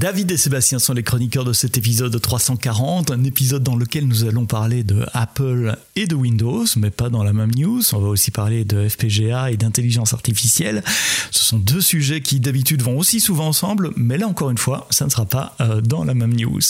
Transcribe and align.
David 0.00 0.30
et 0.30 0.38
Sébastien 0.38 0.78
sont 0.78 0.94
les 0.94 1.02
chroniqueurs 1.02 1.44
de 1.44 1.52
cet 1.52 1.76
épisode 1.76 2.18
340, 2.18 3.10
un 3.10 3.22
épisode 3.24 3.62
dans 3.62 3.76
lequel 3.76 4.08
nous 4.08 4.24
allons 4.24 4.46
parler 4.46 4.82
de 4.82 5.04
Apple 5.12 5.76
et 5.94 6.06
de 6.06 6.14
Windows, 6.14 6.64
mais 6.78 6.88
pas 6.88 7.10
dans 7.10 7.22
la 7.22 7.34
même 7.34 7.50
news. 7.54 7.82
On 7.92 7.98
va 7.98 8.08
aussi 8.08 8.30
parler 8.30 8.64
de 8.64 8.88
FPGA 8.88 9.50
et 9.50 9.58
d'intelligence 9.58 10.14
artificielle. 10.14 10.82
Ce 11.30 11.44
sont 11.44 11.58
deux 11.58 11.82
sujets 11.82 12.22
qui 12.22 12.40
d'habitude 12.40 12.80
vont 12.80 12.96
aussi 12.96 13.20
souvent 13.20 13.48
ensemble, 13.48 13.90
mais 13.94 14.16
là 14.16 14.26
encore 14.26 14.48
une 14.48 14.56
fois, 14.56 14.86
ça 14.88 15.04
ne 15.04 15.10
sera 15.10 15.26
pas 15.26 15.54
euh, 15.60 15.82
dans 15.82 16.04
la 16.04 16.14
même 16.14 16.32
news. 16.32 16.62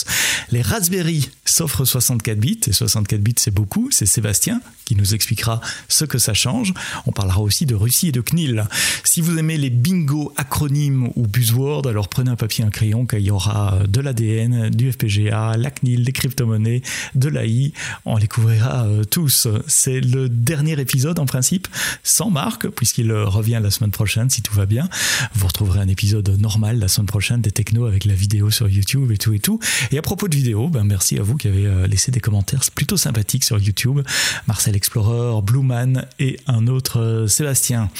Les 0.51 0.61
Raspberry 0.61 1.29
s'offrent 1.45 1.85
64 1.85 2.37
bits, 2.37 2.59
et 2.67 2.73
64 2.73 3.21
bits 3.21 3.35
c'est 3.37 3.53
beaucoup, 3.53 3.87
c'est 3.91 4.05
Sébastien 4.05 4.59
qui 4.83 4.97
nous 4.97 5.13
expliquera 5.13 5.61
ce 5.87 6.03
que 6.03 6.17
ça 6.17 6.33
change. 6.33 6.73
On 7.05 7.13
parlera 7.13 7.39
aussi 7.39 7.65
de 7.65 7.75
Russie 7.75 8.09
et 8.09 8.11
de 8.11 8.19
CNIL. 8.19 8.65
Si 9.05 9.21
vous 9.21 9.37
aimez 9.37 9.55
les 9.55 9.69
bingo, 9.69 10.33
acronymes 10.35 11.09
ou 11.15 11.27
buzzwords, 11.27 11.87
alors 11.87 12.09
prenez 12.09 12.29
un 12.29 12.35
papier 12.35 12.65
un 12.65 12.69
crayon 12.69 13.05
qu'il 13.21 13.27
y 13.27 13.31
aura 13.31 13.77
de 13.87 14.01
l'ADN, 14.01 14.71
du 14.71 14.91
FPGA, 14.91 15.55
la 15.55 15.69
CNIL, 15.69 16.03
des 16.03 16.11
crypto-monnaies, 16.11 16.81
de 17.13 17.29
l'AI. 17.29 17.71
On 18.05 18.17
les 18.17 18.27
couvrira 18.27 18.85
euh, 18.85 19.03
tous. 19.03 19.47
C'est 19.67 20.01
le 20.01 20.27
dernier 20.27 20.79
épisode 20.79 21.19
en 21.19 21.27
principe, 21.27 21.67
sans 22.03 22.31
Marc, 22.31 22.67
puisqu'il 22.69 23.11
revient 23.13 23.59
la 23.61 23.69
semaine 23.69 23.91
prochaine 23.91 24.29
si 24.31 24.41
tout 24.41 24.55
va 24.55 24.65
bien. 24.65 24.89
Vous 25.35 25.45
retrouverez 25.45 25.79
un 25.79 25.87
épisode 25.87 26.29
normal 26.39 26.79
la 26.79 26.87
semaine 26.87 27.05
prochaine 27.05 27.41
des 27.41 27.51
technos 27.51 27.85
avec 27.85 28.05
la 28.05 28.13
vidéo 28.13 28.49
sur 28.49 28.67
YouTube 28.67 29.11
et 29.11 29.17
tout 29.17 29.33
et 29.33 29.39
tout. 29.39 29.59
Et 29.91 29.99
à 29.99 30.01
propos 30.01 30.27
de 30.27 30.35
vidéo, 30.35 30.69
ben 30.69 30.83
merci 30.83 31.19
à 31.19 31.21
vous 31.21 31.37
qui 31.37 31.47
avez 31.47 31.67
euh, 31.67 31.85
laissé 31.85 32.11
des 32.11 32.19
commentaires 32.19 32.61
plutôt 32.73 32.97
sympathiques 32.97 33.43
sur 33.43 33.59
YouTube. 33.59 34.01
Marcel 34.47 34.75
Explorer, 34.75 35.41
Blueman 35.43 36.07
et 36.17 36.39
un 36.47 36.65
autre 36.65 36.99
euh, 36.99 37.27
Sébastien. 37.27 37.91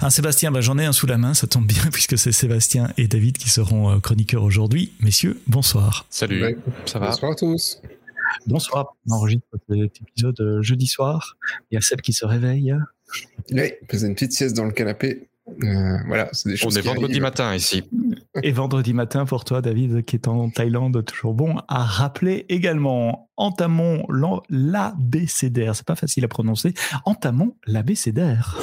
Un 0.00 0.10
Sébastien, 0.10 0.50
bah, 0.50 0.60
j'en 0.60 0.78
ai 0.78 0.84
un 0.84 0.92
sous 0.92 1.06
la 1.06 1.18
main, 1.18 1.34
ça 1.34 1.46
tombe 1.46 1.66
bien 1.66 1.82
puisque 1.92 2.18
c'est 2.18 2.32
Sébastien 2.32 2.92
et 2.96 3.08
David 3.08 3.38
qui 3.38 3.48
seront 3.48 3.90
euh, 3.90 3.98
chroniqueurs 3.98 4.42
aujourd'hui. 4.42 4.92
Messieurs, 5.00 5.40
bonsoir. 5.46 6.06
Salut, 6.10 6.56
ça 6.84 6.98
va 6.98 7.06
Bonsoir 7.10 7.32
à 7.32 7.34
tous. 7.34 7.80
Bonsoir, 8.46 8.94
on 9.08 9.14
enregistre 9.14 9.46
cet 9.68 10.00
épisode 10.02 10.40
euh, 10.40 10.62
jeudi 10.62 10.86
soir. 10.86 11.36
Il 11.70 11.74
y 11.76 11.78
a 11.78 11.80
Seb 11.80 12.00
qui 12.00 12.12
se 12.12 12.24
réveille. 12.26 12.74
Oui, 13.52 13.72
faisait 13.90 14.06
une 14.08 14.14
petite 14.14 14.32
sieste 14.32 14.56
dans 14.56 14.64
le 14.64 14.72
canapé. 14.72 15.28
Euh, 15.62 15.96
voilà, 16.08 16.28
c'est 16.32 16.48
des 16.48 16.56
On 16.56 16.58
choses 16.58 16.76
est 16.76 16.82
qui 16.82 16.88
vendredi 16.88 17.12
arrivent. 17.12 17.22
matin 17.22 17.54
ici. 17.54 17.84
Et 18.42 18.50
vendredi 18.50 18.92
matin 18.92 19.24
pour 19.24 19.44
toi, 19.44 19.62
David, 19.62 20.04
qui 20.04 20.16
est 20.16 20.26
en 20.28 20.50
Thaïlande, 20.50 21.04
toujours 21.04 21.34
bon 21.34 21.56
à 21.68 21.84
rappeler 21.84 22.44
également. 22.48 23.30
Entamons 23.36 24.04
l'abécédaire. 24.50 25.76
C'est 25.76 25.86
pas 25.86 25.94
facile 25.94 26.24
à 26.24 26.28
prononcer. 26.28 26.74
Entamons 27.04 27.54
l'abécédaire. 27.66 28.58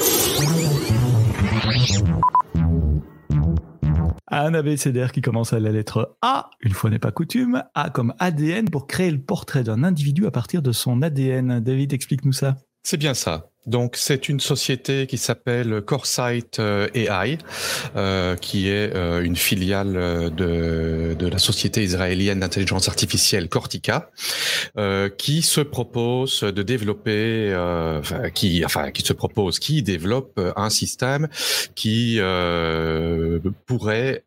Un 4.28 4.54
abécédaire 4.54 5.12
qui 5.12 5.22
commence 5.22 5.54
à 5.54 5.60
la 5.60 5.72
lettre 5.72 6.18
A, 6.22 6.50
une 6.62 6.74
fois 6.74 6.90
n'est 6.90 7.00
pas 7.00 7.12
coutume, 7.12 7.64
A 7.76 7.90
comme 7.90 8.14
ADN 8.20 8.70
pour 8.70 8.88
créer 8.88 9.12
le 9.12 9.22
portrait 9.22 9.64
d'un 9.64 9.84
individu 9.84 10.26
à 10.26 10.32
partir 10.32 10.62
de 10.62 10.72
son 10.72 11.02
ADN. 11.02 11.60
David, 11.60 11.94
explique-nous 11.94 12.34
ça. 12.34 12.58
C'est 12.84 12.98
bien 12.98 13.14
ça. 13.14 13.53
Donc 13.66 13.96
c'est 13.96 14.28
une 14.28 14.42
société 14.42 15.08
qui 15.08 15.18
s'appelle 15.18 15.82
Coresight 15.82 16.60
euh, 16.60 16.90
AI, 16.94 17.38
euh, 17.96 18.36
qui 18.36 18.68
est 18.68 18.94
euh, 18.94 19.24
une 19.24 19.38
filiale 19.38 19.94
de, 20.36 21.16
la 21.20 21.38
société 21.38 21.84
israélienne 21.84 22.42
d'intelligence 22.42 22.90
artificielle 22.90 23.48
Cortica, 23.48 24.10
qui 25.18 25.42
se 25.42 25.62
propose 25.62 26.42
de 26.42 26.64
développer, 26.64 27.56
qui, 28.34 28.66
enfin 28.66 28.92
qui 28.92 29.04
se 29.04 29.14
propose, 29.14 29.60
qui 29.60 29.82
développe 29.82 30.40
un 30.56 30.70
système 30.70 31.30
qui 31.76 32.20
pourrait 33.66 34.24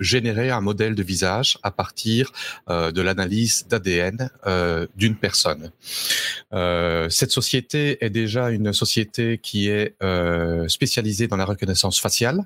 générer 0.00 0.50
un 0.50 0.60
modèle 0.60 0.94
de 0.94 1.02
visage 1.02 1.58
à 1.62 1.72
partir 1.72 2.32
de 2.68 3.02
l'analyse 3.02 3.66
d'ADN 3.68 4.30
d'une 4.96 5.16
personne. 5.16 5.72
Cette 6.52 7.32
société 7.32 8.04
est 8.04 8.10
déjà 8.10 8.27
une 8.36 8.72
société 8.72 9.38
qui 9.38 9.68
est 9.68 9.96
euh, 10.02 10.68
spécialisée 10.68 11.28
dans 11.28 11.36
la 11.36 11.44
reconnaissance 11.44 12.00
faciale 12.00 12.44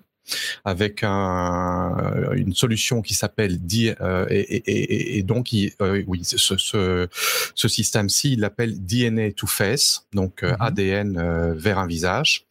avec 0.65 1.01
un, 1.03 2.33
une 2.35 2.55
solution 2.55 3.03
qui 3.03 3.15
s'appelle 3.15 3.65
D 3.65 3.95
euh, 4.01 4.27
et, 4.31 4.41
et- 4.41 4.71
et- 4.71 5.19
et 5.19 5.23
donc 5.23 5.53
il- 5.53 5.73
euh, 5.83 6.03
oui 6.07 6.21
ce, 6.25 6.57
ce, 6.57 7.09
ce 7.55 7.69
système-ci 7.69 8.33
il 8.35 8.41
l'appelle 8.41 8.85
DNA 8.85 9.33
to 9.33 9.47
face 9.47 10.07
donc 10.13 10.43
euh, 10.43 10.51
Mhm. 10.53 10.57
ADN 10.61 11.53
vers 11.55 11.79
un 11.79 11.87
visage. 11.87 12.47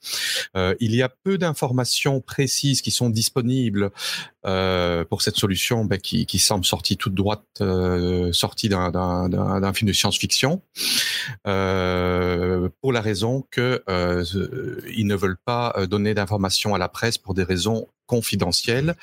Il 0.56 0.96
y 0.96 1.02
a 1.02 1.10
peu 1.10 1.38
d'informations 1.38 2.20
précises 2.22 2.82
qui 2.82 2.92
sont 2.92 3.10
disponibles 3.10 3.92
pour 5.10 5.22
cette 5.22 5.38
solution 5.38 5.86
ben, 5.86 6.00
qui, 6.00 6.26
qui 6.26 6.40
semble 6.40 6.66
sortie 6.66 6.98
toute 6.98 7.14
droite 7.14 7.44
sortie 8.32 8.70
d'un- 8.70 9.74
film 9.74 9.88
de 9.88 9.94
science-fiction 9.94 10.62
pour 12.82 12.92
la 12.94 13.02
raison 13.02 13.46
que 13.52 13.84
ils 14.96 15.06
ne 15.08 15.16
veulent 15.16 15.38
pas 15.44 15.86
donner 15.90 16.14
d'informations 16.14 16.74
à 16.76 16.78
la 16.78 16.90
presse 16.90 17.18
pour 17.18 17.34
des 17.34 17.44
raisons 17.44 17.61
confidentielles, 18.12 18.96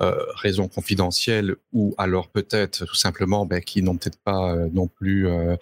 euh, 0.00 0.14
raisons 0.36 0.68
confidentielles 0.68 1.56
ou 1.72 1.96
alors 1.98 2.28
peut-être 2.28 2.84
tout 2.84 2.94
simplement 2.94 3.44
ben, 3.44 3.60
qui 3.60 3.82
n'ont 3.82 3.96
peut-être 3.96 4.20
pas 4.22 4.52
euh, 4.52 4.68
non 4.72 4.86
plus 4.86 5.26
euh, 5.26 5.56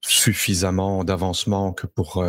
suffisamment 0.00 1.04
d'avancement 1.04 1.72
que 1.74 1.86
pour 1.86 2.24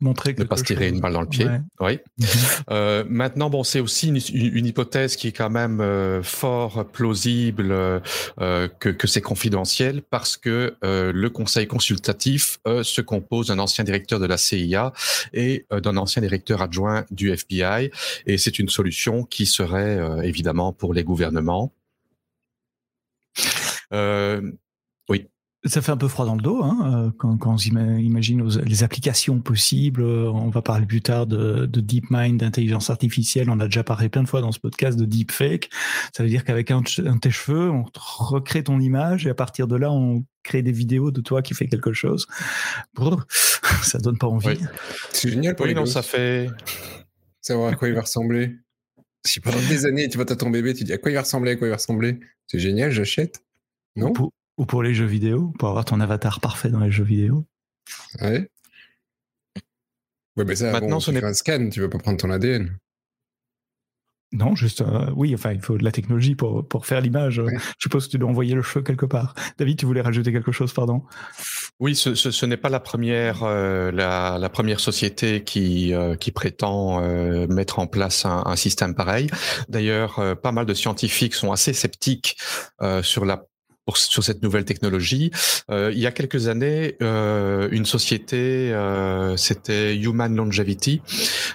Montrer 0.00 0.34
ne 0.38 0.44
pas 0.44 0.56
se 0.56 0.64
tirer 0.64 0.88
une 0.88 1.00
balle 1.00 1.12
dans 1.12 1.20
le 1.20 1.28
pied. 1.28 1.46
Ouais. 1.46 1.60
Oui. 1.80 1.98
Mhm. 2.20 2.26
Euh, 2.70 3.04
maintenant, 3.08 3.50
bon, 3.50 3.64
c'est 3.64 3.80
aussi 3.80 4.08
une, 4.08 4.66
hypothèse 4.66 5.16
qui 5.16 5.28
est 5.28 5.32
quand 5.32 5.50
même 5.50 5.80
euh, 5.80 6.22
fort 6.22 6.86
plausible 6.86 7.68
euh, 7.70 8.68
que, 8.78 8.88
que 8.88 9.06
c'est 9.06 9.20
confidentiel 9.20 10.02
parce 10.02 10.36
que 10.36 10.76
le 10.82 11.28
conseil 11.28 11.66
consultatif 11.66 12.58
se 12.82 13.00
compose 13.00 13.48
d'un 13.48 13.58
ancien 13.58 13.84
directeur 13.84 14.20
de 14.20 14.26
la 14.26 14.36
CIA 14.36 14.92
et 15.32 15.66
d'un 15.70 15.96
ancien 15.96 16.22
directeur 16.22 16.62
adjoint 16.62 17.04
du 17.10 17.30
FBI 17.30 17.90
et 18.26 18.38
c'est 18.38 18.58
une 18.58 18.68
solution 18.68 19.24
qui 19.24 19.46
serait 19.46 19.98
évidemment 20.22 20.72
pour 20.72 20.94
les 20.94 21.04
gouvernements. 21.04 21.72
Euh, 23.92 24.52
Ça 25.64 25.82
fait 25.82 25.92
un 25.92 25.96
peu 25.98 26.08
froid 26.08 26.24
dans 26.24 26.36
le 26.36 26.40
dos 26.40 26.62
hein, 26.64 26.78
euh, 27.08 27.10
quand, 27.18 27.36
quand 27.36 27.52
on 27.54 27.56
imagine 27.58 28.48
les 28.64 28.82
applications 28.82 29.40
possibles. 29.40 30.00
Euh, 30.02 30.30
On 30.32 30.48
va 30.48 30.62
parler 30.62 30.86
plus 30.86 31.02
tard 31.02 31.26
de, 31.26 31.66
de 31.66 31.80
DeepMind, 31.82 32.38
d'intelligence 32.40 32.88
artificielle. 32.88 33.50
On 33.50 33.60
a 33.60 33.66
déjà 33.66 33.84
parlé 33.84 34.08
plein 34.08 34.22
de 34.22 34.28
fois 34.28 34.40
dans 34.40 34.52
ce 34.52 34.58
podcast 34.58 34.98
de 34.98 35.04
deepfake. 35.04 35.68
Ça 36.16 36.22
veut 36.22 36.30
dire 36.30 36.44
qu'avec 36.44 36.70
un, 36.70 36.80
de- 36.80 37.06
un 37.06 37.16
de 37.16 37.20
tes 37.20 37.30
cheveux, 37.30 37.70
on 37.70 37.84
recrée 37.94 38.64
ton 38.64 38.80
image 38.80 39.26
et 39.26 39.30
à 39.30 39.34
partir 39.34 39.66
de 39.66 39.76
là, 39.76 39.92
on 39.92 40.24
crée 40.44 40.62
des 40.62 40.72
vidéos 40.72 41.10
de 41.10 41.20
toi 41.20 41.42
qui 41.42 41.52
fait 41.52 41.66
quelque 41.68 41.92
chose. 41.92 42.26
Brrr, 42.94 43.26
ça 43.82 43.98
donne 43.98 44.16
pas 44.16 44.28
envie. 44.28 44.48
Oui. 44.48 44.58
C'est 45.12 45.28
génial 45.28 45.56
pour 45.56 45.66
oui, 45.66 45.74
non, 45.74 45.84
ça 45.84 46.00
fait. 46.00 46.48
savoir 47.42 47.70
à 47.70 47.76
quoi 47.76 47.88
il 47.88 47.94
va 47.94 48.00
ressembler. 48.00 48.56
Si 49.26 49.40
pendant 49.40 49.60
des 49.68 49.84
années, 49.84 50.08
tu 50.08 50.16
vois 50.16 50.24
t'as 50.24 50.36
ton 50.36 50.48
bébé, 50.48 50.72
tu 50.72 50.84
dis 50.84 50.94
à 50.94 50.98
quoi 50.98 51.10
il 51.10 51.14
va 51.16 51.20
ressembler, 51.20 51.50
à 51.50 51.56
quoi 51.56 51.66
il 51.66 51.70
va 51.70 51.76
ressembler. 51.76 52.18
C'est 52.46 52.58
génial, 52.58 52.90
j'achète. 52.90 53.42
Non? 53.94 54.14
Pour, 54.14 54.32
ou 54.60 54.66
pour 54.66 54.82
les 54.82 54.92
jeux 54.92 55.06
vidéo, 55.06 55.54
pour 55.58 55.70
avoir 55.70 55.86
ton 55.86 56.00
avatar 56.00 56.38
parfait 56.40 56.68
dans 56.68 56.80
les 56.80 56.90
jeux 56.92 57.02
vidéo. 57.04 57.46
Ouais. 58.20 58.46
Ouais, 60.36 60.44
mais 60.44 60.54
ça, 60.54 60.70
Maintenant, 60.70 60.96
bon, 60.96 61.00
ce 61.00 61.10
tu 61.10 61.14
n'est- 61.14 61.20
fais 61.20 61.26
un 61.26 61.32
scan, 61.34 61.68
tu 61.72 61.80
veux 61.80 61.88
pas 61.88 61.98
prendre 61.98 62.18
ton 62.18 62.30
ADN. 62.30 62.76
Non, 64.32 64.54
juste, 64.54 64.82
euh, 64.82 65.10
oui, 65.16 65.34
enfin, 65.34 65.52
il 65.52 65.60
faut 65.60 65.76
de 65.76 65.82
la 65.82 65.90
technologie 65.90 66.36
pour, 66.36 66.68
pour 66.68 66.86
faire 66.86 67.00
l'image. 67.00 67.38
Ouais. 67.40 67.56
Je 67.56 67.82
suppose 67.82 68.06
que 68.06 68.12
tu 68.12 68.18
dois 68.18 68.28
envoyer 68.30 68.54
le 68.54 68.62
cheveu 68.62 68.82
quelque 68.84 69.06
part. 69.06 69.34
David, 69.58 69.78
tu 69.78 69.86
voulais 69.86 70.02
rajouter 70.02 70.30
quelque 70.30 70.52
chose, 70.52 70.72
pardon? 70.72 71.02
Oui, 71.80 71.96
ce, 71.96 72.14
ce, 72.14 72.30
ce 72.30 72.46
n'est 72.46 72.56
pas 72.58 72.68
la 72.68 72.78
première, 72.78 73.42
euh, 73.42 73.90
la, 73.90 74.38
la 74.38 74.48
première 74.50 74.78
société 74.78 75.42
qui, 75.42 75.92
euh, 75.94 76.14
qui 76.14 76.30
prétend 76.30 77.02
euh, 77.02 77.48
mettre 77.48 77.80
en 77.80 77.88
place 77.88 78.24
un, 78.24 78.42
un 78.46 78.54
système 78.56 78.94
pareil. 78.94 79.28
D'ailleurs, 79.68 80.20
euh, 80.20 80.34
pas 80.36 80.52
mal 80.52 80.64
de 80.66 80.74
scientifiques 80.74 81.34
sont 81.34 81.50
assez 81.50 81.72
sceptiques 81.72 82.36
euh, 82.82 83.02
sur 83.02 83.24
la 83.24 83.42
sur 83.96 84.22
cette 84.24 84.42
nouvelle 84.42 84.64
technologie. 84.64 85.30
Euh, 85.70 85.90
il 85.92 85.98
y 85.98 86.06
a 86.06 86.12
quelques 86.12 86.48
années, 86.48 86.96
euh, 87.02 87.68
une 87.70 87.86
société, 87.86 88.72
euh, 88.72 89.36
c'était 89.36 89.96
Human 89.96 90.34
Longevity, 90.34 91.02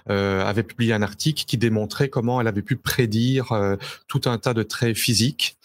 avait 0.08 0.64
publié 0.64 0.94
un 0.94 1.02
article 1.02 1.46
qui 1.46 1.58
démontrait 1.58 2.10
comment 2.10 2.40
elle 2.40 2.48
avait 2.48 2.62
pu 2.62 2.76
prédire 2.76 3.78
tout 4.08 4.22
un 4.26 4.38
tas 4.38 4.54
de 4.54 4.64
traits 4.64 4.96
physiques, 4.96 5.58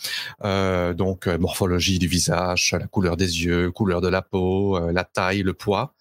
donc 0.42 1.26
morphologie 1.26 1.98
du 1.98 2.06
visage, 2.06 2.74
la 2.78 2.86
couleur 2.86 3.16
des 3.16 3.44
yeux, 3.44 3.70
couleur 3.70 4.00
de 4.00 4.08
la 4.08 4.22
peau, 4.22 4.78
la 4.90 5.04
taille, 5.04 5.42
le 5.42 5.52
poids. 5.52 5.94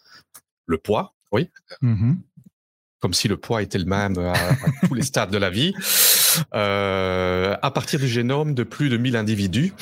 Le 0.65 0.77
poids, 0.77 1.15
oui, 1.31 1.49
Mhm. 1.81 2.19
Comme 2.99 3.13
si 3.13 3.27
le 3.27 3.37
poids 3.37 3.61
était 3.61 3.77
le 3.77 3.85
même 3.85 4.17
à, 4.17 4.33
tous 4.87 4.93
les 4.93 5.03
stades 5.03 5.31
de 5.31 5.37
la 5.37 5.49
vie, 5.49 5.73
euh, 6.53 7.55
à 7.61 7.71
partir 7.71 7.99
du 7.99 8.07
génome 8.07 8.53
de 8.53 8.63
plus 8.63 8.89
de 8.89 8.97
1000 8.97 9.15
individus. 9.15 9.73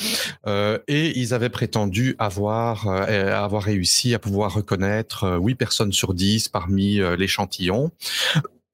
Euh, 0.46 0.78
et 0.88 1.18
ils 1.18 1.34
avaient 1.34 1.48
prétendu 1.48 2.14
avoir, 2.18 2.86
euh, 2.86 3.34
avoir 3.34 3.62
réussi 3.62 4.14
à 4.14 4.18
pouvoir 4.18 4.54
reconnaître 4.54 5.24
euh, 5.24 5.38
8 5.38 5.54
personnes 5.56 5.92
sur 5.92 6.14
10 6.14 6.48
parmi 6.48 7.00
euh, 7.00 7.16
l'échantillon. 7.16 7.90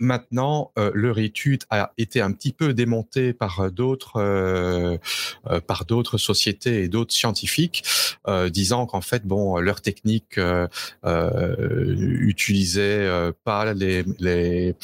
Maintenant, 0.00 0.73
euh, 0.76 0.91
leur 0.93 1.20
étude 1.20 1.62
a 1.70 1.93
été 1.99 2.20
un 2.20 2.32
petit 2.32 2.52
peu 2.52 2.75
démontée 2.75 3.32
par 3.32 3.61
euh, 3.61 3.70
d'autres 3.70 4.17
euh, 4.17 4.99
euh, 5.46 5.61
par 5.61 5.85
d'autres 5.85 6.19
sociétés 6.19 6.82
et 6.82 6.88
d'autres 6.88 7.14
scientifiques, 7.14 7.85
euh, 8.26 8.49
disant 8.49 8.87
qu'en 8.87 9.00
fait, 9.00 9.25
bon, 9.25 9.56
leur 9.58 9.82
technique 9.82 10.37
euh, 10.38 10.67
utilisait 11.05 13.08
pas 13.44 13.73
les, 13.73 14.05
les 14.19 14.75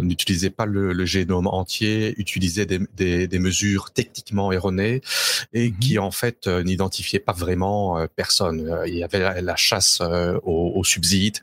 n'utilisait 0.00 0.50
pas 0.50 0.64
le, 0.64 0.94
le, 0.94 1.04
génome 1.04 1.48
entier, 1.48 2.18
utilisait 2.18 2.64
des, 2.64 2.80
des, 2.96 3.28
des 3.28 3.38
mesures 3.38 3.90
techniquement 3.90 4.52
erronées 4.52 5.02
et 5.52 5.68
mmh. 5.68 5.78
qui 5.78 5.98
en 5.98 6.10
fait 6.10 6.46
n'identifiait 6.46 7.18
pas 7.18 7.32
vraiment 7.32 8.06
personne. 8.16 8.80
Il 8.86 8.94
y 8.94 9.04
avait 9.04 9.20
la, 9.20 9.42
la 9.42 9.56
chasse 9.56 10.00
aux, 10.00 10.72
aux 10.74 10.84
subsides 10.84 11.40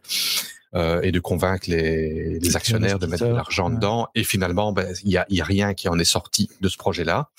euh, 0.75 1.01
et 1.01 1.11
de 1.11 1.19
convaincre 1.19 1.69
les, 1.69 2.39
les 2.39 2.55
actionnaires 2.55 2.99
de 2.99 3.05
mettre 3.05 3.27
de 3.27 3.33
l'argent 3.33 3.69
ouais. 3.69 3.75
dedans. 3.75 4.07
Et 4.15 4.23
finalement, 4.23 4.71
ben, 4.71 4.87
il 5.03 5.03
ben, 5.03 5.11
y, 5.11 5.17
a, 5.17 5.25
y 5.29 5.41
a 5.41 5.45
rien 5.45 5.73
qui 5.73 5.87
en 5.89 5.99
est 5.99 6.03
sorti 6.05 6.49
de 6.61 6.69
ce 6.69 6.77
projet-là. 6.77 7.29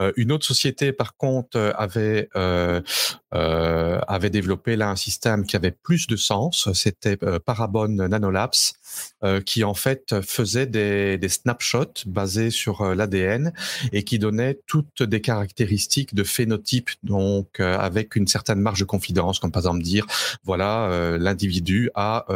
Euh, 0.00 0.12
une 0.16 0.32
autre 0.32 0.46
société, 0.46 0.92
par 0.92 1.16
contre, 1.16 1.56
euh, 1.56 1.72
avait 1.76 2.28
euh, 2.36 2.80
euh, 3.34 4.00
avait 4.06 4.30
développé 4.30 4.76
là 4.76 4.88
un 4.88 4.96
système 4.96 5.46
qui 5.46 5.56
avait 5.56 5.70
plus 5.70 6.06
de 6.06 6.16
sens. 6.16 6.72
C'était 6.72 7.18
euh, 7.22 7.38
Parabon 7.38 7.88
Nanolabs, 7.88 8.74
euh, 9.24 9.40
qui 9.40 9.64
en 9.64 9.74
fait 9.74 10.20
faisait 10.20 10.66
des, 10.66 11.18
des 11.18 11.28
snapshots 11.28 12.04
basés 12.06 12.50
sur 12.50 12.82
euh, 12.82 12.94
l'ADN 12.94 13.52
et 13.92 14.04
qui 14.04 14.18
donnait 14.18 14.58
toutes 14.66 15.02
des 15.02 15.20
caractéristiques 15.20 16.14
de 16.14 16.22
phénotype, 16.22 16.90
donc 17.02 17.60
euh, 17.60 17.78
avec 17.78 18.14
une 18.16 18.26
certaine 18.26 18.60
marge 18.60 18.80
de 18.80 18.84
confidence, 18.84 19.38
comme 19.38 19.52
par 19.52 19.62
exemple 19.62 19.82
dire 19.82 20.06
voilà 20.44 21.16
l'individu 21.18 21.90
a 21.94 22.26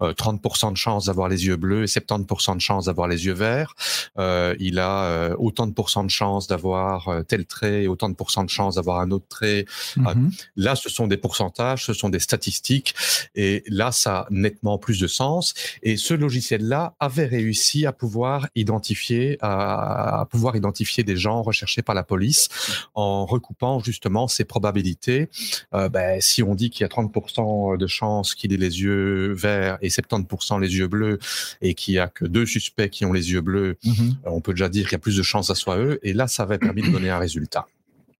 30% 0.00 0.72
de 0.72 0.76
chance 0.76 1.06
d'avoir 1.06 1.28
les 1.28 1.46
yeux 1.46 1.56
bleus 1.56 1.82
et 1.82 1.86
70% 1.86 2.56
de 2.56 2.60
chance 2.60 2.86
d'avoir 2.86 3.08
les 3.08 3.26
yeux 3.26 3.32
verts. 3.32 3.74
il 4.18 4.78
a 4.78 5.34
autant 5.38 5.66
de 5.66 5.72
pourcents 5.72 6.04
de 6.04 6.10
chance 6.10 6.46
d'avoir 6.46 7.24
tel 7.28 7.46
trait 7.46 7.84
et 7.84 7.88
autant 7.88 8.08
de 8.08 8.14
pourcents 8.14 8.44
de 8.44 8.50
chance 8.50 8.76
d'avoir 8.76 9.00
un 9.00 9.10
autre 9.10 9.26
trait. 9.28 9.66
Mm 9.96 10.06
-hmm. 10.06 10.46
Là, 10.56 10.74
ce 10.76 10.88
sont 10.88 11.06
des 11.06 11.16
pourcentages, 11.16 11.84
ce 11.84 11.92
sont 11.92 12.10
des 12.10 12.20
statistiques, 12.20 12.94
et 13.34 13.62
là, 13.68 13.92
ça 13.92 14.12
a 14.20 14.26
nettement 14.30 14.78
plus 14.78 14.98
de 15.00 15.06
sens. 15.06 15.54
Et 15.84 15.96
ce 15.96 16.14
logiciel-là 16.14 16.94
avait 16.98 17.26
réussi 17.26 17.86
à 17.86 17.92
pouvoir 17.92 18.48
identifier, 18.54 19.36
à, 19.40 20.20
à, 20.20 20.24
pouvoir 20.26 20.56
identifier 20.56 21.04
des 21.04 21.16
gens 21.16 21.42
recherchés 21.42 21.82
par 21.82 21.94
la 21.94 22.02
police 22.02 22.48
en 22.94 23.26
recoupant 23.26 23.78
justement 23.80 24.26
ces 24.26 24.44
probabilités. 24.44 25.28
Euh, 25.74 25.88
ben, 25.88 26.20
si 26.20 26.42
on 26.42 26.54
dit 26.54 26.70
qu'il 26.70 26.82
y 26.82 26.84
a 26.84 26.88
30% 26.88 27.76
de 27.76 27.86
chances 27.86 28.34
qu'il 28.34 28.52
ait 28.52 28.56
les 28.56 28.80
yeux 28.80 29.32
verts 29.34 29.78
et 29.82 29.88
70% 29.88 30.60
les 30.60 30.74
yeux 30.76 30.88
bleus, 30.88 31.18
et 31.60 31.74
qu'il 31.74 31.94
y 31.94 31.98
a 31.98 32.08
que 32.08 32.24
deux 32.24 32.46
suspects 32.46 32.88
qui 32.88 33.04
ont 33.04 33.12
les 33.12 33.32
yeux 33.32 33.42
bleus, 33.42 33.76
mm 33.84 33.92
-hmm. 33.92 34.14
on 34.24 34.40
peut 34.40 34.54
déjà 34.54 34.68
dire 34.68 34.84
qu'il 34.84 34.92
y 34.92 35.02
a 35.02 35.04
plus 35.08 35.16
de 35.16 35.22
chances 35.22 35.50
à 35.50 35.54
soit 35.54 35.78
eux. 35.78 35.98
Et 36.02 36.12
là, 36.12 36.26
ça 36.26 36.42
avait 36.44 36.58
permis 36.58 36.82
de 36.82 36.90
donner 36.90 37.10
un 37.10 37.18
résultat. 37.18 37.66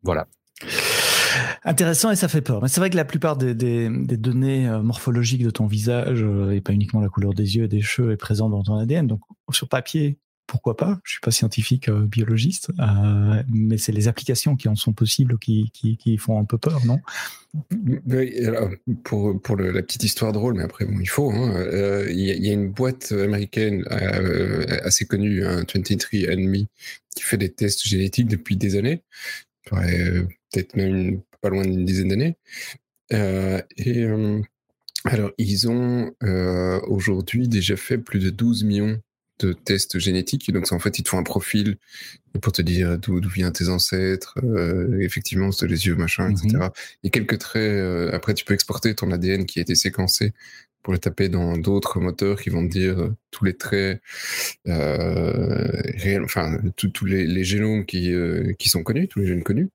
Voilà. 0.03 0.27
Intéressant 1.67 2.11
et 2.11 2.17
ça 2.17 2.29
fait 2.29 2.43
peur. 2.43 2.63
Mais 2.63 2.69
c'est 2.69 2.81
vrai 2.81 2.91
que 2.91 2.97
la 2.97 3.05
plupart 3.05 3.37
des, 3.37 3.55
données 3.55 4.69
euh, 4.69 4.83
morphologiques 4.83 5.43
de 5.43 5.51
ton 5.51 5.67
visage 5.67 6.23
euh, 6.23 6.53
et 6.53 6.61
pas 6.61 6.73
uniquement 6.73 7.01
la 7.01 7.09
couleur 7.09 7.33
des 7.33 7.57
yeux 7.57 7.65
et 7.65 7.69
des 7.69 7.81
cheveux 7.81 8.13
est 8.13 8.17
présente 8.17 8.51
dans 8.51 8.63
ton 8.63 8.77
ADN. 8.77 9.07
Donc 9.07 9.21
sur 9.51 9.69
papier, 9.69 10.19
pourquoi 10.47 10.77
pas? 10.77 11.01
Je 11.05 11.13
suis 11.13 11.21
pas 11.21 11.31
scientifique, 11.31 11.89
euh, 11.89 12.07
biologiste, 12.07 12.71
mais 13.49 13.79
c'est 13.79 13.93
les 13.93 14.09
applications 14.09 14.57
qui 14.57 14.69
en 14.69 14.75
sont 14.75 14.93
possibles 14.93 15.39
qui, 15.39 15.71
qui, 15.73 16.17
font 16.19 16.39
un 16.39 16.45
peu 16.45 16.59
peur, 16.59 16.85
non? 16.85 17.01
Pour, 19.05 19.41
pour 19.41 19.57
la 19.57 19.83
petite 19.83 20.05
histoire 20.05 20.33
drôle, 20.33 20.55
mais 20.55 20.65
après, 20.65 20.85
bon, 20.85 20.99
il 21.01 21.09
faut. 21.09 21.33
Il 21.33 21.37
hein, 21.37 21.55
euh, 21.57 22.13
y, 22.13 22.51
a 22.51 22.53
une 22.53 22.69
boîte 22.69 23.13
américaine 23.13 23.85
assez 23.89 25.07
connue, 25.07 25.45
un 25.47 25.63
23andMe, 25.63 26.67
qui 27.17 27.23
fait 27.23 27.39
des 27.39 27.51
tests 27.51 27.87
génétiques 27.87 28.29
depuis 28.29 28.57
des 28.57 28.77
années. 28.77 29.03
Peut-être 30.55 30.77
même 30.77 30.95
une, 30.95 31.21
pas 31.41 31.49
loin 31.49 31.63
d'une 31.63 31.85
dizaine 31.85 32.09
d'années. 32.09 32.37
Euh, 33.13 33.61
et 33.77 34.05
euh, 34.05 34.41
alors, 35.05 35.33
ils 35.37 35.69
ont 35.69 36.13
euh, 36.23 36.81
aujourd'hui 36.87 37.49
déjà 37.49 37.77
fait 37.77 37.99
plus 37.99 38.21
de 38.21 38.31
12 38.31 38.65
millions 38.65 39.01
de 39.41 39.53
tests 39.53 39.99
génétiques. 39.99 40.51
Donc, 40.53 40.73
en 40.73 40.79
fait, 40.79 40.99
ils 40.99 41.03
te 41.03 41.09
font 41.09 41.19
un 41.19 41.25
profil 41.25 41.77
pour 42.41 42.53
te 42.53 42.63
dire 42.63 42.99
d'où 42.99 43.21
viennent 43.29 43.53
tes 43.53 43.69
ancêtres, 43.69 44.39
euh, 44.43 45.01
effectivement, 45.01 45.53
c'est 45.53 45.67
les 45.67 45.87
yeux, 45.87 45.97
machin, 45.97 46.31
etc. 46.31 46.47
Mm 46.47 46.61
-hmm. 46.61 46.73
Et 47.05 47.11
quelques 47.11 47.39
traits, 47.39 47.63
euh, 47.63 48.11
après, 48.13 48.35
tu 48.35 48.45
peux 48.45 48.55
exporter 48.55 48.95
ton 48.95 49.11
ADN 49.13 49.45
qui 49.45 49.59
a 49.59 49.63
été 49.63 49.75
séquencé 49.75 50.33
pour 50.85 50.93
le 50.93 50.99
taper 50.99 51.31
dans 51.31 51.57
d'autres 51.57 51.99
moteurs 51.99 52.41
qui 52.41 52.51
vont 52.51 52.63
dire 52.63 53.01
euh, 53.01 53.17
tous 53.31 53.45
les 53.45 53.57
traits 53.57 54.03
euh, 54.69 55.83
enfin 56.23 56.59
tous 56.77 57.05
les, 57.07 57.27
les, 57.27 57.43
génomes 57.43 57.87
qui, 57.87 58.13
euh, 58.13 58.53
qui 58.59 58.69
sont 58.69 58.83
connus, 58.83 59.09
tous 59.09 59.21
les 59.21 59.27
gènes 59.27 59.43
connus, 59.43 59.71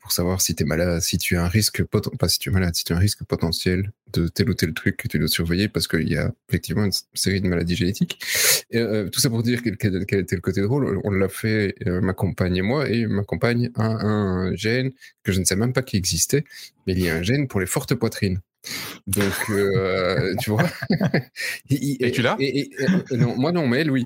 pour 0.00 0.12
savoir 0.12 0.40
si 0.42 0.54
tu 0.54 0.64
es 0.64 0.66
malade, 0.66 1.00
si 1.00 1.16
tu 1.16 1.36
as 1.36 1.44
un 1.44 1.48
risque, 1.48 1.84
pas 1.84 2.28
si 2.28 2.38
tu 2.40 2.50
es 2.50 2.52
malade, 2.52 2.74
si 2.74 2.84
tu 2.84 2.92
as 2.92 2.96
un 2.96 2.98
risque 2.98 3.24
potentiel 3.24 3.92
de 4.12 4.26
tel 4.26 4.50
ou 4.50 4.54
tel 4.54 4.74
truc 4.74 4.96
que 4.96 5.06
tu 5.06 5.18
dois 5.18 5.28
surveiller 5.28 5.68
parce 5.68 5.86
qu'il 5.86 6.08
y 6.08 6.16
a 6.16 6.32
effectivement 6.48 6.84
une 6.84 6.92
série 7.14 7.40
de 7.40 7.48
maladies 7.48 7.76
génétiques. 7.76 8.18
Tout 8.72 9.20
ça 9.20 9.30
pour 9.30 9.44
dire 9.44 9.62
quel, 9.62 9.76
quel, 9.76 10.04
quel, 10.06 10.20
était 10.20 10.34
le 10.34 10.42
côté 10.42 10.60
drôle. 10.60 11.00
On 11.04 11.10
l'a 11.12 11.28
fait, 11.28 11.76
ma 11.86 12.14
compagne 12.14 12.56
et 12.56 12.62
moi, 12.62 12.90
et 12.90 13.06
ma 13.06 13.22
compagne 13.22 13.70
a 13.76 13.86
un 13.86 14.54
gène 14.56 14.90
que 15.22 15.30
je 15.30 15.38
ne 15.38 15.44
sais 15.44 15.56
même 15.56 15.72
pas 15.72 15.82
qui 15.82 15.96
existait, 15.96 16.44
mais 16.86 16.94
il 16.94 17.00
y 17.00 17.08
a 17.08 17.14
un 17.14 17.22
gène 17.22 17.46
pour 17.46 17.60
les 17.60 17.66
fortes 17.66 17.94
poitrines. 17.94 18.40
Donc, 19.06 19.50
euh, 19.50 20.34
tu 20.40 20.50
vois. 20.50 20.68
et, 21.70 22.06
et, 22.06 22.10
tu 22.12 22.22
l'as? 22.22 22.36
Non, 23.12 23.36
moi 23.36 23.52
non, 23.52 23.66
mais 23.66 23.78
elle, 23.78 23.90
oui. 23.90 24.04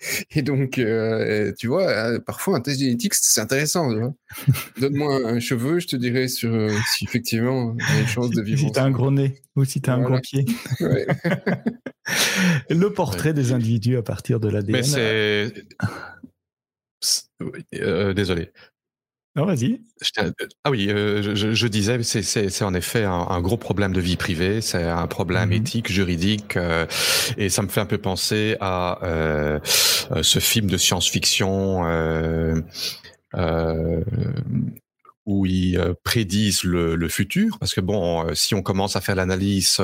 Et 0.30 0.42
donc, 0.42 0.78
euh, 0.78 1.52
tu 1.58 1.66
vois, 1.66 1.88
euh, 1.88 2.18
parfois 2.20 2.56
un 2.56 2.60
test 2.60 2.80
génétique, 2.80 3.14
c'est 3.14 3.40
intéressant. 3.40 3.90
Donne-moi 4.78 5.26
un 5.26 5.40
cheveu, 5.40 5.78
je 5.78 5.88
te 5.88 5.96
dirai 5.96 6.28
sur, 6.28 6.52
euh, 6.52 6.70
si 6.90 7.04
effectivement 7.04 7.76
il 7.78 7.94
y 7.94 7.98
a 7.98 8.00
une 8.00 8.06
chance 8.06 8.30
de 8.30 8.40
vivre. 8.40 8.60
Si 8.60 8.72
t'as 8.72 8.84
un 8.84 8.90
gros 8.90 9.10
nez 9.10 9.42
ou 9.56 9.64
si 9.64 9.80
t'as 9.80 9.96
voilà. 9.96 10.08
un 10.08 10.10
gros 10.10 10.20
pied. 10.20 10.46
Ouais. 10.80 11.06
Le 12.70 12.92
portrait 12.92 13.28
ouais. 13.28 13.34
des 13.34 13.52
individus 13.52 13.96
à 13.96 14.02
partir 14.02 14.40
de 14.40 14.48
l'ADN. 14.48 14.72
Mais 14.72 14.82
c'est. 14.82 15.52
désolé. 18.14 18.50
Non, 19.36 19.46
vas-y. 19.46 19.80
Ah 20.64 20.70
oui, 20.70 20.88
euh, 20.90 21.36
je, 21.36 21.52
je, 21.52 21.66
disais, 21.68 22.02
c'est 22.02 22.64
en 22.64 22.74
effet 22.74 23.04
un, 23.04 23.12
un, 23.12 23.40
gros 23.40 23.56
problème 23.56 23.92
de 23.92 24.00
vie 24.00 24.16
privée, 24.16 24.60
c'est 24.60 24.82
un 24.82 25.06
problème 25.06 25.50
mmh. 25.50 25.52
éthique, 25.52 25.92
juridique, 25.92 26.56
euh, 26.56 26.84
et 27.36 27.48
ça 27.48 27.62
me 27.62 27.68
fait 27.68 27.80
un 27.80 27.86
peu 27.86 27.98
penser 27.98 28.56
à 28.60 28.98
euh, 29.04 29.60
ce 30.22 30.40
film 30.40 30.68
de 30.68 30.76
science-fiction 30.76 31.86
euh, 31.86 32.60
euh, 33.34 34.02
où 35.26 35.46
ils 35.46 35.80
prédisent 36.02 36.64
le, 36.64 36.96
le, 36.96 37.08
futur, 37.08 37.56
parce 37.60 37.72
que 37.72 37.80
bon, 37.80 38.34
si 38.34 38.56
on 38.56 38.62
commence 38.62 38.96
à 38.96 39.00
faire 39.00 39.14
l'analyse 39.14 39.80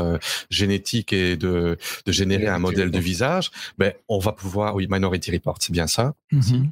génétique 0.51 1.13
et 1.13 1.37
de, 1.37 1.79
de 2.05 2.13
générer 2.13 2.45
Minority 2.47 2.57
un 2.57 2.59
modèle 2.59 2.87
Report. 2.87 3.01
de 3.01 3.05
visage, 3.05 3.51
ben 3.79 3.93
on 4.09 4.19
va 4.19 4.33
pouvoir, 4.33 4.75
oui, 4.75 4.89
Minority 4.91 5.31
Report, 5.31 5.59
c'est 5.61 5.73
bien 5.73 5.87
ça. 5.87 6.15
Mmh. 6.33 6.65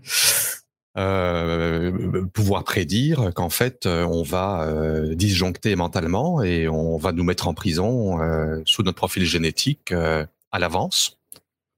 Euh, 0.96 2.24
pouvoir 2.32 2.62
prédire 2.62 3.32
qu'en 3.34 3.50
fait 3.50 3.84
euh, 3.84 4.04
on 4.04 4.22
va 4.22 4.62
euh, 4.62 5.16
disjoncter 5.16 5.74
mentalement 5.74 6.40
et 6.40 6.68
on 6.68 6.96
va 6.98 7.10
nous 7.10 7.24
mettre 7.24 7.48
en 7.48 7.54
prison 7.54 8.20
euh, 8.20 8.62
sous 8.64 8.84
notre 8.84 8.98
profil 8.98 9.24
génétique 9.24 9.90
euh, 9.90 10.24
à 10.52 10.60
l'avance 10.60 11.18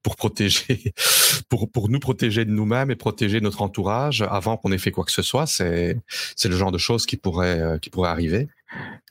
pour 0.02 0.16
protéger 0.16 0.92
pour 1.49 1.70
pour 1.70 1.88
nous 1.88 1.99
protéger 1.99 2.44
de 2.44 2.50
nous-mêmes 2.50 2.90
et 2.90 2.94
protéger 2.94 3.40
notre 3.40 3.62
entourage 3.62 4.20
avant 4.20 4.58
qu'on 4.58 4.70
ait 4.70 4.76
fait 4.76 4.90
quoi 4.90 5.06
que 5.06 5.12
ce 5.12 5.23
soit. 5.23 5.46
C'est 5.46 5.99
c'est 6.37 6.50
le 6.50 6.56
genre 6.56 6.70
de 6.70 6.76
choses 6.76 7.06
qui 7.06 7.16
pourrait 7.16 7.58
euh, 7.58 7.78
qui 7.78 7.88
pourrait 7.88 8.11
arriver. 8.11 8.49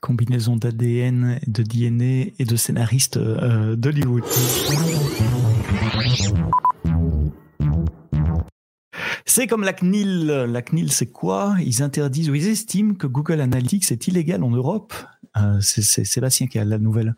Combinaison 0.01 0.55
d'ADN 0.55 1.39
de 1.47 1.63
DNA 1.63 2.31
et 2.37 2.45
de 2.45 2.55
scénaristes 2.55 3.17
d'Hollywood 3.17 4.23
C'est 9.25 9.47
comme 9.47 9.63
la 9.63 9.73
CNIL. 9.73 10.27
La 10.27 10.61
CNIL, 10.61 10.91
c'est 10.91 11.07
quoi? 11.11 11.55
Ils 11.59 11.83
interdisent 11.83 12.29
ou 12.29 12.35
ils 12.35 12.47
estiment 12.47 12.93
que 12.93 13.07
Google 13.07 13.41
Analytics 13.41 13.91
est 13.91 14.07
illégal 14.07 14.43
en 14.43 14.51
Europe. 14.51 14.93
Euh, 15.37 15.57
c'est 15.61 16.05
Sébastien 16.05 16.47
qui 16.47 16.59
a 16.59 16.65
la 16.65 16.77
nouvelle. 16.77 17.15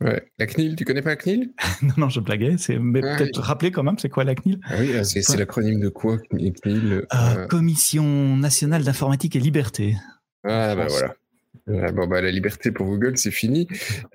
Ouais. 0.00 0.30
La 0.38 0.46
CNIL, 0.46 0.76
tu 0.76 0.84
connais 0.84 1.02
pas 1.02 1.10
la 1.10 1.16
CNIL? 1.16 1.52
Non, 1.82 1.94
non, 1.96 2.08
je 2.08 2.20
blaguais. 2.20 2.56
Mais 2.80 3.00
ah, 3.02 3.16
peut-être 3.16 3.38
oui. 3.38 3.44
rappeler 3.44 3.70
quand 3.70 3.82
même, 3.82 3.98
c'est 3.98 4.10
quoi 4.10 4.24
la 4.24 4.34
CNIL? 4.34 4.60
Ah 4.64 4.74
Oui, 4.78 4.92
c'est 5.04 5.28
ouais. 5.30 5.36
l'acronyme 5.38 5.80
de 5.80 5.88
quoi 5.88 6.18
CNIL? 6.30 6.54
Euh, 6.66 7.06
euh... 7.14 7.46
Commission 7.46 8.36
nationale 8.36 8.84
d'informatique 8.84 9.36
et 9.36 9.40
liberté. 9.40 9.96
Ah, 10.44 10.76
bah 10.76 10.86
voilà. 10.88 11.14
Euh, 11.68 11.90
bon, 11.92 12.06
bah, 12.06 12.20
la 12.20 12.30
liberté 12.30 12.70
pour 12.70 12.86
Google, 12.86 13.16
c'est 13.18 13.30
fini. 13.30 13.66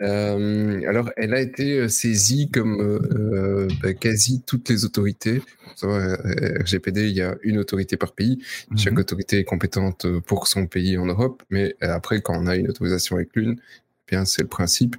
Euh, 0.01 0.81
alors, 0.87 1.11
elle 1.17 1.33
a 1.33 1.41
été 1.41 1.79
euh, 1.79 1.87
saisie 1.89 2.49
comme 2.49 2.79
euh, 2.79 3.67
bah, 3.81 3.93
quasi 3.93 4.41
toutes 4.45 4.69
les 4.69 4.85
autorités. 4.85 5.41
RGPD, 5.83 7.09
il 7.09 7.15
y 7.15 7.21
a 7.21 7.35
une 7.43 7.57
autorité 7.57 7.97
par 7.97 8.13
pays. 8.13 8.37
Mm 8.37 8.75
-hmm. 8.75 8.79
Chaque 8.79 8.99
autorité 8.99 9.39
est 9.39 9.43
compétente 9.43 10.05
pour 10.27 10.47
son 10.47 10.67
pays 10.67 10.97
en 10.97 11.05
Europe, 11.05 11.43
mais 11.49 11.75
après, 11.81 12.21
quand 12.21 12.37
on 12.37 12.47
a 12.47 12.55
une 12.55 12.69
autorisation 12.69 13.15
avec 13.15 13.29
l'une, 13.35 13.55
eh 13.59 14.15
bien 14.15 14.25
c'est 14.25 14.43
le 14.43 14.47
principe. 14.47 14.95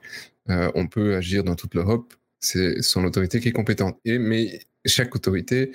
on 0.75 0.87
peut 0.89 1.15
agir 1.17 1.45
dans 1.45 1.57
toute 1.57 1.75
l'Europe 1.75 2.09
c'est 2.43 2.83
son 2.83 3.05
autorité 3.05 3.41
qui 3.41 3.49
est 3.49 3.53
compétente. 3.53 3.99
Et, 4.05 4.19
mais 4.19 4.61
chaque 4.85 5.15
autorité 5.15 5.73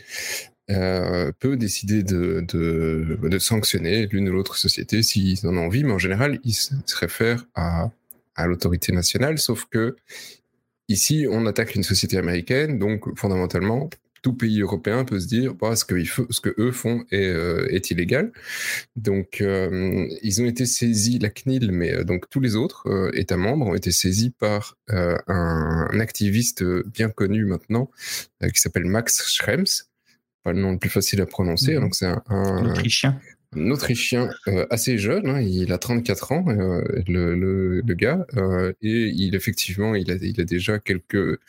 euh, 0.69 1.31
peut 1.39 1.55
décider 1.55 2.03
de, 2.03 2.41
de, 2.41 3.39
sanctionner 3.39 4.05
l'une 4.07 4.27
ou 4.27 4.33
l'autre 4.33 4.57
société 4.57 5.01
s'ils 5.01 5.47
en 5.47 5.55
ont 5.55 5.67
envie, 5.67 5.85
mais 5.85 5.93
en 5.93 5.97
général, 5.97 6.39
ils 6.43 6.55
se 6.55 6.73
réfèrent 6.99 7.45
à, 7.55 7.89
l'autorité 8.45 8.91
nationale, 8.91 9.39
sauf 9.39 9.65
que 9.65 9.95
ici, 10.89 11.25
on 11.29 11.45
attaque 11.45 11.75
une 11.75 11.83
société 11.83 12.17
américaine, 12.17 12.79
donc 12.79 13.17
fondamentalement, 13.17 13.89
tout 14.21 14.33
pays 14.33 14.59
européen 14.59 15.05
peut 15.05 15.21
se 15.21 15.27
dire 15.27 15.55
bah, 15.55 15.75
ce, 15.77 15.85
que 15.85 16.03
ce 16.03 16.41
que 16.41 16.53
eux 16.57 16.73
font 16.73 17.05
est, 17.11 17.27
euh, 17.27 17.79
illégal. 17.89 18.33
Donc, 18.97 19.39
euh, 19.39 20.05
ils 20.21 20.41
ont 20.41 20.45
été 20.45 20.65
saisis, 20.65 21.17
la 21.19 21.29
CNIL, 21.29 21.71
mais 21.71 22.03
donc 22.03 22.29
tous 22.29 22.41
les 22.41 22.55
autres 22.57 23.09
États 23.13 23.37
membres 23.37 23.67
ont 23.67 23.75
été 23.75 23.91
saisis 23.91 24.31
par 24.31 24.77
un, 24.89 25.99
activiste 25.99 26.63
bien 26.87 27.09
connu 27.09 27.45
maintenant 27.45 27.89
qui 28.53 28.59
s'appelle 28.59 28.85
Max 28.85 29.29
Schrems 29.31 29.87
le 30.53 30.61
nom 30.61 30.71
le 30.71 30.77
plus 30.77 30.89
facile 30.89 31.21
à 31.21 31.25
prononcer. 31.25 31.77
Mmh. 31.77 31.81
Donc 31.81 31.95
c'est 31.95 32.05
un, 32.05 32.23
un, 32.29 32.69
Autrichien. 32.69 33.19
Un 33.55 33.71
Autrichien 33.71 34.29
euh, 34.47 34.65
assez 34.69 34.97
jeune, 34.97 35.27
hein, 35.27 35.41
il 35.41 35.71
a 35.71 35.77
34 35.77 36.31
ans, 36.33 36.45
euh, 36.49 36.81
le, 37.07 37.33
le, 37.33 37.81
le, 37.81 37.93
gars, 37.93 38.25
euh, 38.35 38.73
et 38.81 39.07
il 39.07 39.35
effectivement, 39.35 39.95
il 39.95 40.11
a, 40.11 40.15
il 40.15 40.39
a 40.41 40.43
déjà 40.43 40.79
quelques 40.79 41.39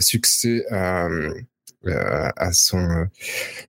succès 0.00 0.64
à, 0.70 1.08
à 1.84 2.52
son 2.52 3.06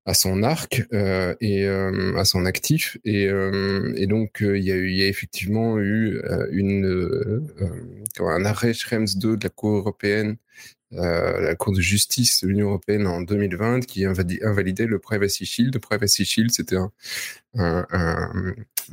à 0.05 0.13
son 0.15 0.41
arc 0.41 0.83
euh, 0.93 1.35
et 1.39 1.67
à 1.67 2.25
son 2.25 2.45
actif 2.45 2.97
et, 3.05 3.25
et 3.25 4.07
donc 4.07 4.37
il 4.41 4.63
y 4.63 4.71
a 4.71 4.75
eu 4.75 4.89
il 4.89 4.97
y 4.97 5.03
a 5.03 5.07
effectivement 5.07 5.77
eu 5.77 6.19
une 6.49 7.47
un 8.19 8.45
arrêt 8.45 8.73
Schrems 8.73 9.05
2 9.17 9.37
de 9.37 9.43
la 9.43 9.49
Cour 9.49 9.75
européenne 9.75 10.37
euh, 10.93 11.41
la 11.41 11.55
Cour 11.55 11.73
de 11.73 11.81
justice 11.81 12.43
de 12.43 12.47
l'Union 12.47 12.67
européenne 12.67 13.07
en 13.07 13.21
2020 13.21 13.85
qui 13.85 14.05
invalidait 14.05 14.85
le 14.85 14.99
Privacy 14.99 15.45
Shield. 15.45 15.73
Le 15.73 15.79
Privacy 15.81 16.23
Shield, 16.23 16.51
c'était 16.51 16.77
un, 17.55 17.85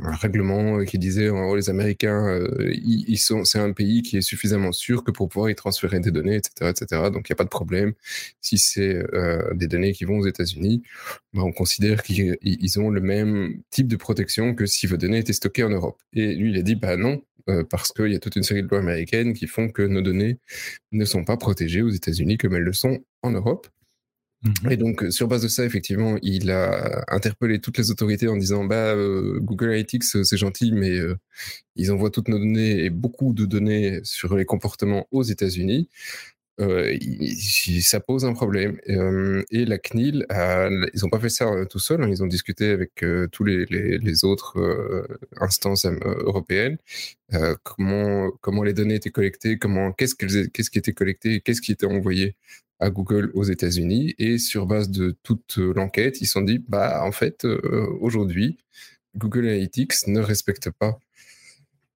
règlement 0.02 0.84
qui 0.84 0.98
disait 0.98 1.28
oh, 1.28 1.54
les 1.54 1.70
Américains, 1.70 2.26
euh, 2.26 2.72
ils, 2.74 3.18
sont, 3.18 3.44
c'est 3.44 3.60
un 3.60 3.72
pays 3.72 4.02
qui 4.02 4.16
est 4.16 4.22
suffisamment 4.22 4.72
sûr 4.72 5.04
que 5.04 5.12
pour 5.12 5.28
pouvoir 5.28 5.50
y 5.50 5.54
transférer 5.54 6.00
des 6.00 6.10
données, 6.10 6.36
etc., 6.36 6.70
etc. 6.70 7.02
Donc 7.12 7.28
il 7.28 7.32
n'y 7.32 7.34
a 7.34 7.36
pas 7.36 7.44
de 7.44 7.48
problème. 7.48 7.92
Si 8.40 8.58
c'est 8.58 9.04
euh, 9.14 9.54
des 9.54 9.68
données 9.68 9.92
qui 9.92 10.04
vont 10.04 10.18
aux 10.18 10.26
États-Unis, 10.26 10.82
ben, 11.32 11.42
on 11.42 11.52
considère 11.52 12.02
qu'ils 12.02 12.80
ont 12.80 12.90
le 12.90 13.00
même 13.00 13.62
type 13.70 13.86
de 13.86 13.96
protection 13.96 14.54
que 14.54 14.66
si 14.66 14.88
vos 14.88 14.96
données 14.96 15.18
étaient 15.18 15.32
stockées 15.32 15.62
en 15.62 15.70
Europe. 15.70 16.00
Et 16.12 16.34
lui, 16.34 16.50
il 16.50 16.58
a 16.58 16.62
dit 16.62 16.74
bah 16.74 16.96
non, 16.96 17.22
euh, 17.48 17.64
parce 17.68 17.92
qu'il 17.92 18.12
y 18.12 18.16
a 18.16 18.18
toute 18.18 18.36
une 18.36 18.42
série 18.42 18.62
de 18.62 18.68
lois 18.68 18.78
américaines 18.78 19.34
qui 19.34 19.46
font 19.46 19.68
que 19.68 19.82
nos 19.82 20.02
données 20.02 20.38
ne 20.92 21.04
sont 21.04 21.24
pas 21.24 21.36
protégées 21.36 21.82
aux 21.82 21.90
États-Unis 21.90 22.38
comme 22.38 22.54
elles 22.54 22.62
le 22.62 22.72
sont 22.72 23.04
en 23.22 23.30
Europe. 23.32 23.68
Mmh. 24.42 24.70
Et 24.70 24.76
donc, 24.76 25.04
sur 25.10 25.26
base 25.26 25.42
de 25.42 25.48
ça, 25.48 25.64
effectivement, 25.64 26.16
il 26.22 26.50
a 26.50 27.04
interpellé 27.08 27.60
toutes 27.60 27.78
les 27.78 27.90
autorités 27.90 28.28
en 28.28 28.36
disant 28.36 28.64
bah, 28.64 28.94
euh, 28.94 29.38
Google 29.40 29.68
Analytics, 29.68 30.04
c'est 30.04 30.36
gentil, 30.36 30.72
mais 30.72 30.90
euh, 30.90 31.16
ils 31.76 31.90
envoient 31.90 32.10
toutes 32.10 32.28
nos 32.28 32.38
données 32.38 32.84
et 32.84 32.90
beaucoup 32.90 33.32
de 33.32 33.46
données 33.46 34.00
sur 34.04 34.36
les 34.36 34.44
comportements 34.44 35.06
aux 35.10 35.22
États-Unis 35.22 35.88
euh, 36.60 36.96
ça 37.82 38.00
pose 38.00 38.24
un 38.24 38.32
problème. 38.32 38.78
Euh, 38.88 39.42
et 39.50 39.64
la 39.64 39.78
CNIL, 39.78 40.26
ils 40.30 41.00
n'ont 41.02 41.10
pas 41.10 41.18
fait 41.18 41.28
ça 41.28 41.46
euh, 41.46 41.64
tout 41.64 41.78
seuls, 41.78 42.02
hein, 42.02 42.08
ils 42.08 42.22
ont 42.22 42.26
discuté 42.26 42.70
avec 42.70 43.02
euh, 43.02 43.26
tous 43.28 43.44
les, 43.44 44.24
autres 44.24 45.06
instances 45.40 45.86
européennes, 45.86 46.78
comment, 47.62 48.62
les 48.62 48.72
données 48.72 48.94
étaient 48.94 49.10
collectées, 49.10 49.58
qu'est-ce 49.98 50.14
qui 50.70 50.78
était 50.78 50.92
collecté, 50.92 51.40
qu'est-ce 51.40 51.60
qui 51.60 51.72
était 51.72 51.86
envoyé 51.86 52.36
à 52.80 52.90
Google 52.90 53.30
aux 53.34 53.44
États-Unis. 53.44 54.14
Et 54.18 54.38
sur 54.38 54.66
base 54.66 54.90
de 54.90 55.16
toute 55.22 55.56
l'enquête, 55.56 56.20
ils 56.20 56.26
se 56.26 56.32
sont 56.32 56.42
dit, 56.42 56.64
bah, 56.68 57.02
en 57.04 57.12
fait, 57.12 57.44
aujourd'hui, 58.00 58.58
Google 59.16 59.46
Analytics 59.46 60.06
ne 60.06 60.20
respecte 60.20 60.70
pas 60.70 60.98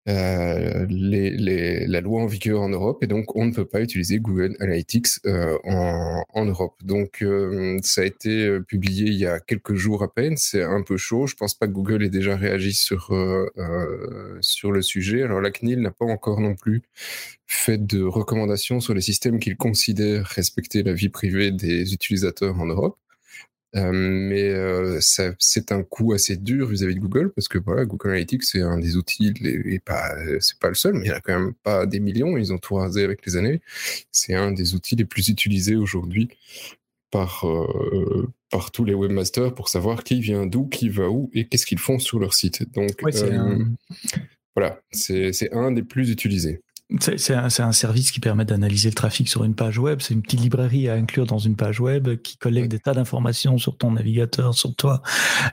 euh, 0.07 0.85
les, 0.87 1.31
les, 1.31 1.87
la 1.87 1.99
loi 1.99 2.21
en 2.21 2.27
vigueur 2.27 2.61
en 2.61 2.69
Europe 2.69 3.03
et 3.03 3.07
donc 3.07 3.35
on 3.35 3.45
ne 3.45 3.51
peut 3.51 3.65
pas 3.65 3.81
utiliser 3.81 4.19
Google 4.19 4.55
Analytics 4.59 5.07
euh, 5.25 5.57
en, 5.63 6.23
en, 6.33 6.45
Europe. 6.45 6.75
Donc 6.83 7.23
euh, 7.23 7.79
ça 7.81 8.01
a 8.01 8.05
été 8.05 8.45
euh, 8.45 8.61
publié 8.61 9.07
il 9.07 9.15
y 9.15 9.25
a 9.25 9.39
quelques 9.39 9.73
jours 9.73 10.03
à 10.03 10.13
peine, 10.13 10.37
c'est 10.37 10.61
un 10.61 10.83
peu 10.83 10.97
chaud. 10.97 11.25
Je 11.25 11.35
pense 11.35 11.55
pas 11.55 11.67
que 11.67 11.71
Google 11.71 12.03
ait 12.03 12.09
déjà 12.09 12.35
réagi 12.35 12.73
sur 12.73 13.13
euh, 13.13 13.49
sur 14.41 14.71
le 14.71 14.81
sujet. 14.83 15.23
Alors 15.23 15.41
la 15.41 15.51
CNIL 15.51 15.81
n'a 15.81 15.91
pas 15.91 16.05
encore 16.05 16.39
non 16.39 16.55
plus 16.55 16.83
fait 17.47 17.83
de 17.83 18.03
recommandations 18.03 18.79
sur 18.79 18.93
les 18.93 19.01
systèmes 19.01 19.39
qu'il 19.39 19.57
considère 19.57 20.25
respecter 20.25 20.83
la 20.83 20.93
vie 20.93 21.09
privée 21.09 21.51
des 21.51 21.93
utilisateurs 21.93 22.59
en 22.59 22.67
Europe. 22.67 22.97
Euh, 23.75 23.91
mais 23.91 24.49
euh, 24.49 24.99
c'est 25.01 25.71
un 25.71 25.83
coût 25.83 26.13
assez 26.13 26.37
dur 26.37 26.67
vis-à-vis 26.67 26.95
de 26.95 26.99
Google 26.99 27.31
parce 27.33 27.49
que 27.49 27.57
voilà, 27.57 27.85
Google 27.85 28.11
Analytics 28.11 28.43
c'est 28.43 28.61
un 28.61 28.77
des 28.77 28.95
outils 28.95 29.33
et 29.43 29.79
pas 29.79 30.15
c'est 30.39 30.57
pas 30.59 30.69
le 30.69 30.75
seul, 30.75 30.93
mais 30.93 31.05
il 31.05 31.09
y 31.09 31.11
en 31.11 31.17
a 31.17 31.19
quand 31.19 31.37
même 31.37 31.53
pas 31.53 31.85
des 31.85 31.99
millions. 31.99 32.37
Ils 32.37 32.53
ont 32.53 32.57
tout 32.57 32.75
rasé 32.75 33.03
avec 33.03 33.25
les 33.25 33.35
années. 33.35 33.61
C'est 34.11 34.33
un 34.33 34.51
des 34.51 34.75
outils 34.75 34.95
les 34.95 35.05
plus 35.05 35.27
utilisés 35.27 35.75
aujourd'hui 35.75 36.29
par 37.11 37.47
euh, 37.47 38.27
par 38.49 38.71
tous 38.71 38.85
les 38.85 38.93
webmasters 38.93 39.53
pour 39.53 39.69
savoir 39.69 40.03
qui 40.03 40.19
vient 40.21 40.45
d'où, 40.45 40.67
qui 40.67 40.89
va 40.89 41.09
où 41.09 41.29
et 41.33 41.47
qu'est-ce 41.47 41.65
qu'ils 41.65 41.79
font 41.79 41.99
sur 41.99 42.19
leur 42.19 42.33
site. 42.33 42.71
Donc 42.73 42.91
ouais, 43.03 43.15
euh, 43.23 43.39
un... 43.39 43.75
voilà, 44.55 44.79
c'est 44.91 45.53
un 45.53 45.71
des 45.71 45.83
plus 45.83 46.09
utilisés. 46.11 46.61
C'est 46.99 47.33
un, 47.33 47.45
un, 47.45 47.71
service 47.71 48.11
qui 48.11 48.19
permet 48.19 48.45
d'analyser 48.45 48.89
le 48.89 48.93
trafic 48.93 49.27
sur 49.27 49.43
une 49.43 49.55
page 49.55 49.79
web. 49.79 50.01
C'est 50.01 50.13
une 50.13 50.21
petite 50.21 50.41
librairie 50.41 50.87
à 50.87 50.93
inclure 50.93 51.25
dans 51.25 51.39
une 51.39 51.55
page 51.55 51.79
web 51.79 52.21
qui 52.21 52.37
collecte 52.37 52.69
des 52.69 52.77
tas 52.77 52.93
d'informations 52.93 53.57
sur 53.57 53.75
ton 53.75 53.91
navigateur, 53.91 54.53
sur 54.53 54.75
toi, 54.75 55.01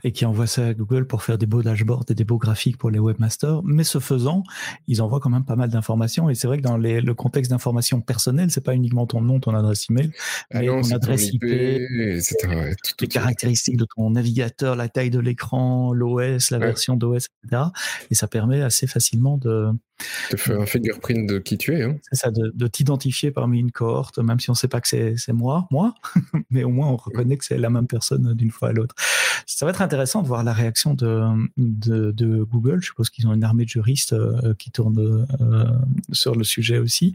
et 0.04 0.12
qui 0.12 0.26
envoie 0.26 0.46
ça 0.46 0.66
à 0.66 0.74
Google 0.74 1.06
pour 1.06 1.22
faire 1.22 1.38
des 1.38 1.46
beaux 1.46 1.62
dashboards 1.62 2.04
et 2.10 2.14
des 2.14 2.24
beaux 2.24 2.36
graphiques 2.36 2.76
pour 2.76 2.90
les 2.90 2.98
webmasters. 2.98 3.62
Mais 3.64 3.82
ce 3.82 3.98
faisant, 3.98 4.42
ils 4.88 5.00
envoient 5.00 5.20
quand 5.20 5.30
même 5.30 5.46
pas 5.46 5.56
mal 5.56 5.70
d'informations. 5.70 6.28
Et 6.28 6.34
c'est 6.34 6.46
vrai 6.46 6.58
que 6.58 6.62
dans 6.62 6.76
les, 6.76 7.00
le 7.00 7.14
contexte 7.14 7.50
d'informations 7.50 8.02
personnelles, 8.02 8.50
c'est 8.50 8.64
pas 8.64 8.74
uniquement 8.74 9.06
ton 9.06 9.22
nom, 9.22 9.40
ton 9.40 9.54
adresse 9.54 9.88
email, 9.88 10.10
ah 10.50 10.60
mais 10.60 10.66
non, 10.66 10.82
ton 10.82 10.94
adresse 10.94 11.28
IP, 11.32 11.44
IP 11.44 11.50
ouais, 11.50 12.76
tout, 12.84 12.94
les 13.00 13.08
caractéristiques 13.08 13.78
de 13.78 13.86
ton 13.96 14.10
navigateur, 14.10 14.76
la 14.76 14.90
taille 14.90 15.10
de 15.10 15.18
l'écran, 15.18 15.94
l'OS, 15.94 16.50
la 16.50 16.58
ouais. 16.58 16.66
version 16.66 16.94
d'OS, 16.94 17.28
etc. 17.44 17.62
Et 18.10 18.14
ça 18.14 18.28
permet 18.28 18.60
assez 18.60 18.86
facilement 18.86 19.38
de 19.38 19.72
de 20.30 20.36
faire 20.36 20.60
un 20.60 20.66
fingerprint 20.66 21.21
de 21.26 21.38
qui 21.38 21.58
tu 21.58 21.74
es. 21.74 21.82
Hein. 21.82 21.96
C'est 22.10 22.16
ça, 22.16 22.30
de, 22.30 22.52
de 22.54 22.66
t'identifier 22.66 23.30
parmi 23.30 23.60
une 23.60 23.72
cohorte, 23.72 24.18
même 24.18 24.40
si 24.40 24.50
on 24.50 24.54
ne 24.54 24.58
sait 24.58 24.68
pas 24.68 24.80
que 24.80 24.88
c'est 24.88 25.32
moi, 25.32 25.66
moi, 25.70 25.94
mais 26.50 26.64
au 26.64 26.70
moins 26.70 26.88
on 26.88 26.96
reconnaît 26.96 27.36
que 27.36 27.44
c'est 27.44 27.58
la 27.58 27.70
même 27.70 27.86
personne 27.86 28.34
d'une 28.34 28.50
fois 28.50 28.68
à 28.68 28.72
l'autre. 28.72 28.94
Ça 29.46 29.66
va 29.66 29.70
être 29.70 29.82
intéressant 29.82 30.22
de 30.22 30.28
voir 30.28 30.44
la 30.44 30.52
réaction 30.52 30.94
de, 30.94 31.32
de, 31.56 32.42
Google. 32.42 32.80
Je 32.80 32.86
suppose 32.86 33.10
qu'ils 33.10 33.26
ont 33.26 33.34
une 33.34 33.44
armée 33.44 33.64
de 33.64 33.68
juristes 33.68 34.12
euh, 34.12 34.54
qui 34.58 34.70
tournent 34.70 35.26
euh, 35.40 35.66
sur 36.12 36.34
le 36.34 36.44
sujet 36.44 36.78
aussi. 36.78 37.14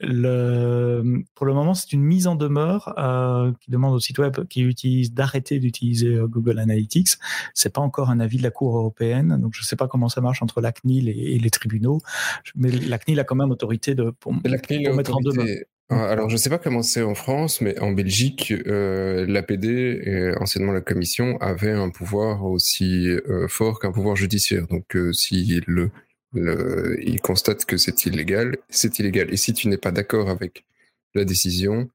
Le, 0.00 1.22
pour 1.34 1.46
le 1.46 1.54
moment, 1.54 1.74
c'est 1.74 1.92
une 1.92 2.02
mise 2.02 2.26
en 2.26 2.34
demeure 2.34 2.94
euh, 2.98 3.52
qui 3.60 3.70
demande 3.70 3.94
au 3.94 4.00
site 4.00 4.18
web 4.18 4.44
qui 4.48 4.62
utilise 4.62 5.12
d'arrêter 5.12 5.58
d'utiliser 5.58 6.18
Google 6.24 6.58
Analytics. 6.58 7.10
C'est 7.54 7.72
pas 7.72 7.80
encore 7.80 8.10
un 8.10 8.20
avis 8.20 8.38
de 8.38 8.42
la 8.42 8.50
Cour 8.50 8.76
européenne, 8.76 9.38
donc 9.40 9.54
je 9.54 9.60
ne 9.60 9.64
sais 9.64 9.76
pas 9.76 9.88
comment 9.88 10.08
ça 10.08 10.20
marche 10.20 10.42
entre 10.42 10.60
la 10.60 10.72
CNIL 10.72 11.08
et, 11.08 11.34
et 11.34 11.38
les 11.38 11.50
tribunaux. 11.50 12.00
Mais 12.54 12.70
la 12.70 12.98
CNIL 12.98 13.20
a 13.20 13.24
quand 13.24 13.36
même 13.36 13.41
autorité 13.50 13.94
de, 13.94 14.10
pour, 14.10 14.32
mettre 14.32 15.16
en 15.16 15.20
demeure. 15.20 15.46
Alors, 15.92 16.28
je 16.28 16.34
ne 16.34 16.38
sais 16.38 16.48
pas 16.48 16.58
comment 16.58 16.82
c'est 16.82 17.02
en 17.02 17.14
France, 17.14 17.60
mais 17.60 17.78
en 17.80 17.92
Belgique, 17.92 18.52
euh, 18.66 19.26
l'APD, 19.26 19.66
et 20.04 20.36
anciennement 20.40 20.72
la 20.72 20.80
Commission, 20.80 21.36
avait 21.38 21.72
un 21.72 21.90
pouvoir 21.90 22.44
aussi 22.44 23.08
euh, 23.08 23.46
fort 23.48 23.78
qu'un 23.78 23.92
pouvoir 23.92 24.16
judiciaire. 24.16 24.66
Donc, 24.68 24.96
euh, 24.96 25.12
si 25.12 25.60
le, 25.66 25.90
le, 26.32 26.98
il 27.02 27.20
constate 27.20 27.66
que 27.66 27.76
c'est 27.76 28.06
illégal, 28.06 28.56
c'est 28.70 28.98
illégal. 28.98 29.32
Et 29.32 29.36
si 29.36 29.52
tu 29.52 29.68
n'es 29.68 29.76
pas 29.76 29.92
d'accord 29.92 30.30
avec 30.30 30.64
la 31.14 31.24
décision, 31.24 31.90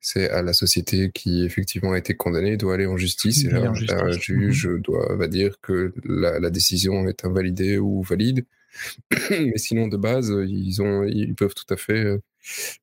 c'est 0.00 0.30
à 0.30 0.42
la 0.42 0.52
société 0.52 1.10
qui 1.12 1.44
effectivement 1.44 1.92
a 1.92 1.98
été 1.98 2.14
condamnée 2.14 2.58
doit 2.58 2.74
aller 2.74 2.86
en 2.86 2.98
justice 2.98 3.44
et 3.44 3.48
là, 3.48 3.72
un 3.88 4.12
juge 4.12 4.66
mmh. 4.66 4.80
doit 4.80 5.16
va 5.16 5.28
dire 5.28 5.56
que 5.62 5.94
la, 6.04 6.38
la, 6.38 6.50
décision 6.50 7.08
est 7.08 7.24
invalidée 7.24 7.78
ou 7.78 8.02
valide. 8.02 8.44
Mais 9.30 9.58
sinon, 9.58 9.88
de 9.88 9.96
base, 9.96 10.32
ils 10.48 10.82
ont, 10.82 11.04
ils 11.04 11.34
peuvent 11.34 11.54
tout 11.54 11.72
à 11.72 11.76
fait 11.76 12.18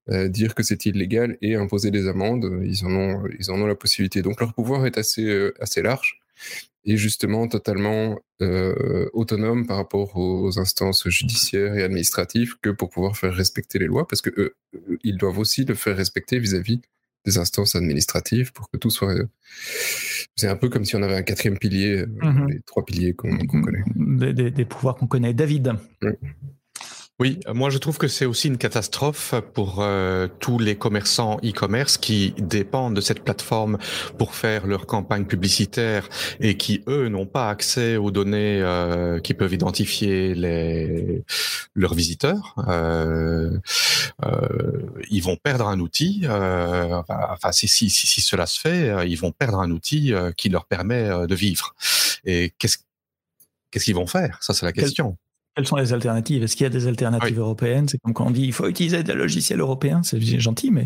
euh, 0.09 0.27
dire 0.27 0.55
que 0.55 0.63
c'est 0.63 0.85
illégal 0.85 1.37
et 1.41 1.55
imposer 1.55 1.91
des 1.91 2.07
amendes. 2.07 2.61
Ils 2.65 2.85
en 2.85 2.91
ont, 2.95 3.23
ils 3.39 3.51
en 3.51 3.61
ont 3.61 3.67
la 3.67 3.75
possibilité. 3.75 4.21
Donc 4.21 4.39
leur 4.39 4.53
pouvoir 4.53 4.85
est 4.85 4.97
assez, 4.97 5.25
euh, 5.25 5.53
assez 5.59 5.81
large 5.81 6.19
et 6.83 6.97
justement 6.97 7.47
totalement 7.47 8.19
euh, 8.41 9.07
autonome 9.13 9.67
par 9.67 9.77
rapport 9.77 10.17
aux 10.17 10.57
instances 10.59 11.07
judiciaires 11.09 11.75
et 11.75 11.83
administratives 11.83 12.55
que 12.61 12.71
pour 12.71 12.89
pouvoir 12.89 13.17
faire 13.17 13.33
respecter 13.35 13.77
les 13.77 13.85
lois, 13.85 14.07
parce 14.07 14.21
que 14.21 14.31
eux, 14.37 14.55
ils 15.03 15.17
doivent 15.17 15.37
aussi 15.37 15.63
le 15.65 15.75
faire 15.75 15.95
respecter 15.95 16.39
vis-à-vis 16.39 16.77
-vis 16.77 16.81
des 17.25 17.37
instances 17.37 17.75
administratives 17.75 18.51
pour 18.51 18.69
que 18.71 18.77
tout 18.77 18.89
soit. 18.89 19.13
C'est 20.35 20.47
un 20.47 20.55
peu 20.55 20.69
comme 20.69 20.85
si 20.85 20.95
on 20.95 21.03
avait 21.03 21.15
un 21.15 21.23
quatrième 21.23 21.57
pilier, 21.57 22.05
mm 22.05 22.19
-hmm. 22.21 22.47
les 22.51 22.61
trois 22.61 22.83
piliers 22.85 23.13
qu'on 23.13 23.37
qu 23.37 23.61
connaît. 23.61 23.83
Des, 23.95 24.33
des, 24.33 24.51
des 24.51 24.65
pouvoirs 24.65 24.95
qu'on 24.95 25.07
connaît. 25.07 25.33
David. 25.33 25.73
Oui, 27.21 27.39
moi 27.53 27.69
je 27.69 27.77
trouve 27.77 27.99
que 27.99 28.07
c'est 28.07 28.25
aussi 28.25 28.47
une 28.47 28.57
catastrophe 28.57 29.35
pour 29.53 29.83
euh, 29.83 30.27
tous 30.39 30.57
les 30.57 30.75
commerçants 30.75 31.37
e-commerce 31.43 31.99
qui 31.99 32.33
dépendent 32.39 32.95
de 32.95 33.01
cette 33.01 33.23
plateforme 33.23 33.77
pour 34.17 34.33
faire 34.33 34.65
leur 34.65 34.87
campagne 34.87 35.25
publicitaire 35.25 36.09
et 36.39 36.57
qui 36.57 36.83
eux 36.87 37.09
n'ont 37.09 37.27
pas 37.27 37.51
accès 37.51 37.95
aux 37.95 38.09
données 38.09 38.59
euh, 38.63 39.19
qui 39.19 39.35
peuvent 39.35 39.53
identifier 39.53 40.33
les 40.33 41.23
leurs 41.75 41.93
visiteurs. 41.93 42.55
Euh, 42.67 43.55
ils 45.11 45.21
vont 45.21 45.35
perdre 45.35 45.67
un 45.67 45.79
outil. 45.79 46.25
enfin, 46.27 47.51
si, 47.51 47.67
si, 47.67 47.91
si, 47.91 48.07
si, 48.07 48.21
cela 48.21 48.47
se 48.47 48.59
fait, 48.59 49.07
ils 49.07 49.15
vont 49.15 49.31
perdre 49.31 49.59
un 49.59 49.69
outil 49.69 50.11
qui 50.37 50.49
leur 50.49 50.65
permet 50.65 51.27
de 51.27 51.35
vivre. 51.35 51.75
Et 52.25 52.51
qu'est-ce 52.57 52.79
qu'est-ce 53.69 53.85
qu'ils 53.85 53.95
vont 53.95 54.07
faire? 54.07 54.39
Ça, 54.41 54.55
c'est 54.55 54.65
la 54.65 54.73
question. 54.73 55.17
Quelles 55.55 55.67
sont 55.67 55.75
les 55.75 55.91
alternatives? 55.91 56.43
Est-ce 56.43 56.55
qu'il 56.55 56.63
y 56.63 56.67
a 56.67 56.69
des 56.69 56.87
alternatives 56.87 57.37
européennes? 57.37 57.87
C'est 57.89 57.97
comme 57.97 58.13
quand 58.13 58.27
on 58.27 58.31
dit 58.31 58.43
il 58.43 58.53
faut 58.53 58.69
utiliser 58.69 59.03
des 59.03 59.13
logiciels 59.13 59.59
européens, 59.59 60.01
c'est 60.01 60.21
gentil, 60.39 60.71
mais 60.71 60.85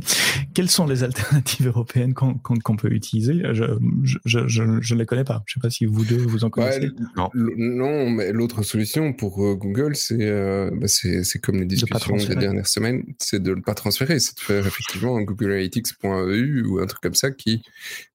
quelles 0.56 0.72
sont 0.72 0.88
les 0.88 1.04
alternatives 1.04 1.68
européennes 1.68 2.16
qu'on 2.16 2.76
peut 2.76 2.92
utiliser? 2.92 3.44
Je 3.54 3.64
ne 3.64 4.96
les 4.98 5.06
connais 5.06 5.24
pas. 5.24 5.44
Je 5.46 5.58
ne 5.58 5.62
sais 5.62 5.68
pas 5.68 5.70
si 5.70 5.86
vous 5.86 6.04
deux 6.04 6.18
vous 6.18 6.46
en 6.46 6.50
connaissez. 6.50 6.90
non. 7.36 8.10
mais 8.10 8.32
l'autre 8.32 8.64
solution 8.64 9.14
pour 9.14 9.46
euh, 9.46 9.54
Google, 9.54 9.94
euh, 10.12 10.72
bah, 10.74 10.88
c'est 10.88 11.40
comme 11.40 11.60
les 11.60 11.66
discussions 11.66 12.16
des 12.16 12.36
dernières 12.36 12.68
semaines, 12.68 13.04
c'est 13.20 13.42
de 13.42 13.54
ne 13.54 13.62
pas 13.62 13.76
transférer, 13.76 14.20
c'est 14.20 14.36
de 14.36 14.42
faire 14.42 14.66
effectivement 14.66 15.18
un 15.18 15.22
Google 15.22 15.52
Analytics.eu 15.52 16.64
ou 16.64 16.80
un 16.80 16.88
truc 16.88 17.02
comme 17.02 17.14
ça 17.14 17.30
qui 17.30 17.62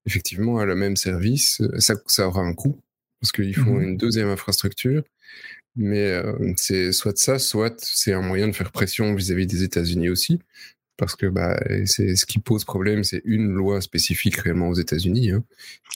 effectivement 0.05 0.59
a 0.59 0.65
le 0.65 0.75
même 0.75 0.97
service. 0.97 1.63
Ça, 1.79 1.95
ça 2.07 2.27
aura 2.27 2.43
un 2.43 2.55
coût 2.55 2.81
parce 3.21 3.33
qu'il 3.33 3.55
faut 3.55 3.75
mhm. 3.75 3.83
une 3.83 3.97
deuxième 3.97 4.29
infrastructure. 4.29 5.03
Mais 5.81 6.11
euh, 6.11 6.53
c'est 6.57 6.93
soit 6.93 7.17
ça, 7.17 7.39
soit 7.39 7.75
c'est 7.83 8.13
un 8.13 8.21
moyen 8.21 8.49
de 8.49 8.53
faire 8.53 8.71
pression 8.71 9.15
vis-à-vis 9.15 9.47
des 9.47 9.63
États-Unis 9.63 10.11
aussi, 10.11 10.39
parce 10.99 11.17
que 11.17 11.25
bah, 11.25 11.59
c'est 11.87 12.17
ce 12.17 12.27
qui 12.27 12.39
pose 12.39 12.67
problème, 12.67 13.03
c'est 13.03 13.23
une 13.25 13.49
loi 13.49 13.81
spécifique 13.81 14.37
réellement 14.37 14.69
aux 14.69 14.75
États-Unis 14.75 15.31
hein, 15.31 15.43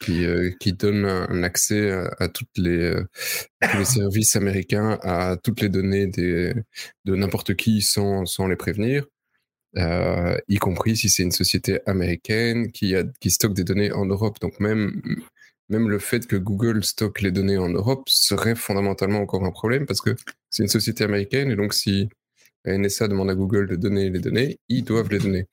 qui, 0.00 0.24
euh, 0.24 0.50
qui 0.58 0.72
donne 0.72 1.04
un 1.04 1.42
accès 1.42 1.90
à, 1.90 2.08
euh, 2.22 2.28
tous 2.28 2.46
les 2.56 3.84
services 3.84 4.36
américains 4.36 4.98
à 5.02 5.36
toutes 5.36 5.60
les 5.60 5.68
données 5.68 6.06
de 6.06 6.64
n'importe 7.04 7.54
qui 7.54 7.82
sans, 7.82 8.24
les 8.48 8.56
prévenir. 8.56 9.04
Y 9.76 10.58
compris 10.60 10.96
si 10.96 11.10
c'est 11.10 11.24
une 11.24 11.30
société 11.30 11.80
américaine 11.84 12.72
qui, 12.72 12.94
qui 13.20 13.30
stocke 13.30 13.52
des 13.52 13.64
données 13.64 13.92
en 13.92 14.06
Europe. 14.06 14.40
Donc 14.40 14.58
même 14.60 15.02
même 15.68 15.88
le 15.88 15.98
fait 15.98 16.26
que 16.26 16.36
Google 16.36 16.84
stocke 16.84 17.20
les 17.20 17.32
données 17.32 17.58
en 17.58 17.68
Europe 17.68 18.08
serait 18.08 18.54
fondamentalement 18.54 19.20
encore 19.20 19.44
un 19.44 19.50
problème 19.50 19.86
parce 19.86 20.00
que 20.00 20.14
c'est 20.50 20.62
une 20.62 20.68
société 20.68 21.04
américaine 21.04 21.50
et 21.50 21.56
donc 21.56 21.74
si 21.74 22.08
la 22.64 22.78
NSA 22.78 23.08
demande 23.08 23.30
à 23.30 23.34
Google 23.34 23.68
de 23.68 23.76
donner 23.76 24.08
les 24.08 24.20
données, 24.20 24.58
ils 24.68 24.84
doivent 24.84 25.10
les 25.10 25.18
donner. 25.18 25.46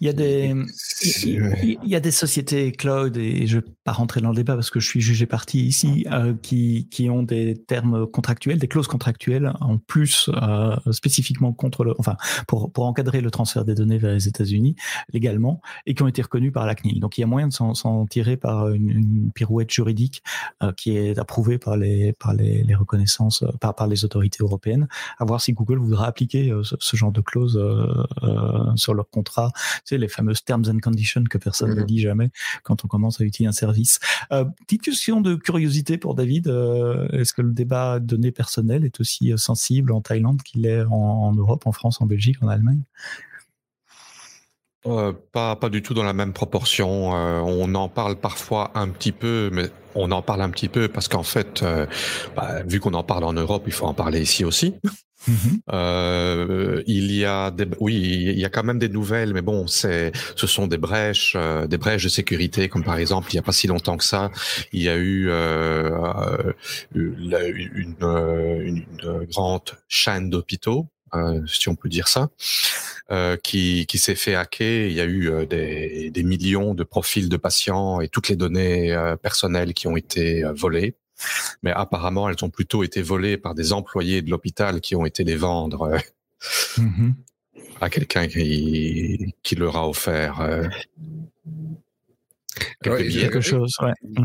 Il 0.00 0.06
y 0.06 0.10
a 0.10 0.12
des, 0.12 0.54
il 1.02 1.78
y 1.84 1.96
a 1.96 2.00
des 2.00 2.10
sociétés 2.12 2.70
cloud, 2.72 3.16
et 3.16 3.46
je 3.46 3.56
ne 3.56 3.62
vais 3.62 3.66
pas 3.84 3.92
rentrer 3.92 4.20
dans 4.20 4.30
le 4.30 4.36
débat 4.36 4.54
parce 4.54 4.70
que 4.70 4.78
je 4.78 4.86
suis 4.86 5.00
jugé 5.00 5.26
parti 5.26 5.66
ici, 5.66 6.06
euh, 6.12 6.34
qui, 6.40 6.88
qui 6.90 7.10
ont 7.10 7.24
des 7.24 7.56
termes 7.56 8.06
contractuels, 8.06 8.58
des 8.58 8.68
clauses 8.68 8.86
contractuelles 8.86 9.52
en 9.60 9.78
plus 9.78 10.30
euh, 10.42 10.76
spécifiquement 10.92 11.52
contre 11.52 11.84
le, 11.84 11.94
enfin, 11.98 12.16
pour, 12.46 12.70
pour 12.70 12.86
encadrer 12.86 13.20
le 13.20 13.30
transfert 13.30 13.64
des 13.64 13.74
données 13.74 13.98
vers 13.98 14.14
les 14.14 14.28
États-Unis 14.28 14.76
légalement 15.12 15.60
et 15.86 15.94
qui 15.94 16.02
ont 16.02 16.08
été 16.08 16.22
reconnues 16.22 16.52
par 16.52 16.66
la 16.66 16.74
CNIL. 16.76 17.00
Donc 17.00 17.18
il 17.18 17.22
y 17.22 17.24
a 17.24 17.26
moyen 17.26 17.48
de 17.48 17.52
s'en 17.52 18.06
tirer 18.06 18.36
par 18.36 18.68
une, 18.68 19.30
pirouette 19.34 19.70
juridique 19.70 20.22
euh, 20.62 20.72
qui 20.72 20.96
est 20.96 21.18
approuvée 21.18 21.58
par 21.58 21.76
les, 21.76 22.12
par 22.12 22.34
les, 22.34 22.62
les 22.62 22.74
reconnaissances, 22.74 23.44
par, 23.60 23.74
par 23.74 23.86
les 23.86 24.04
autorités 24.04 24.42
européennes, 24.42 24.86
à 25.18 25.24
voir 25.24 25.40
si 25.40 25.52
Google 25.52 25.78
voudra 25.78 26.06
appliquer 26.06 26.19
euh, 26.34 26.62
ce, 26.62 26.96
genre 26.96 27.12
de 27.12 27.20
clause 27.20 27.56
euh, 27.56 27.86
euh, 28.22 28.76
sur 28.76 28.94
leur 28.94 29.08
contrat, 29.08 29.50
tu 29.54 29.80
sais, 29.84 29.98
les 29.98 30.08
fameuses 30.08 30.44
terms 30.44 30.64
and 30.68 30.78
conditions 30.82 31.24
que 31.24 31.38
personne 31.38 31.70
ne 31.74 31.80
mhm. 31.80 31.86
dit 31.86 32.00
jamais 32.00 32.30
quand 32.62 32.84
on 32.84 32.88
commence 32.88 33.20
à 33.20 33.24
utiliser 33.24 33.48
un 33.48 33.52
service. 33.52 33.98
petite 34.66 34.82
question 34.82 35.20
de 35.20 35.34
curiosité 35.34 35.98
pour 35.98 36.14
David, 36.14 36.48
est-ce 37.12 37.32
que 37.32 37.42
le 37.42 37.52
débat 37.52 38.00
données 38.00 38.32
personnelles 38.32 38.84
est 38.84 39.00
aussi 39.00 39.32
sensible 39.36 39.92
en 39.92 40.00
Thaïlande 40.00 40.42
qu'il 40.42 40.66
est 40.66 40.82
en, 40.82 41.32
Europe, 41.32 41.66
en 41.66 41.72
France, 41.72 42.00
en 42.00 42.06
Belgique, 42.06 42.36
en 42.42 42.48
Allemagne? 42.48 42.82
Pas, 45.32 45.56
pas 45.56 45.68
du 45.68 45.82
tout 45.82 45.92
dans 45.92 46.04
la 46.04 46.14
même 46.14 46.32
proportion. 46.32 47.10
on 47.10 47.74
en 47.74 47.88
parle 47.88 48.16
parfois 48.16 48.70
un 48.74 48.88
petit 48.88 49.12
peu, 49.12 49.50
mais 49.52 49.70
on 49.94 50.10
en 50.10 50.22
parle 50.22 50.42
un 50.42 50.50
petit 50.50 50.68
peu 50.68 50.88
parce 50.88 51.08
qu'en 51.08 51.22
fait, 51.22 51.64
bah, 52.36 52.62
vu 52.66 52.80
qu'on 52.80 52.94
en 52.94 53.04
parle 53.04 53.24
en 53.24 53.32
Europe, 53.32 53.64
il 53.66 53.72
faut 53.72 53.86
en 53.86 53.94
parler 53.94 54.20
ici 54.20 54.44
aussi. 54.44 54.74
Mhm. 55.28 55.60
Euh, 55.72 56.82
il 56.86 57.12
y 57.12 57.24
a 57.24 57.50
des, 57.50 57.66
oui, 57.78 57.94
il 57.94 58.38
y 58.38 58.44
a 58.44 58.48
quand 58.48 58.64
même 58.64 58.78
des 58.78 58.88
nouvelles, 58.88 59.34
mais 59.34 59.42
bon, 59.42 59.66
c'est, 59.66 60.12
ce 60.36 60.46
sont 60.46 60.66
des 60.66 60.78
brèches, 60.78 61.34
euh, 61.36 61.66
des 61.66 61.78
brèches 61.78 62.04
de 62.04 62.08
sécurité, 62.08 62.68
comme 62.68 62.84
par 62.84 62.96
exemple, 62.96 63.28
il 63.30 63.36
n'y 63.36 63.40
a 63.40 63.42
pas 63.42 63.52
si 63.52 63.66
longtemps 63.66 63.96
que 63.96 64.04
ça, 64.04 64.30
il 64.72 64.82
y 64.82 64.88
a 64.88 64.96
eu 64.96 65.28
euh, 65.28 65.90
euh 65.96 66.52
une, 66.94 67.36
une, 67.74 67.96
une, 68.00 68.84
grande 69.30 69.70
chaîne 69.88 70.30
d'hôpitaux, 70.30 70.88
si 71.46 71.68
on 71.68 71.74
peut 71.74 71.88
dire 71.88 72.08
ça, 72.08 72.30
qui, 73.42 73.86
qui 73.86 73.98
s'est 73.98 74.14
fait 74.14 74.34
hacker. 74.34 74.88
Il 74.88 74.92
y 74.92 75.00
a 75.00 75.06
eu 75.06 75.46
des, 75.48 76.10
des 76.10 76.22
millions 76.22 76.74
de 76.74 76.84
profils 76.84 77.28
de 77.28 77.36
patients 77.36 78.00
et 78.00 78.08
toutes 78.08 78.28
les 78.28 78.36
données 78.36 78.96
personnelles 79.22 79.74
qui 79.74 79.86
ont 79.86 79.96
été 79.96 80.44
volées 80.54 80.94
mais 81.62 81.72
apparemment 81.72 82.28
elles 82.28 82.42
ont 82.44 82.50
plutôt 82.50 82.82
été 82.82 83.02
volées 83.02 83.36
par 83.36 83.54
des 83.54 83.72
employés 83.72 84.22
de 84.22 84.30
l'hôpital 84.30 84.80
qui 84.80 84.96
ont 84.96 85.04
été 85.04 85.24
les 85.24 85.36
vendre 85.36 85.82
euh, 85.82 85.98
mm-hmm. 86.78 87.14
à 87.80 87.90
quelqu'un 87.90 88.26
qui, 88.28 89.34
qui 89.42 89.54
leur 89.54 89.76
a 89.76 89.88
offert 89.88 90.40
euh, 90.40 90.64
quelque 92.82 93.40
chose. 93.40 93.76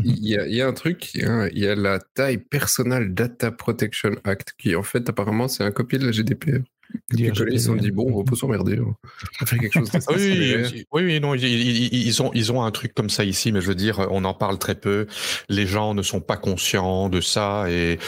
Il, 0.04 0.26
y 0.26 0.36
a, 0.36 0.46
il, 0.46 0.54
y 0.54 0.60
a, 0.60 0.66
un 0.66 0.72
truc, 0.72 1.14
il 1.14 1.58
y 1.58 1.66
a 1.66 1.74
la 1.74 1.98
taille 1.98 2.38
Personal 2.38 3.14
Data 3.14 3.50
Protection 3.52 4.12
Act 4.24 4.54
qui 4.58 4.74
en 4.74 4.82
fait 4.82 5.08
apparemment 5.08 5.48
c'est 5.48 5.64
un 5.64 5.70
copier 5.70 5.98
de 5.98 6.06
la 6.06 6.12
GDPR. 6.12 6.62
Les 7.10 7.30
collègues 7.30 7.58
se 7.58 7.66
sont 7.66 7.76
dit 7.76 7.90
bon, 7.90 8.10
on 8.12 8.24
peut 8.24 8.36
s'emmerder, 8.36 8.78
on 8.80 8.94
va 9.40 9.46
faire 9.46 9.58
quelque 9.58 9.72
chose. 9.72 9.90
De 9.90 9.98
oui, 10.16 10.84
oui, 10.92 11.04
oui, 11.04 11.20
non, 11.20 11.34
ils, 11.34 12.22
ont, 12.22 12.30
ils 12.34 12.52
ont 12.52 12.62
un 12.62 12.70
truc 12.70 12.94
comme 12.94 13.10
ça 13.10 13.24
ici, 13.24 13.52
mais 13.52 13.60
je 13.60 13.68
veux 13.68 13.74
dire, 13.74 14.06
on 14.10 14.24
en 14.24 14.34
parle 14.34 14.58
très 14.58 14.74
peu. 14.74 15.06
Les 15.48 15.66
gens 15.66 15.94
ne 15.94 16.02
sont 16.02 16.20
pas 16.20 16.36
conscients 16.36 17.08
de 17.08 17.20
ça 17.20 17.66
et 17.70 17.98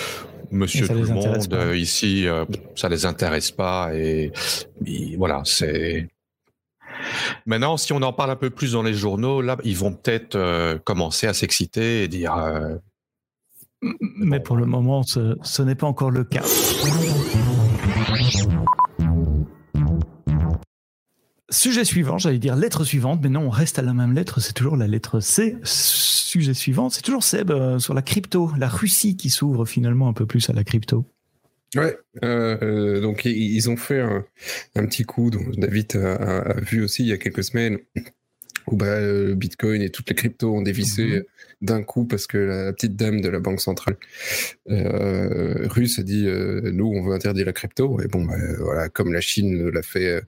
Monsieur 0.51 0.87
tout 0.87 0.95
le 0.95 1.07
monde 1.07 1.53
euh, 1.53 1.77
ici, 1.77 2.27
euh, 2.27 2.45
ça 2.75 2.89
les 2.89 3.05
intéresse 3.05 3.51
pas 3.51 3.95
et, 3.95 4.33
voilà, 5.17 5.43
c'est. 5.45 6.09
Maintenant, 7.47 7.77
si 7.77 7.93
on 7.93 8.03
en 8.03 8.13
parle 8.13 8.31
un 8.31 8.37
peu 8.37 8.51
plus 8.51 8.73
dans 8.73 8.83
les 8.83 8.95
journaux, 8.95 9.41
là, 9.41 9.57
ils 9.63 9.77
vont 9.77 9.93
peut-être 9.93 10.37
euh, 10.37 10.79
commencer 10.79 11.27
à 11.27 11.35
s'exciter 11.35 12.05
et 12.05 12.09
dire. 12.09 12.35
mais 13.83 14.41
pour 14.41 14.57
le 14.57 14.67
moment, 14.67 15.03
ce, 15.03 15.37
ce 15.43 15.63
n'est 15.63 15.75
pas 15.77 15.87
encore 15.87 16.11
le 16.11 16.25
cas. 16.25 16.43
Sujet 21.51 21.85
suivant, 21.85 22.19
j'allais 22.19 22.39
dire 22.39 22.57
lettre 22.57 22.85
suivante, 22.85 23.21
mais 23.23 23.31
non, 23.31 23.47
on 23.47 23.51
reste 23.51 23.79
à 23.79 23.83
la 23.83 23.95
même 23.95 24.13
lettre, 24.13 24.39
c'est 24.41 24.53
toujours 24.53 24.77
la 24.77 24.87
lettre 24.87 25.21
C. 25.21 25.57
Sujet 25.65 26.53
suivant, 26.53 26.91
c'est 26.91 27.01
toujours 27.01 27.25
Seb 27.25 27.51
euh, 27.51 27.79
sur 27.79 27.95
la 27.95 28.03
crypto, 28.03 28.51
la 28.59 28.69
Russie 28.69 29.17
qui 29.17 29.31
s'ouvre 29.31 29.65
finalement 29.65 30.09
un 30.09 30.13
peu 30.13 30.27
plus 30.27 30.51
à 30.51 30.53
la 30.53 30.63
crypto. 30.63 31.07
Ouais, 31.75 31.97
euh, 32.23 33.01
donc 33.01 33.25
ils 33.25 33.71
ont 33.71 33.79
fait 33.79 34.01
un, 34.01 34.25
petit 34.87 35.05
coup, 35.05 35.31
dont 35.31 35.45
David 35.57 35.97
a, 35.97 36.61
vu 36.61 36.83
aussi 36.83 37.03
il 37.03 37.09
y 37.09 37.13
a 37.13 37.19
quelques 37.19 37.45
semaines, 37.45 37.79
où 38.67 38.77
bah, 38.77 39.01
le 39.01 39.35
Bitcoin 39.35 39.81
et 39.81 39.89
toutes 39.89 40.11
les 40.11 40.15
cryptos 40.15 40.55
ont 40.55 40.63
dévissé 40.63 41.05
mhm. 41.05 41.25
D'un 41.61 41.83
coup 41.83 42.05
parce 42.05 42.27
que 42.27 42.39
la 42.39 42.73
petite 42.73 42.97
dame 42.97 43.21
de 43.21 43.29
la 43.29 43.41
banque 43.41 43.61
centrale 43.61 43.97
euh, 44.71 45.67
russe 45.69 45.99
a 45.99 46.03
dit 46.03 46.27
nous 46.27 46.87
on 46.87 47.03
veut 47.03 47.15
interdire 47.15 47.47
la 47.47 47.53
crypto 47.53 48.01
et 48.01 48.07
bon 48.07 48.25
bah, 48.25 48.37
voilà 48.61 48.89
comme 48.89 49.13
la 49.13 49.21
Chine 49.21 49.69
l'a 49.71 49.83
fait 49.83 50.23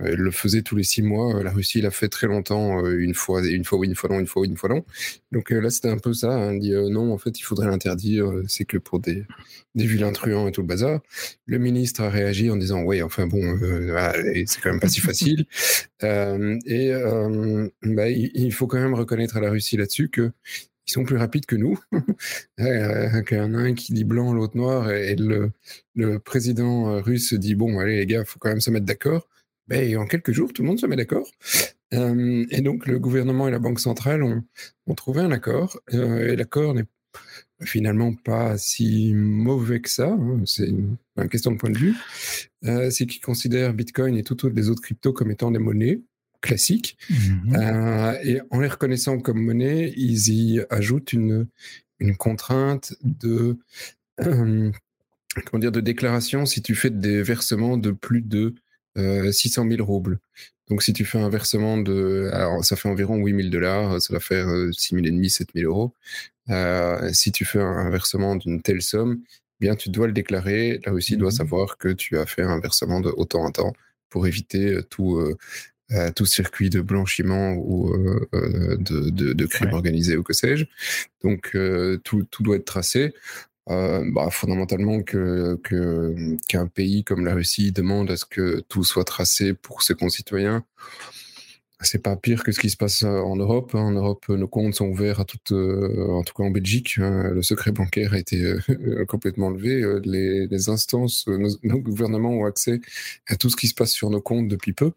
elle 0.00 0.06
euh, 0.06 0.16
le 0.16 0.30
faisait 0.30 0.62
tous 0.62 0.76
les 0.76 0.82
six 0.82 1.02
mois. 1.02 1.42
La 1.42 1.50
Russie 1.50 1.80
l'a 1.80 1.90
fait 1.90 2.08
très 2.08 2.26
longtemps, 2.26 2.84
euh, 2.84 2.98
une 2.98 3.14
fois, 3.14 3.46
une 3.46 3.64
fois 3.64 3.78
oui, 3.78 3.88
une 3.88 3.94
fois 3.94 4.10
non, 4.10 4.18
une 4.18 4.26
fois 4.26 4.42
oui, 4.42 4.48
une 4.48 4.56
fois 4.56 4.68
non. 4.68 4.84
Donc 5.32 5.52
euh, 5.52 5.60
là, 5.60 5.70
c'était 5.70 5.88
un 5.88 5.98
peu 5.98 6.12
ça. 6.12 6.32
Hein, 6.32 6.56
dit 6.56 6.72
non, 6.72 7.12
en 7.12 7.18
fait, 7.18 7.38
il 7.38 7.42
faudrait 7.42 7.66
l'interdire. 7.66 8.32
c'est 8.48 8.64
que 8.64 8.78
pour 8.78 9.00
des, 9.00 9.24
des 9.74 9.86
vilains 9.86 10.12
truands 10.12 10.48
et 10.48 10.52
tout 10.52 10.62
le 10.62 10.66
bazar. 10.66 11.00
Le 11.46 11.58
ministre 11.58 12.02
a 12.02 12.10
réagi 12.10 12.50
en 12.50 12.56
disant 12.56 12.82
oui, 12.82 13.02
enfin 13.02 13.26
bon, 13.26 13.58
c'est 14.46 14.60
quand 14.60 14.70
même 14.70 14.80
pas 14.80 14.88
si 14.88 15.00
facile. 15.00 15.46
et 16.02 16.92
bah, 17.82 18.08
il, 18.08 18.52
faut 18.52 18.66
quand 18.66 18.80
même 18.80 18.94
reconnaître 18.94 19.36
à 19.36 19.40
la 19.40 19.50
Russie 19.50 19.76
là-dessus 19.76 20.08
que 20.08 20.32
ils 20.86 20.92
sont 20.92 21.04
plus 21.04 21.16
rapides 21.16 21.46
que 21.46 21.56
nous. 21.56 21.78
Qu'un 22.58 23.54
un 23.54 23.74
qui 23.74 23.92
dit 23.92 24.04
blanc, 24.04 24.32
l'autre 24.32 24.56
noir, 24.56 24.90
et 24.90 25.16
le, 25.16 26.18
président 26.18 27.00
russe 27.00 27.34
dit 27.34 27.54
bon, 27.54 27.78
allez 27.78 27.96
les 27.96 28.06
gars, 28.06 28.24
faut 28.24 28.38
quand 28.38 28.50
même 28.50 28.60
se 28.60 28.70
mettre 28.70 28.86
d'accord. 28.86 29.28
Ben, 29.66 29.96
en 29.96 30.06
quelques 30.06 30.32
jours, 30.32 30.52
tout 30.52 30.62
le 30.62 30.68
monde 30.68 30.78
se 30.78 30.86
met 30.86 30.96
d'accord. 30.96 31.30
Euh, 31.94 32.44
et 32.50 32.60
donc, 32.60 32.86
le 32.86 32.98
gouvernement 32.98 33.48
et 33.48 33.50
la 33.50 33.58
Banque 33.58 33.80
centrale 33.80 34.22
ont, 34.22 34.44
trouvé 34.94 35.22
un 35.22 35.32
accord. 35.32 35.80
Euh, 35.94 36.32
et 36.32 36.36
l'accord 36.36 36.74
n'est 36.74 36.84
finalement 37.62 38.14
pas 38.14 38.58
si 38.58 39.12
mauvais 39.14 39.80
que 39.80 39.88
ça. 39.88 40.08
Hein, 40.08 40.42
c'est 40.44 40.68
une, 40.68 40.96
question 41.30 41.52
de 41.52 41.56
point 41.56 41.70
de 41.70 41.78
vue. 41.78 41.94
Euh, 42.64 42.90
c'est 42.90 43.06
qu'ils 43.06 43.22
considèrent 43.22 43.72
Bitcoin 43.72 44.16
et 44.16 44.22
toutes 44.22 44.44
les 44.44 44.68
autres 44.68 44.82
cryptos 44.82 45.12
comme 45.12 45.30
étant 45.30 45.50
des 45.50 45.58
monnaies 45.58 46.00
classiques. 46.44 46.96
Mhm. 47.10 47.56
Euh, 47.56 48.18
et 48.22 48.40
en 48.50 48.60
les 48.60 48.68
reconnaissant 48.68 49.18
comme 49.18 49.42
monnaie, 49.42 49.92
ils 49.96 50.28
y 50.28 50.60
ajoutent 50.70 51.12
une, 51.12 51.46
une 51.98 52.16
contrainte 52.16 52.94
de, 53.02 53.56
euh, 54.20 54.70
comment 55.46 55.60
dire, 55.60 55.72
de 55.72 55.80
déclaration 55.80 56.46
si 56.46 56.62
tu 56.62 56.74
fais 56.74 56.90
des 56.90 57.22
versements 57.22 57.76
de 57.76 57.90
plus 57.90 58.20
de 58.20 58.54
600 58.96 59.68
000 59.68 59.84
roubles. 59.84 60.20
Donc, 60.68 60.84
si 60.84 60.92
tu 60.92 61.04
fais 61.04 61.18
un 61.18 61.28
versement 61.28 61.76
de, 61.78 62.30
alors 62.32 62.64
ça 62.64 62.76
fait 62.76 62.88
environ 62.88 63.16
8000 63.16 63.50
dollars, 63.50 64.00
ça 64.00 64.12
va 64.14 64.20
faire 64.20 64.46
6 64.72 64.94
000 64.94 65.04
et 65.04 65.10
demi, 65.10 65.28
7 65.28 65.48
000 65.54 65.68
euros. 65.68 65.94
Euh, 66.50 67.10
si 67.12 67.32
tu 67.32 67.44
fais 67.44 67.60
un 67.60 67.90
versement 67.90 68.36
d'une 68.36 68.62
telle 68.62 68.82
somme, 68.82 69.22
eh 69.60 69.66
bien 69.66 69.76
tu 69.76 69.88
dois 69.90 70.06
le 70.06 70.12
déclarer. 70.12 70.80
La 70.84 70.92
Russie 70.92 71.16
doit 71.16 71.28
mmh 71.28 71.32
savoir 71.32 71.78
que 71.78 71.88
tu 71.88 72.18
as 72.18 72.26
fait 72.26 72.42
un 72.42 72.60
versement 72.60 73.00
de 73.00 73.10
autant 73.10 73.44
en 73.44 73.50
temps 73.50 73.72
pour 74.10 74.26
éviter 74.26 74.78
tout, 74.90 75.16
euh, 75.16 75.36
tout 76.16 76.26
circuit 76.26 76.70
de 76.70 76.80
blanchiment 76.80 77.52
ou 77.52 77.92
de, 78.32 79.10
de, 79.10 79.32
de, 79.32 79.46
crime 79.46 79.72
organisé 79.72 80.16
ou 80.16 80.22
que 80.22 80.32
sais-je. 80.32 80.64
Donc 81.22 81.56
tout, 82.04 82.24
tout 82.30 82.42
doit 82.42 82.56
être 82.56 82.64
tracé. 82.64 83.14
Euh, 83.70 84.04
bah, 84.12 84.28
fondamentalement 84.30 85.02
que 85.02 85.58
qu'un 86.48 86.66
pays 86.66 87.02
comme 87.02 87.24
la 87.24 87.32
Russie 87.34 87.72
demande 87.72 88.10
à 88.10 88.18
ce 88.18 88.26
que 88.26 88.60
tout 88.68 88.84
soit 88.84 89.04
tracé 89.04 89.54
pour 89.54 89.82
ses 89.82 89.94
concitoyens 89.94 90.66
c'est 91.84 92.02
pas 92.02 92.16
pire 92.16 92.42
que 92.42 92.52
ce 92.52 92.60
qui 92.60 92.70
se 92.70 92.76
passe 92.76 93.02
euh, 93.02 93.20
en 93.20 93.36
Europe. 93.36 93.74
En 93.74 93.92
Europe, 93.92 94.28
nos 94.28 94.48
comptes 94.48 94.74
sont 94.74 94.86
ouverts 94.86 95.20
à 95.20 95.24
toutes, 95.24 95.52
euh, 95.52 96.08
en 96.08 96.22
tout 96.22 96.34
cas 96.34 96.44
en 96.44 96.50
Belgique. 96.50 96.96
Hein. 96.98 97.30
le 97.32 97.42
secret 97.42 97.72
bancaire 97.72 98.14
a 98.14 98.18
été 98.18 98.42
euh, 98.42 99.04
complètement 99.08 99.50
levé. 99.50 99.82
Les, 100.04 100.68
instances, 100.68 101.26
nos, 101.26 101.78
gouvernements 101.78 102.30
ont 102.30 102.44
accès 102.44 102.80
à 103.28 103.36
tout 103.36 103.50
ce 103.50 103.56
qui 103.56 103.68
se 103.68 103.74
passe 103.74 103.92
sur 103.92 104.10
nos 104.10 104.20
comptes 104.20 104.48
depuis 104.48 104.72
peu. 104.72 104.92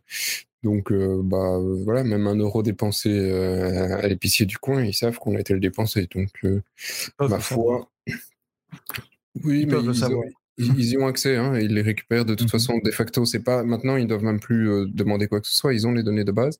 Donc, 0.63 0.91
bah 0.91 1.59
voilà, 1.85 2.03
même 2.03 2.27
un 2.27 2.35
euro 2.35 2.63
dépensé 2.63 3.31
à 3.31 4.07
l'épicier 4.07 4.45
du 4.45 4.57
coin, 4.57 4.83
ils 4.83 4.93
savent 4.93 5.17
qu'on 5.19 5.35
a 5.35 5.39
été 5.39 5.53
le 5.53 5.59
dépenser. 5.59 6.07
Donc, 6.13 6.29
ma 7.19 7.39
foi. 7.39 7.89
Oui, 9.43 9.65
mais 9.65 9.77
ils, 10.57 10.89
y 10.89 10.97
ont 10.97 11.05
accès, 11.05 11.35
hein, 11.35 11.57
ils 11.59 11.73
les 11.73 11.83
récupèrent 11.83 12.25
de 12.25 12.33
toute 12.33 12.47
mmh 12.47 12.51
façon 12.51 12.79
de 12.83 12.91
facto. 12.91 13.25
C'est 13.25 13.43
pas 13.43 13.63
maintenant, 13.63 13.95
ils 13.95 14.07
doivent 14.07 14.23
même 14.23 14.39
plus 14.39 14.69
euh, 14.69 14.85
demander 14.87 15.27
quoi 15.27 15.39
que 15.39 15.47
ce 15.47 15.55
soit. 15.55 15.73
Ils 15.73 15.85
ont 15.85 15.91
les 15.91 16.01
données 16.01 16.23
de 16.23 16.31
base 16.31 16.59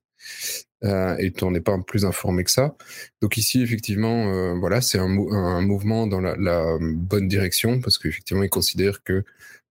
euh, 0.84 1.16
et 1.18 1.34
on 1.42 1.52
n'est 1.52 1.62
pas 1.62 1.78
plus 1.80 2.06
informé 2.06 2.44
que 2.44 2.52
ça. 2.52 2.76
Donc 3.22 3.38
ici, 3.38 3.62
effectivement, 3.62 4.32
euh, 4.32 4.54
voilà, 4.60 4.82
c'est 4.82 5.00
un, 5.00 5.10
un, 5.32 5.62
mouvement 5.62 6.06
dans 6.06 6.22
la, 6.22 6.36
la 6.38 6.78
bonne 6.80 7.28
direction 7.28 7.80
parce 7.80 7.98
qu'effectivement, 7.98 8.44
ils 8.44 8.50
considèrent 8.50 9.04
que 9.04 9.24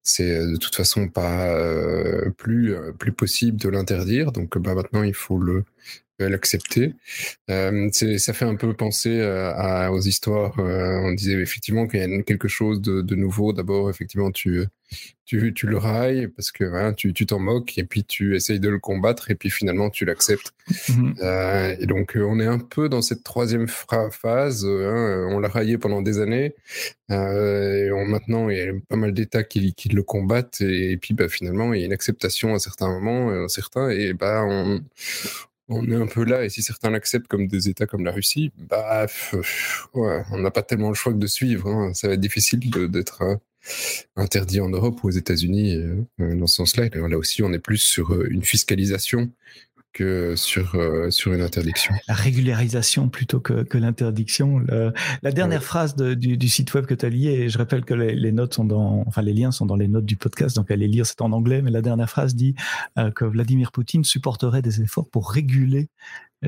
c'est 0.07 0.47
de 0.47 0.57
toute 0.57 0.75
façon 0.77 1.09
pas 1.09 1.53
plus 2.39 2.77
plus 2.99 3.13
possible 3.13 3.59
de 3.59 3.69
l'interdire. 3.69 4.33
Donc 4.33 4.57
bah, 4.59 4.75
maintenant, 4.75 5.03
il 5.03 5.15
faut 5.15 5.39
le 5.39 5.65
l'accepter. 6.25 6.95
Euh, 7.51 7.89
ça 8.19 8.33
fait 8.33 8.45
un 8.45 8.57
peu 8.57 8.73
penser 8.75 9.21
euh, 9.21 9.53
à, 9.55 9.93
aux 9.93 10.01
histoires. 10.01 10.59
Euh, 10.59 10.99
on 11.03 11.13
disait 11.13 11.35
effectivement 11.41 11.87
qu'il 11.87 12.01
y 12.01 12.03
a 12.03 12.23
quelque 12.23 12.49
chose 12.49 12.81
de, 12.81 13.03
de 13.03 13.15
nouveau. 13.15 13.53
D'abord, 13.53 13.91
effectivement, 13.91 14.31
tu, 14.31 14.65
tu, 15.27 15.53
tu, 15.53 15.67
le 15.67 15.77
railles 15.77 16.29
parce 16.29 16.53
que 16.53 16.65
hein, 16.65 16.95
tu 16.95 17.13
t'en 17.13 17.39
moques 17.39 17.77
et 17.77 17.85
puis 17.85 18.05
tu 18.05 18.35
essayes 18.35 18.61
de 18.61 18.69
le 18.69 18.79
combattre 18.79 19.31
et 19.31 19.35
puis 19.35 19.51
finalement 19.51 19.91
tu 19.91 20.05
l'acceptes. 20.05 20.53
Mmh 20.89 21.13
euh, 21.23 21.77
et 21.79 21.87
donc, 21.87 22.17
on 22.17 22.41
est 22.41 22.47
un 22.47 22.59
peu 22.59 22.89
dans 22.89 23.03
cette 23.03 23.23
troisième 23.23 23.69
phase. 23.69 24.65
Hein, 24.65 25.29
on 25.31 25.39
l'a 25.39 25.49
raillé 25.49 25.79
pendant 25.79 26.03
des 26.03 26.19
années. 26.21 26.55
et 27.11 27.91
on, 27.93 28.07
maintenant, 28.07 28.49
il 28.49 28.57
y 28.57 28.63
a 28.63 28.73
pas 28.89 28.97
mal 28.97 29.13
d'États 29.13 29.45
qui, 29.45 29.75
qui, 29.75 29.91
le 29.91 30.03
combattent 30.03 30.61
et, 30.63 30.97
puis 30.97 31.15
bah, 31.15 31.29
finalement, 31.29 31.75
il 31.75 31.81
y 31.81 31.83
a 31.83 31.87
une 31.87 31.93
acceptation 31.93 32.55
à 32.55 32.59
certains 32.59 32.89
moments, 32.89 33.49
certains, 33.49 33.91
et 33.91 34.13
bah, 34.13 34.45
on, 34.45 34.81
on 35.69 35.85
est 35.91 35.97
un 35.97 36.07
peu 36.07 36.25
là, 36.25 36.45
et 36.45 36.49
si 36.49 36.63
certains 36.63 36.91
l'acceptent 36.91 37.27
comme 37.27 37.49
des 37.49 37.69
États 37.69 37.87
comme 37.87 38.05
la 38.05 38.13
Russie, 38.13 38.53
bah, 38.57 39.07
on 39.93 40.39
n'a 40.39 40.51
pas 40.51 40.63
tellement 40.63 40.89
le 40.89 40.95
choix 40.95 41.13
que 41.13 41.19
de 41.19 41.27
suivre. 41.27 41.69
Hein. 41.69 41.95
Ça 41.95 42.09
va 42.09 42.15
être 42.15 42.21
difficile 42.21 42.61
d'être 42.91 43.23
euh, 43.23 43.37
interdit 44.15 44.61
en 44.61 44.69
Europe 44.69 45.03
ou 45.03 45.09
aux 45.09 45.13
États-Unis 45.13 45.75
euh, 45.75 46.37
dans 46.37 46.47
ce 46.47 46.57
sens-là. 46.57 46.89
Là 46.95 47.19
aussi, 47.19 47.43
on 47.43 47.53
est 47.53 47.59
plus 47.59 47.79
sur 47.79 48.13
euh, 48.13 48.29
une 48.31 48.45
fiscalisation 48.45 49.31
que 49.97 50.37
sur, 50.37 50.75
euh, 50.75 51.11
sur 51.11 51.33
une 51.33 51.41
interdiction. 51.41 51.95
La 52.07 52.15
régularisation 52.15 53.09
plutôt 53.09 53.41
que, 53.41 53.63
que 53.63 53.79
l'interdiction. 53.79 54.61
La 55.23 55.33
dernière 55.33 55.65
phrase 55.65 55.97
du, 55.97 56.37
du, 56.37 56.49
site 56.49 56.75
web 56.75 56.85
que 56.85 56.93
tu 56.93 57.07
as 57.07 57.09
lié, 57.09 57.31
et 57.31 57.49
je 57.49 57.57
rappelle 57.57 57.85
que 57.85 57.95
les, 57.95 58.33
notes 58.33 58.55
sont 58.55 58.67
dans, 58.67 59.05
enfin 59.07 59.23
les 59.23 59.33
liens 59.33 59.53
sont 59.53 59.65
dans 59.65 59.77
les 59.77 59.89
notes 59.89 60.05
du 60.05 60.17
podcast, 60.17 60.55
donc 60.55 60.71
allez 60.71 60.87
lire, 60.87 61.07
c'est 61.07 61.23
en 61.23 61.33
anglais, 61.33 61.63
mais 61.63 61.71
la 61.71 61.81
dernière 61.81 62.11
phrase 62.11 62.35
dit 62.35 62.55
euh, 62.99 63.11
que 63.11 63.25
Vladimir 63.25 63.73
Poutine 63.73 64.05
supporterait 64.05 64.61
des 64.61 64.83
efforts 64.83 65.09
pour 65.09 65.31
réguler 65.31 65.89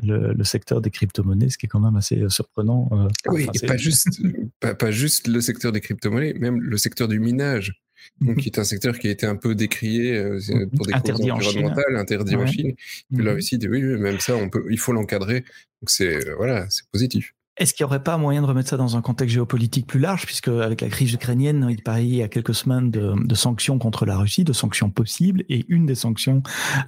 le, 0.02 0.34
le, 0.34 0.44
secteur 0.44 0.82
des 0.82 0.90
crypto-monnaies, 0.90 1.48
ce 1.48 1.56
qui 1.56 1.64
est 1.64 1.68
quand 1.70 1.80
même 1.80 1.96
assez 1.96 2.20
euh, 2.20 2.28
surprenant. 2.28 2.90
oui, 3.28 3.46
et 3.54 3.66
pas 3.66 3.78
juste, 3.78 4.20
pas, 4.60 4.74
pas, 4.74 4.90
juste 4.90 5.26
le 5.26 5.40
secteur 5.40 5.72
des 5.72 5.80
crypto-monnaies, 5.80 6.34
même 6.34 6.60
le 6.60 6.76
secteur 6.76 7.08
du 7.08 7.18
minage 7.18 7.80
donc 8.20 8.38
qui 8.38 8.48
est 8.48 8.58
un 8.58 8.64
secteur 8.64 8.98
qui 8.98 9.08
a 9.08 9.10
été 9.10 9.26
un 9.26 9.36
peu 9.36 9.54
décrié 9.54 10.16
euh, 10.16 10.40
pour 10.76 10.86
des 10.86 10.94
interdit 10.94 11.28
causes 11.28 11.32
environnementales, 11.32 11.96
interdit 11.96 12.36
en 12.36 12.46
Chine. 12.46 12.74
Puis 13.14 13.24
là 13.24 13.34
aussi, 13.34 13.58
oui, 13.68 13.82
même 13.82 14.18
ça, 14.20 14.36
on 14.36 14.48
peut, 14.48 14.64
il 14.70 14.78
faut 14.78 14.92
l'encadrer. 14.92 15.40
Donc 15.80 15.90
c'est 15.90 16.28
euh, 16.28 16.34
voilà, 16.36 16.66
c'est 16.70 16.86
positif. 16.90 17.34
Est-ce 17.58 17.74
qu'il 17.74 17.84
n'y 17.84 17.88
aurait 17.88 18.02
pas 18.02 18.16
moyen 18.18 18.42
de 18.42 18.46
remettre 18.46 18.68
ça 18.68 18.76
dans 18.76 18.96
un 18.96 19.02
contexte 19.02 19.34
géopolitique 19.34 19.86
plus 19.86 19.98
large, 19.98 20.26
puisque 20.26 20.48
avec 20.48 20.80
la 20.80 20.88
crise 20.88 21.12
ukrainienne, 21.12 21.66
il 21.70 21.82
paraît 21.82 22.06
il 22.06 22.14
y 22.14 22.22
a 22.22 22.28
quelques 22.28 22.54
semaines 22.54 22.90
de, 22.90 23.14
de, 23.16 23.34
sanctions 23.34 23.78
contre 23.78 24.06
la 24.06 24.16
Russie, 24.16 24.44
de 24.44 24.52
sanctions 24.52 24.90
possibles, 24.90 25.42
et 25.48 25.66
une 25.68 25.84
des 25.84 25.96
sanctions 25.96 26.42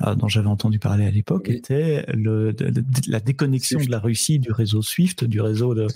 euh, 0.06 0.14
dont 0.14 0.28
j'avais 0.28 0.48
entendu 0.48 0.78
parler 0.78 1.06
à 1.06 1.10
l'époque 1.10 1.48
était 1.48 2.04
le, 2.14 2.52
de, 2.52 2.84
la 3.08 3.18
déconnexion 3.18 3.80
de 3.80 3.90
la 3.90 3.98
Russie 3.98 4.38
du 4.38 4.52
réseau 4.52 4.80
SWIFT, 4.80 5.24
du 5.24 5.40
réseau 5.40 5.74
de, 5.74 5.88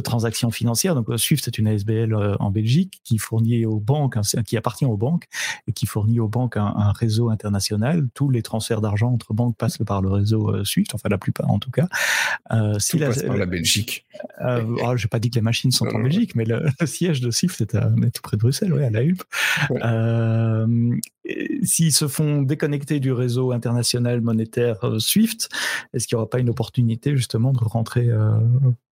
transactions 0.00 0.50
financières. 0.50 0.94
Donc 0.94 1.06
SWIFT 1.18 1.44
c'est 1.44 1.58
une 1.58 1.68
ASBL 1.68 2.12
euh, 2.12 2.36
en 2.40 2.50
Belgique 2.50 3.00
qui 3.04 3.18
fournit 3.18 3.64
aux 3.64 3.80
banques, 3.80 4.18
qui 4.46 4.56
appartient 4.56 4.84
aux 4.84 4.96
banques 4.96 5.26
et 5.66 5.72
qui 5.72 5.86
fournit 5.86 6.20
aux 6.20 6.28
banques 6.28 6.56
un, 6.56 6.74
un 6.76 6.92
réseau 6.92 7.30
international. 7.30 8.08
Tous 8.14 8.28
les 8.30 8.42
transferts 8.42 8.80
d'argent 8.80 9.12
entre 9.12 9.32
banques 9.32 9.56
passent 9.56 9.78
par 9.78 10.02
le 10.02 10.10
réseau 10.10 10.50
euh, 10.50 10.64
SWIFT, 10.64 10.94
enfin 10.94 11.08
la 11.08 11.18
plupart 11.18 11.50
en 11.50 11.58
tout 11.58 11.70
cas. 11.70 11.88
Euh, 12.52 12.78
si 12.78 12.92
tout 12.92 12.98
la, 12.98 13.08
passe 13.08 13.22
par 13.22 13.36
la 13.36 13.46
Belgique. 13.46 14.04
Euh, 14.40 14.62
oh, 14.84 14.96
je 14.96 15.04
n'ai 15.04 15.08
pas 15.08 15.18
dit 15.18 15.30
que 15.30 15.36
les 15.36 15.42
machines 15.42 15.70
sont 15.70 15.86
en 15.86 16.00
Belgique, 16.00 16.34
mais 16.34 16.44
le, 16.44 16.62
siège 16.86 17.20
de 17.20 17.30
SIFT 17.30 17.62
est, 17.62 17.66
tout 17.66 18.22
près 18.22 18.36
de 18.36 18.42
Bruxelles, 18.42 18.72
ouais, 18.72 18.84
à 18.84 18.90
la 18.90 19.02
Hulpe. 19.02 19.22
Euh, 19.70 20.66
S'ils 21.62 21.92
se 21.92 22.08
font 22.08 22.42
déconnecter 22.42 22.98
du 22.98 23.12
réseau 23.12 23.52
international 23.52 24.20
monétaire 24.20 24.82
euh, 24.84 24.98
SWIFT, 24.98 25.48
est-ce 25.92 26.06
qu'il 26.06 26.16
n'y 26.16 26.20
aura 26.20 26.30
pas 26.30 26.38
une 26.38 26.50
opportunité 26.50 27.16
justement 27.16 27.52
de 27.52 27.58
rentrer 27.58 28.08
euh, 28.08 28.32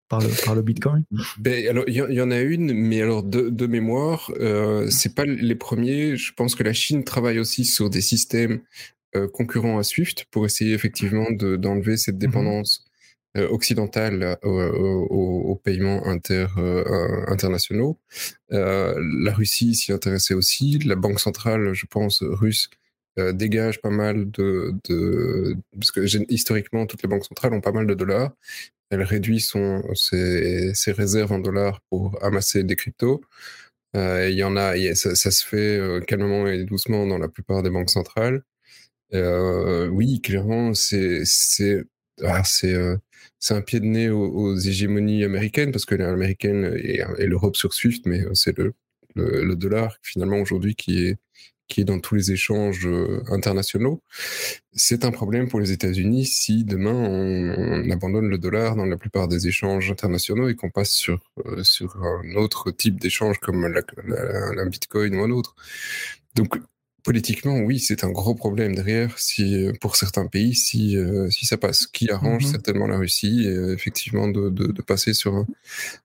par 0.09 0.21
le, 0.21 0.29
par 0.45 0.55
le, 0.55 0.61
Bitcoin? 0.61 1.03
Ben, 1.39 1.67
alors 1.67 1.85
il 1.87 1.95
y, 1.95 2.21
en 2.21 2.31
a 2.31 2.39
une, 2.39 2.73
mais 2.73 3.01
alors 3.01 3.23
de, 3.23 3.49
de 3.49 3.67
mémoire, 3.67 4.31
euh, 4.39 4.87
c'est 4.89 5.15
pas 5.15 5.25
les 5.25 5.55
premiers. 5.55 6.15
Je 6.17 6.33
pense 6.33 6.55
que 6.55 6.63
la 6.63 6.73
Chine 6.73 7.03
travaille 7.03 7.39
aussi 7.39 7.65
sur 7.65 7.89
des 7.89 8.01
systèmes 8.01 8.61
euh, 9.15 9.27
concurrents 9.27 9.79
à 9.79 9.83
SWIFT 9.83 10.25
pour 10.31 10.45
essayer 10.45 10.73
effectivement 10.73 11.31
d'enlever 11.31 11.97
cette 11.97 12.15
mhm. 12.15 12.21
dépendance 12.21 12.85
euh, 12.85 12.88
occidentale 13.35 14.37
aux, 14.43 15.59
paiements 15.63 16.03
euh, 16.07 17.25
internationaux. 17.27 17.97
Euh, 18.51 18.95
la 19.23 19.33
Russie 19.33 19.75
s'y 19.75 19.91
intéressait 19.91 20.33
aussi. 20.33 20.79
La 20.79 20.95
banque 20.95 21.19
centrale, 21.19 21.73
je 21.73 21.85
pense, 21.85 22.23
russe, 22.23 22.69
dégage 23.33 23.81
pas 23.81 23.89
mal 23.89 24.31
de, 24.31 24.73
parce 25.73 25.91
que 25.91 26.31
historiquement 26.31 26.85
toutes 26.85 27.03
les 27.03 27.09
banques 27.09 27.25
centrales 27.25 27.53
ont 27.53 27.61
pas 27.61 27.73
mal 27.73 27.85
de 27.85 27.93
dollars. 27.93 28.31
Elle 28.91 29.03
réduit 29.03 29.41
son 29.41 29.83
ses, 29.93 30.73
réserves 30.87 31.31
en 31.33 31.39
dollars 31.39 31.81
pour 31.89 32.17
amasser 32.23 32.63
des 32.63 32.75
cryptos. 32.75 33.21
Il 33.93 34.33
y 34.33 34.43
en 34.43 34.55
a, 34.55 34.73
ça, 34.95 35.15
se 35.15 35.45
fait 35.45 36.05
calmement 36.07 36.47
et 36.47 36.63
doucement 36.63 37.05
dans 37.05 37.17
la 37.17 37.27
plupart 37.27 37.61
des 37.61 37.69
banques 37.69 37.89
centrales. 37.89 38.41
oui, 39.11 40.21
clairement, 40.21 40.73
c'est 40.73 41.23
ah, 42.23 42.43
c'est 42.43 42.75
c'est 43.39 43.53
un 43.53 43.61
pied 43.61 43.79
de 43.79 43.85
nez 43.85 44.09
aux, 44.09 44.57
hégémonies 44.57 45.23
américaines, 45.23 45.71
parce 45.71 45.85
que 45.85 45.95
l'américaine 45.95 46.75
et, 46.77 47.25
l'Europe 47.25 47.55
sur 47.55 47.73
SWIFT, 47.73 48.01
mais 48.05 48.21
euh, 48.21 48.33
c'est 48.33 48.57
le, 48.57 49.55
dollar 49.55 49.97
finalement 50.01 50.37
aujourd'hui 50.37 50.75
qui 50.75 51.05
est, 51.05 51.17
dans 51.83 51.99
tous 51.99 52.15
les 52.15 52.31
échanges 52.31 52.87
euh, 52.87 53.21
internationaux. 53.29 54.01
C'est 54.73 55.05
un 55.05 55.11
problème 55.11 55.47
pour 55.47 55.59
les 55.59 55.71
États-Unis 55.71 56.25
si 56.25 56.65
demain 56.65 56.93
on, 56.93 57.89
abandonne 57.91 58.27
le 58.27 58.37
dollar 58.37 58.75
dans 58.75 58.85
la 58.85 58.97
plupart 58.97 59.27
des 59.27 59.47
échanges 59.47 59.91
internationaux 59.91 60.49
et 60.49 60.55
qu'on 60.55 60.71
passe 60.71 60.89
sur, 60.89 61.19
euh, 61.45 61.63
un 62.23 62.35
autre 62.35 62.71
type 62.71 62.99
d'échange 62.99 63.37
comme 63.39 63.67
la, 63.67 63.81
la, 64.55 64.65
Bitcoin 64.65 65.15
ou 65.15 65.23
un 65.23 65.31
autre. 65.31 65.55
Donc 66.35 66.57
politiquement, 67.03 67.59
oui, 67.59 67.79
c'est 67.79 68.03
un 68.03 68.11
gros 68.11 68.35
problème 68.35 68.75
derrière 68.75 69.17
si, 69.17 69.67
pour 69.81 69.95
certains 69.95 70.27
pays 70.27 70.55
si, 70.55 70.97
si 71.29 71.45
ça 71.45 71.57
passe. 71.57 71.87
Qui 71.87 72.09
arrange 72.09 72.45
mhm. 72.45 72.51
certainement 72.51 72.87
la 72.87 72.97
Russie, 72.97 73.47
effectivement, 73.47 74.27
de, 74.27 74.49
de, 74.49 74.81
passer 74.81 75.13
sur 75.13 75.45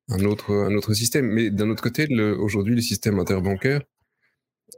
un, 0.08 0.24
autre, 0.24 0.52
un 0.52 0.74
autre 0.74 0.94
système. 0.94 1.26
Mais 1.26 1.50
d'un 1.50 1.70
autre 1.70 1.82
côté, 1.82 2.06
aujourd'hui, 2.38 2.74
le 2.74 2.80
système 2.80 3.18
interbancaire, 3.18 3.82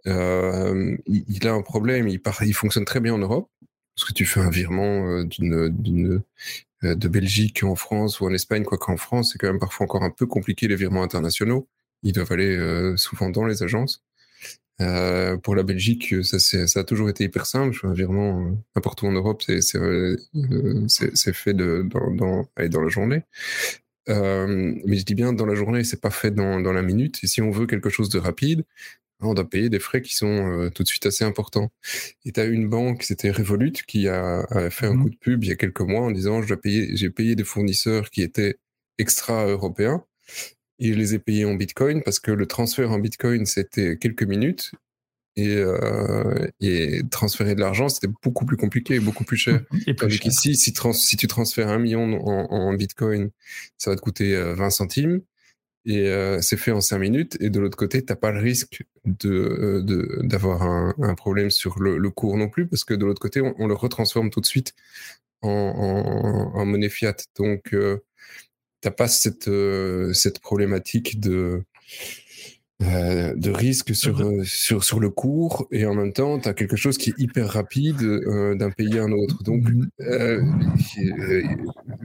euh, 0.07 0.97
il, 1.07 1.47
a 1.47 1.53
un 1.53 1.63
problème. 1.63 2.09
Il, 2.09 2.21
il 2.43 2.55
fonctionne 2.55 2.85
très 2.85 3.01
bien 3.01 3.15
en 3.15 3.19
Europe, 3.19 3.51
parce 3.95 4.09
que 4.09 4.13
tu 4.13 4.27
fais 4.27 4.41
un 4.41 4.51
virement 4.51 5.23
d'une 5.25 6.23
de 6.83 7.09
Belgique 7.09 7.63
en 7.65 7.75
France 7.75 8.21
ou 8.21 8.27
en 8.27 8.33
Espagne, 8.33 8.65
quoi 8.65 8.79
qu'en 8.79 8.97
France, 8.97 9.31
c'est 9.33 9.39
quand 9.39 9.49
même 9.49 9.59
parfois 9.59 9.85
encore 9.85 10.05
un 10.05 10.11
peu 10.11 10.27
compliqué 10.27 10.69
les 10.69 10.77
virements 10.77 11.03
internationaux. 11.03 11.67
Ils 12.03 12.13
doivent 12.13 12.33
aller 12.33 12.95
souvent 12.97 13.31
dans 13.31 13.45
les 13.45 13.63
agences. 13.63 14.06
Euh, 14.81 15.37
pour 15.39 15.55
la 15.55 15.63
Belgique, 15.63 16.15
ça, 16.23 16.39
ça 16.39 16.81
a 16.81 16.85
toujours 16.85 17.09
été 17.09 17.25
hyper 17.25 17.47
simple. 17.47 17.79
Un 17.85 17.95
virement 17.95 18.41
euh, 18.41 18.51
n'importe 18.75 19.03
où 19.03 19.07
en 19.07 19.13
Europe, 19.13 19.43
c'est 19.43 19.77
euh, 19.77 20.17
fait 21.33 21.55
de, 21.55 21.87
dans, 21.89 22.11
dans, 22.11 22.49
dans 22.69 22.83
la 22.83 22.89
journée. 22.89 23.23
Euh, 24.09 24.75
mais 24.85 24.97
je 24.97 25.05
dis 25.05 25.15
bien 25.15 25.33
dans 25.33 25.47
la 25.47 25.55
journée, 25.55 25.83
c'est 25.85 26.01
pas 26.01 26.11
fait 26.11 26.31
dans, 26.31 26.61
dans 26.61 26.73
la 26.73 26.83
minute. 26.83 27.19
Et 27.23 27.27
si 27.27 27.43
on 27.43 27.51
veut 27.51 27.67
quelque 27.67 27.89
chose 27.89 28.09
de 28.09 28.19
rapide, 28.19 28.65
on 29.21 29.35
doit 29.35 29.49
payer 29.49 29.71
des 29.71 29.79
frais 29.79 30.03
qui 30.03 30.15
sont 30.15 30.27
euh, 30.27 30.71
tout 30.71 30.83
de 30.83 30.89
suite 30.89 31.07
assez 31.07 31.25
importants. 31.25 31.73
Et 32.25 32.33
tu 32.33 32.41
as 32.41 32.45
une 32.45 32.69
banque, 32.69 33.03
c'était 33.03 33.31
Revolut, 33.31 33.73
qui 33.87 34.09
a, 34.09 34.41
a 34.51 34.71
fait 34.71 34.87
un 34.87 34.95
mmh 34.95 35.03
coup 35.03 35.11
de 35.11 35.17
pub 35.17 35.45
il 35.45 35.49
y 35.49 35.53
a 35.53 35.57
quelques 35.57 35.81
mois 35.81 36.03
en 36.03 36.11
disant 36.11 36.43
j'ai 36.43 37.11
payé 37.11 37.35
des 37.35 37.45
fournisseurs 37.45 38.11
qui 38.11 38.23
étaient 38.23 38.57
extra-européens 38.99 40.05
et 40.79 40.93
je 40.93 40.99
les 40.99 41.15
ai 41.15 41.19
payés 41.19 41.45
en 41.45 41.55
Bitcoin 41.55 42.03
parce 42.03 42.21
que 42.21 42.31
le 42.31 42.47
transfert 42.47 42.91
en 42.93 42.99
Bitcoin, 42.99 43.47
c'était 43.47 43.97
quelques 43.97 44.25
minutes. 44.25 44.73
Et, 45.39 45.55
euh, 45.57 46.49
et 46.61 47.03
transférer 47.11 47.55
de 47.55 47.61
l'argent, 47.61 47.91
c'était 47.91 48.09
beaucoup 48.23 48.47
plus 48.47 48.57
compliqué, 48.57 48.99
beaucoup 49.01 49.25
plus 49.25 49.37
cher. 49.37 49.61
Et 49.87 49.93
plus 49.93 50.19
ici, 50.25 50.57
si, 50.57 50.73
si, 50.95 51.17
tu 51.19 51.27
transfères 51.27 51.69
un 51.69 51.79
million 51.79 52.05
en, 52.27 52.51
en, 52.51 52.73
Bitcoin, 52.73 53.29
ça 53.77 53.91
va 53.91 53.97
te 53.97 54.01
coûter 54.01 54.35
20 54.35 54.67
euh, 54.67 54.71
centimes. 54.71 55.21
Et 55.85 56.09
euh, 56.09 56.41
c'est 56.41 56.57
fait 56.57 56.73
en 56.73 56.81
5 56.81 56.99
minutes. 56.99 57.37
Et 57.41 57.51
de 57.51 57.61
l'autre 57.61 57.77
côté, 57.77 58.03
tu 58.03 58.11
n'as 58.11 58.17
pas 58.17 58.33
le 58.33 58.41
risque 58.41 58.83
de, 59.05 59.85
d'avoir 60.23 60.63
un, 60.63 60.95
un, 61.03 61.15
problème 61.15 61.51
sur 61.51 61.79
le, 61.81 61.99
le, 61.99 62.11
cours 62.11 62.39
non 62.39 62.49
plus, 62.49 62.67
parce 62.67 62.85
que 62.85 62.95
de 62.95 63.05
l'autre 63.05 63.21
côté, 63.21 63.43
on, 63.43 63.55
on, 63.59 63.67
le 63.67 63.75
retransforme 63.75 64.31
tout 64.31 64.41
de 64.41 64.47
suite 64.47 64.75
en, 65.43 65.51
en, 65.51 66.59
en 66.59 66.65
monnaie 66.65 66.89
fiat. 66.89 67.17
Donc, 67.39 67.75
euh, 67.75 67.99
t'as 68.87 68.93
pas 68.93 69.09
cette, 69.09 69.49
euh, 69.49 70.13
cette 70.13 70.39
problématique 70.39 71.19
de, 71.19 71.65
euh, 72.85 73.35
de 73.35 73.51
risque 73.51 73.97
sur, 73.97 74.21
euh, 74.21 74.45
sur, 74.45 74.85
sur 74.85 75.01
le 75.01 75.11
cours 75.11 75.67
et 75.73 75.87
en 75.87 75.95
même 75.95 76.13
temps, 76.13 76.39
tu 76.39 76.49
as 76.49 76.55
quelque 76.55 76.77
chose 76.77 76.97
qui 76.97 77.11
est 77.11 77.19
hyper 77.19 77.49
rapide 77.49 77.99
d'un 77.99 78.71
pays 78.71 78.97
à 78.97 79.03
un 79.03 79.11
autre. 79.11 79.43
Donc, 79.43 79.65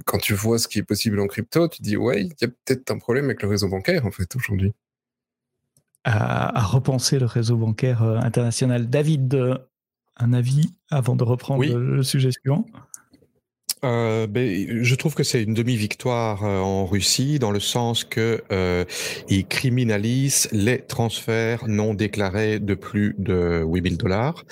quand 0.06 0.18
tu 0.18 0.34
vois 0.34 0.58
ce 0.58 0.68
qui 0.68 0.80
est 0.80 0.84
possible 0.84 1.20
en 1.20 1.28
crypto, 1.28 1.68
tu 1.68 1.84
dis, 1.84 1.98
ouais, 1.98 2.24
il 2.24 2.34
y 2.42 2.46
a 2.46 2.48
peut-être 2.48 2.90
un 2.90 2.98
problème 2.98 3.26
avec 3.26 3.44
le 3.44 3.48
réseau 3.48 3.68
bancaire, 3.68 4.08
en 4.08 4.12
fait, 4.12 4.36
aujourd'hui. 4.36 4.74
À, 6.04 6.64
repenser 6.64 7.20
le 7.20 7.28
réseau 7.28 7.58
bancaire 7.58 8.02
international. 8.02 8.90
David, 8.90 9.40
un 10.18 10.34
avis 10.34 10.72
avant 10.90 11.16
de 11.16 11.24
reprendre 11.24 11.64
le 11.64 12.02
sujet 12.02 12.32
suivant? 12.32 12.66
Euh, 13.84 14.28
ben, 14.28 14.84
je 14.84 14.96
trouve 14.96 15.16
que 15.16 15.24
c'est 15.24 15.42
une 15.42 15.54
demi-victoire 15.54 16.44
euh, 16.46 16.60
en 16.60 16.86
Russie 16.86 17.40
dans 17.40 17.52
le 17.52 17.60
sens 17.60 18.04
que 18.04 18.44
euh, 18.52 18.86
ils 19.28 19.46
criminalisent 19.46 20.48
les 20.52 20.82
transferts 20.82 21.68
non 21.68 21.94
déclarés 21.94 22.60
de 22.60 22.76
plus 22.76 23.16
de 23.18 23.64
8000 23.66 23.98
dollars. 23.98 24.46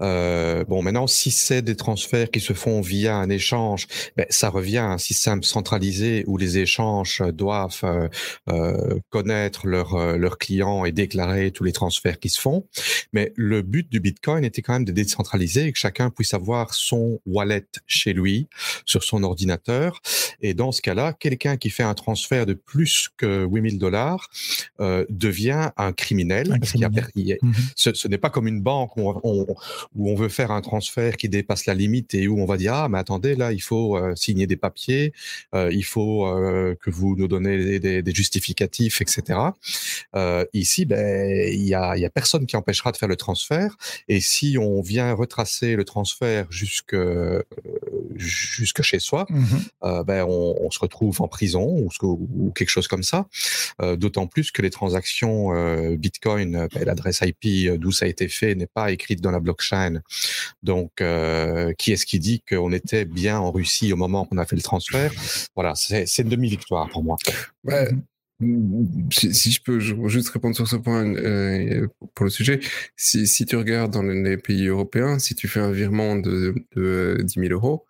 Euh, 0.00 0.64
bon, 0.64 0.82
maintenant, 0.82 1.06
si 1.06 1.30
c'est 1.30 1.62
des 1.62 1.76
transferts 1.76 2.30
qui 2.30 2.40
se 2.40 2.52
font 2.52 2.80
via 2.80 3.16
un 3.16 3.30
échange, 3.30 3.86
ben, 4.16 4.26
ça 4.30 4.48
revient 4.48 4.78
à 4.78 4.88
un 4.88 4.98
système 4.98 5.42
centralisé 5.42 6.24
où 6.26 6.36
les 6.36 6.58
échanges 6.58 7.22
doivent 7.32 7.80
euh, 7.84 8.08
euh 8.48 8.98
connaître 9.10 9.66
leurs 9.66 10.16
leurs 10.16 10.38
clients 10.38 10.84
et 10.84 10.92
déclarer 10.92 11.50
tous 11.50 11.64
les 11.64 11.72
transferts 11.72 12.18
qui 12.18 12.30
se 12.30 12.40
font. 12.40 12.66
Mais 13.12 13.32
le 13.36 13.62
but 13.62 13.90
du 13.90 14.00
Bitcoin 14.00 14.44
était 14.44 14.62
quand 14.62 14.72
même 14.72 14.84
de 14.84 14.92
décentraliser 14.92 15.66
et 15.66 15.72
que 15.72 15.78
chacun 15.78 16.10
puisse 16.10 16.34
avoir 16.34 16.74
son 16.74 17.20
wallet 17.26 17.66
chez 17.86 18.12
lui 18.12 18.48
sur 18.84 19.04
son 19.04 19.22
ordinateur. 19.22 20.00
Et 20.40 20.54
dans 20.54 20.72
ce 20.72 20.82
cas-là, 20.82 21.12
quelqu'un 21.12 21.56
qui 21.56 21.70
fait 21.70 21.82
un 21.82 21.94
transfert 21.94 22.46
de 22.46 22.54
plus 22.54 23.08
que 23.16 23.46
8000 23.46 23.78
dollars 23.78 24.28
euh, 24.80 25.04
devient 25.08 25.70
un 25.76 25.92
criminel. 25.92 26.58
Mhm. 27.42 27.52
ce, 27.76 28.08
n'est 28.08 28.18
pas 28.18 28.30
comme 28.30 28.46
une 28.46 28.60
banque 28.60 28.96
où 28.96 29.08
on, 29.08 29.46
où 29.94 30.10
on, 30.10 30.14
veut 30.14 30.28
faire 30.28 30.50
un 30.50 30.60
transfert 30.60 31.16
qui 31.16 31.28
dépasse 31.28 31.66
la 31.66 31.74
limite 31.74 32.14
et 32.14 32.28
où 32.28 32.40
on 32.40 32.46
va 32.46 32.56
dire 32.56 32.74
ah 32.74 32.88
mais 32.88 32.98
attendez 32.98 33.34
là 33.34 33.52
il 33.52 33.62
faut 33.62 33.96
euh, 33.96 34.14
signer 34.16 34.46
des 34.46 34.56
papiers, 34.56 35.12
euh, 35.54 35.70
il 35.72 35.84
faut 35.84 36.26
euh, 36.26 36.74
que 36.80 36.90
vous 36.90 37.16
nous 37.16 37.28
donnez 37.28 37.78
des, 37.78 38.02
des 38.02 38.14
justificatifs, 38.14 39.00
etc. 39.00 39.38
Euh, 40.14 40.44
ici, 40.52 40.84
ben 40.84 41.48
il 41.52 41.66
y 41.66 41.74
a, 41.74 41.96
y 41.96 42.04
a 42.04 42.10
personne 42.10 42.46
qui 42.46 42.56
empêchera 42.56 42.92
de 42.92 42.96
faire 42.96 43.08
le 43.08 43.16
transfert. 43.16 43.76
Et 44.08 44.20
si 44.20 44.56
on 44.58 44.80
vient 44.80 45.12
retracer 45.12 45.76
le 45.76 45.84
transfert 45.84 46.46
jusque 46.50 46.96
jusque 48.62 48.82
chez 48.82 48.98
soi, 48.98 49.26
mmh 49.28 49.44
euh, 49.84 50.04
ben 50.04 50.24
on, 50.28 50.54
on, 50.60 50.70
se 50.70 50.78
retrouve 50.78 51.20
en 51.20 51.28
prison 51.28 51.66
ou, 51.66 51.88
ou 52.02 52.52
quelque 52.54 52.70
chose 52.70 52.88
comme 52.88 53.02
ça. 53.02 53.26
Euh, 53.80 53.96
D'autant 53.96 54.26
plus 54.26 54.50
que 54.50 54.62
les 54.62 54.70
transactions 54.70 55.54
euh, 55.54 55.96
Bitcoin, 55.96 56.68
ben, 56.72 56.84
l'adresse 56.84 57.22
IP 57.22 57.78
d'où 57.78 57.92
ça 57.92 58.04
a 58.06 58.08
été 58.08 58.28
fait 58.28 58.54
n'est 58.54 58.66
pas 58.66 58.92
écrite 58.92 59.20
dans 59.20 59.30
la 59.30 59.40
blockchain. 59.40 60.00
Donc, 60.62 60.90
qui 61.78 61.92
est-ce 61.92 62.06
qui 62.06 62.18
dit 62.18 62.42
qu'on 62.48 62.72
était 62.72 63.04
bien 63.04 63.38
en 63.38 63.50
Russie 63.50 63.92
au 63.92 63.96
moment 63.96 64.24
qu'on 64.24 64.38
a 64.38 64.46
fait 64.46 64.56
le 64.56 64.62
transfert? 64.62 65.12
Voilà, 65.54 65.74
c'est 65.74 66.22
une 66.22 66.28
demi-victoire 66.28 66.88
pour 66.90 67.02
moi. 67.02 67.16
Ouais. 67.64 67.88
Si, 69.10 69.52
je 69.52 69.62
peux 69.62 69.78
juste 69.78 70.30
répondre 70.30 70.56
sur 70.56 70.66
ce 70.66 70.76
point 70.76 71.04
euh, 71.14 71.86
pour 72.14 72.24
le 72.24 72.30
sujet, 72.30 72.60
si, 72.96 73.26
si, 73.26 73.46
tu 73.46 73.56
regardes 73.56 73.92
dans 73.92 74.02
les 74.02 74.36
pays 74.36 74.66
européens, 74.66 75.18
si 75.18 75.34
tu 75.34 75.46
fais 75.46 75.60
un 75.60 75.70
virement 75.70 76.16
de, 76.16 76.54
de 76.74 77.18
10 77.22 77.34
000 77.34 77.52
euros, 77.52 77.86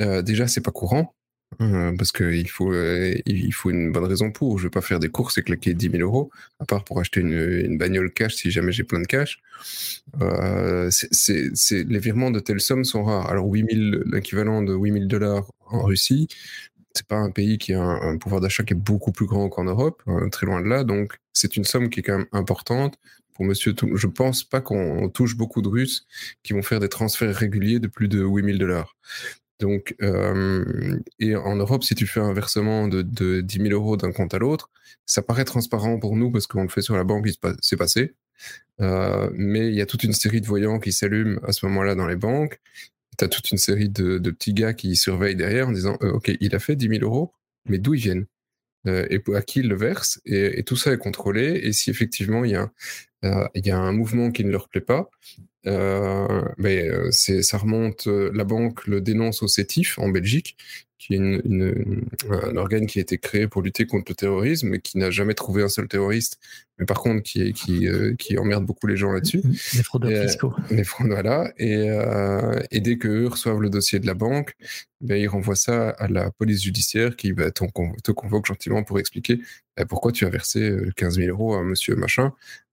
euh, 0.00 0.22
déjà, 0.22 0.46
c'est 0.46 0.60
pas 0.60 0.72
courant. 0.72 1.14
Euh, 1.60 1.96
parce 1.96 2.10
qu'il 2.10 2.50
faut, 2.50 2.72
euh, 2.72 3.14
il 3.24 3.52
faut 3.54 3.70
une 3.70 3.92
bonne 3.92 4.04
raison 4.04 4.32
pour. 4.32 4.58
Je 4.58 4.64
vais 4.64 4.70
pas 4.70 4.80
faire 4.80 4.98
des 4.98 5.08
courses 5.08 5.38
et 5.38 5.42
claquer 5.42 5.74
10 5.74 5.90
000 5.90 6.02
euros, 6.02 6.30
à 6.58 6.64
part 6.64 6.84
pour 6.84 6.98
acheter 6.98 7.20
une, 7.20 7.32
une 7.32 7.78
bagnole 7.78 8.12
cash 8.12 8.34
si 8.34 8.50
jamais 8.50 8.72
j'ai 8.72 8.82
plein 8.82 9.00
de 9.00 9.06
cash. 9.06 9.38
Les 10.18 11.98
virements 11.98 12.32
de 12.32 12.40
telle 12.40 12.60
somme 12.60 12.84
sont 12.84 13.04
rares. 13.04 13.30
Alors 13.30 13.46
8000, 13.46 14.02
l'équivalent 14.12 14.62
de 14.62 14.74
8000 14.74 15.06
dollars 15.06 15.50
en 15.66 15.84
Russie, 15.84 16.28
c'est 16.96 17.06
pas 17.06 17.16
un 17.16 17.30
pays 17.30 17.58
qui 17.58 17.74
a 17.74 17.82
un, 17.82 18.18
pouvoir 18.18 18.40
d'achat 18.40 18.64
qui 18.64 18.72
est 18.72 18.76
beaucoup 18.76 19.12
plus 19.12 19.26
grand 19.26 19.48
qu'en 19.48 19.64
Europe, 19.64 20.02
hein, 20.06 20.28
très 20.30 20.46
loin 20.46 20.60
de 20.60 20.66
là. 20.66 20.82
Donc 20.84 21.16
c'est 21.32 21.56
une 21.56 21.64
somme 21.64 21.90
qui 21.90 22.00
est 22.00 22.02
quand 22.02 22.18
même 22.18 22.26
importante 22.32 22.98
pour 23.34 23.44
Monsieur. 23.44 23.74
Je 23.94 24.06
pense 24.06 24.44
pas 24.44 24.60
qu'on 24.60 25.08
touche 25.10 25.36
beaucoup 25.36 25.62
de 25.62 25.68
Russes 25.68 26.06
qui 26.42 26.54
vont 26.54 26.62
faire 26.62 26.80
des 26.80 26.88
transferts 26.88 27.34
réguliers 27.36 27.78
de 27.78 27.86
plus 27.86 28.08
de 28.08 28.22
8000 28.22 28.58
dollars. 28.58 28.96
Donc, 29.58 29.94
euh, 30.02 30.98
et 31.18 31.34
en 31.34 31.56
Europe, 31.56 31.82
si 31.82 31.94
tu 31.94 32.06
fais 32.06 32.20
un 32.20 32.34
versement 32.34 32.88
de, 32.88 33.02
de 33.02 33.40
10 33.40 33.58
000 33.58 33.68
euros 33.70 33.96
d'un 33.96 34.12
compte 34.12 34.34
à 34.34 34.38
l'autre, 34.38 34.70
ça 35.06 35.22
paraît 35.22 35.44
transparent 35.44 35.98
pour 35.98 36.16
nous 36.16 36.30
parce 36.30 36.46
qu'on 36.46 36.62
le 36.62 36.68
fait 36.68 36.82
sur 36.82 36.96
la 36.96 37.04
banque, 37.04 37.28
c'est 37.62 37.76
passé. 37.76 38.14
Euh, 38.82 39.30
mais 39.32 39.68
il 39.68 39.74
y 39.74 39.80
a 39.80 39.86
toute 39.86 40.04
une 40.04 40.12
série 40.12 40.42
de 40.42 40.46
voyants 40.46 40.78
qui 40.78 40.92
s'allument 40.92 41.40
à 41.42 41.52
ce 41.52 41.64
moment-là 41.66 41.94
dans 41.94 42.06
les 42.06 42.16
banques. 42.16 42.60
Tu 43.18 43.24
as 43.24 43.28
toute 43.28 43.50
une 43.50 43.58
série 43.58 43.88
de, 43.88 44.18
petits 44.30 44.52
gars 44.52 44.74
qui 44.74 44.94
surveillent 44.96 45.36
derrière 45.36 45.68
en 45.68 45.72
disant 45.72 45.96
euh, 46.02 46.12
Ok, 46.12 46.30
il 46.40 46.54
a 46.54 46.58
fait 46.58 46.76
10 46.76 46.88
000 46.88 47.04
euros, 47.04 47.32
mais 47.66 47.78
d'où 47.78 47.94
ils 47.94 48.00
viennent? 48.00 48.26
Et 48.88 49.20
à 49.34 49.42
qui 49.42 49.60
il 49.60 49.68
le 49.68 49.74
verse 49.74 50.20
et, 50.26 50.60
et, 50.60 50.62
tout 50.62 50.76
ça 50.76 50.92
est 50.92 50.98
contrôlé. 50.98 51.60
Et 51.64 51.72
si 51.72 51.90
effectivement 51.90 52.44
il 52.44 52.52
y 52.52 52.54
a, 52.54 52.70
il 53.54 53.66
y 53.66 53.70
a 53.70 53.78
un 53.78 53.92
mouvement 53.92 54.30
qui 54.30 54.44
ne 54.44 54.50
leur 54.50 54.68
plaît 54.68 54.80
pas, 54.80 55.08
euh, 55.66 56.42
mais 56.58 56.88
euh, 56.88 57.08
c'est, 57.10 57.42
ça 57.42 57.58
remonte, 57.58 58.06
euh, 58.06 58.30
la 58.34 58.44
banque 58.44 58.86
le 58.86 59.00
dénonce 59.00 59.42
au 59.42 59.48
CETIF 59.48 59.98
en 59.98 60.08
Belgique, 60.08 60.56
qui 60.98 61.14
est 61.14 61.16
une, 61.16 61.42
une, 61.44 62.04
un 62.30 62.56
organe 62.56 62.86
qui 62.86 62.98
a 63.00 63.02
été 63.02 63.18
créé 63.18 63.48
pour 63.48 63.62
lutter 63.62 63.86
contre 63.86 64.12
le 64.12 64.14
terrorisme 64.14 64.74
et 64.74 64.80
qui 64.80 64.96
n'a 64.96 65.10
jamais 65.10 65.34
trouvé 65.34 65.62
un 65.62 65.68
seul 65.68 65.88
terroriste, 65.88 66.38
mais 66.78 66.86
par 66.86 67.00
contre 67.02 67.22
qui, 67.22 67.52
qui, 67.52 67.86
qui 68.18 68.38
emmerde 68.38 68.64
beaucoup 68.64 68.86
les 68.86 68.96
gens 68.96 69.12
là-dessus. 69.12 69.42
Les 69.74 69.82
fraudeurs 69.82 70.22
fiscaux. 70.22 70.54
Les 70.70 70.84
fraudeurs, 70.84 71.22
voilà. 71.22 71.52
Et, 71.58 71.86
et 72.70 72.80
dès 72.80 72.96
qu'eux 72.96 73.26
reçoivent 73.26 73.60
le 73.60 73.68
dossier 73.68 73.98
de 73.98 74.06
la 74.06 74.14
banque, 74.14 74.54
ben, 75.02 75.16
ils 75.16 75.28
renvoient 75.28 75.54
ça 75.54 75.90
à 75.90 76.08
la 76.08 76.30
police 76.30 76.62
judiciaire 76.62 77.14
qui 77.14 77.32
va 77.32 77.50
te, 77.50 77.64
te 78.02 78.12
convoque 78.12 78.46
gentiment 78.46 78.82
pour 78.82 78.98
expliquer 78.98 79.40
ben, 79.76 79.84
pourquoi 79.84 80.12
tu 80.12 80.24
as 80.24 80.30
versé 80.30 80.76
15 80.96 81.16
000 81.16 81.28
euros 81.28 81.54
à 81.54 81.62
monsieur 81.62 81.94
machin. 81.94 82.32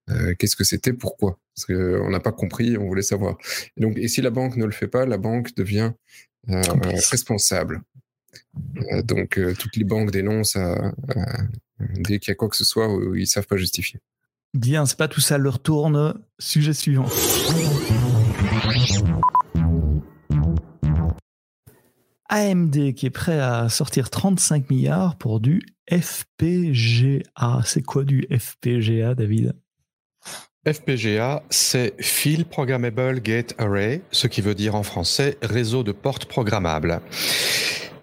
Euh, 0.09 0.35
qu'est-ce 0.37 0.55
que 0.55 0.63
c'était, 0.63 0.93
pourquoi? 0.93 1.39
Parce 1.55 1.65
qu'on 1.65 1.73
euh, 1.73 2.09
n'a 2.09 2.19
pas 2.19 2.31
compris, 2.31 2.77
on 2.77 2.87
voulait 2.87 3.01
savoir. 3.01 3.37
Et, 3.77 3.81
donc, 3.81 3.97
et 3.97 4.07
si 4.07 4.21
la 4.21 4.29
banque 4.29 4.57
ne 4.57 4.65
le 4.65 4.71
fait 4.71 4.87
pas, 4.87 5.05
la 5.05 5.17
banque 5.17 5.55
devient 5.55 5.93
euh, 6.49 6.61
responsable. 7.09 7.81
Donc 9.03 9.39
toutes 9.59 9.75
les 9.75 9.83
banques 9.83 10.11
dénoncent 10.11 10.55
à, 10.55 10.93
dès 11.79 12.19
qu'il 12.19 12.29
y 12.29 12.31
a 12.31 12.35
quoi 12.35 12.49
que 12.49 12.55
ce 12.55 12.65
soit 12.65 12.91
où 12.91 13.15
ils 13.15 13.21
ne 13.21 13.25
savent 13.25 13.47
pas 13.47 13.57
justifier. 13.57 13.99
Bien, 14.53 14.85
c'est 14.85 14.97
pas 14.97 15.07
tout 15.07 15.21
ça, 15.21 15.37
leur 15.37 15.59
tourne. 15.59 16.19
Sujet 16.39 16.73
suivant. 16.73 17.05
AMD 22.29 22.93
qui 22.93 23.05
est 23.05 23.11
prêt 23.11 23.39
à 23.39 23.69
sortir 23.69 24.09
35 24.09 24.69
milliards 24.69 25.17
pour 25.17 25.39
du 25.39 25.61
FPGA. 25.91 27.61
C'est 27.65 27.83
quoi 27.83 28.03
du 28.03 28.27
FPGA, 28.31 29.13
David? 29.13 29.53
FPGA, 30.65 31.43
c'est 31.49 31.93
Field 31.99 32.45
Programmable 32.45 33.19
Gate 33.19 33.53
Array, 33.57 34.01
ce 34.11 34.27
qui 34.27 34.39
veut 34.39 34.55
dire 34.55 34.75
en 34.75 34.83
français 34.83 35.37
réseau 35.41 35.83
de 35.83 35.91
portes 35.91 36.25
programmables. 36.25 37.01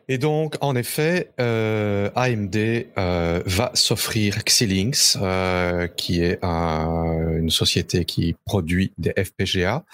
Et 0.08 0.18
donc, 0.18 0.56
en 0.60 0.76
effet, 0.76 1.30
euh, 1.40 2.10
AMD 2.16 2.56
euh, 2.56 3.42
va 3.46 3.70
s'offrir 3.74 4.44
Xilinx, 4.44 5.16
euh, 5.22 5.86
qui 5.86 6.20
est 6.20 6.42
une 6.42 7.48
société 7.48 8.04
qui 8.04 8.34
produit 8.44 8.92
des 8.98 9.14
FPGA. 9.16 9.84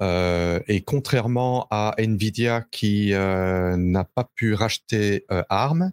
et 0.00 0.80
contrairement 0.80 1.68
à 1.70 1.94
Nvidia 1.98 2.64
qui 2.72 3.12
n'a 3.12 4.04
pas 4.04 4.28
pu 4.34 4.54
racheter 4.54 5.26
ARM, 5.48 5.92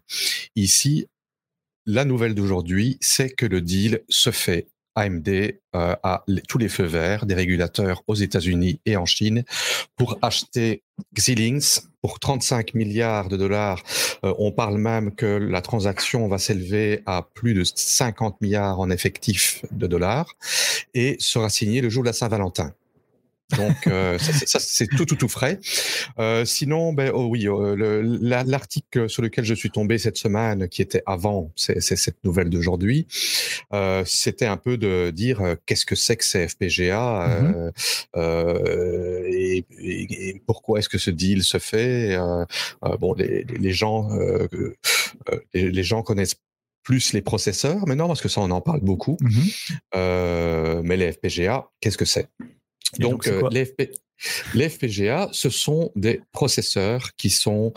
ici, 0.55 1.07
la 1.85 2.05
nouvelle 2.05 2.33
d'aujourd'hui, 2.33 2.97
c'est 3.01 3.29
que 3.29 3.45
le 3.45 3.61
deal 3.61 4.01
se 4.09 4.31
fait 4.31 4.67
AMD 4.97 5.29
euh, 5.29 5.95
a 6.01 6.25
tous 6.47 6.57
les 6.57 6.69
feux 6.69 6.85
verts 6.85 7.25
des 7.25 7.35
régulateurs 7.35 8.03
aux 8.07 8.15
États-Unis 8.15 8.81
et 8.85 8.97
en 8.97 9.05
Chine 9.05 9.43
pour 9.95 10.17
acheter 10.21 10.83
Xilinx 11.13 11.87
pour 12.01 12.19
35 12.19 12.73
milliards 12.73 13.29
de 13.29 13.37
dollars. 13.37 13.83
Euh, 14.23 14.33
on 14.39 14.51
parle 14.51 14.77
même 14.77 15.13
que 15.13 15.25
la 15.25 15.61
transaction 15.61 16.27
va 16.27 16.39
s'élever 16.39 17.03
à 17.05 17.21
plus 17.33 17.53
de 17.53 17.63
50 17.63 18.41
milliards 18.41 18.79
en 18.79 18.89
effectif 18.89 19.63
de 19.71 19.85
dollars 19.85 20.33
et 20.93 21.15
sera 21.19 21.49
signée 21.49 21.81
le 21.81 21.89
jour 21.89 22.03
de 22.03 22.07
la 22.07 22.13
Saint-Valentin. 22.13 22.73
Donc 23.55 23.87
euh, 23.87 24.17
ça, 24.19 24.59
c'est 24.59 24.87
tout 24.87 25.05
tout 25.05 25.15
tout 25.15 25.27
frais. 25.27 25.59
Euh, 26.19 26.45
sinon, 26.45 26.93
ben 26.93 27.11
oh 27.13 27.27
oui, 27.29 27.47
euh, 27.47 28.01
l'article 28.45 29.09
sur 29.09 29.21
lequel 29.21 29.45
je 29.45 29.53
suis 29.53 29.69
tombé 29.69 29.97
cette 29.97 30.17
semaine, 30.17 30.67
qui 30.67 30.81
était 30.81 31.03
avant, 31.05 31.51
c'est 31.55 31.79
cette 31.79 32.23
nouvelle 32.23 32.49
d'aujourd'hui, 32.49 33.07
c'était 34.05 34.45
un 34.45 34.57
peu 34.57 34.77
de 34.77 35.11
dire 35.11 35.55
qu'est-ce 35.65 35.85
que 35.85 35.95
c'est 35.95 36.17
que 36.17 36.25
ces 36.25 36.47
FPGA 36.47 37.27
mmh 37.27 37.71
et, 39.29 39.65
et, 39.79 40.29
et, 40.29 40.41
pourquoi 40.45 40.79
est-ce 40.79 40.89
que 40.89 40.97
ce 40.97 41.11
deal 41.11 41.43
se 41.43 41.57
fait. 41.57 42.17
bon, 42.99 43.13
les, 43.13 43.43
les 43.43 43.73
gens 43.73 44.09
les, 45.53 45.71
les 45.71 45.83
gens 45.83 46.01
connaissent 46.03 46.35
plus 46.87 47.11
les 47.11 47.21
processeurs 47.21 47.85
maintenant 47.85 48.07
parce 48.07 48.21
que 48.21 48.29
ça 48.29 48.39
on 48.39 48.49
en 48.49 48.61
parle 48.61 48.79
beaucoup. 48.79 49.17
Mmh 49.19 49.39
euh, 49.95 50.81
mais 50.85 50.95
les 50.95 51.11
FPGA, 51.11 51.69
qu'est-ce 51.81 51.97
que 51.97 52.05
c'est? 52.05 52.29
Donc, 52.99 53.27
euh, 53.27 53.41
les, 53.51 54.69
FPGA, 54.69 55.29
ce 55.31 55.49
sont 55.49 55.91
des 55.95 56.21
processeurs 56.31 57.13
qui 57.17 57.29
sont 57.29 57.73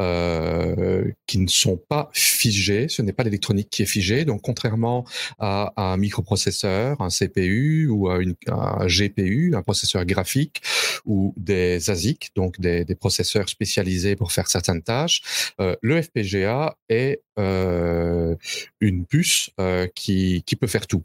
euh, 0.00 1.04
qui 1.26 1.38
ne 1.38 1.46
sont 1.46 1.76
pas 1.76 2.10
figés. 2.12 2.88
Ce 2.88 3.02
n'est 3.02 3.12
pas 3.12 3.22
l'électronique 3.22 3.70
qui 3.70 3.82
est 3.82 3.86
figée. 3.86 4.24
Donc, 4.24 4.42
contrairement 4.42 5.04
à, 5.38 5.72
un 5.76 5.96
microprocesseur, 5.96 7.00
un 7.00 7.10
CPU 7.10 7.88
ou 7.88 8.08
à 8.08 8.18
une, 8.18 8.34
un 8.48 8.86
GPU, 8.86 9.54
un 9.54 9.62
processeur 9.62 10.04
graphique 10.04 10.62
ou 11.04 11.32
des 11.36 11.90
ASIC, 11.90 12.30
donc 12.34 12.60
des, 12.60 12.84
processeurs 12.94 13.48
spécialisés 13.48 14.16
pour 14.16 14.32
faire 14.32 14.48
certaines 14.48 14.82
tâches, 14.82 15.52
euh, 15.60 15.76
le 15.82 16.00
FPGA 16.02 16.76
est 16.88 17.22
une 17.36 19.06
puce 19.06 19.50
qui, 19.94 20.42
qui 20.46 20.56
peut 20.56 20.66
faire 20.66 20.86
tout 20.86 21.04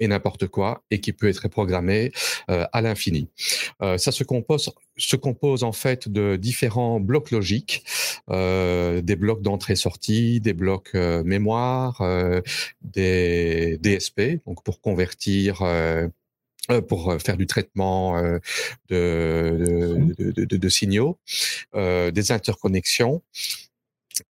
et 0.00 0.08
n'importe 0.08 0.46
quoi 0.46 0.82
et 0.90 1.00
qui 1.00 1.12
peut 1.12 1.28
être 1.28 1.48
programmé 1.48 2.12
euh, 2.50 2.66
à 2.72 2.80
l'infini. 2.80 3.28
Euh, 3.82 3.98
ça 3.98 4.12
se 4.12 4.24
compose, 4.24 4.72
se 4.96 5.16
compose 5.16 5.64
en 5.64 5.72
fait 5.72 6.08
de 6.08 6.36
différents 6.36 7.00
blocs 7.00 7.30
logiques, 7.30 7.84
euh, 8.30 9.00
des 9.02 9.16
blocs 9.16 9.42
d'entrée-sortie, 9.42 10.40
des 10.40 10.52
blocs 10.52 10.90
euh, 10.94 11.22
mémoire, 11.24 12.02
des 12.82 13.78
DSP, 13.80 14.44
donc 14.46 14.62
pour 14.62 14.80
convertir 14.80 15.62
pour 16.88 17.14
faire 17.22 17.36
du 17.36 17.46
traitement 17.46 18.20
de, 18.88 19.98
de 20.18 20.68
signaux, 20.68 21.18
des 21.74 22.32
interconnexions, 22.32 23.22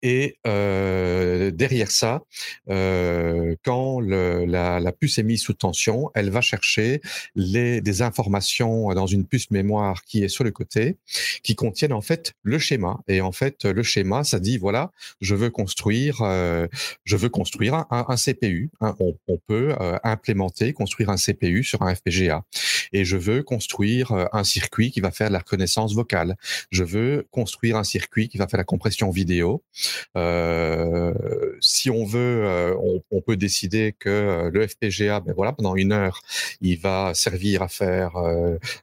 et 0.01 0.37
euh, 0.47 1.51
derrière 1.51 1.91
ça, 1.91 2.23
euh, 2.69 3.55
quand 3.63 3.99
le, 3.99 4.45
la, 4.45 4.79
la, 4.79 4.91
puce 4.91 5.17
est 5.17 5.23
mise 5.23 5.41
sous 5.41 5.53
tension, 5.53 6.09
elle 6.15 6.29
va 6.29 6.41
chercher 6.41 7.01
les, 7.35 7.81
des 7.81 8.01
informations 8.01 8.93
dans 8.93 9.07
une 9.07 9.25
puce 9.25 9.51
mémoire 9.51 10.03
qui 10.03 10.23
est 10.23 10.27
sur 10.27 10.43
le 10.43 10.51
côté, 10.51 10.97
qui 11.43 11.55
contiennent 11.55 11.93
en 11.93 12.01
fait 12.01 12.33
le 12.43 12.59
schéma. 12.59 12.99
Et 13.07 13.21
en 13.21 13.31
fait, 13.31 13.65
le 13.65 13.83
schéma, 13.83 14.23
ça 14.23 14.39
dit 14.39 14.57
voilà, 14.57 14.91
je 15.21 15.35
veux 15.35 15.49
construire, 15.49 16.21
euh, 16.21 16.67
je 17.03 17.17
veux 17.17 17.29
construire 17.29 17.75
un, 17.75 18.05
un 18.07 18.15
CPU. 18.15 18.71
Hein, 18.81 18.95
on, 18.99 19.15
on, 19.27 19.37
peut 19.47 19.75
implémenter, 20.03 20.73
construire 20.73 21.09
un 21.09 21.17
CPU 21.17 21.63
sur 21.63 21.83
un 21.83 21.93
FPGA. 21.93 22.43
Et 22.93 23.05
je 23.05 23.17
veux 23.17 23.43
construire 23.43 24.11
euh, 24.11 24.25
un 24.33 24.43
circuit 24.43 24.91
qui 24.91 25.01
va 25.01 25.11
faire 25.11 25.29
la 25.29 25.39
reconnaissance 25.39 25.93
vocale. 25.93 26.35
Je 26.71 26.83
veux 26.83 27.27
construire 27.31 27.77
un 27.77 27.83
circuit 27.83 28.27
qui 28.27 28.37
va 28.37 28.47
faire 28.47 28.57
la 28.57 28.63
compression 28.63 29.09
vidéo. 29.09 29.63
Euh, 30.17 31.13
si 31.59 31.89
on 31.89 32.05
veut, 32.05 32.43
euh, 32.45 32.75
on, 32.81 33.01
on, 33.11 33.21
peut 33.21 33.37
décider 33.37 33.95
que 33.97 34.49
le 34.53 34.67
FPGA, 34.67 35.19
ben 35.19 35.33
voilà, 35.35 35.53
pendant 35.53 35.75
une 35.75 35.91
heure, 35.91 36.21
il 36.61 36.77
va 36.79 37.13
servir 37.13 37.61
à 37.61 37.67
faire 37.67 38.13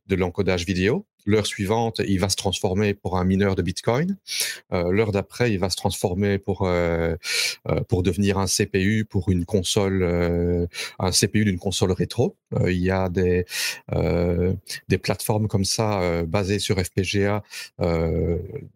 de 0.07 0.15
l'encodage 0.17 0.67
vidéo. 0.67 1.07
L'heure 1.25 1.47
suivante, 1.47 2.01
il 2.07 2.19
va 2.19 2.29
se 2.29 2.37
transformer 2.37 2.95
pour 2.95 3.17
un 3.17 3.25
mineur 3.25 3.55
de 3.55 3.63
Bitcoin. 3.63 4.17
Euh, 4.73 4.91
L'heure 4.91 5.13
d'après, 5.13 5.53
il 5.53 5.59
va 5.59 5.71
se 5.71 5.77
transformer 5.77 6.39
pour 6.39 6.63
euh, 6.67 7.15
euh 7.69 7.81
pour 7.89 8.03
devenir 8.03 8.39
un 8.39 8.47
CPU 8.47 9.05
pour 9.05 9.31
une 9.31 9.45
console, 9.45 10.03
un 10.99 11.11
CPU 11.11 11.45
d'une 11.45 11.59
console 11.59 11.93
rétro. 11.93 12.37
Il 12.67 12.79
y 12.79 12.91
a 12.91 13.09
des 13.09 13.45
des 14.89 14.99
plateformes 14.99 15.49
comme 15.49 15.65
ça 15.65 16.23
basées 16.27 16.59
sur 16.59 16.79
FPGA, 16.81 17.43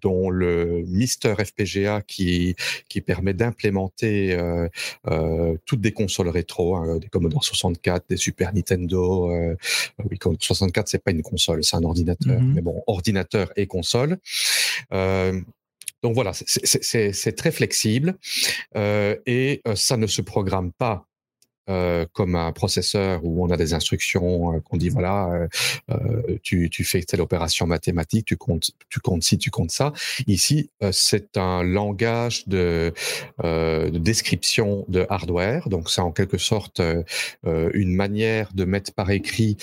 dont 0.03 0.31
le 0.31 0.85
Mister 0.87 1.35
FPGA 1.39 2.03
qui 2.03 2.57
qui 2.89 3.01
permet 3.01 3.35
d'implémenter 3.35 4.37
toutes 5.65 5.81
des 5.81 5.93
consoles 5.93 6.29
rétro, 6.29 6.77
hein, 6.77 6.99
des 6.99 7.09
Commodore 7.09 7.45
64, 7.45 8.05
des 8.09 8.17
Super 8.17 8.53
Nintendo. 8.55 9.31
oui, 10.11 10.19
Commodore 10.19 10.45
64, 10.45 10.89
c'est 10.89 11.03
pas 11.03 11.11
une 11.11 11.23
console, 11.23 11.65
c'est 11.65 11.77
un 11.77 11.85
ordinateur. 11.85 12.36
Mhm. 12.41 12.55
mais 12.55 12.63
bon, 12.63 12.83
ordinateur 12.87 13.53
et 13.57 13.67
console. 13.67 14.19
Euh, 14.93 15.41
donc 16.03 16.15
voilà, 16.15 16.33
c'est 16.35 17.37
très 17.37 17.51
flexible 17.51 18.17
euh, 18.77 19.17
et 19.27 19.63
euh, 19.67 19.75
ça 19.75 19.97
ne 19.97 20.07
se 20.07 20.23
programme 20.23 20.73
pas 20.73 21.07
euh, 21.69 22.07
comme 22.13 22.37
un 22.37 22.53
processeur 22.53 23.25
où 23.25 23.45
on 23.45 23.51
a 23.51 23.57
des 23.57 23.75
instructions 23.75 24.55
euh, 24.55 24.61
qu'on 24.61 24.77
dit 24.77 24.89
voilà 24.89 25.49
euh, 25.91 26.39
tu, 26.45 26.71
tu 26.71 26.85
fais 26.85 27.03
telle 27.03 27.21
opération 27.21 27.67
mathématique 27.67 28.27
tu 28.27 28.37
comptes 28.37 28.71
tu 28.89 29.01
comptes 29.01 29.25
ci 29.25 29.37
tu 29.37 29.51
comptes 29.51 29.73
ça. 29.73 29.93
Ici 30.29 30.71
c'est 30.93 31.37
un 31.37 31.65
langage 31.65 32.47
de, 32.47 32.93
de, 33.43 33.99
description 33.99 34.85
de 34.89 35.07
hardware. 35.09 35.69
Donc 35.69 35.91
c'est 35.91 36.01
en 36.01 36.13
quelque 36.13 36.39
sorte 36.39 36.81
une 37.45 37.95
manière 37.95 38.53
de 38.55 38.65
mettre 38.65 38.93
par 38.93 39.11
écrit 39.11 39.57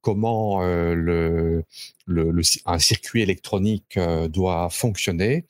comment 0.00 0.62
le 0.62 1.64
le, 2.10 2.40
un 2.64 2.78
circuit 2.78 3.20
électronique 3.20 3.98
doit 4.30 4.70
fonctionner. 4.70 5.44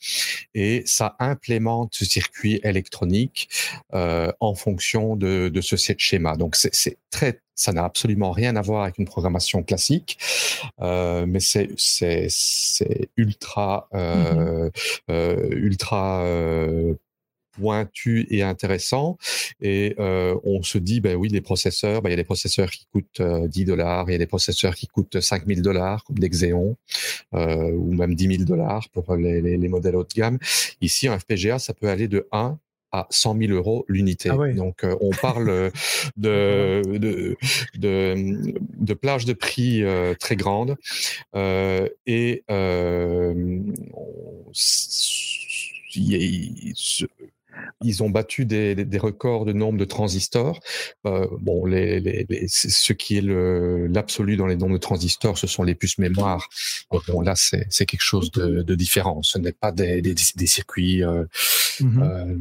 Et 0.54 0.83
ça 0.87 1.14
implémente 1.20 1.94
ce 1.94 2.04
circuit 2.04 2.61
électronique 2.64 3.48
en 3.92 4.54
fonction 4.54 5.14
de, 5.14 5.57
de 5.58 5.76
ce 5.76 5.76
schéma. 5.98 6.36
Donc 6.36 6.56
c'est 6.56 6.98
très 7.10 7.40
ça 7.54 7.72
n'a 7.72 7.84
absolument 7.84 8.30
rien 8.30 8.54
à 8.54 8.62
voir 8.62 8.84
avec 8.84 8.98
une 8.98 9.04
programmation 9.04 9.64
classique, 9.64 10.16
euh, 10.80 11.26
mais 11.26 11.40
c'est 11.40 11.68
c'est 11.76 13.09
ultra 13.16 13.88
euh, 13.94 14.68
mmh 14.68 14.70
euh, 15.11 15.48
ultra 15.50 16.22
euh, 16.22 16.94
pointu 17.59 18.26
et 18.30 18.42
intéressant. 18.42 19.18
Et 19.61 19.94
euh, 19.98 20.36
on 20.44 20.62
se 20.62 20.78
dit, 20.78 21.00
ben 21.00 21.16
oui, 21.16 21.28
les 21.28 21.40
processeurs, 21.40 22.02
ben, 22.02 22.11
il 22.11 22.12
y 22.12 22.14
a 22.14 22.16
des 22.16 22.24
processeurs 22.24 22.70
qui 22.70 22.86
coûtent 22.92 23.22
10 23.22 23.64
dollars, 23.64 24.09
il 24.09 24.12
y 24.12 24.14
a 24.14 24.18
des 24.18 24.26
processeurs 24.26 24.74
qui 24.74 24.86
coûtent 24.86 25.20
5000 25.20 25.62
dollars, 25.62 26.04
comme 26.04 26.18
des 26.18 26.28
Xeon, 26.28 26.76
euh, 27.34 27.72
ou 27.72 27.92
même 27.94 28.14
10 28.14 28.28
000 28.36 28.44
dollars 28.44 28.88
pour 28.90 29.16
les, 29.16 29.40
les, 29.40 29.56
les 29.56 29.68
modèles 29.68 29.96
haut 29.96 30.04
de 30.04 30.14
gamme. 30.14 30.38
Ici, 30.80 31.09
un 31.09 31.18
FPGA, 31.18 31.59
ça 31.59 31.74
peut 31.74 31.88
aller 31.88 32.09
de 32.09 32.28
1 32.32 32.59
à 32.93 33.07
100 33.11 33.39
000 33.39 33.53
euros 33.53 33.84
l'unité. 33.89 34.30
Ah 34.30 34.53
Donc, 34.53 34.84
euh, 34.84 34.97
on 35.01 35.11
parle 35.11 35.70
de, 36.16 36.82
de, 36.86 37.36
de, 37.76 38.55
de 38.76 38.95
plages 38.95 39.24
de 39.24 39.32
prix 39.32 39.82
euh, 39.82 40.14
très 40.14 40.36
grandes. 40.36 40.76
Euh, 41.34 41.89
et 42.07 42.45
ils 47.82 48.03
ont 48.03 48.11
battu 48.11 48.45
des, 48.45 48.74
des, 48.74 48.99
records 48.99 49.45
de 49.45 49.53
nombre 49.53 49.78
de 49.78 49.84
transistors. 49.84 50.61
Euh, 51.07 51.26
bon, 51.41 51.64
les, 51.64 52.01
les, 52.01 52.26
ce 52.49 52.93
qui 52.93 53.18
est 53.18 53.22
l'absolu 53.22 54.36
dans 54.36 54.47
les 54.47 54.57
nombres 54.57 54.74
de 54.74 54.78
transistors, 54.78 55.39
ce 55.39 55.47
sont 55.47 55.62
les 55.62 55.74
puces 55.74 55.99
mémoire. 55.99 56.49
Bon, 57.09 57.20
là, 57.20 57.34
c'est 57.36 57.86
quelque 57.86 58.03
chose 58.03 58.30
de, 58.32 58.62
de, 58.62 58.74
différent. 58.74 59.22
Ce 59.22 59.39
n'est 59.39 59.53
pas 59.53 59.72
des, 59.72 60.03
des, 60.03 60.14
des 60.14 60.47
circuits. 60.47 61.03
Euh, 61.03 61.24
mm-hmm. 61.80 62.03
euh, 62.03 62.36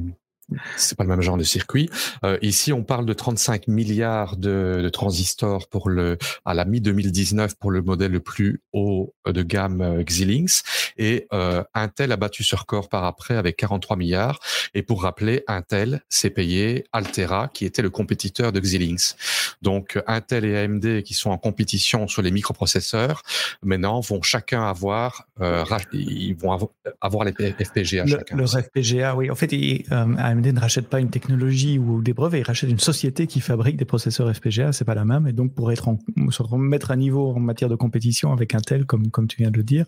c'est 0.77 0.97
pas 0.97 1.03
le 1.03 1.09
même 1.09 1.21
genre 1.21 1.37
de 1.37 1.43
circuit. 1.43 1.89
Euh, 2.23 2.37
ici, 2.41 2.71
on 2.73 2.83
parle 2.83 3.05
de 3.05 3.13
35 3.13 3.67
milliards 3.67 4.37
de, 4.37 4.79
de, 4.81 4.89
transistors 4.89 5.67
pour 5.67 5.89
le 5.89 6.17
à 6.45 6.53
la 6.53 6.65
mi 6.65 6.81
2019 6.81 7.55
pour 7.55 7.71
le 7.71 7.81
modèle 7.81 8.11
le 8.11 8.19
plus 8.19 8.61
haut 8.73 9.13
de 9.25 9.43
gamme 9.43 9.81
euh, 9.81 10.03
Xilinx 10.03 10.63
et 10.97 11.27
euh, 11.33 11.63
Intel 11.73 12.11
a 12.11 12.17
battu 12.17 12.43
ce 12.43 12.55
record 12.55 12.89
par 12.89 13.03
après 13.03 13.35
avec 13.35 13.57
43 13.57 13.97
milliards. 13.97 14.39
Et 14.73 14.83
pour 14.83 15.03
rappeler, 15.03 15.43
Intel 15.47 16.01
s'est 16.09 16.29
payé 16.29 16.85
Altera 16.93 17.49
qui 17.53 17.65
était 17.65 17.81
le 17.81 17.89
compétiteur 17.89 18.51
de 18.51 18.59
Xilinx. 18.59 19.15
Donc 19.61 20.01
Intel 20.07 20.45
et 20.45 20.57
AMD 20.57 21.03
qui 21.03 21.13
sont 21.13 21.31
en 21.31 21.37
compétition 21.37 22.07
sur 22.07 22.21
les 22.21 22.31
microprocesseurs 22.31 23.23
maintenant 23.63 23.99
vont 23.99 24.21
chacun 24.21 24.63
avoir 24.63 25.27
euh, 25.41 25.63
ils 25.93 26.35
vont 26.35 26.71
avoir, 27.01 27.23
les 27.23 27.33
FPGA 27.33 28.05
le, 28.05 28.09
chacun. 28.09 28.35
Leur 28.35 28.49
FPGA, 28.49 29.15
oui. 29.15 29.29
En 29.29 29.35
fait, 29.35 29.53
euh, 29.53 30.15
AMD 30.17 30.36
ne 30.41 30.59
rachète 30.59 30.87
pas 30.87 30.99
une 30.99 31.09
technologie 31.09 31.79
ou 31.79 32.01
des 32.01 32.13
brevets, 32.13 32.39
il 32.39 32.43
rachète 32.43 32.69
une 32.69 32.79
société 32.79 33.27
qui 33.27 33.41
fabrique 33.41 33.77
des 33.77 33.85
processeurs 33.85 34.33
FPGA, 34.33 34.71
c'est 34.71 34.85
pas 34.85 34.95
la 34.95 35.05
même, 35.05 35.27
et 35.27 35.33
donc 35.33 35.53
pour 35.53 35.71
être 35.71 35.87
en, 35.87 35.99
se 36.29 36.41
remettre 36.43 36.91
à 36.91 36.95
niveau 36.95 37.31
en 37.31 37.39
matière 37.39 37.69
de 37.69 37.75
compétition 37.75 38.31
avec 38.31 38.53
Intel, 38.55 38.85
comme, 38.85 39.09
comme 39.09 39.27
tu 39.27 39.37
viens 39.37 39.51
de 39.51 39.57
le 39.57 39.63
dire. 39.63 39.85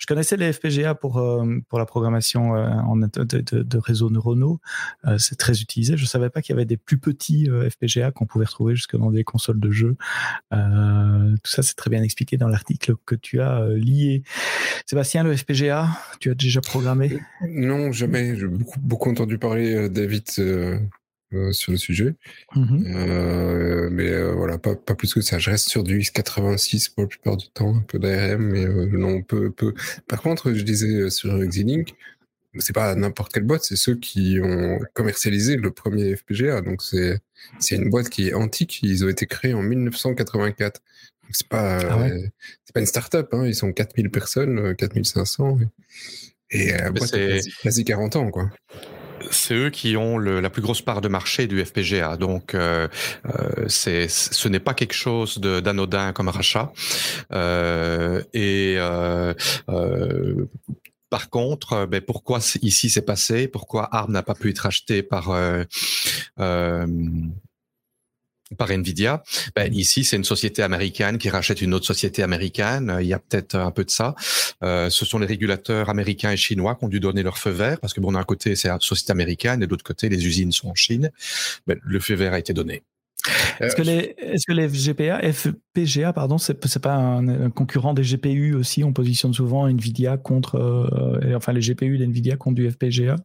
Je 0.00 0.06
connaissais 0.06 0.36
les 0.36 0.52
FPGA 0.52 0.94
pour, 0.94 1.18
euh, 1.18 1.58
pour 1.68 1.78
la 1.78 1.86
programmation 1.86 2.56
euh, 2.56 2.68
en, 2.68 2.96
de, 2.96 3.08
de, 3.08 3.78
réseaux 3.78 4.10
neuronaux, 4.10 4.60
euh, 5.06 5.18
c'est 5.18 5.36
très 5.36 5.60
utilisé. 5.60 5.96
Je 5.96 6.04
savais 6.06 6.30
pas 6.30 6.42
qu'il 6.42 6.54
y 6.54 6.56
avait 6.56 6.64
des 6.64 6.76
plus 6.76 6.98
petits 6.98 7.48
FPGA 7.70 8.10
qu'on 8.10 8.26
pouvait 8.26 8.44
retrouver 8.44 8.74
jusque 8.74 8.96
dans 8.96 9.10
des 9.10 9.24
consoles 9.24 9.60
de 9.60 9.70
jeux. 9.70 9.96
tout 10.50 11.50
ça, 11.50 11.62
c'est 11.62 11.74
très 11.74 11.90
bien 11.90 12.02
expliqué 12.02 12.36
dans 12.36 12.48
l'article 12.48 12.94
que 13.06 13.14
tu 13.14 13.40
as 13.40 13.66
lié. 13.68 14.22
Sébastien, 14.86 15.22
le 15.22 15.36
FPGA, 15.36 15.88
tu 16.20 16.30
as 16.30 16.34
déjà 16.34 16.60
programmé? 16.60 17.18
Non, 17.48 17.92
jamais. 17.92 18.36
J'ai 18.36 18.46
beaucoup, 18.46 18.80
beaucoup 18.80 19.10
entendu 19.10 19.38
parler 19.38 19.88
David 19.92 20.24
euh, 20.38 20.78
euh, 21.32 21.52
sur 21.52 21.72
le 21.72 21.78
sujet. 21.78 22.14
Mmh 22.54 22.84
euh, 22.94 23.88
mais 23.90 24.22
voilà, 24.32 24.58
pas, 24.58 24.74
pas, 24.74 24.94
plus 24.94 25.14
que 25.14 25.20
ça. 25.20 25.38
Je 25.38 25.50
reste 25.50 25.68
sur 25.68 25.82
du 25.82 25.98
x86 26.00 26.94
pour 26.94 27.02
la 27.02 27.08
plupart 27.08 27.36
du 27.36 27.48
temps, 27.48 27.76
un 27.76 27.80
peu 27.80 27.98
d'ARM, 27.98 28.42
mais 28.42 28.66
non, 28.66 29.22
peu, 29.22 29.50
peu. 29.50 29.74
Par 30.08 30.22
contre, 30.22 30.52
je 30.52 30.62
disais 30.62 31.10
sur 31.10 31.38
Xilinx, 31.44 31.92
c'est 32.58 32.74
pas 32.74 32.94
n'importe 32.94 33.32
quelle 33.32 33.44
boîte, 33.44 33.64
c'est 33.64 33.76
ceux 33.76 33.96
qui 33.96 34.38
ont 34.42 34.78
commercialisé 34.92 35.56
le 35.56 35.70
premier 35.70 36.14
FPGA. 36.16 36.60
Donc 36.60 36.82
c'est 36.82 37.18
c'est 37.58 37.76
une 37.76 37.88
boîte 37.88 38.10
qui 38.10 38.28
est 38.28 38.34
antique. 38.34 38.80
Ils 38.82 39.04
ont 39.04 39.08
été 39.08 39.26
créés 39.26 39.54
en 39.54 39.62
1984. 39.62 40.82
C'est 41.30 41.48
pas 41.48 41.78
ah 41.78 42.08
c'est 42.64 42.74
pas 42.74 42.80
une 42.80 42.86
start-up. 42.86 43.28
Hein. 43.32 43.46
Ils 43.46 43.54
sont 43.54 43.72
4000 43.72 44.10
personnes, 44.10 44.76
4500 44.76 45.60
et, 46.50 46.68
et 46.68 46.72
boîte 46.90 47.10
quasi, 47.10 47.52
quasi 47.62 47.84
40 47.84 48.16
ans 48.16 48.30
quoi 48.30 48.50
c'est 49.30 49.54
eux 49.54 49.70
qui 49.70 49.96
ont 49.96 50.18
la 50.18 50.50
plus 50.50 50.62
grosse 50.62 50.82
part 50.82 51.00
de 51.00 51.08
marché 51.08 51.46
du 51.46 51.64
FPGA. 51.64 52.16
Donc, 52.16 52.54
euh, 52.54 52.88
euh, 53.26 53.64
c'est, 53.68 54.08
ce 54.08 54.48
n'est 54.48 54.60
pas 54.60 54.74
quelque 54.74 54.94
chose 54.94 55.38
d'anodin 55.38 56.12
comme 56.12 56.28
rachat. 56.28 56.72
Euh, 57.32 58.22
et 58.32 58.76
par 61.10 61.28
contre, 61.28 61.86
ben 61.86 62.00
pourquoi 62.00 62.38
ici 62.62 62.88
c'est 62.88 63.02
passé? 63.02 63.46
Pourquoi 63.46 63.94
ARM 63.94 64.12
n'a 64.12 64.22
pas 64.22 64.34
pu 64.34 64.50
être 64.50 64.64
acheté 64.66 65.02
par 65.02 65.30
par 68.56 68.70
Nvidia. 68.70 69.22
Ben, 69.54 69.72
ici, 69.74 70.04
c'est 70.04 70.16
une 70.16 70.24
société 70.24 70.62
américaine 70.62 71.18
qui 71.18 71.30
rachète 71.30 71.62
une 71.62 71.74
autre 71.74 71.86
société 71.86 72.22
américaine. 72.22 72.96
Il 73.00 73.06
y 73.06 73.14
a 73.14 73.18
peut-être 73.18 73.54
un 73.56 73.70
peu 73.70 73.84
de 73.84 73.90
ça. 73.90 74.14
Euh, 74.62 74.90
ce 74.90 75.04
sont 75.04 75.18
les 75.18 75.26
régulateurs 75.26 75.88
américains 75.88 76.32
et 76.32 76.36
chinois 76.36 76.74
qui 76.74 76.84
ont 76.84 76.88
dû 76.88 77.00
donner 77.00 77.22
leur 77.22 77.38
feu 77.38 77.50
vert 77.50 77.78
parce 77.80 77.94
que 77.94 78.00
bon, 78.00 78.12
d'un 78.12 78.24
côté, 78.24 78.56
c'est 78.56 78.68
la 78.68 78.78
société 78.80 79.12
américaine 79.12 79.62
et 79.62 79.66
de 79.66 79.70
l'autre 79.70 79.84
côté, 79.84 80.08
les 80.08 80.26
usines 80.26 80.52
sont 80.52 80.68
en 80.68 80.74
Chine. 80.74 81.10
Ben, 81.66 81.78
le 81.82 82.00
feu 82.00 82.14
vert 82.14 82.32
a 82.32 82.38
été 82.38 82.52
donné. 82.52 82.82
Est-ce 83.60 83.76
que 83.76 83.82
les, 83.82 84.14
est-ce 84.18 84.46
que 84.46 84.52
les 84.52 84.66
GPA, 84.66 85.20
FPGA, 85.32 86.12
pardon, 86.12 86.38
c'est, 86.38 86.64
c'est 86.66 86.82
pas 86.82 86.94
un, 86.94 87.50
concurrent 87.50 87.94
des 87.94 88.02
GPU 88.02 88.54
aussi? 88.54 88.82
On 88.82 88.92
positionne 88.92 89.32
souvent 89.32 89.68
Nvidia 89.68 90.16
contre, 90.16 90.56
euh, 90.56 91.36
enfin 91.36 91.52
les 91.52 91.60
GPU 91.60 91.98
d'Nvidia 91.98 92.36
contre 92.36 92.56
du 92.56 92.68
FPGA. 92.68 93.16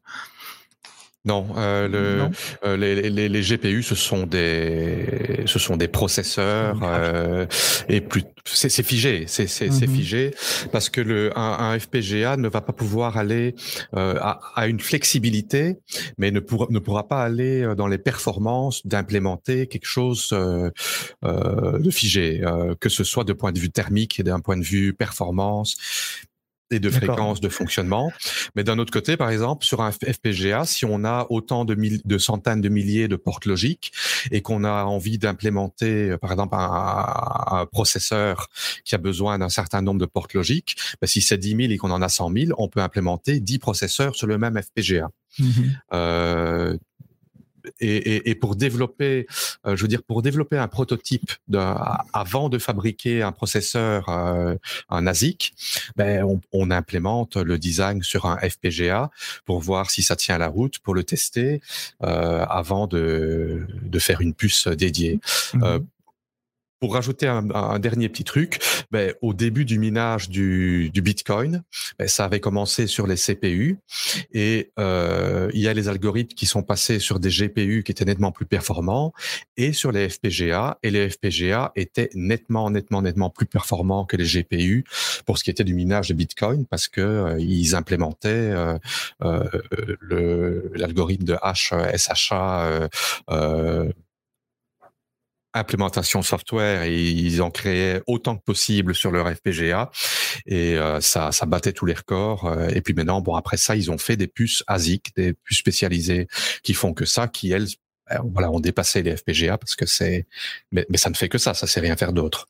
Non, 1.28 1.46
euh, 1.58 1.90
le, 1.90 2.30
euh, 2.64 2.78
les, 2.78 3.10
les, 3.10 3.28
les, 3.28 3.42
GPU, 3.42 3.84
ce 3.84 3.96
sont 3.96 4.26
des, 4.26 5.44
ce 5.46 5.60
sont 5.60 5.76
des 5.76 5.90
processeurs 5.90 6.80
euh, 6.84 7.46
et 7.90 8.00
plus, 8.00 8.24
c'est, 8.46 8.70
c'est 8.70 8.84
figé, 8.84 9.26
c'est, 9.28 9.46
c'est, 9.48 9.70
c'est 9.74 9.88
mhm. 9.88 9.94
figé 9.94 10.32
parce 10.72 10.90
que 10.90 11.02
le 11.02 11.38
un, 11.38 11.74
un, 11.74 11.78
FPGA 11.80 12.38
ne 12.38 12.48
va 12.48 12.62
pas 12.62 12.72
pouvoir 12.72 13.18
aller 13.18 13.56
euh, 13.94 14.16
à, 14.22 14.40
à, 14.56 14.68
une 14.68 14.80
flexibilité, 14.80 15.76
mais 16.18 16.32
ne 16.32 16.40
pourra 16.40 16.68
ne 16.70 16.80
pourra 16.80 17.10
pas 17.10 17.24
aller 17.24 17.62
euh, 17.62 17.76
dans 17.76 17.88
les 17.88 17.98
performances 17.98 18.88
d'implémenter 18.88 19.68
quelque 19.68 19.86
chose 19.86 20.30
euh, 20.32 20.70
de 21.24 21.92
figé, 21.92 22.42
que 22.80 22.88
ce 22.88 23.04
soit 23.04 23.26
de 23.26 23.34
point 23.34 23.52
de 23.52 23.60
vue 23.60 23.70
thermique 23.70 24.18
et 24.22 24.24
d'un 24.24 24.40
point 24.40 24.56
de 24.56 24.64
vue 24.64 24.94
performance 24.94 25.76
et 26.72 26.80
de 26.80 26.90
fréquences 26.90 27.42
de 27.42 27.50
fonctionnement. 27.50 28.12
Mais 28.56 28.64
d'un 28.64 28.80
autre 28.80 28.92
côté, 28.92 29.18
par 29.18 29.30
exemple, 29.30 29.66
sur 29.66 29.82
un 29.82 29.92
FPGA, 29.92 30.66
si 30.66 30.86
on 30.86 31.04
a 31.04 31.28
autant 31.30 31.66
de, 31.66 31.76
de 31.76 32.18
centaines 32.18 32.62
de 32.62 32.70
milliers 32.70 33.08
de 33.08 33.16
portes 33.16 33.46
logiques 33.46 33.92
et 34.32 34.42
qu'on 34.42 34.64
a 34.64 34.84
envie 34.84 35.18
d'implémenter, 35.18 36.12
euh, 36.12 36.18
par 36.18 36.32
exemple, 36.32 36.56
un, 36.56 37.60
un, 37.62 37.66
processeur 37.66 38.48
qui 38.86 38.96
a 38.96 38.98
besoin 38.98 39.40
d'un 39.40 39.50
certain 39.50 39.82
nombre 39.82 40.00
de 40.00 40.06
portes 40.06 40.34
logiques, 40.34 40.78
ben, 41.02 41.08
si 41.08 41.22
c'est 41.22 41.38
10 41.38 41.50
000 41.56 41.62
et 41.72 41.78
qu'on 41.78 41.92
en 41.92 42.02
a 42.02 42.10
100 42.10 42.32
000, 42.32 42.46
on 42.58 42.68
peut 42.68 42.82
implémenter 42.82 43.40
10 43.40 43.60
processeurs 43.60 44.16
sur 44.16 44.28
le 44.28 44.38
même 44.38 44.60
FPGA. 44.62 45.10
Mmh 45.40 45.46
euh, 45.94 46.78
et, 47.80 48.30
et, 48.30 48.36
pour 48.36 48.56
développer, 48.56 49.28
euh, 49.66 49.76
je 49.76 49.82
veux 49.82 49.88
dire, 49.88 50.04
pour 50.04 50.22
développer 50.22 50.58
un 50.58 50.68
prototype 50.68 51.32
de, 51.48 51.60
avant 52.14 52.50
de 52.50 52.58
fabriquer 52.58 53.22
un 53.22 53.32
processeur, 53.32 54.10
euh, 54.10 54.56
un 54.90 55.08
ASIC, 55.08 55.54
ben 55.96 56.24
on, 56.24 56.42
on, 56.52 56.72
implémente 56.72 57.38
le 57.38 57.58
design 57.58 58.04
sur 58.04 58.26
un 58.26 58.38
FPGA 58.38 59.10
pour 59.46 59.62
voir 59.62 59.90
si 59.90 60.04
ça 60.04 60.16
tient 60.16 60.38
la 60.38 60.48
route, 60.48 60.80
pour 60.80 60.94
le 60.94 61.04
tester 61.04 61.62
euh, 62.04 62.46
avant 62.50 62.88
de, 62.88 63.66
de 63.82 64.00
faire 64.00 64.22
une 64.22 64.34
puce 64.34 64.68
dédiée. 64.68 65.20
Mmh 65.54 65.80
pour 66.80 66.94
rajouter 66.94 67.28
un, 67.28 67.50
un, 67.52 67.80
dernier 67.80 68.10
petit 68.10 68.24
truc, 68.24 68.60
ben, 68.92 69.14
au 69.22 69.34
début 69.34 69.66
du 69.66 69.80
minage 69.80 70.30
du, 70.30 70.90
du 70.92 71.02
Bitcoin, 71.02 71.64
ben, 71.98 72.08
ça 72.08 72.26
avait 72.26 72.40
commencé 72.40 72.88
sur 72.88 73.08
les 73.08 73.16
CPU 73.16 73.78
et 74.32 74.72
euh, 74.80 75.50
il 75.54 75.62
y 75.62 75.68
a 75.68 75.74
les 75.74 75.88
algorithmes 75.88 76.36
qui 76.36 76.46
sont 76.46 76.64
passés 76.64 77.00
sur 77.00 77.20
des 77.20 77.30
GPU 77.30 77.84
qui 77.84 77.92
étaient 77.92 78.06
nettement 78.06 78.32
plus 78.32 78.46
performants 78.46 79.14
et 79.58 79.74
sur 79.74 79.92
les 79.92 80.10
FPGA 80.10 80.78
et 80.84 80.92
les 80.92 81.10
FPGA 81.10 81.72
étaient 81.76 82.10
nettement, 82.14 82.70
nettement, 82.70 83.02
nettement 83.02 83.30
plus 83.30 83.46
performants 83.46 84.06
que 84.06 84.18
les 84.18 84.26
GPU 84.26 84.86
pour 85.26 85.38
ce 85.38 85.44
qui 85.44 85.50
était 85.50 85.64
du 85.64 85.74
minage 85.74 86.10
de 86.10 86.14
Bitcoin 86.14 86.66
parce 86.66 86.88
que 86.88 87.02
euh, 87.02 87.40
ils 87.40 87.76
implémentaient 87.76 88.30
euh, 88.30 88.78
euh 89.24 89.44
l'algorithme 90.76 91.24
de 91.24 91.36
HSHA 91.36 92.90
euh, 93.30 93.92
implémentation 95.60 96.22
software 96.22 96.84
et 96.84 97.02
ils 97.02 97.42
en 97.42 97.52
créaient 97.52 98.02
autant 98.08 98.38
que 98.38 98.44
possible 98.44 98.96
sur 98.96 99.12
leur 99.12 99.28
FPGA 99.30 99.92
et 100.46 100.78
euh, 100.78 101.02
ça, 101.02 101.32
ça 101.32 101.46
battait 101.46 101.74
tous 101.74 101.86
les 101.86 101.94
records. 101.94 102.46
Euh, 102.46 102.70
et 102.70 102.82
puis 102.82 102.94
maintenant, 102.94 103.22
bon 103.22 103.36
après 103.36 103.58
ça, 103.58 103.76
ils 103.76 103.92
ont 103.92 103.98
fait 103.98 104.18
des 104.18 104.28
puces 104.28 104.64
ASIC, 104.68 105.16
des 105.16 105.34
puces 105.34 105.60
spécialisées 105.60 106.28
qui 106.64 106.74
font 106.74 106.94
que 106.94 107.06
ça, 107.06 107.28
qui 107.28 107.52
elles, 107.52 107.68
euh, 108.12 108.18
voilà, 108.32 108.52
ont 108.52 108.60
dépassé 108.60 109.04
les 109.04 109.16
FPGA 109.16 109.58
parce 109.58 109.76
que 109.76 109.86
c'est, 109.86 110.28
mais, 110.72 110.86
mais 110.90 110.98
ça 110.98 111.10
ne 111.10 111.16
fait 111.16 111.30
que 111.30 111.38
ça, 111.38 111.54
ça 111.54 111.68
sait 111.68 111.80
rien 111.80 111.98
faire 111.98 112.14
d'autre. 112.14 112.48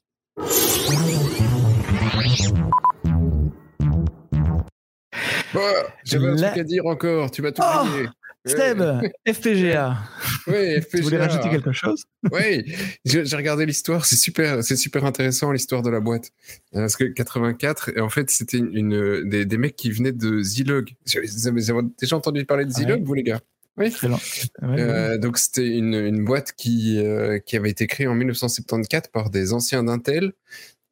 J'avais 6.03 6.27
un 6.27 6.35
truc 6.35 6.57
à 6.57 6.63
dire 6.63 6.85
encore, 6.85 7.31
tu 7.31 7.41
m'as 7.41 7.51
tout 7.51 7.61
oh 7.63 7.85
Seb, 8.45 8.81
FPGA. 9.27 9.97
Oui, 10.47 10.81
FPGA. 10.81 10.87
Tu 10.91 11.01
voulais 11.01 11.17
rajouter 11.17 11.49
quelque 11.49 11.71
chose? 11.71 12.05
Oui, 12.31 12.73
j'ai 13.05 13.35
regardé 13.35 13.65
l'histoire, 13.65 14.05
c'est 14.05 14.15
super, 14.15 14.63
c'est 14.63 14.77
super 14.77 15.05
intéressant 15.05 15.51
l'histoire 15.51 15.81
de 15.81 15.89
la 15.89 15.99
boîte. 15.99 16.31
Euh, 16.75 16.81
parce 16.81 16.95
que 16.95 17.03
84, 17.05 17.99
en 17.99 18.09
fait, 18.09 18.29
c'était 18.31 18.57
une, 18.57 19.27
des, 19.29 19.45
des, 19.45 19.57
mecs 19.57 19.75
qui 19.75 19.91
venaient 19.91 20.11
de 20.11 20.41
Zilog. 20.41 20.93
Vous 21.05 21.47
avez 21.47 21.61
déjà 21.99 22.15
entendu 22.15 22.45
parler 22.45 22.65
de 22.65 22.71
Zilog, 22.71 23.03
vous 23.03 23.13
les 23.13 23.23
gars? 23.23 23.41
Oui. 23.77 23.95
Euh, 24.63 25.17
donc 25.19 25.37
c'était 25.37 25.67
une, 25.67 25.93
une, 25.93 26.25
boîte 26.25 26.53
qui, 26.53 26.97
euh, 26.97 27.37
qui 27.37 27.55
avait 27.55 27.69
été 27.69 27.85
créée 27.85 28.07
en 28.07 28.15
1974 28.15 29.11
par 29.13 29.29
des 29.29 29.53
anciens 29.53 29.83
d'Intel 29.83 30.33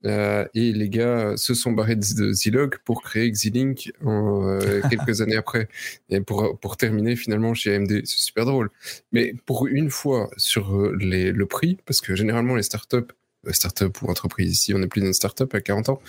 Euh, 0.06 0.46
et 0.54 0.72
les 0.72 0.90
gars 0.90 1.34
se 1.36 1.54
sont 1.54 1.72
barrés 1.72 1.96
de 1.96 2.32
Zilog 2.32 2.78
pour 2.86 3.02
créer 3.02 3.32
Xilink 3.32 3.92
en, 4.04 4.60
quelques 4.90 5.22
années 5.22 5.38
après. 5.38 5.68
Et 6.10 6.22
pour, 6.22 6.60
pour 6.60 6.78
terminer 6.78 7.16
finalement 7.16 7.54
chez 7.54 7.76
AMD. 7.76 8.02
C'est 8.06 8.20
super 8.20 8.46
drôle. 8.46 8.70
Mais 9.12 9.34
pour 9.46 9.68
une 9.68 9.90
fois 9.90 10.30
sur 10.38 10.92
les, 10.94 11.32
le 11.32 11.46
prix, 11.46 11.78
parce 11.86 12.02
que 12.02 12.16
généralement 12.16 12.56
les 12.56 12.64
startups, 12.64 13.12
startups 13.52 14.02
ou 14.02 14.10
entreprises 14.10 14.52
ici, 14.52 14.74
on 14.74 14.82
est 14.82 14.88
plus 14.88 15.02
d'une 15.02 15.14
startup 15.14 15.54
à 15.54 15.62
40 15.62 15.90
ans, 15.90 16.02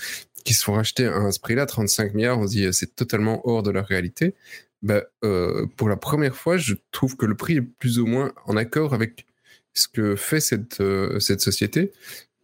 qui 0.44 0.54
se 0.54 0.64
font 0.64 0.74
racheter 0.74 1.06
à 1.06 1.32
ce 1.32 1.40
prix-là, 1.40 1.66
35 1.66 2.14
milliards, 2.14 2.38
on 2.38 2.46
se 2.46 2.52
dit 2.52 2.68
c'est 2.72 2.94
totalement 2.94 3.46
hors 3.48 3.62
de 3.62 3.70
la 3.70 3.82
réalité. 3.82 4.34
Bah, 4.82 5.02
euh, 5.24 5.66
pour 5.76 5.88
la 5.88 5.96
première 5.96 6.36
fois, 6.36 6.56
je 6.56 6.74
trouve 6.92 7.16
que 7.16 7.26
le 7.26 7.34
prix 7.34 7.56
est 7.56 7.62
plus 7.62 7.98
ou 7.98 8.06
moins 8.06 8.32
en 8.46 8.56
accord 8.56 8.94
avec 8.94 9.26
ce 9.74 9.88
que 9.88 10.16
fait 10.16 10.40
cette, 10.40 10.80
euh, 10.80 11.18
cette 11.18 11.40
société, 11.40 11.92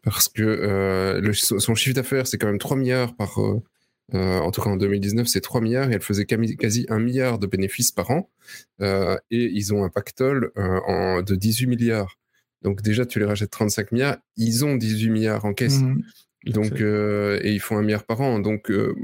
parce 0.03 0.28
que 0.28 0.42
euh, 0.42 1.20
le, 1.20 1.32
son 1.32 1.74
chiffre 1.74 1.94
d'affaires, 1.94 2.26
c'est 2.26 2.38
quand 2.38 2.48
même 2.48 2.59
3 2.59 2.76
milliards 2.76 3.14
par... 3.14 3.38
en 3.38 4.50
tout 4.50 4.61
cas, 4.61 4.70
en 4.70 4.76
2019, 4.76 5.26
c'est 5.26 5.40
3 5.40 5.61
milliards 5.61 5.90
et 5.90 5.94
elle 5.94 6.03
faisait 6.03 6.26
quasi 6.26 6.86
1 6.88 6.98
milliard 6.98 7.38
de 7.38 7.46
bénéfices 7.46 7.92
par 7.92 8.11
an. 8.11 8.30
et 8.80 9.20
ils 9.30 9.72
ont 9.74 9.84
un 9.84 9.88
pactole 9.88 10.53
en, 10.57 11.22
de 11.22 11.34
18 11.34 11.66
milliards. 11.66 12.18
Donc 12.62 12.82
déjà, 12.82 13.07
tu 13.07 13.18
les 13.18 13.24
rachètes 13.24 13.50
35 13.50 13.92
milliards, 13.92 14.18
ils 14.36 14.64
ont 14.64 14.76
18 14.76 15.11
milliards 15.11 15.44
en 15.44 15.53
caisse. 15.53 15.80
Mmh. 15.80 16.03
Donc, 16.46 16.80
euh, 16.80 17.38
et 17.42 17.53
ils 17.53 17.61
font 17.61 17.76
un 17.78 17.82
milliard 17.82 18.05
par 18.05 18.20
an. 18.20 18.40
Donc, 18.40 18.70
euh, 18.70 18.94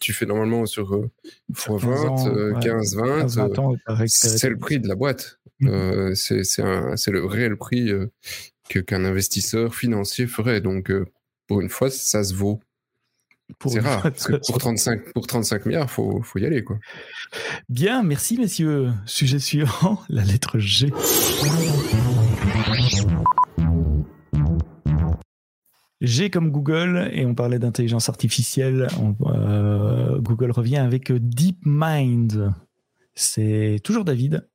tu 0.00 0.12
fais 0.12 0.24
normalement 0.24 0.64
sur 0.64 0.94
euh, 0.94 1.10
x20, 1.52 2.60
15, 2.60 2.96
20, 2.96 4.06
c'est 4.06 4.48
le 4.48 4.56
prix 4.56 4.80
de 4.80 4.88
la 4.88 4.94
boîte. 4.94 5.38
Mmh. 5.60 6.14
c'est 6.14 7.10
le 7.10 7.24
réel 7.24 7.56
prix 7.56 7.92
que 8.68 8.78
qu'un 8.78 9.04
investisseur 9.04 9.74
financier 9.74 10.26
ferait. 10.26 10.60
Donc, 10.60 10.92
pour 11.46 11.60
une 11.60 11.68
fois, 11.68 11.90
ça 11.90 12.24
se 12.24 12.34
vaut. 12.34 12.60
C'est 13.66 13.80
rare. 13.80 14.02
Parce 14.02 14.26
que 14.26 14.36
pour 14.46 14.58
35, 14.58 15.12
pour 15.12 15.26
35 15.26 15.66
milliards, 15.66 15.86
il 15.86 15.90
faut, 15.90 16.22
faut 16.22 16.38
y 16.38 16.46
aller. 16.46 16.64
Quoi. 16.64 16.78
Bien, 17.68 18.02
merci 18.02 18.38
messieurs. 18.38 18.90
Sujet 19.06 19.38
suivant, 19.38 20.00
la 20.08 20.24
lettre 20.24 20.58
G. 20.58 20.90
G 26.00 26.30
comme 26.30 26.50
Google, 26.50 27.10
et 27.12 27.24
on 27.24 27.34
parlait 27.34 27.60
d'intelligence 27.60 28.08
artificielle, 28.08 28.88
euh, 29.26 30.18
Google 30.18 30.50
revient 30.50 30.78
avec 30.78 31.12
DeepMind. 31.12 32.52
C'est 33.14 33.78
toujours 33.84 34.04
David 34.04 34.48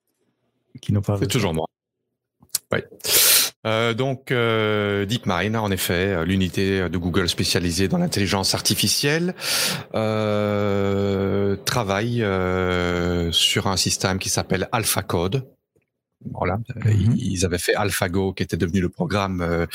qui 0.82 0.92
nous 0.92 1.02
parle. 1.02 1.20
C'est 1.20 1.28
toujours 1.28 1.54
moi. 1.54 1.66
Oui. 2.74 2.80
Euh, 3.66 3.94
donc 3.94 4.32
euh, 4.32 5.06
DeepMind, 5.06 5.56
en 5.56 5.72
effet, 5.72 6.26
l'unité 6.26 6.90
de 6.90 6.98
Google 6.98 7.28
spécialisée 7.28 7.88
dans 7.88 7.98
l'intelligence 7.98 8.54
artificielle, 8.54 9.34
travaille 11.66 12.26
sur 13.32 13.68
un 13.68 13.78
système 13.78 14.20
qui 14.20 14.30
s'appelle 14.30 14.70
AlphaCode. 14.72 15.44
Voilà, 16.34 16.58
mm-hmm. 16.58 17.16
ils 17.18 17.46
avaient 17.46 17.58
fait 17.58 17.76
AlphaGo, 17.76 18.34
qui 18.34 18.44
était 18.44 18.58
devenu 18.58 18.82
le 18.82 18.90
programme 18.90 19.42
euh, 19.42 19.66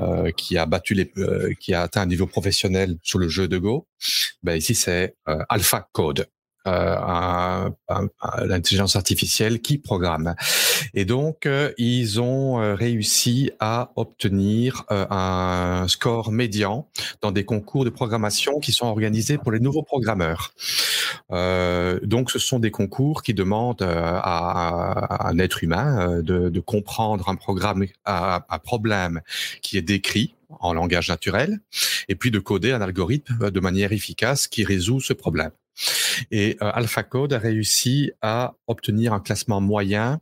euh, 0.00 0.30
qui 0.30 0.56
a 0.56 0.66
battu 0.66 0.94
les, 0.94 1.10
euh, 1.18 1.52
qui 1.60 1.74
a 1.74 1.82
atteint 1.82 2.02
un 2.02 2.06
niveau 2.06 2.26
professionnel 2.26 2.96
sur 3.02 3.18
le 3.18 3.28
jeu 3.28 3.46
de 3.46 3.58
Go. 3.58 3.86
Ben 4.42 4.56
ici 4.56 4.74
c'est 4.74 5.14
AlphaCode 5.26 6.26
euh, 6.66 7.70
l'intelligence 8.44 8.96
artificielle 8.96 9.60
qui 9.60 9.78
programme. 9.78 10.34
Et 10.94 11.04
donc, 11.04 11.46
euh, 11.46 11.72
ils 11.78 12.20
ont 12.20 12.60
euh, 12.60 12.74
réussi 12.74 13.50
à 13.60 13.92
obtenir 13.96 14.84
euh, 14.90 15.06
un 15.10 15.86
score 15.88 16.32
médian 16.32 16.88
dans 17.20 17.32
des 17.32 17.44
concours 17.44 17.84
de 17.84 17.90
programmation 17.90 18.60
qui 18.60 18.72
sont 18.72 18.86
organisés 18.86 19.38
pour 19.38 19.52
les 19.52 19.60
nouveaux 19.60 19.82
programmeurs. 19.82 20.54
donc, 21.30 22.30
ce 22.30 22.38
sont 22.38 22.58
des 22.58 22.70
concours 22.70 23.22
qui 23.22 23.34
demandent 23.34 23.82
à, 23.82 25.28
un 25.28 25.38
être 25.38 25.62
humain 25.64 26.20
de, 26.22 26.48
de, 26.48 26.60
comprendre 26.60 27.28
un 27.28 27.36
programme, 27.36 27.86
un 28.06 28.58
problème 28.62 29.20
qui 29.62 29.76
est 29.78 29.82
décrit 29.82 30.34
en 30.60 30.74
langage 30.74 31.08
naturel, 31.08 31.60
et 32.08 32.14
puis 32.14 32.30
de 32.30 32.38
coder 32.38 32.72
un 32.72 32.80
algorithme 32.80 33.50
de 33.50 33.60
manière 33.60 33.92
efficace 33.92 34.46
qui 34.46 34.64
résout 34.64 35.00
ce 35.00 35.12
problème. 35.12 35.52
Et 36.30 36.56
euh, 36.62 36.70
AlphaCode 36.72 37.32
a 37.32 37.38
réussi 37.38 38.12
à 38.20 38.54
obtenir 38.66 39.12
un 39.12 39.20
classement 39.20 39.60
moyen 39.60 40.20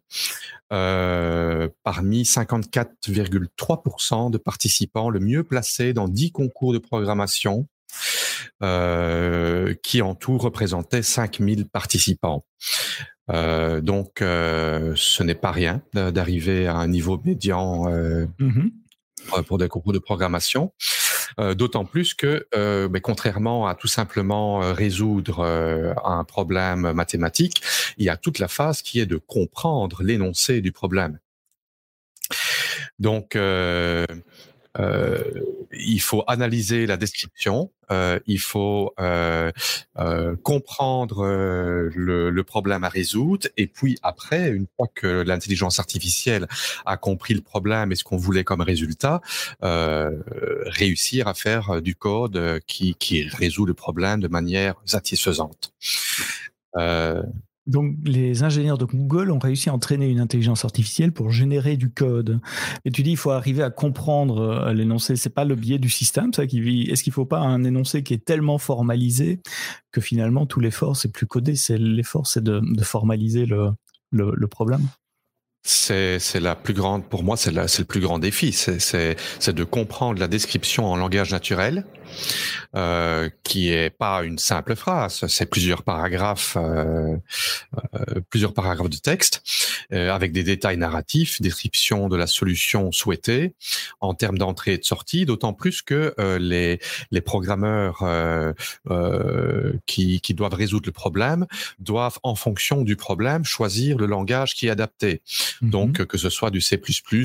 euh, 0.73 1.69
parmi 1.83 2.23
54,3% 2.23 4.31
de 4.31 4.39
participants 4.39 5.11
le 5.11 5.21
mieux 5.21 5.45
placés 5.45 5.93
dans 5.93 6.09
10 6.09 6.33
concours 6.33 6.73
de 6.73 6.79
programmation 6.79 7.67
euh, 8.63 9.75
qui 9.83 10.03
en 10.03 10.15
tout 10.15 10.37
représentaient 10.37 11.03
5000 11.03 11.67
participants. 11.67 12.45
Euh, 13.31 13.81
donc, 13.81 14.21
euh, 14.21 14.93
ce 14.97 15.23
n'est 15.23 15.35
pas 15.35 15.51
rien 15.51 15.81
d'arriver 15.95 16.67
à 16.67 16.77
un 16.77 16.87
niveau 16.87 17.19
médian 17.25 17.89
mm-hmm. 17.89 18.71
pour 19.47 19.57
des 19.57 19.69
concours 19.69 19.95
de 19.95 19.99
programmation. 19.99 20.73
Euh, 21.39 21.55
d'autant 21.55 21.85
plus 21.85 22.15
que, 22.15 22.47
euh, 22.55 22.89
mais 22.91 23.01
contrairement 23.01 23.67
à 23.67 23.75
tout 23.75 23.89
simplement 23.89 24.63
euh, 24.63 24.73
résoudre 24.73 25.45
un 26.05 26.25
problème 26.25 26.93
mathématique, 26.93 27.63
il 27.99 28.05
y 28.05 28.09
a 28.09 28.17
toute 28.17 28.39
la 28.39 28.49
phase 28.49 28.83
qui 28.83 29.01
est 29.01 29.07
de 29.07 29.17
comprendre 29.17 30.03
l'énoncé 30.03 30.61
du 30.61 30.73
problème. 30.73 31.19
Donc, 32.99 33.37
euh, 34.79 35.23
il 35.73 36.01
faut 36.01 36.23
analyser 36.27 36.87
la 36.87 36.97
description, 36.97 37.73
euh, 37.91 38.21
il 38.27 38.39
faut 38.39 38.95
euh, 39.01 39.51
euh 39.99 40.37
comprendre 40.43 41.25
euh, 41.25 41.91
le, 41.95 42.31
le, 42.31 42.45
problème 42.45 42.85
à 42.85 42.89
résoudre, 42.89 43.49
et 43.57 43.67
puis 43.67 43.99
après, 44.03 44.51
une 44.51 44.67
fois 44.77 44.87
que 44.95 45.07
l'intelligence 45.23 45.79
artificielle 45.81 46.47
a 46.87 46.97
compris 46.97 47.35
le 47.35 47.41
problème 47.41 47.91
et 47.91 47.97
ce 47.97 48.05
qu'on 48.05 48.17
voulait 48.17 48.45
comme 48.45 48.61
résultat, 48.61 49.21
réussir 49.63 51.27
à 51.27 51.35
faire 51.35 51.83
du 51.83 51.95
code 51.95 52.61
qui, 52.67 52.95
qui 52.95 53.25
résout 53.29 53.67
le 53.67 53.75
problème 53.75 54.21
de 54.21 54.29
manière 54.29 54.75
satisfaisante. 54.85 55.73
Euh, 56.77 57.23
donc, 57.67 57.95
les 58.05 58.43
ingénieurs 58.43 58.79
de 58.79 58.85
Google 58.85 59.31
ont 59.31 59.39
réussi 59.39 59.69
à 59.69 59.75
entraîner 59.75 60.09
une 60.09 60.21
intelligence 60.21 60.65
artificielle 60.65 61.13
pour 61.13 61.31
générer 61.31 61.77
du 61.77 61.91
code. 61.91 62.41
Et 62.85 62.91
tu 62.91 63.03
dis, 63.03 63.13
il 63.13 63.17
faut 63.17 63.31
arriver 63.31 63.63
à 63.63 63.71
comprendre 63.71 64.41
euh, 64.41 64.73
l'énoncé. 64.73 65.17
C'est 65.17 65.31
pas 65.31 65.45
le 65.45 65.55
biais 65.55 65.79
du 65.79 65.91
système, 65.91 66.33
ça 66.33 66.47
qui 66.47 66.61
vit. 66.61 66.83
Est-ce 66.91 67.05
qu'il 67.05 67.13
faut 67.13 67.27
pas 67.27 67.39
un 67.39 67.63
énoncé 67.65 68.03
qui 68.03 68.15
est 68.15 68.25
tellement 68.25 68.59
formalisé 68.59 69.41
que 69.93 70.01
finalement 70.01 70.47
tout 70.47 70.61
l'effort 70.61 70.97
c'est 70.97 71.11
plus 71.11 71.27
codé, 71.27 71.57
c'est 71.57 71.77
l'effort 71.77 72.27
c'est 72.27 72.43
de, 72.43 72.63
formaliser 72.83 73.47
le, 73.47 74.47
problème? 74.47 74.87
C'est 75.63 76.41
la 76.41 76.57
plus 76.57 76.75
grande, 76.75 77.05
pour 77.05 77.23
moi, 77.23 77.37
c'est 77.37 77.53
le 77.53 77.85
plus 77.85 78.01
grand 78.01 78.19
défi. 78.19 78.53
C'est 78.53 79.17
de 79.53 79.65
comprendre 79.65 80.19
la 80.19 80.29
description 80.29 80.87
en 80.87 80.97
langage 80.97 81.31
naturel, 81.31 81.85
euh, 82.77 83.29
qui 83.43 83.71
est 83.71 83.91
pas 83.91 84.23
une 84.23 84.39
simple 84.39 84.77
phrase. 84.77 85.25
C'est 85.29 85.47
plusieurs 85.47 85.83
paragraphes, 85.83 86.57
euh, 86.57 87.17
euh, 87.95 88.21
plusieurs 88.31 88.55
paragraphes 88.55 88.91
de 88.91 88.97
texte, 88.97 89.43
euh, 89.93 90.13
avec 90.13 90.33
des 90.33 90.43
détails 90.43 90.77
narratifs, 90.77 91.41
description 91.41 92.09
de 92.09 92.17
la 92.17 92.27
solution 92.27 92.93
souhaitée 92.93 93.55
en 94.01 94.15
termes 94.15 94.39
d'entrée 94.39 94.75
et 94.75 94.79
de 94.79 94.85
sortie. 94.85 95.27
D'autant 95.27 95.53
plus 95.53 95.83
que 95.83 96.15
euh, 96.19 96.39
les 96.39 96.81
les 97.11 97.21
programmeurs 97.21 98.05
qui 99.87 100.21
qui 100.21 100.35
doivent 100.35 100.55
résoudre 100.55 100.87
le 100.87 100.93
problème 100.93 101.47
doivent, 101.79 102.19
en 102.23 102.35
fonction 102.35 102.83
du 102.83 102.97
problème, 102.97 103.45
choisir 103.45 103.99
le 103.99 104.07
langage 104.07 104.55
qui 104.55 104.67
est 104.67 104.71
adapté. 104.71 105.23
Mhm. 105.63 105.71
Donc, 105.71 106.05
que 106.07 106.19
ce 106.19 106.31
soit 106.31 106.51
du 106.51 106.61
C++, 106.61 106.81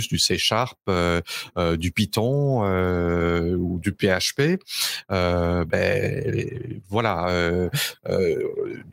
du 0.09 0.19
C 0.19 0.37
Sharp, 0.37 0.77
euh, 0.89 1.21
euh, 1.57 1.77
du 1.77 1.91
Python 1.91 2.63
euh, 2.63 3.55
ou 3.55 3.79
du 3.79 3.91
PHP, 3.91 4.59
ben, 5.09 6.79
voilà, 6.89 7.69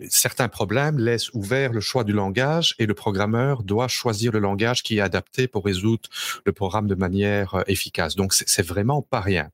certains 0.08 0.48
problèmes 0.48 0.98
laissent 0.98 1.32
ouvert 1.34 1.72
le 1.72 1.80
choix 1.80 2.04
du 2.04 2.12
langage 2.12 2.74
et 2.78 2.86
le 2.86 2.94
programmeur 2.94 3.62
doit 3.62 3.88
choisir 3.88 4.32
le 4.32 4.38
langage 4.38 4.82
qui 4.82 4.98
est 4.98 5.00
adapté 5.00 5.48
pour 5.48 5.64
résoudre 5.64 6.08
le 6.44 6.52
programme 6.52 6.86
de 6.86 6.94
manière 6.94 7.62
efficace. 7.66 8.16
Donc, 8.16 8.32
c'est 8.34 8.66
vraiment 8.66 9.02
pas 9.02 9.20
rien. 9.20 9.50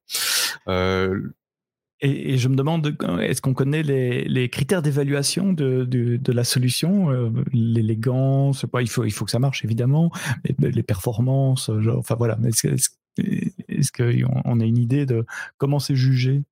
Et, 2.01 2.39
je 2.39 2.49
me 2.49 2.55
demande, 2.55 2.97
est-ce 3.21 3.43
qu'on 3.43 3.55
connaît 3.55 3.83
les, 3.83 4.49
critères 4.49 4.83
d'évaluation 4.83 5.53
de, 5.53 6.21
la 6.33 6.45
solution 6.45 7.11
euh, 7.11 7.31
L'élégance, 7.53 8.65
il 8.81 8.89
faut, 8.89 9.05
il 9.05 9.11
faut 9.11 9.25
que 9.25 9.31
ça 9.31 9.41
marche 9.41 9.65
évidemment, 9.65 10.13
les, 10.59 10.83
performances, 10.83 11.71
enfin 11.71 12.15
voilà. 12.15 12.39
Qu'on 13.93 14.61
est 14.61 14.65
a 14.65 14.67
une 14.67 14.79
idée 14.79 15.07
de 15.07 15.25
comment 15.59 15.79
c'est 15.79 15.97
jugé? 15.97 16.43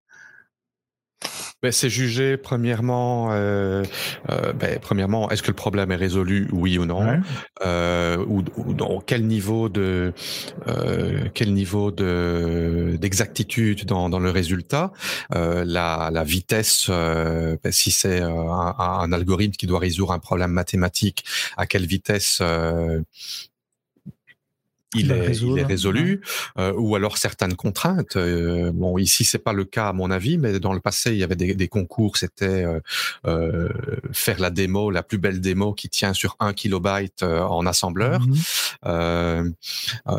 Ben, 1.62 1.72
C'est 1.72 1.88
jugé 1.88 2.36
premièrement, 2.36 3.32
euh, 3.32 3.82
euh, 4.30 4.52
ben, 4.52 4.78
premièrement, 4.78 5.30
est-ce 5.30 5.42
que 5.42 5.50
le 5.50 5.56
problème 5.56 5.90
est 5.90 5.96
résolu, 5.96 6.48
oui 6.52 6.78
ou 6.78 6.84
non, 6.84 7.22
euh, 7.64 8.18
ou, 8.28 8.44
ou, 8.56 8.74
dans 8.74 9.00
quel 9.00 9.26
niveau 9.26 9.70
de 9.70 10.12
quel 11.34 11.54
niveau 11.54 11.90
de 11.90 12.98
d'exactitude 13.00 13.86
dans, 13.86 14.10
dans 14.10 14.20
le 14.20 14.30
résultat, 14.30 14.92
la, 15.30 16.10
la 16.12 16.24
vitesse, 16.24 16.88
ben, 16.88 17.72
si 17.72 17.90
c'est 17.90 18.20
un, 18.20 18.74
un, 18.78 19.12
algorithme 19.12 19.54
qui 19.56 19.66
doit 19.66 19.80
résoudre 19.80 20.12
un 20.12 20.18
problème 20.18 20.50
mathématique, 20.50 21.24
à 21.56 21.66
quelle 21.66 21.86
vitesse 21.86 22.42
il 24.94 25.10
est, 25.10 25.36
il 25.36 25.58
est, 25.58 25.64
résolu, 25.64 26.20
euh, 26.58 26.72
ou 26.76 26.94
alors 26.94 27.18
certaines 27.18 27.56
contraintes. 27.56 28.16
Euh, 28.16 28.70
bon, 28.72 28.98
ici 28.98 29.24
c'est 29.24 29.42
pas 29.42 29.52
le 29.52 29.64
cas 29.64 29.88
à 29.88 29.92
mon 29.92 30.10
avis, 30.10 30.38
mais 30.38 30.60
dans 30.60 30.72
le 30.72 30.80
passé 30.80 31.10
il 31.10 31.18
y 31.18 31.24
avait 31.24 31.36
des, 31.36 31.54
des 31.54 31.68
concours, 31.68 32.16
c'était 32.16 32.64
euh, 32.64 32.80
euh 33.26 33.68
faire 34.12 34.38
la 34.40 34.50
démo, 34.50 34.90
la 34.90 35.02
plus 35.02 35.18
belle 35.18 35.40
démo 35.40 35.72
qui 35.72 35.88
tient 35.88 36.12
sur 36.12 36.36
un 36.38 36.52
kilobyte 36.52 37.22
euh, 37.22 37.40
en 37.40 37.66
assembleur. 37.66 38.20
Mmh. 38.20 39.52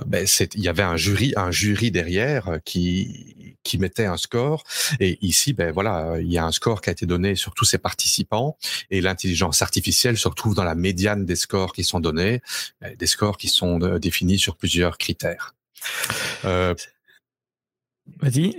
ben, 0.05 0.25
il 0.55 0.61
y 0.61 0.67
avait 0.67 0.83
un 0.83 0.97
jury, 0.97 1.33
un 1.37 1.51
jury 1.51 1.91
derrière 1.91 2.59
qui 2.65 3.35
qui 3.67 3.77
mettait 3.77 4.05
un 4.05 4.17
score, 4.17 4.63
et 4.99 5.17
ici 5.21 5.53
ben 5.53 5.71
voilà, 5.71 6.17
il 6.19 6.31
y 6.31 6.37
a 6.37 6.45
un 6.45 6.51
score 6.51 6.81
qui 6.81 6.89
a 6.89 6.93
été 6.93 7.05
donné 7.05 7.35
sur 7.35 7.53
tous 7.53 7.65
ces 7.65 7.77
participants, 7.77 8.57
et 8.89 9.01
l'intelligence 9.01 9.61
artificielle 9.61 10.17
se 10.17 10.27
retrouve 10.27 10.55
dans 10.55 10.63
la 10.63 10.75
médiane 10.75 11.25
des 11.25 11.35
scores 11.35 11.73
qui 11.73 11.83
sont 11.83 11.99
donnés, 11.99 12.41
ben, 12.81 12.95
des 12.95 13.07
scores 13.07 13.37
qui 13.37 13.49
sont 13.49 13.77
définis 13.99 14.39
sur 14.39 14.55
plusieurs 14.55 14.97
critères. 14.97 15.53
Euh, 16.45 16.73
Vas-y. 18.21 18.57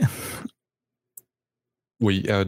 Oui. 2.01 2.25
Euh, 2.29 2.45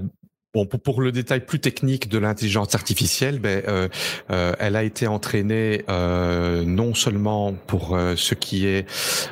bon, 0.55 0.67
pour, 0.67 0.81
pour, 0.81 1.01
le 1.03 1.13
détail 1.13 1.45
plus 1.45 1.61
technique 1.61 2.09
de 2.09 2.19
l'intelligence 2.19 2.75
artificielle, 2.75 3.39
ben, 3.39 3.63
euh, 3.69 3.89
euh, 4.31 4.53
elle 4.59 4.77
a 4.77 4.83
été 4.83 5.07
entraînée 5.07 5.85
euh, 5.89 6.65
non 6.65 6.95
seulement 6.95 7.53
pour 7.53 7.97
euh, 7.97 8.15
ce 8.17 8.35
qui 8.35 8.67
est 8.67 8.87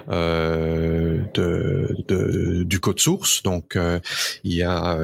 euh, 0.08 1.22
de, 1.34 1.96
de, 2.08 2.62
du 2.62 2.80
code 2.80 3.00
source, 3.00 3.42
donc 3.42 3.78
il 4.44 4.54
y 4.54 4.62
a 4.62 4.98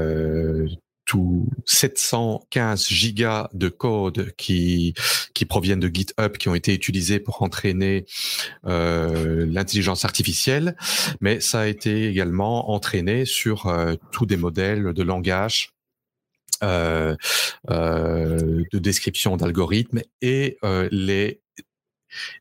tout 1.07 1.47
715 1.67 2.89
gigas 2.89 3.49
de 3.53 3.69
code 3.69 4.33
qui 4.37 4.95
qui 5.35 5.45
proviennent 5.45 5.81
de 5.81 5.91
GitHub 5.93 6.39
qui 6.39 6.49
ont 6.49 6.55
été 6.55 6.73
utilisés 6.73 7.21
pour 7.21 7.43
entraîner 7.43 8.07
euh, 8.67 9.47
l'intelligence 9.51 10.05
artificielle, 10.07 10.77
mais 11.21 11.41
ça 11.41 11.61
a 11.61 11.67
été 11.67 12.09
également 12.09 12.71
entraîné 12.71 13.27
sur 13.27 13.71
tous 14.13 14.27
des 14.27 14.37
modèles 14.37 14.93
de 14.95 15.03
langage. 15.03 15.74
Euh, 16.63 17.17
euh 17.71 18.63
de 18.73 18.79
description 18.79 19.37
d'algorithmes 19.37 20.03
et 20.23 20.59
euh, 20.65 20.89
les 20.91 21.41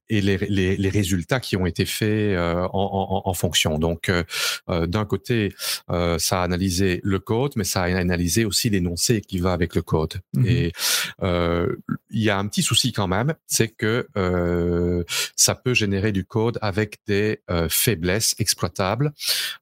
et 0.10 0.22
les, 0.22 0.38
les, 0.38 0.78
les, 0.78 0.90
résultats 0.90 1.40
qui 1.40 1.58
ont 1.58 1.66
été 1.66 1.86
faits 1.86 2.36
euh, 2.36 2.68
en, 2.74 3.22
en, 3.24 3.30
en, 3.30 3.34
fonction. 3.34 3.80
Donc, 3.80 4.10
euh, 4.10 4.24
euh, 4.70 4.86
d'un 4.86 5.06
côté, 5.06 5.54
ça 6.18 6.42
a 6.42 6.44
analysé 6.44 7.02
le 7.04 7.20
code, 7.20 7.54
mais 7.56 7.64
ça 7.64 7.84
a 7.84 7.86
analysé 7.86 8.46
aussi 8.46 8.70
l'énoncé 8.70 9.22
qui 9.22 9.40
va 9.40 9.54
avec 9.54 9.76
le 9.76 9.82
code. 9.82 10.16
Mmh 10.34 10.44
et 10.46 10.72
il 12.10 12.22
y 12.22 12.30
a 12.30 12.38
un 12.38 12.48
petit 12.48 12.62
souci 12.62 12.92
quand 12.92 13.08
même, 13.08 13.34
c'est 13.48 13.70
que 13.70 14.08
ça 15.36 15.56
peut 15.56 15.74
générer 15.74 16.12
du 16.12 16.26
code 16.26 16.60
avec 16.62 17.00
des 17.08 17.42
faiblesses 17.70 18.36
exploitables. 18.40 19.14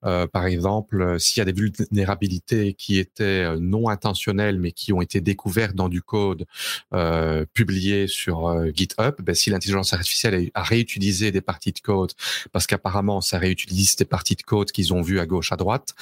par 0.02 0.46
exemple, 0.46 1.20
s'il 1.20 1.40
y 1.40 1.42
a 1.42 1.46
des 1.46 1.54
vulnérabilités 1.54 2.74
qui 2.74 2.98
étaient 2.98 3.56
non 3.58 3.90
intentionnelles, 3.90 4.60
mais 4.60 4.72
qui 4.72 4.92
ont 4.92 5.02
été 5.02 5.22
découvertes 5.22 5.76
dans 5.76 5.90
du 5.90 6.02
code 6.02 6.46
publié 7.54 8.08
sur 8.08 8.66
GitHub, 8.74 9.16
ben, 9.22 9.36
si 9.36 9.50
l'intelligence 9.50 9.94
artificielle 10.02 10.50
à 10.54 10.64
réutiliser 10.64 11.32
des 11.32 11.42
parties 11.42 11.72
de 11.72 11.80
code 11.80 12.12
parce 12.52 12.68
qu'apparemment 12.68 13.22
ça 13.22 13.38
réutilise 13.38 13.96
des 13.96 14.06
parties 14.06 14.36
de 14.36 14.42
code 14.42 14.72
qu'ils 14.72 14.94
ont 14.94 15.02
vues 15.02 15.20
à 15.20 15.26
gauche, 15.26 15.52
à 15.52 15.56
droite, 15.56 15.94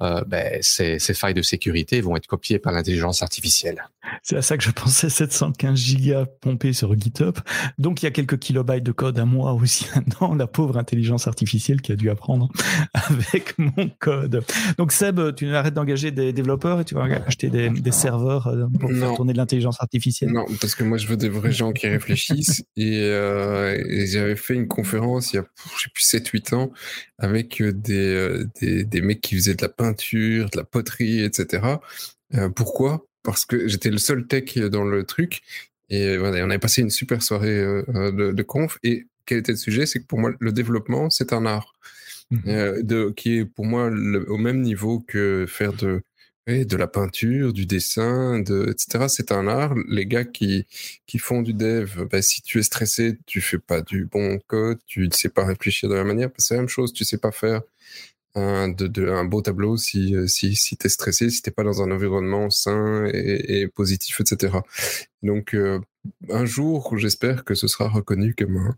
euh, 0.00 0.22
ben, 0.26 0.58
ces, 0.62 0.98
ces, 0.98 1.14
failles 1.14 1.34
de 1.34 1.42
sécurité 1.42 2.00
vont 2.00 2.16
être 2.16 2.26
copiées 2.26 2.58
par 2.58 2.72
l'intelligence 2.72 3.22
artificielle. 3.22 3.84
C'est 4.22 4.36
à 4.36 4.42
ça 4.42 4.56
que 4.56 4.64
je 4.64 4.70
pensais 4.70 5.10
715 5.10 5.78
gigas 5.78 6.26
pompés 6.40 6.72
sur 6.72 6.98
GitHub. 6.98 7.36
Donc 7.78 8.02
il 8.02 8.06
y 8.06 8.08
a 8.08 8.10
quelques 8.10 8.38
kilobytes 8.38 8.84
de 8.84 8.92
code 8.92 9.18
à 9.18 9.24
moi 9.24 9.52
aussi 9.52 9.86
là-dedans, 9.94 10.34
la 10.34 10.46
pauvre 10.46 10.78
intelligence 10.78 11.26
artificielle 11.26 11.80
qui 11.80 11.92
a 11.92 11.96
dû 11.96 12.10
apprendre 12.10 12.48
avec 12.94 13.58
mon 13.58 13.90
code. 13.98 14.44
Donc 14.76 14.92
Seb, 14.92 15.34
tu 15.34 15.54
arrêtes 15.54 15.74
d'engager 15.74 16.10
des 16.10 16.32
développeurs 16.32 16.80
et 16.80 16.84
tu 16.84 16.94
vas 16.94 17.04
acheter 17.26 17.50
des, 17.50 17.70
des 17.70 17.92
serveurs 17.92 18.46
euh, 18.46 18.66
pour 18.80 18.90
faire 18.90 19.14
tourner 19.14 19.32
de 19.32 19.38
l'intelligence 19.38 19.80
artificielle? 19.80 20.30
Non, 20.30 20.46
parce 20.60 20.74
que 20.74 20.84
moi 20.84 20.98
je 20.98 21.06
veux 21.06 21.16
des 21.16 21.28
vrais 21.28 21.52
gens 21.52 21.72
qui 21.72 21.86
réfléchissent 21.88 22.64
et 22.76 23.00
euh, 23.02 23.47
et 23.76 24.06
j'avais 24.06 24.36
fait 24.36 24.54
une 24.54 24.68
conférence 24.68 25.32
il 25.32 25.36
y 25.36 25.38
a, 25.38 25.46
je 25.76 25.82
sais 25.82 25.90
plus, 25.92 26.04
7-8 26.04 26.54
ans 26.54 26.72
avec 27.18 27.60
euh, 27.60 27.72
des, 27.72 28.14
euh, 28.14 28.46
des, 28.60 28.84
des, 28.84 29.00
mecs 29.00 29.20
qui 29.20 29.34
faisaient 29.34 29.54
de 29.54 29.62
la 29.62 29.68
peinture, 29.68 30.50
de 30.50 30.58
la 30.58 30.64
poterie, 30.64 31.22
etc. 31.22 31.62
pourquoi? 32.54 33.06
Parce 33.22 33.44
que 33.44 33.68
j'étais 33.68 33.90
le 33.90 33.98
seul 33.98 34.26
tech 34.26 34.56
dans 34.56 34.84
le 34.84 35.04
truc. 35.04 35.42
Et 35.90 36.16
voilà, 36.16 36.44
on 36.44 36.50
avait 36.50 36.58
passé 36.58 36.82
une 36.82 36.90
super 36.90 37.22
soirée 37.22 37.58
de, 37.58 38.32
de, 38.32 38.42
conf. 38.42 38.78
Et 38.82 39.06
quel 39.24 39.38
était 39.38 39.52
le 39.52 39.58
sujet? 39.58 39.86
C'est 39.86 40.00
que 40.00 40.06
pour 40.06 40.18
moi, 40.18 40.32
le 40.38 40.52
développement, 40.52 41.10
c'est 41.10 41.32
un 41.32 41.46
art. 41.46 41.74
Mmh. 42.30 42.82
de, 42.82 43.10
qui 43.16 43.38
est 43.38 43.44
pour 43.46 43.64
moi 43.64 43.88
le, 43.88 44.30
au 44.30 44.36
même 44.36 44.60
niveau 44.60 45.00
que 45.00 45.46
faire 45.48 45.72
de, 45.72 46.02
de 46.48 46.76
la 46.76 46.86
peinture, 46.86 47.52
du 47.52 47.66
dessin, 47.66 48.40
de, 48.40 48.68
etc. 48.70 49.06
C'est 49.08 49.32
un 49.32 49.46
art. 49.48 49.74
Les 49.88 50.06
gars 50.06 50.24
qui, 50.24 50.66
qui 51.06 51.18
font 51.18 51.42
du 51.42 51.54
dev, 51.54 52.04
bah, 52.10 52.22
si 52.22 52.42
tu 52.42 52.58
es 52.58 52.62
stressé, 52.62 53.18
tu 53.26 53.40
fais 53.40 53.58
pas 53.58 53.82
du 53.82 54.06
bon 54.06 54.38
code, 54.46 54.78
tu 54.86 55.06
ne 55.06 55.12
sais 55.12 55.28
pas 55.28 55.44
réfléchir 55.44 55.88
de 55.88 55.94
la 55.94 56.04
manière. 56.04 56.30
C'est 56.38 56.54
la 56.54 56.60
même 56.60 56.68
chose, 56.68 56.92
tu 56.92 57.04
sais 57.04 57.18
pas 57.18 57.32
faire 57.32 57.62
un, 58.34 58.68
de, 58.68 58.86
de, 58.86 59.08
un 59.08 59.24
beau 59.24 59.42
tableau 59.42 59.76
si, 59.76 60.14
si, 60.28 60.56
si 60.56 60.76
tu 60.76 60.86
es 60.86 60.90
stressé, 60.90 61.30
si 61.30 61.42
tu 61.42 61.50
pas 61.50 61.64
dans 61.64 61.82
un 61.82 61.90
environnement 61.90 62.50
sain 62.50 63.06
et, 63.12 63.60
et 63.62 63.68
positif, 63.68 64.20
etc. 64.20 64.58
Donc, 65.22 65.54
euh, 65.54 65.80
un 66.30 66.44
jour, 66.46 66.96
j'espère 66.96 67.44
que 67.44 67.54
ce 67.54 67.68
sera 67.68 67.88
reconnu 67.88 68.34
comme 68.34 68.56
un, 68.56 68.76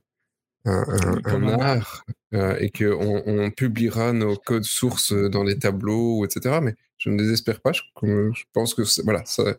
un, 0.64 0.84
un, 0.88 1.20
un 1.24 1.60
art 1.60 2.04
euh, 2.34 2.56
et 2.60 2.70
qu'on 2.70 3.22
on 3.26 3.50
publiera 3.50 4.12
nos 4.12 4.36
codes 4.36 4.64
sources 4.64 5.12
dans 5.12 5.42
les 5.42 5.58
tableaux, 5.58 6.24
etc. 6.24 6.60
Mais 6.62 6.74
je 6.98 7.10
ne 7.10 7.18
désespère 7.18 7.60
pas. 7.60 7.72
Je, 7.72 7.82
je 8.02 8.44
pense 8.52 8.74
que 8.74 8.82
voilà, 9.02 9.22
ça, 9.24 9.56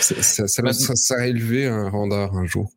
ça, 0.00 0.22
ça, 0.22 0.46
ça, 0.48 0.94
ça 0.94 1.14
a 1.16 1.26
élevé 1.26 1.66
un 1.66 1.88
rang 1.90 2.06
d'art 2.06 2.36
un 2.36 2.46
jour. 2.46 2.72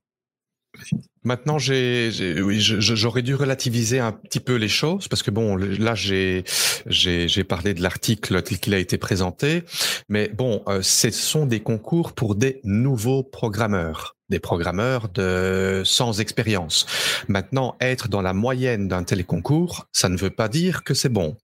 Maintenant, 1.23 1.57
j'ai, 1.59 2.09
oui, 2.41 2.59
j'aurais 2.59 3.21
dû 3.21 3.35
relativiser 3.35 3.99
un 3.99 4.11
petit 4.11 4.39
peu 4.39 4.55
les 4.55 4.69
choses 4.69 5.07
parce 5.07 5.23
que 5.23 5.31
bon, 5.31 5.55
là, 5.55 5.95
j'ai, 5.95 6.43
j'ai, 6.85 7.43
parlé 7.43 7.73
de 7.73 7.81
l'article 7.81 8.41
tel 8.43 8.59
qu'il 8.59 8.73
a 8.73 8.77
été 8.77 8.97
présenté, 8.97 9.63
mais 10.07 10.29
bon, 10.29 10.63
euh, 10.67 10.81
ce 10.81 11.09
sont 11.11 11.45
des 11.45 11.59
concours 11.59 12.13
pour 12.13 12.35
des 12.35 12.61
nouveaux 12.63 13.23
programmeurs 13.23 14.16
des 14.29 14.39
programmeurs 14.39 15.09
de 15.09 15.83
sans 15.85 16.19
expérience. 16.19 16.85
Maintenant, 17.27 17.75
être 17.79 18.09
dans 18.09 18.21
la 18.21 18.33
moyenne 18.33 18.87
d'un 18.87 19.03
tel 19.03 19.25
concours, 19.25 19.87
ça 19.91 20.09
ne 20.09 20.17
veut 20.17 20.29
pas 20.29 20.49
dire 20.49 20.83
que 20.83 20.93
c'est 20.93 21.09
bon, 21.09 21.37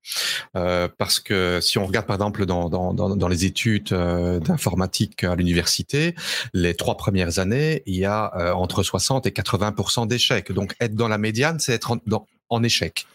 euh, 0.57 0.87
parce 0.97 1.19
que 1.19 1.59
si 1.61 1.77
on 1.77 1.85
regarde 1.85 2.05
par 2.05 2.15
exemple 2.15 2.45
dans 2.45 2.69
dans, 2.69 2.93
dans, 2.93 3.27
les 3.27 3.45
études 3.45 3.93
euh, 3.93 4.39
d'informatique 4.39 5.23
à 5.23 5.35
l'université, 5.35 6.15
les 6.53 6.75
trois 6.75 6.97
premières 6.97 7.39
années, 7.39 7.83
il 7.85 7.95
y 7.95 8.05
a 8.05 8.31
euh, 8.35 8.53
entre 8.53 8.83
60 8.83 9.25
et 9.25 9.31
80 9.31 10.05
d'échecs. 10.05 10.51
Donc, 10.51 10.75
être 10.79 10.95
dans 10.95 11.07
la 11.07 11.17
médiane, 11.17 11.59
c'est 11.59 11.73
être 11.73 11.91
en, 11.91 12.25
en 12.49 12.63
échec 12.63 13.07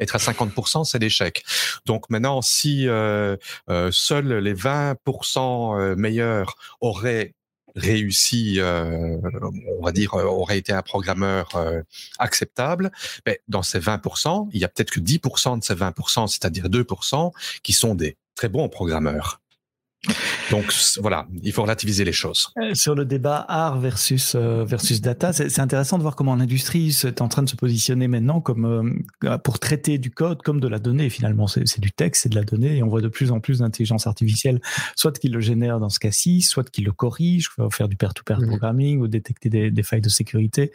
être 0.00 0.16
à 0.16 0.18
50%, 0.18 0.82
c'est 0.82 0.98
l'échec. 0.98 1.44
Donc 1.86 2.10
maintenant, 2.10 2.42
si 2.42 2.86
seuls 2.88 3.38
les 3.68 4.54
20% 4.54 5.94
meilleurs 5.94 6.56
auraient 6.80 7.32
réussi, 7.74 8.60
euh, 8.60 9.18
on 9.78 9.84
va 9.84 9.92
dire, 9.92 10.14
euh, 10.14 10.24
aurait 10.24 10.58
été 10.58 10.72
un 10.72 10.82
programmeur 10.82 11.48
euh, 11.56 11.82
acceptable, 12.18 12.92
mais 13.26 13.40
dans 13.48 13.62
ces 13.62 13.80
20%, 13.80 14.48
il 14.52 14.60
y 14.60 14.64
a 14.64 14.68
peut-être 14.68 14.90
que 14.90 15.00
10% 15.00 15.58
de 15.58 15.64
ces 15.64 15.74
20%, 15.74 16.26
c'est-à-dire 16.28 16.68
2%, 16.68 17.32
qui 17.62 17.72
sont 17.72 17.94
des 17.94 18.16
très 18.36 18.48
bons 18.48 18.68
programmeurs. 18.68 19.40
Donc 20.50 20.72
voilà, 21.00 21.26
il 21.42 21.52
faut 21.52 21.62
relativiser 21.62 22.04
les 22.04 22.12
choses. 22.12 22.48
Euh, 22.58 22.74
sur 22.74 22.94
le 22.94 23.04
débat 23.04 23.44
art 23.48 23.78
versus 23.78 24.34
euh, 24.34 24.64
versus 24.64 25.00
data, 25.00 25.32
c'est 25.32 25.60
intéressant 25.60 25.96
de 25.96 26.02
voir 26.02 26.16
comment 26.16 26.36
l'industrie 26.36 26.88
est 27.04 27.20
en 27.20 27.28
train 27.28 27.42
de 27.42 27.48
se 27.48 27.56
positionner 27.56 28.08
maintenant 28.08 28.40
comme 28.40 29.04
euh, 29.24 29.38
pour 29.38 29.58
traiter 29.58 29.98
du 29.98 30.10
code 30.10 30.42
comme 30.42 30.60
de 30.60 30.68
la 30.68 30.78
donnée. 30.78 31.08
Finalement, 31.10 31.46
c'est 31.46 31.80
du 31.80 31.92
texte, 31.92 32.22
c'est 32.22 32.28
de 32.28 32.34
la 32.34 32.44
donnée, 32.44 32.76
et 32.76 32.82
on 32.82 32.88
voit 32.88 33.00
de 33.00 33.08
plus 33.08 33.30
en 33.30 33.40
plus 33.40 33.60
d'intelligence 33.60 34.06
artificielle, 34.06 34.60
soit 34.96 35.18
qu'il 35.18 35.32
le 35.32 35.40
génère 35.40 35.80
dans 35.80 35.88
ce 35.88 35.98
cas-ci, 35.98 36.42
soit 36.42 36.68
qu'il 36.68 36.84
le 36.84 36.92
corrige, 36.92 37.50
faire 37.72 37.88
du 37.88 37.96
pair-to-pair 37.96 38.38
-pair 38.38 38.44
mmh. 38.44 38.48
programming 38.48 39.00
ou 39.00 39.08
détecter 39.08 39.48
des, 39.48 39.70
des, 39.70 39.82
failles 39.82 40.00
de 40.00 40.08
sécurité 40.08 40.72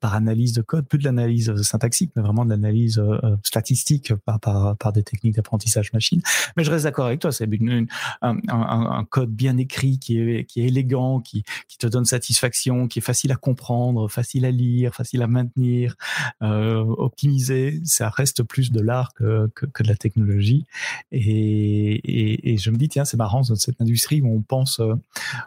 par 0.00 0.14
analyse 0.14 0.52
de 0.52 0.62
code, 0.62 0.86
plus 0.86 0.98
de 0.98 1.04
l'analyse 1.04 1.54
syntaxique, 1.62 2.10
mais 2.16 2.22
vraiment 2.22 2.44
de 2.44 2.50
l'analyse 2.50 3.02
statistique 3.42 4.14
par, 4.24 4.40
par, 4.40 4.76
par 4.76 4.92
des 4.92 5.02
techniques 5.02 5.36
d'apprentissage 5.36 5.92
machine. 5.92 6.20
Mais 6.56 6.64
je 6.64 6.70
reste 6.70 6.84
d'accord 6.84 7.06
avec 7.06 7.20
toi, 7.20 7.32
c'est 7.32 7.46
un, 7.46 7.86
un, 8.22 8.36
un 8.48 9.05
code 9.06 9.30
bien 9.30 9.56
écrit, 9.56 9.98
qui 9.98 10.18
est, 10.18 10.56
élégant, 10.56 11.20
qui, 11.20 11.44
te 11.78 11.86
donne 11.86 12.04
satisfaction, 12.04 12.88
qui 12.88 13.00
est 13.00 13.02
facile 13.02 13.32
à 13.32 13.36
comprendre, 13.36 14.08
facile 14.08 14.44
à 14.44 14.50
lire, 14.50 14.94
facile 14.94 15.22
à 15.22 15.26
maintenir, 15.26 15.94
euh, 16.42 16.82
optimiser, 16.98 17.80
ça 17.84 18.08
reste 18.08 18.42
plus 18.42 18.72
de 18.72 18.80
l'art 18.80 19.12
que, 19.14 19.50
de 19.56 19.88
la 19.88 19.96
technologie. 19.96 20.64
Et, 21.12 22.56
je 22.58 22.70
me 22.70 22.76
dis, 22.76 22.88
tiens, 22.88 23.04
c'est 23.04 23.16
marrant, 23.16 23.42
dans 23.42 23.54
cette 23.54 23.80
industrie 23.80 24.20
où 24.20 24.34
on 24.34 24.42
pense, 24.42 24.80
euh, 24.80 24.94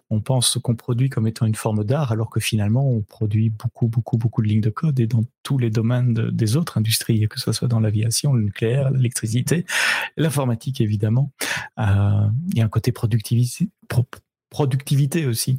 on 0.09 0.21
pense 0.21 0.57
qu'on 0.61 0.75
produit 0.75 1.09
comme 1.09 1.27
étant 1.27 1.45
une 1.45 1.55
forme 1.55 1.83
d'art, 1.83 2.11
alors 2.11 2.29
que 2.29 2.39
finalement, 2.39 2.87
on 2.87 3.01
produit 3.01 3.49
beaucoup, 3.49 3.87
beaucoup, 3.87 4.17
beaucoup 4.17 4.41
de 4.41 4.47
lignes 4.47 4.61
de 4.61 4.69
code 4.69 4.99
et 4.99 5.07
dans 5.07 5.23
tous 5.43 5.57
les 5.57 5.69
domaines 5.69 6.13
de, 6.13 6.29
des 6.29 6.55
autres 6.55 6.77
industries, 6.77 7.27
que 7.27 7.39
ce 7.39 7.51
soit 7.51 7.67
dans 7.67 7.79
l'aviation, 7.79 8.33
le 8.33 8.43
nucléaire, 8.43 8.91
l'électricité, 8.91 9.65
l'informatique, 10.17 10.81
évidemment. 10.81 11.31
Euh, 11.79 12.27
il 12.51 12.57
y 12.57 12.61
a 12.61 12.65
un 12.65 12.69
côté 12.69 12.91
productivité, 13.87 14.23
productivité 14.49 15.25
aussi. 15.25 15.57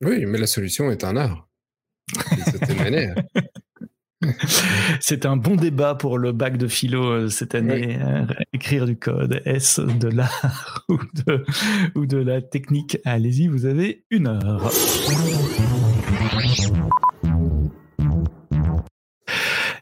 Oui, 0.00 0.26
mais 0.26 0.38
la 0.38 0.46
solution 0.46 0.90
est 0.90 1.04
un 1.04 1.16
art. 1.16 1.48
C'est 5.00 5.26
un 5.26 5.36
bon 5.36 5.54
débat 5.54 5.94
pour 5.94 6.18
le 6.18 6.32
bac 6.32 6.56
de 6.56 6.66
philo 6.66 7.04
euh, 7.04 7.28
cette 7.28 7.54
année. 7.54 7.98
Euh, 8.02 8.26
écrire 8.52 8.86
du 8.86 8.96
code, 8.96 9.40
est-ce 9.44 9.80
de 9.80 10.08
l'art 10.08 10.84
ou 10.88 10.98
de, 11.26 11.44
ou 11.94 12.06
de 12.06 12.18
la 12.18 12.42
technique? 12.42 12.98
Allez-y, 13.04 13.46
vous 13.46 13.66
avez 13.66 14.04
une 14.10 14.26
heure. 14.26 14.72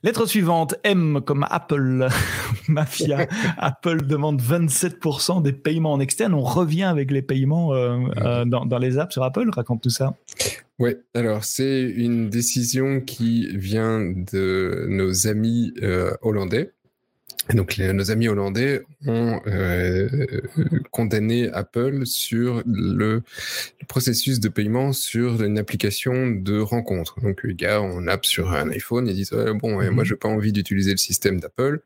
Lettre 0.06 0.26
suivante, 0.26 0.76
M 0.84 1.20
comme 1.20 1.44
Apple, 1.50 2.06
Mafia. 2.68 3.26
Apple 3.58 4.06
demande 4.06 4.40
27% 4.40 5.42
des 5.42 5.52
paiements 5.52 5.94
en 5.94 5.98
externe. 5.98 6.32
On 6.32 6.44
revient 6.44 6.84
avec 6.84 7.10
les 7.10 7.22
paiements 7.22 7.74
euh, 7.74 7.98
euh, 8.18 8.44
dans, 8.44 8.66
dans, 8.66 8.78
les 8.78 8.98
apps 8.98 9.12
sur 9.12 9.24
Apple. 9.24 9.50
Raconte 9.50 9.82
tout 9.82 9.90
ça. 9.90 10.14
Oui, 10.78 10.94
alors 11.12 11.42
c'est 11.42 11.82
une 11.82 12.30
décision 12.30 13.00
qui 13.00 13.48
vient 13.56 13.98
de 13.98 14.86
nos 14.88 15.26
amis 15.26 15.74
euh, 15.82 16.12
hollandais 16.22 16.70
donc 17.54 17.78
nos 17.78 18.10
amis 18.10 18.28
hollandais 18.28 18.82
ont 19.06 19.40
euh, 19.46 20.08
condamné 20.90 21.48
Apple 21.52 22.04
sur 22.04 22.62
le, 22.66 23.22
le, 23.80 23.86
processus 23.86 24.40
de 24.40 24.48
paiement 24.48 24.92
sur 24.92 25.42
une 25.42 25.58
application 25.58 26.28
de 26.28 26.58
rencontre. 26.58 27.20
Donc 27.20 27.42
les 27.44 27.54
gars, 27.54 27.80
on 27.80 28.06
app 28.08 28.26
sur 28.26 28.52
un 28.52 28.70
iPhone, 28.70 29.06
ils 29.06 29.14
disent 29.14 29.30
bon, 29.60 29.72
moi 29.72 29.90
mhm. 29.90 30.04
j'ai 30.04 30.16
pas 30.16 30.28
envie 30.28 30.52
d'utiliser 30.52 30.90
le 30.90 30.96
système 30.96 31.40
d'Apple. 31.40 31.80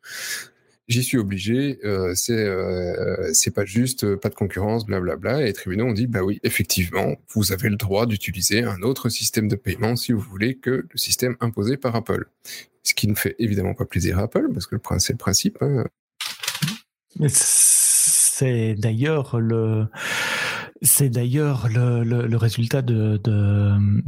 J'y 0.91 1.05
suis 1.05 1.19
obligé, 1.19 1.79
euh, 1.85 2.15
c'est 2.17 2.33
euh, 2.33 3.31
c'est 3.33 3.53
pas 3.53 3.65
juste, 3.65 4.17
pas 4.17 4.29
de 4.29 4.35
concurrence, 4.35 4.85
blablabla. 4.87 5.43
Et 5.43 5.45
les 5.45 5.53
tribunaux 5.53 5.85
ont 5.85 5.93
dit 5.93 6.09
bah 6.09 6.25
oui, 6.25 6.41
effectivement, 6.43 7.15
vous 7.33 7.53
avez 7.53 7.69
le 7.69 7.77
droit 7.77 8.07
d'utiliser 8.07 8.65
un 8.65 8.83
autre 8.83 9.09
système 9.09 9.47
de 9.47 9.55
paiement 9.55 9.95
si 9.95 10.11
vous 10.11 10.19
voulez 10.19 10.57
que 10.57 10.85
le 10.91 10.99
système 10.99 11.37
imposé 11.39 11.77
par 11.77 11.95
Apple. 11.95 12.27
Ce 12.83 12.95
qui 12.95 13.07
ne 13.07 13.15
fait 13.15 13.37
évidemment 13.39 13.75
pas 13.75 13.85
plaisir 13.85 14.19
à 14.19 14.23
Apple, 14.23 14.49
parce 14.53 14.67
que 14.67 14.75
c'est 14.99 15.13
le 15.13 15.19
principe. 15.19 15.59
Hein. 15.61 15.85
C'est 17.29 18.75
d'ailleurs 18.75 19.39
le, 19.39 19.87
c'est 20.83 21.09
d'ailleurs 21.09 21.69
le, 21.69 22.03
le, 22.03 22.27
le, 22.27 22.37
résultat 22.37 22.83
de, 22.83 23.21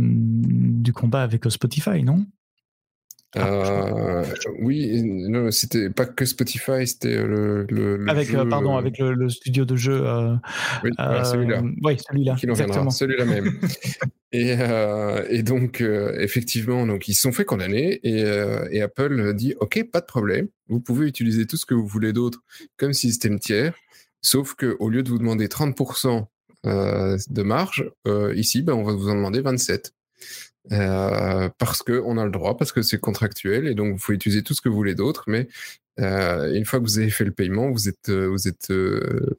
du 0.01 0.93
combat 0.93 1.23
avec 1.23 1.45
Spotify, 1.49 2.03
non? 2.03 2.27
Ah, 3.35 3.47
euh, 3.47 4.25
oui, 4.61 5.03
non, 5.03 5.51
c'était 5.51 5.89
pas 5.89 6.05
que 6.05 6.27
Spotify, 6.27 6.87
c'était 6.87 7.17
le, 7.17 7.67
le, 7.71 8.05
avec 8.09 8.29
jeu, 8.29 8.47
pardon, 8.47 8.77
avec 8.77 8.99
le, 8.99 9.29
studio 9.31 9.65
de 9.65 9.75
jeu. 9.75 10.07
Euh, 10.07 10.35
oui, 10.85 10.91
euh, 11.01 11.25
celui-là. 11.25 11.63
Oui, 11.83 11.97
celui-là. 11.99 12.37
Exactement. 12.43 12.91
Celui-là 12.91 13.25
même. 13.25 13.59
et, 14.33 14.55
euh, 14.59 15.25
et 15.31 15.43
donc 15.43 15.81
effectivement, 15.81 16.87
donc 16.87 17.09
ils 17.09 17.15
se 17.15 17.23
sont 17.23 17.33
fait 17.33 17.47
condamner 17.47 18.01
et, 18.03 18.21
et 18.71 18.83
Apple 18.83 19.33
dit 19.35 19.55
OK, 19.61 19.83
pas 19.91 20.01
de 20.01 20.07
problème, 20.07 20.49
vous 20.69 20.81
pouvez 20.81 21.07
utiliser 21.07 21.47
tout 21.47 21.57
ce 21.57 21.65
que 21.65 21.75
vous 21.75 21.87
voulez 21.87 22.13
d'autre 22.13 22.41
comme 22.77 22.93
système 22.93 23.39
tiers, 23.41 23.73
sauf 24.21 24.55
que 24.55 24.77
au 24.79 24.91
lieu 24.91 25.03
de 25.03 25.09
vous 25.09 25.19
demander 25.19 25.47
30% 25.47 26.27
de 26.65 27.43
marge, 27.43 27.91
ici, 28.35 28.61
ben, 28.61 28.75
on 28.75 28.85
va 28.85 28.93
vous 28.93 29.09
en 29.09 29.15
demander 29.15 29.41
27. 29.41 29.95
Euh, 30.71 31.49
parce 31.59 31.83
que 31.83 32.01
on 32.05 32.19
a 32.19 32.25
le 32.25 32.31
droit, 32.31 32.57
parce 32.57 32.71
que 32.71 32.83
c'est 32.83 33.01
contractuel 33.01 33.67
et 33.67 33.75
donc 33.75 33.95
vous 33.95 33.99
pouvez 33.99 34.15
utiliser 34.15 34.43
tout 34.43 34.55
ce 34.55 34.61
que 34.61 34.69
vous 34.69 34.77
voulez 34.77 34.95
d'autre, 34.95 35.25
mais 35.27 35.49
euh, 36.01 36.55
une 36.55 36.65
fois 36.65 36.79
que 36.79 36.85
vous 36.85 36.99
avez 36.99 37.11
fait 37.11 37.25
le 37.25 37.33
paiement, 37.33 37.71
vous 37.71 37.89
êtes, 37.89 38.09
euh, 38.11 38.29
vous 38.29 38.47
êtes 38.47 38.73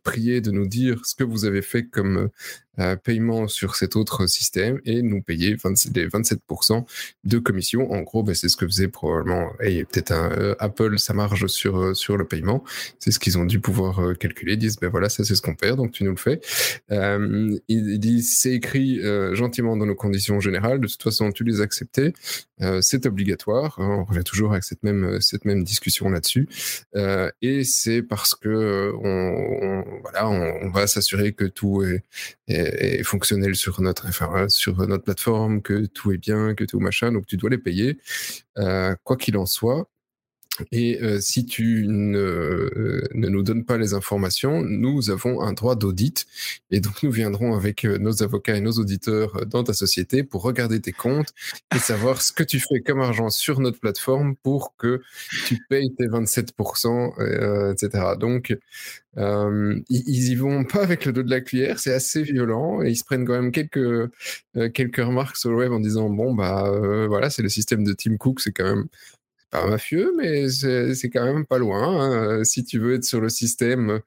prié 0.04 0.42
de 0.42 0.52
nous 0.52 0.68
dire 0.68 1.06
ce 1.06 1.16
que 1.16 1.24
vous 1.24 1.46
avez 1.46 1.62
fait 1.62 1.86
comme 1.86 2.30
euh, 2.80 2.96
paiement 2.96 3.48
sur 3.48 3.76
cet 3.76 3.96
autre 3.96 4.28
système 4.28 4.80
et 4.86 5.02
nous 5.02 5.22
payer 5.22 5.56
27, 5.56 5.96
les 5.96 6.08
27% 6.08 6.86
de 7.24 7.38
commission. 7.40 7.92
En 7.92 8.02
gros, 8.02 8.24
ben, 8.24 8.36
c'est 8.36 8.50
ce 8.50 8.58
que 8.58 8.66
faisait 8.66 8.88
probablement 8.88 9.52
hey, 9.60 9.84
peut-être 9.84 10.12
un 10.12 10.56
Apple, 10.60 11.00
ça 11.00 11.14
marge 11.14 11.48
sur 11.48 11.96
sur 11.96 12.18
le 12.18 12.26
paiement. 12.26 12.64
C'est 13.00 13.12
ce 13.12 13.20
qu'ils 13.20 13.38
ont 13.38 13.46
dû 13.46 13.60
pouvoir 13.60 14.18
calculer. 14.18 14.54
Ils 14.54 14.60
disent 14.60 14.78
ben 14.78 14.90
voilà, 14.90 15.10
ça 15.10 15.24
c'est 15.24 15.36
ce 15.36 15.42
qu'on 15.42 15.56
perd, 15.56 15.78
donc 15.78 15.92
tu 15.92 16.04
nous 16.04 16.12
le 16.12 16.18
fais. 16.18 16.42
il, 16.90 17.62
il 17.68 18.00
dit 18.00 18.22
c'est 18.24 18.54
écrit 18.54 19.02
gentiment 19.34 19.78
dans 19.78 19.86
nos 19.86 19.96
conditions 19.96 20.40
générales. 20.40 20.80
De 20.80 20.88
toute 20.88 21.04
façon, 21.04 21.32
tu 21.32 21.44
les 21.44 21.62
acceptais, 21.62 22.14
c'est 22.82 23.06
obligatoire. 23.06 23.76
On 23.80 24.04
revient 24.04 24.24
toujours 24.24 24.52
avec 24.52 24.64
cette 24.64 24.84
même 24.84 25.20
cette 25.22 25.46
même 25.46 25.64
discussion 25.64 26.10
là-dessus. 26.10 26.48
Euh, 26.96 27.30
et 27.42 27.64
c'est 27.64 28.02
parce 28.02 28.36
que 28.36 28.50
euh, 28.50 28.94
on, 29.04 29.84
voilà, 30.02 30.30
on, 30.30 30.70
va 30.70 30.88
s'assurer 30.88 31.34
que 31.34 31.46
tout 31.46 31.84
est, 31.84 32.04
fonctionnel 33.04 33.56
sur 33.56 33.82
notre, 33.82 34.08
sur 34.52 34.78
notre 34.88 35.04
plateforme, 35.04 35.62
que 35.62 35.86
tout 35.86 36.12
est 36.12 36.18
bien, 36.18 36.56
que 36.56 36.64
tout 36.64 36.80
machin. 36.80 37.12
Donc 37.12 37.26
tu 37.26 37.38
dois 37.38 37.50
les 37.50 37.58
payer, 37.58 38.00
euh, 38.58 38.96
quoi 39.04 39.18
qu'il 39.18 39.38
en 39.38 39.46
soit. 39.46 39.90
Et 40.72 41.02
euh, 41.02 41.20
si 41.20 41.46
tu 41.46 41.86
ne, 41.88 42.18
euh, 42.18 43.08
ne, 43.16 43.28
nous 43.28 43.42
donnes 43.42 43.66
pas 43.66 43.78
les 43.78 43.94
informations, 43.94 44.62
nous 44.62 45.10
avons 45.10 45.42
un 45.42 45.54
droit 45.54 45.76
d'audit. 45.76 46.28
Et 46.70 46.80
donc, 46.80 47.02
nous 47.02 47.12
viendrons 47.12 47.56
avec 47.56 47.86
euh, 47.86 47.98
nos 47.98 48.22
avocats 48.22 48.56
et 48.56 48.62
nos 48.62 48.74
auditeurs 48.74 49.46
dans 49.48 49.64
ta 49.64 49.74
société 49.74 50.24
pour 50.24 50.44
regarder 50.44 50.80
tes 50.80 50.92
comptes 50.92 51.34
et 51.76 51.80
savoir 51.80 52.22
ce 52.22 52.32
que 52.32 52.44
tu 52.44 52.60
fais 52.60 52.82
comme 52.82 53.02
argent 53.02 53.30
sur 53.30 53.60
notre 53.60 53.80
plateforme 53.80 54.36
pour 54.44 54.76
que 54.78 55.02
tu 55.48 55.58
payes 55.70 55.94
tes 55.98 56.06
27%, 56.06 57.72
etc. 57.72 58.04
Donc, 58.20 58.56
ils, 59.18 59.84
y 59.90 60.36
vont 60.36 60.66
pas 60.66 60.84
avec 60.84 61.06
le 61.06 61.14
dos 61.14 61.24
de 61.24 61.30
la 61.30 61.42
cuillère, 61.42 61.80
c'est 61.80 61.94
assez 61.94 62.22
violent 62.22 62.84
et 62.84 62.90
ils 62.90 62.96
se 62.96 63.04
prennent 63.04 63.26
quand 63.26 63.34
même 63.34 63.52
quelques 63.52 64.10
quelques 64.74 64.98
remarques 64.98 65.38
sur 65.38 65.52
le 65.52 65.58
web 65.58 65.72
en 65.72 65.80
disant 65.80 66.10
bon 66.10 66.34
bah 66.34 66.72
voilà 67.08 67.30
c'est 67.30 67.44
le 67.44 67.50
système 67.50 67.84
de 67.84 67.94
Tim 67.94 68.18
Cook, 68.18 68.40
c'est 68.40 68.52
quand 68.52 68.64
même 68.64 68.88
pas 69.54 69.68
mafieux, 69.68 70.14
mais 70.18 70.50
c'est 70.50 71.10
quand 71.10 71.24
même 71.24 71.46
pas 71.46 71.58
loin. 71.58 71.82
Hein. 71.84 72.44
Si 72.44 72.64
tu 72.64 72.80
veux 72.80 72.96
être 72.96 73.04
sur 73.04 73.22
le 73.22 73.30
système, 73.30 74.02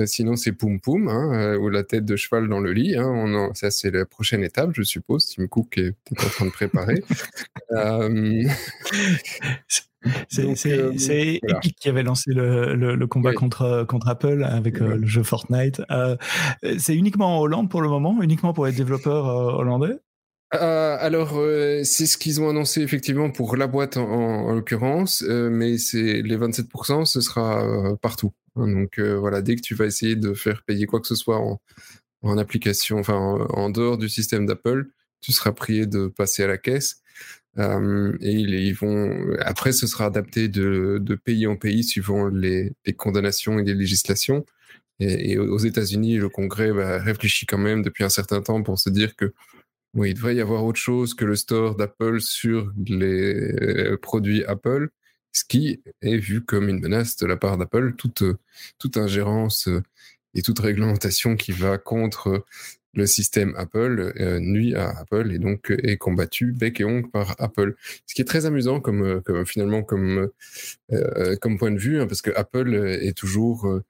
euh, 0.00 0.06
sinon 0.06 0.36
c'est 0.36 0.52
Poum 0.52 0.80
Poum, 0.80 1.08
hein, 1.08 1.32
euh, 1.34 1.58
ou 1.58 1.68
la 1.68 1.82
tête 1.82 2.04
de 2.04 2.16
cheval 2.16 2.48
dans 2.48 2.60
le 2.60 2.72
lit. 2.72 2.96
Hein. 2.96 3.06
On 3.06 3.54
ça, 3.54 3.70
c'est 3.70 3.90
la 3.90 4.06
prochaine 4.06 4.42
étape, 4.42 4.70
je 4.74 4.82
suppose. 4.82 5.26
Tim 5.34 5.46
Cook 5.46 5.78
est 5.78 5.92
peut-être 5.92 6.26
en 6.26 6.30
train 6.30 6.46
de 6.46 6.50
préparer. 6.50 7.02
euh... 7.72 8.44
C'est 10.28 10.72
euh, 10.72 10.92
voilà. 11.42 11.58
Epic 11.58 11.76
qui 11.78 11.88
avait 11.88 12.02
lancé 12.02 12.32
le, 12.32 12.74
le, 12.74 12.94
le 12.94 13.06
combat 13.06 13.30
oui. 13.30 13.36
contre, 13.36 13.84
contre 13.86 14.08
Apple 14.08 14.44
avec 14.44 14.80
euh, 14.80 14.96
le 14.96 15.06
jeu 15.06 15.22
Fortnite. 15.22 15.82
Euh, 15.90 16.16
c'est 16.78 16.96
uniquement 16.96 17.38
en 17.38 17.40
Hollande 17.42 17.70
pour 17.70 17.82
le 17.82 17.88
moment, 17.88 18.22
uniquement 18.22 18.54
pour 18.54 18.66
les 18.66 18.72
développeurs 18.72 19.26
hollandais? 19.26 19.98
Euh, 20.54 20.96
alors, 20.98 21.38
euh, 21.38 21.82
c'est 21.84 22.06
ce 22.06 22.18
qu'ils 22.18 22.40
ont 22.40 22.48
annoncé 22.48 22.82
effectivement 22.82 23.30
pour 23.30 23.56
la 23.56 23.68
boîte 23.68 23.96
en, 23.96 24.08
en 24.48 24.54
l'occurrence, 24.54 25.22
euh, 25.28 25.48
mais 25.48 25.78
c'est 25.78 26.22
les 26.22 26.36
27%, 26.36 27.04
ce 27.04 27.20
sera 27.20 27.64
euh, 27.64 27.96
partout. 27.96 28.32
Donc 28.56 28.98
voilà, 28.98 29.42
dès 29.42 29.54
que 29.56 29.60
tu 29.60 29.74
vas 29.76 29.86
essayer 29.86 30.16
de 30.16 30.34
faire 30.34 30.64
payer 30.64 30.86
quoi 30.86 31.00
que 31.00 31.06
ce 31.06 31.14
soit 31.14 31.38
en, 31.38 31.60
en 32.22 32.36
application, 32.36 32.98
enfin 32.98 33.14
en, 33.14 33.70
dehors 33.70 33.96
du 33.96 34.08
système 34.08 34.44
d'Apple, 34.44 34.88
tu 35.20 35.32
seras 35.32 35.52
prié 35.52 35.86
de 35.86 36.08
passer 36.08 36.42
à 36.42 36.48
la 36.48 36.58
caisse. 36.58 37.00
et 37.56 37.62
ils, 38.22 38.54
ils, 38.54 38.74
vont 38.74 39.36
après, 39.40 39.72
ce 39.72 39.86
sera 39.86 40.06
adapté 40.06 40.48
de, 40.48 40.98
de 41.00 41.14
pays 41.14 41.46
en 41.46 41.56
pays 41.56 41.84
suivant 41.84 42.26
les, 42.28 42.72
les 42.86 42.92
condamnations 42.92 43.58
et 43.60 43.64
les 43.64 43.74
législations. 43.74 44.44
Et, 44.98 45.32
et 45.32 45.38
aux 45.38 45.58
États-Unis, 45.58 46.16
le 46.16 46.28
Congrès 46.28 46.72
bah, 46.72 46.98
réfléchit 46.98 47.46
quand 47.46 47.58
même 47.58 47.82
depuis 47.82 48.04
un 48.04 48.10
certain 48.10 48.42
temps 48.42 48.62
pour 48.62 48.78
se 48.78 48.90
dire 48.90 49.16
que 49.16 49.32
oui, 49.94 50.10
il 50.10 50.14
devrait 50.14 50.36
y 50.36 50.40
avoir 50.40 50.64
autre 50.64 50.78
chose 50.78 51.14
que 51.14 51.24
le 51.24 51.36
store 51.36 51.76
d'Apple 51.76 52.20
sur 52.20 52.72
les 52.86 53.96
produits 54.00 54.44
Apple, 54.44 54.88
ce 55.32 55.44
qui 55.44 55.82
est 56.02 56.16
vu 56.16 56.42
comme 56.44 56.68
une 56.68 56.80
menace 56.80 57.16
de 57.16 57.26
la 57.26 57.36
part 57.36 57.58
d'Apple. 57.58 57.94
Toute, 57.96 58.22
toute 58.78 58.96
ingérence 58.96 59.68
et 60.34 60.42
toute 60.42 60.60
réglementation 60.60 61.36
qui 61.36 61.52
va 61.52 61.76
contre 61.78 62.44
le 62.94 63.06
système 63.06 63.54
Apple 63.56 64.12
euh, 64.18 64.40
nuit 64.40 64.74
à 64.74 64.90
Apple 64.98 65.30
et 65.32 65.38
donc 65.38 65.70
est 65.70 65.96
combattu 65.96 66.52
bec 66.52 66.80
et 66.80 66.84
ongle 66.84 67.08
par 67.08 67.36
Apple. 67.38 67.76
Ce 68.06 68.14
qui 68.14 68.22
est 68.22 68.24
très 68.24 68.46
amusant 68.46 68.80
comme, 68.80 69.22
comme 69.22 69.46
finalement 69.46 69.82
comme, 69.82 70.30
euh, 70.92 71.36
comme 71.40 71.58
point 71.58 71.70
de 71.70 71.78
vue, 71.78 72.00
hein, 72.00 72.06
parce 72.06 72.22
que 72.22 72.30
Apple 72.34 72.74
est 72.74 73.16
toujours 73.16 73.80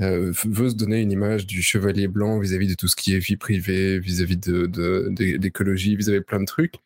euh, 0.00 0.32
veut 0.44 0.70
se 0.70 0.74
donner 0.74 1.00
une 1.00 1.12
image 1.12 1.46
du 1.46 1.62
chevalier 1.62 2.08
blanc 2.08 2.38
vis-à-vis 2.38 2.68
de 2.68 2.74
tout 2.74 2.88
ce 2.88 2.96
qui 2.96 3.14
est 3.14 3.18
vie 3.18 3.36
privée, 3.36 3.98
vis-à-vis 3.98 4.38
de, 4.38 4.66
d'écologie, 5.36 5.94
vis-à-vis 5.96 6.20
de 6.20 6.24
plein 6.24 6.40
de 6.40 6.46
trucs. 6.46 6.76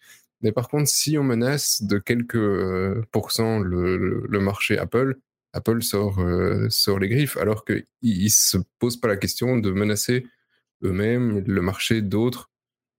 Mais 0.43 0.53
par 0.53 0.69
contre, 0.69 0.89
si 0.89 1.17
on 1.17 1.23
menace 1.23 1.83
de 1.83 1.99
quelques 1.99 2.35
euh, 2.35 3.03
pourcents 3.13 3.61
le, 3.61 4.27
marché 4.41 4.79
Apple, 4.79 5.17
Apple 5.53 5.83
sort, 5.83 6.21
euh, 6.21 6.69
sort 6.71 6.99
les 6.99 7.09
griffes, 7.09 7.37
alors 7.37 7.65
qu'ils 7.65 7.85
ne 8.03 8.29
se 8.29 8.59
posent 8.81 9.01
pas 9.01 9.09
la 9.09 9.17
question 9.17 9.59
de 9.59 9.71
menacer 9.71 10.27
eux-mêmes 10.83 11.45
le 11.47 11.63
marché 11.63 12.03
d'autres 12.03 12.51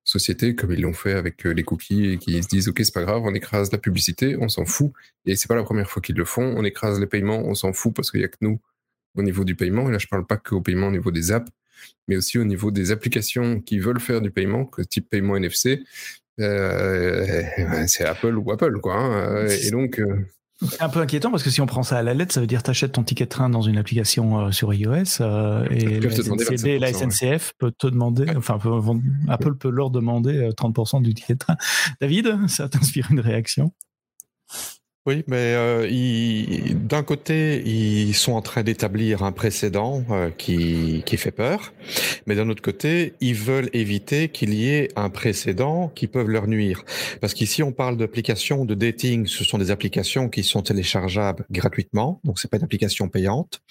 sociétés, 0.05 0.55
comme 0.55 0.72
ils 0.72 0.82
l'ont 0.82 0.93
fait 0.93 1.13
avec 1.13 1.43
les 1.43 1.63
cookies, 1.63 2.11
et 2.11 2.18
qui 2.20 2.41
se 2.41 2.47
disent, 2.47 2.70
OK, 2.70 2.80
c'est 2.84 2.93
pas 2.93 3.03
grave, 3.03 3.24
on 3.26 3.34
écrase 3.34 3.72
la 3.72 3.80
publicité, 3.80 4.38
on 4.39 4.47
s'en 4.47 4.66
fout. 4.66 4.93
Et 5.26 5.36
c'est 5.36 5.47
pas 5.47 5.55
la 5.55 5.63
première 5.63 5.89
fois 5.89 6.01
qu'ils 6.01 6.16
le 6.16 6.26
font, 6.26 6.53
on 6.55 6.63
écrase 6.63 6.99
les 6.99 7.07
paiements, 7.07 7.43
on 7.45 7.55
s'en 7.55 7.74
fout 7.74 7.93
parce 7.93 8.11
qu'il 8.11 8.22
n'y 8.22 8.26
a 8.26 8.30
que 8.30 8.38
nous 8.41 8.61
au 9.16 9.24
niveau 9.24 9.43
du 9.43 9.55
paiement. 9.55 9.89
Et 9.89 9.91
là, 9.91 9.97
je 9.97 10.07
parle 10.07 10.26
pas 10.26 10.38
qu'au 10.38 10.61
paiement 10.61 10.88
au 10.88 10.91
niveau 10.91 11.11
des 11.11 11.32
apps, 11.32 11.51
mais 12.07 12.18
aussi 12.18 12.38
au 12.38 12.45
niveau 12.45 12.72
des 12.72 12.91
applications 12.91 13.61
qui 13.61 13.80
veulent 13.80 13.99
faire 13.99 14.22
du 14.22 14.32
paiement, 14.32 14.70
type 14.89 15.09
paiement 15.09 15.36
NFC. 15.36 15.84
Euh, 16.39 17.43
c'est 17.88 18.05
Apple 18.05 18.38
ou 18.38 18.51
Apple, 18.51 18.80
quoi. 18.80 18.97
Hein. 18.97 19.47
Et 19.47 19.72
donc. 19.72 19.99
Euh, 19.99 20.26
c'est 20.61 20.82
un 20.82 20.88
peu 20.88 21.01
inquiétant 21.01 21.32
parce 21.32 21.43
que 21.43 21.49
si 21.49 21.59
on 21.59 21.66
prend 21.66 21.84
ça 21.84 21.97
à 21.97 22.01
la 22.01 22.13
lettre, 22.13 22.34
ça 22.34 22.39
veut 22.39 22.47
dire 22.47 22.59
que 22.59 22.66
tu 22.66 22.72
achètes 22.72 22.93
ton 22.93 23.03
ticket 23.03 23.26
de 23.26 23.30
train 23.30 23.49
dans 23.49 23.61
une 23.61 23.78
application 23.78 24.39
euh, 24.39 24.51
sur 24.51 24.74
iOS 24.74 25.22
et 25.70 25.99
la, 26.80 26.93
SNCF 26.93 27.53
peut 27.57 27.74
te 27.78 27.88
demander, 27.88 28.26
enfin 28.38 28.57
Apple 29.28 29.55
peut 29.55 29.70
leur 29.70 29.89
demander 29.89 30.49
30% 30.51 31.01
du 31.01 31.13
ticket 31.13 31.34
de 31.34 31.39
train. 31.39 31.57
David, 31.99 32.47
ça 32.47 32.70
t'inspire 32.70 33.07
une 33.11 33.20
réaction? 33.20 33.74
Oui, 35.08 35.24
mais 35.28 35.53
euh, 35.53 36.74
d'un 36.74 37.03
côté, 37.03 37.62
ils 37.66 38.16
sont 38.16 38.34
en 38.34 38.41
train 38.41 38.64
d'établir 38.64 39.22
un 39.22 39.32
précédent 39.32 40.03
euh, 40.10 40.32
qui, 40.32 41.03
qui 41.06 41.18
fait 41.18 41.32
peur, 41.32 41.74
mais 42.26 42.36
d'un 42.36 42.49
autre 42.49 42.64
côté, 42.64 43.14
ils 43.22 43.36
veulent 43.36 43.70
éviter 43.74 44.30
qu'il 44.30 44.53
y 44.53 44.70
ait 44.70 44.89
un 44.95 45.12
précédent 45.12 45.91
qui 45.93 46.08
peut 46.08 46.24
leur 46.24 46.47
nuire. 46.47 46.84
Parce 47.22 47.36
qu'ici, 47.36 47.62
on 47.62 47.72
parle 47.72 47.97
d'applications 47.97 48.66
de 48.66 48.74
dating, 48.74 49.28
ce 49.28 49.43
sont 49.43 49.60
des 49.60 49.70
applications 49.70 50.28
qui 50.28 50.43
sont 50.43 50.64
téléchargeables 50.64 51.45
gratuitement, 51.51 52.20
donc 52.24 52.39
c'est 52.39 52.49
pas 52.49 52.58
une 52.58 52.64
application 52.64 53.08
payante. 53.08 53.62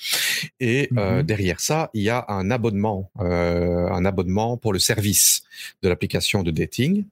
Et 0.61 0.89
euh, 0.97 1.21
mm-hmm. 1.21 1.23
derrière 1.23 1.61
ça, 1.61 1.91
il 1.95 2.03
y 2.03 2.11
a 2.11 2.25
un 2.29 2.51
abonnement, 2.51 3.11
euh, 3.21 3.89
un 3.89 4.05
abonnement 4.05 4.57
pour 4.57 4.73
le 4.73 4.79
service 4.79 5.43
de 5.83 5.89
l'application 5.89 6.43
de 6.43 6.51
dating. 6.51 7.05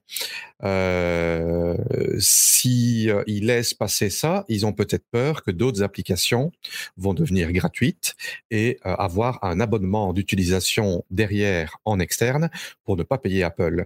Euh, 0.63 1.77
si 2.19 3.09
ils 3.27 3.45
laissent 3.45 3.73
passer 3.73 4.09
ça, 4.09 4.45
ils 4.47 4.65
ont 4.65 4.73
peut-être 4.73 5.05
peur 5.11 5.43
que 5.43 5.51
d'autres 5.51 5.83
applications 5.83 6.51
vont 6.97 7.13
devenir 7.13 7.51
gratuites 7.51 8.15
et 8.51 8.79
avoir 8.83 9.43
un 9.43 9.59
abonnement 9.59 10.13
d'utilisation 10.13 11.03
derrière 11.11 11.77
en 11.85 11.99
externe 11.99 12.49
pour 12.85 12.97
ne 12.97 13.03
pas 13.03 13.17
payer 13.17 13.43
Apple. 13.43 13.85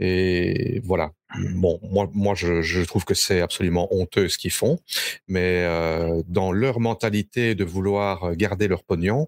Et 0.00 0.80
voilà. 0.84 1.12
Bon, 1.54 1.78
moi, 1.82 2.08
moi, 2.14 2.34
je, 2.34 2.84
trouve 2.84 3.04
que 3.04 3.14
c'est 3.14 3.40
absolument 3.40 3.92
honteux 3.94 4.28
ce 4.28 4.38
qu'ils 4.38 4.52
font, 4.52 4.78
mais 5.26 5.64
euh, 5.64 6.22
dans 6.26 6.52
leur 6.52 6.80
mentalité 6.80 7.54
de 7.54 7.64
vouloir 7.64 8.34
garder 8.34 8.68
leur 8.68 8.82
pognon, 8.84 9.26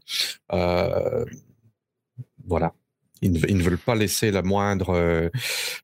euh, 0.52 1.24
voilà. 2.46 2.72
Ils 3.22 3.32
ne, 3.32 3.62
veulent 3.62 3.76
pas 3.76 3.94
laisser 3.94 4.30
la 4.30 4.40
moindre, 4.40 4.94
euh, 4.94 5.28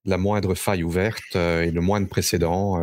la 0.07 0.17
moindre 0.17 0.55
faille 0.55 0.83
ouverte 0.83 1.37
et 1.37 1.71
le 1.71 1.81
moindre 1.83 2.09
précédent. 2.09 2.81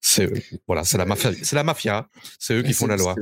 C'est 0.00 0.28
voilà, 0.66 0.82
c'est 0.84 0.96
la 0.98 1.62
mafia, 1.64 2.08
c'est 2.38 2.54
eux 2.54 2.62
qui 2.62 2.72
font 2.72 2.86
la 2.86 2.96
loi. 2.96 3.14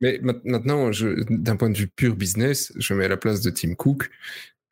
Mais 0.00 0.20
maintenant, 0.22 0.90
d'un 1.30 1.56
point 1.56 1.70
de 1.70 1.76
vue 1.76 1.88
pur 1.88 2.14
business, 2.14 2.72
je 2.76 2.94
mets 2.94 3.06
à 3.06 3.08
la 3.08 3.16
place 3.16 3.40
de 3.40 3.50
Tim 3.50 3.74
Cook. 3.74 4.08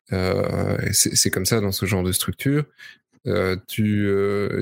C'est 0.09 1.29
comme 1.31 1.45
ça 1.45 1.59
dans 1.61 1.71
ce 1.71 1.85
genre 1.85 2.03
de 2.03 2.11
structure. 2.11 2.65
tu, 3.67 4.09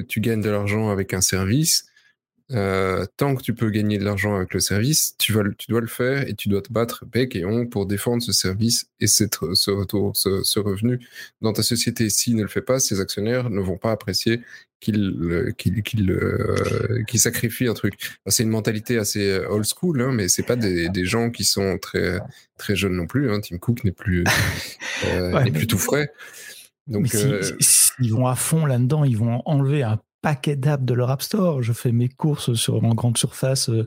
tu 0.07 0.21
gagnes 0.21 0.41
de 0.41 0.49
l'argent 0.49 0.89
avec 0.89 1.13
un 1.13 1.21
service 1.21 1.90
euh, 2.53 3.05
tant 3.17 3.35
que 3.35 3.43
tu 3.43 3.53
peux 3.53 3.69
gagner 3.69 3.97
de 3.97 4.03
l'argent 4.03 4.35
avec 4.35 4.53
le 4.53 4.59
service, 4.59 5.15
tu, 5.17 5.31
vas, 5.31 5.43
tu 5.57 5.71
dois 5.71 5.81
le 5.81 5.87
faire 5.87 6.27
et 6.27 6.33
tu 6.33 6.49
dois 6.49 6.61
te 6.61 6.71
battre 6.71 7.05
bec 7.05 7.35
et 7.35 7.45
ongle 7.45 7.69
pour 7.69 7.85
défendre 7.85 8.21
ce 8.21 8.33
service 8.33 8.87
et 8.99 9.07
cette, 9.07 9.37
ce 9.53 9.71
retour, 9.71 10.15
ce, 10.15 10.59
revenu 10.59 10.99
dans 11.41 11.53
ta 11.53 11.63
société. 11.63 12.09
S'il 12.09 12.35
ne 12.35 12.41
le 12.41 12.47
fait 12.47 12.61
pas, 12.61 12.79
ses 12.79 12.99
actionnaires 12.99 13.49
ne 13.49 13.61
vont 13.61 13.77
pas 13.77 13.91
apprécier 13.91 14.41
qu'il 14.79 15.53
qu'il 15.57 15.83
qu'il 15.83 16.11
euh, 16.11 17.05
sacrifie 17.15 17.67
un 17.67 17.73
truc. 17.73 17.93
C'est 18.27 18.43
une 18.43 18.49
mentalité 18.49 18.97
assez 18.97 19.29
euh, 19.29 19.47
old 19.49 19.65
school, 19.65 20.01
hein, 20.01 20.11
mais 20.11 20.27
c'est 20.27 20.43
pas 20.43 20.55
des, 20.55 20.89
des, 20.89 21.05
gens 21.05 21.29
qui 21.29 21.45
sont 21.45 21.77
très 21.77 22.19
très 22.57 22.75
jeunes 22.75 22.95
non 22.95 23.07
plus. 23.07 23.31
Hein. 23.31 23.39
Tim 23.41 23.59
Cook 23.59 23.83
n'est 23.83 23.91
plus 23.91 24.23
euh, 25.05 25.39
plus 25.53 25.67
tout 25.67 25.77
frais. 25.77 26.11
Donc, 26.87 27.13
ils 27.99 28.11
vont 28.11 28.27
à 28.27 28.35
fond 28.35 28.65
là-dedans, 28.65 29.05
ils 29.05 29.17
vont 29.17 29.41
enlever 29.45 29.83
un 29.83 29.99
paquet 30.21 30.55
d'apps 30.55 30.83
de 30.83 30.93
leur 30.93 31.09
App 31.09 31.21
Store. 31.21 31.61
Je 31.61 31.73
fais 31.73 31.91
mes 31.91 32.09
courses 32.09 32.53
sur 32.53 32.83
en 32.83 32.93
grande 32.93 33.17
surface 33.17 33.69
euh, 33.69 33.85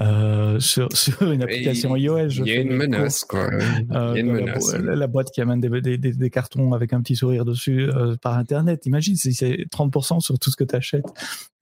euh 0.00 0.60
sur, 0.60 0.88
sur, 0.96 1.30
une 1.30 1.42
application 1.42 1.96
iOS. 1.96 2.28
Il 2.28 2.48
y 2.48 2.52
a 2.52 2.60
une 2.60 2.74
menace, 2.74 3.24
quoi. 3.24 3.50
Il 3.52 3.94
y 3.94 3.96
a 3.96 4.16
une 4.16 4.32
menace. 4.32 4.74
La, 4.74 5.06
boîte 5.06 5.30
qui 5.32 5.40
amène 5.40 5.60
des, 5.60 5.80
des, 5.80 5.98
des, 5.98 6.30
cartons 6.30 6.72
avec 6.72 6.92
un 6.92 7.00
petit 7.00 7.16
sourire 7.16 7.44
dessus 7.44 7.88
euh, 7.88 8.16
par 8.20 8.36
Internet. 8.36 8.86
Imagine 8.86 9.16
si 9.16 9.34
c'est 9.34 9.66
30% 9.72 10.20
sur 10.20 10.38
tout 10.38 10.50
ce 10.50 10.56
que 10.56 10.64
tu 10.64 10.76
achètes. 10.76 11.06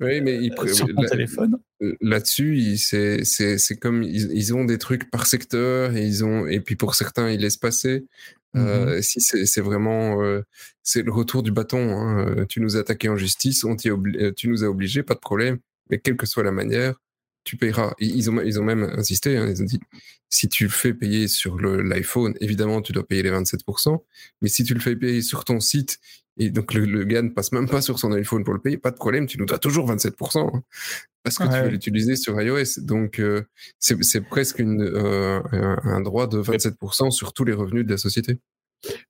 Oui, 0.00 0.20
mais 0.20 0.36
ils, 0.36 0.52
sur 0.74 0.86
ton 0.86 1.02
téléphone. 1.02 1.56
Euh, 1.82 1.96
là-dessus, 2.00 2.76
c'est 2.76 3.76
comme 3.80 4.02
ils, 4.02 4.30
ils, 4.32 4.54
ont 4.54 4.64
des 4.64 4.78
trucs 4.78 5.10
par 5.10 5.26
secteur 5.26 5.96
et 5.96 6.04
ils 6.04 6.24
ont 6.24 6.46
et 6.46 6.60
puis 6.60 6.76
pour 6.76 6.94
certains 6.94 7.30
ils 7.30 7.40
laissent 7.40 7.56
passer. 7.56 8.06
Mmh 8.54 8.60
euh, 8.60 9.02
si 9.02 9.20
c'est 9.20 9.60
vraiment 9.60 10.22
euh, 10.22 10.42
c'est 10.82 11.02
le 11.02 11.12
retour 11.12 11.42
du 11.42 11.52
bâton, 11.52 11.90
hein. 11.98 12.26
Euh, 12.26 12.46
tu 12.46 12.60
nous 12.60 12.76
as 12.76 12.80
attaqué 12.80 13.08
en 13.08 13.16
justice, 13.16 13.64
on 13.64 13.76
tu 13.76 13.90
nous 14.48 14.64
as 14.64 14.68
obligé, 14.68 15.02
pas 15.02 15.14
de 15.14 15.20
problème, 15.20 15.58
mais 15.90 15.98
quelle 15.98 16.16
que 16.16 16.26
soit 16.26 16.42
la 16.44 16.52
manière, 16.52 16.94
tu 17.44 17.56
payeras. 17.56 17.94
Ils 17.98 18.30
ont, 18.30 18.40
ils 18.40 18.58
ont 18.60 18.64
même 18.64 18.84
insisté, 18.96 19.36
hein, 19.36 19.46
ils 19.48 19.62
ont 19.62 19.66
dit, 19.66 19.80
si 20.30 20.48
tu 20.48 20.64
le 20.64 20.70
fais 20.70 20.94
payer 20.94 21.28
sur 21.28 21.58
l'iPhone, 21.58 22.34
évidemment, 22.40 22.82
tu 22.82 22.92
dois 22.92 23.06
payer 23.06 23.22
les 23.22 23.30
27%, 23.30 24.02
mais 24.42 24.48
si 24.48 24.64
tu 24.64 24.74
le 24.74 24.80
fais 24.80 24.96
payer 24.96 25.22
sur 25.22 25.44
ton 25.44 25.60
site, 25.60 25.98
et 26.38 26.50
donc 26.50 26.74
le, 26.74 27.04
gars 27.04 27.22
ne 27.22 27.28
passe 27.28 27.52
même 27.52 27.68
pas 27.68 27.82
sur 27.82 27.98
son 27.98 28.12
iPhone 28.12 28.44
pour 28.44 28.54
le 28.54 28.60
payer, 28.60 28.78
pas 28.78 28.90
de 28.90 28.96
problème, 28.96 29.26
tu 29.26 29.38
nous 29.38 29.46
dois 29.46 29.58
toujours 29.58 29.90
27%, 29.90 30.38
hein, 30.38 30.62
parce 31.22 31.38
que 31.38 31.44
tu 31.44 31.62
veux 31.62 31.68
l'utiliser 31.68 32.16
sur 32.16 32.40
iOS. 32.40 32.80
Donc, 32.82 33.20
c'est 33.78 34.20
presque 34.22 34.60
une, 34.60 34.82
un 35.52 36.00
droit 36.00 36.26
de 36.26 36.40
27% 36.40 37.10
sur 37.10 37.32
tous 37.32 37.44
les 37.44 37.52
revenus 37.52 37.84
de 37.84 37.90
la 37.90 37.98
société. 37.98 38.38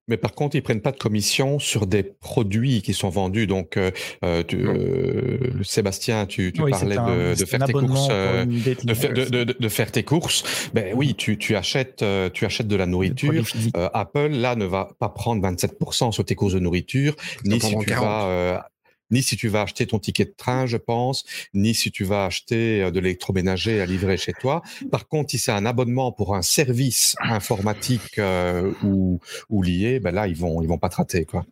Mais 0.08 0.16
par 0.16 0.32
contre, 0.32 0.56
ils 0.56 0.62
prennent 0.62 0.80
pas 0.80 0.92
de 0.92 0.98
commission 0.98 1.58
sur 1.58 1.86
des 1.86 2.02
produits 2.02 2.80
qui 2.82 2.94
sont 2.94 3.10
vendus. 3.10 3.46
Donc, 3.46 3.76
euh, 3.76 3.90
euh, 4.24 4.42
euh 4.54 5.62
Sébastien, 5.62 6.26
tu, 6.26 6.52
tu 6.52 6.62
parlais 6.62 6.96
de, 6.96 7.34
de, 7.34 7.44
faire 7.44 7.64
tes 7.64 7.72
courses, 7.72 8.08
euh, 8.10 8.44
de, 8.46 9.58
de, 9.58 9.68
faire 9.68 9.92
tes 9.92 10.02
courses. 10.02 10.70
Ben 10.72 10.94
oui, 10.94 11.14
tu, 11.14 11.36
tu 11.36 11.56
achètes, 11.56 12.04
tu 12.32 12.46
achètes 12.46 12.68
de 12.68 12.76
la 12.76 12.86
nourriture. 12.86 13.44
Apple 13.74 14.28
là 14.28 14.56
ne 14.56 14.64
va 14.64 14.88
pas 14.98 15.10
prendre 15.10 15.46
27% 15.46 16.12
sur 16.12 16.24
tes 16.24 16.34
courses 16.34 16.54
de 16.54 16.60
nourriture, 16.60 17.14
ni 17.44 17.60
si 17.60 17.76
tu 17.78 17.90
vas 17.90 18.70
ni 19.10 19.22
si 19.22 19.36
tu 19.36 19.48
vas 19.48 19.62
acheter 19.62 19.86
ton 19.86 19.98
ticket 19.98 20.26
de 20.26 20.34
train, 20.36 20.66
je 20.66 20.76
pense, 20.76 21.24
ni 21.54 21.74
si 21.74 21.90
tu 21.90 22.04
vas 22.04 22.24
acheter 22.26 22.82
euh, 22.82 22.90
de 22.90 23.00
l'électroménager 23.00 23.80
à 23.80 23.86
livrer 23.86 24.16
chez 24.16 24.32
toi. 24.32 24.62
Par 24.90 25.08
contre, 25.08 25.30
si 25.30 25.38
c'est 25.38 25.52
un 25.52 25.66
abonnement 25.66 26.12
pour 26.12 26.34
un 26.34 26.42
service 26.42 27.16
informatique 27.20 28.18
euh, 28.18 28.72
ou, 28.82 29.20
ou 29.48 29.62
lié, 29.62 30.00
ben 30.00 30.12
là, 30.12 30.28
ils 30.28 30.36
vont, 30.36 30.62
ils 30.62 30.68
vont 30.68 30.78
pas 30.78 30.88
traiter, 30.88 31.24
quoi. 31.24 31.46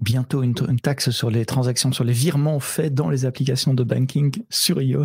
Bientôt 0.00 0.42
une, 0.42 0.54
une, 0.68 0.80
taxe 0.80 1.10
sur 1.10 1.30
les 1.30 1.44
transactions, 1.44 1.92
sur 1.92 2.02
les 2.02 2.14
virements 2.14 2.60
faits 2.60 2.94
dans 2.94 3.10
les 3.10 3.26
applications 3.26 3.74
de 3.74 3.84
banking 3.84 4.42
sur 4.48 4.80
iOS. 4.80 5.04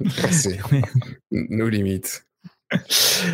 nos 1.30 1.68
limites. 1.68 2.26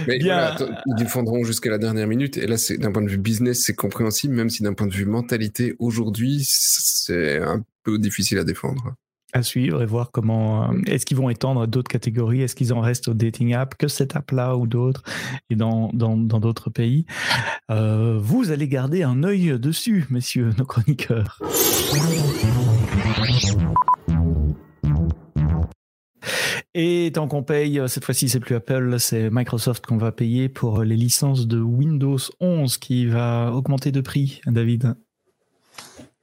Mais 0.07 0.19
voilà, 0.19 0.57
ils 0.87 0.95
défendront 0.97 1.45
jusqu'à 1.45 1.71
la 1.71 1.79
dernière 1.79 2.07
minute. 2.07 2.37
Et 2.37 2.47
là, 2.47 2.59
c'est 2.59 2.77
d'un 2.77 2.93
point 2.93 3.03
de 3.03 3.09
vue 3.09 3.19
business, 3.19 3.63
c'est 3.65 3.75
compréhensible, 3.75 4.35
même 4.35 4.51
si 4.51 4.63
d'un 4.63 4.75
point 4.75 4.87
de 4.87 4.93
vue 4.93 5.07
mentalité, 5.07 5.75
aujourd'hui, 5.79 6.43
c'est 6.47 7.39
un 7.39 7.65
difficile 7.91 8.39
à 8.39 8.45
défendre. 8.45 8.95
À 9.35 9.43
suivre 9.43 9.81
et 9.83 9.87
voir 9.87 10.11
comment 10.11 10.71
euh, 10.71 10.79
est-ce 10.87 11.07
qu'ils 11.07 11.17
vont 11.17 11.31
étendre 11.31 11.67
d'autres 11.67 11.91
catégories, 11.91 12.43
est-ce 12.43 12.55
qu'ils 12.55 12.75
en 12.75 12.81
restent 12.81 13.09
au 13.09 13.15
dating 13.15 13.55
app, 13.55 13.77
que 13.77 13.89
cette 13.89 14.15
app-là 14.15 14.57
ou 14.57 14.67
d'autres, 14.67 15.03
et 15.49 15.57
dans 15.57 15.89
d'autres 15.91 16.69
pays? 16.69 17.07
Euh, 17.71 18.19
vous 18.21 18.51
allez 18.51 18.69
garder 18.69 19.03
un 19.03 19.23
œil 19.23 19.59
dessus, 19.59 20.05
messieurs 20.11 20.51
nos 20.59 20.67
chroniqueurs. 20.67 21.41
Et 26.75 27.11
tant 27.15 27.29
qu'on 27.29 27.43
paye, 27.43 27.81
cette 27.87 28.05
fois-ci 28.05 28.29
c'est 28.29 28.41
plus 28.41 28.55
Apple, 28.55 28.97
c'est 28.99 29.31
Microsoft 29.31 29.87
qu'on 29.87 29.99
va 29.99 30.13
payer 30.13 30.49
pour 30.49 30.83
les 30.83 30.97
licences 30.97 31.47
de 31.47 31.61
Windows 31.61 32.19
11 32.41 32.79
qui 32.79 33.07
va 33.07 33.53
augmenter 33.53 33.93
de 33.93 34.01
prix, 34.01 34.41
David. 34.47 34.95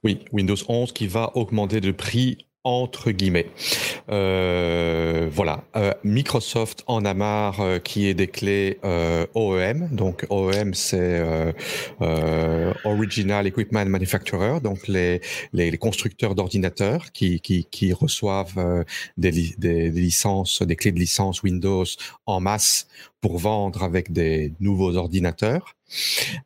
Oui, 0.02 0.20
Windows 0.32 0.56
11 0.68 0.92
qui 0.92 1.06
va 1.06 1.36
augmenter 1.36 1.80
de 1.80 1.90
prix 1.90 2.38
entre 2.62 3.10
guillemets. 3.10 3.46
Euh, 4.10 5.28
voilà. 5.32 5.64
Euh, 5.76 5.92
Microsoft 6.04 6.84
en 6.86 7.04
a 7.06 7.14
marre 7.14 7.60
euh, 7.60 7.78
qui 7.78 8.06
est 8.06 8.14
des 8.14 8.26
clés 8.26 8.78
euh, 8.84 9.26
OEM. 9.34 9.88
Donc 9.92 10.26
OEM 10.28 10.74
c'est 10.74 11.22
Original 12.84 13.46
Equipment 13.46 13.86
Manufacturer, 13.86 14.60
donc 14.60 14.88
les, 14.88 15.20
les, 15.52 15.70
les 15.70 15.78
constructeurs 15.78 16.34
d'ordinateurs 16.34 17.12
qui, 17.12 17.40
qui, 17.40 17.64
qui, 17.64 17.92
reçoivent 17.92 18.84
des, 19.16 19.32
des, 19.32 19.54
des, 19.58 19.90
licences, 19.90 20.62
des 20.62 20.76
clés 20.76 20.92
de 20.92 20.98
licence 20.98 21.42
Windows 21.42 21.84
en 22.26 22.40
masse 22.40 22.88
pour 23.20 23.38
vendre 23.38 23.82
avec 23.82 24.12
des 24.12 24.52
nouveaux 24.60 24.96
ordinateurs. 24.96 25.76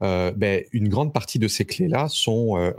ben, 0.00 0.62
une 0.72 0.88
grande 0.88 1.12
partie 1.12 1.38
de 1.38 1.48
ces 1.48 1.64
clés-là 1.64 2.08
sont 2.08 2.72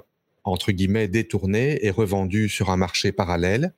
entre 0.45 0.71
guillemets 0.71 1.07
détournées 1.07 1.85
et 1.85 1.89
revendues 1.89 2.49
sur 2.49 2.69
un 2.69 2.77
marché 2.77 3.11
parallèle. 3.11 3.73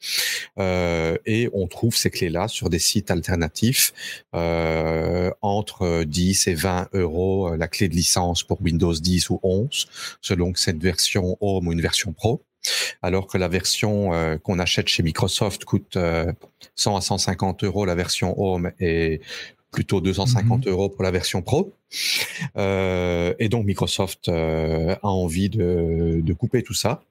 Euh, 0.60 1.18
et 1.26 1.50
on 1.54 1.68
trouve 1.68 1.96
ces 1.96 2.10
clés-là 2.10 2.48
sur 2.48 2.70
des 2.70 2.80
sites 2.80 3.10
alternatifs 3.10 3.94
euh, 4.36 5.32
entre 5.42 6.04
10 6.04 6.48
et 6.48 6.54
20 6.54 6.90
euros 6.94 7.54
euh, 7.54 7.58
la 7.58 7.68
clé 7.68 7.88
de 7.88 7.96
licence 7.96 8.44
pour 8.44 8.62
Windows 8.62 8.94
10 8.94 9.30
ou 9.30 9.40
11, 9.44 9.88
selon 10.22 10.52
que 10.52 10.60
c'est 10.60 10.72
une 10.72 10.80
version 10.80 11.38
Home 11.42 11.68
ou 11.68 11.74
une 11.74 11.82
version 11.82 12.14
Pro. 12.14 12.44
Alors 13.02 13.28
que 13.28 13.38
la 13.38 13.48
version 13.48 14.14
euh, 14.14 14.38
qu'on 14.38 14.60
achète 14.60 14.90
chez 14.90 15.02
Microsoft 15.02 15.64
coûte 15.64 15.98
100 16.76 16.98
à 16.98 17.02
150 17.02 17.64
euros 17.64 17.86
la 17.86 17.96
version 17.96 18.40
Home 18.42 18.72
et 18.80 19.22
plutôt 19.72 20.02
250 20.02 20.66
mhm. 20.66 20.72
euros 20.72 20.90
pour 20.90 21.04
la 21.04 21.12
version 21.12 21.42
Pro. 21.42 21.74
Euh, 22.58 23.34
et 23.40 23.50
donc 23.50 23.66
Microsoft 23.66 24.28
euh, 24.28 24.96
a 25.02 25.08
envie 25.08 25.50
de, 25.50 26.20
de, 26.22 26.34
couper 26.34 26.62
tout 26.62 26.74
ça 26.74 27.02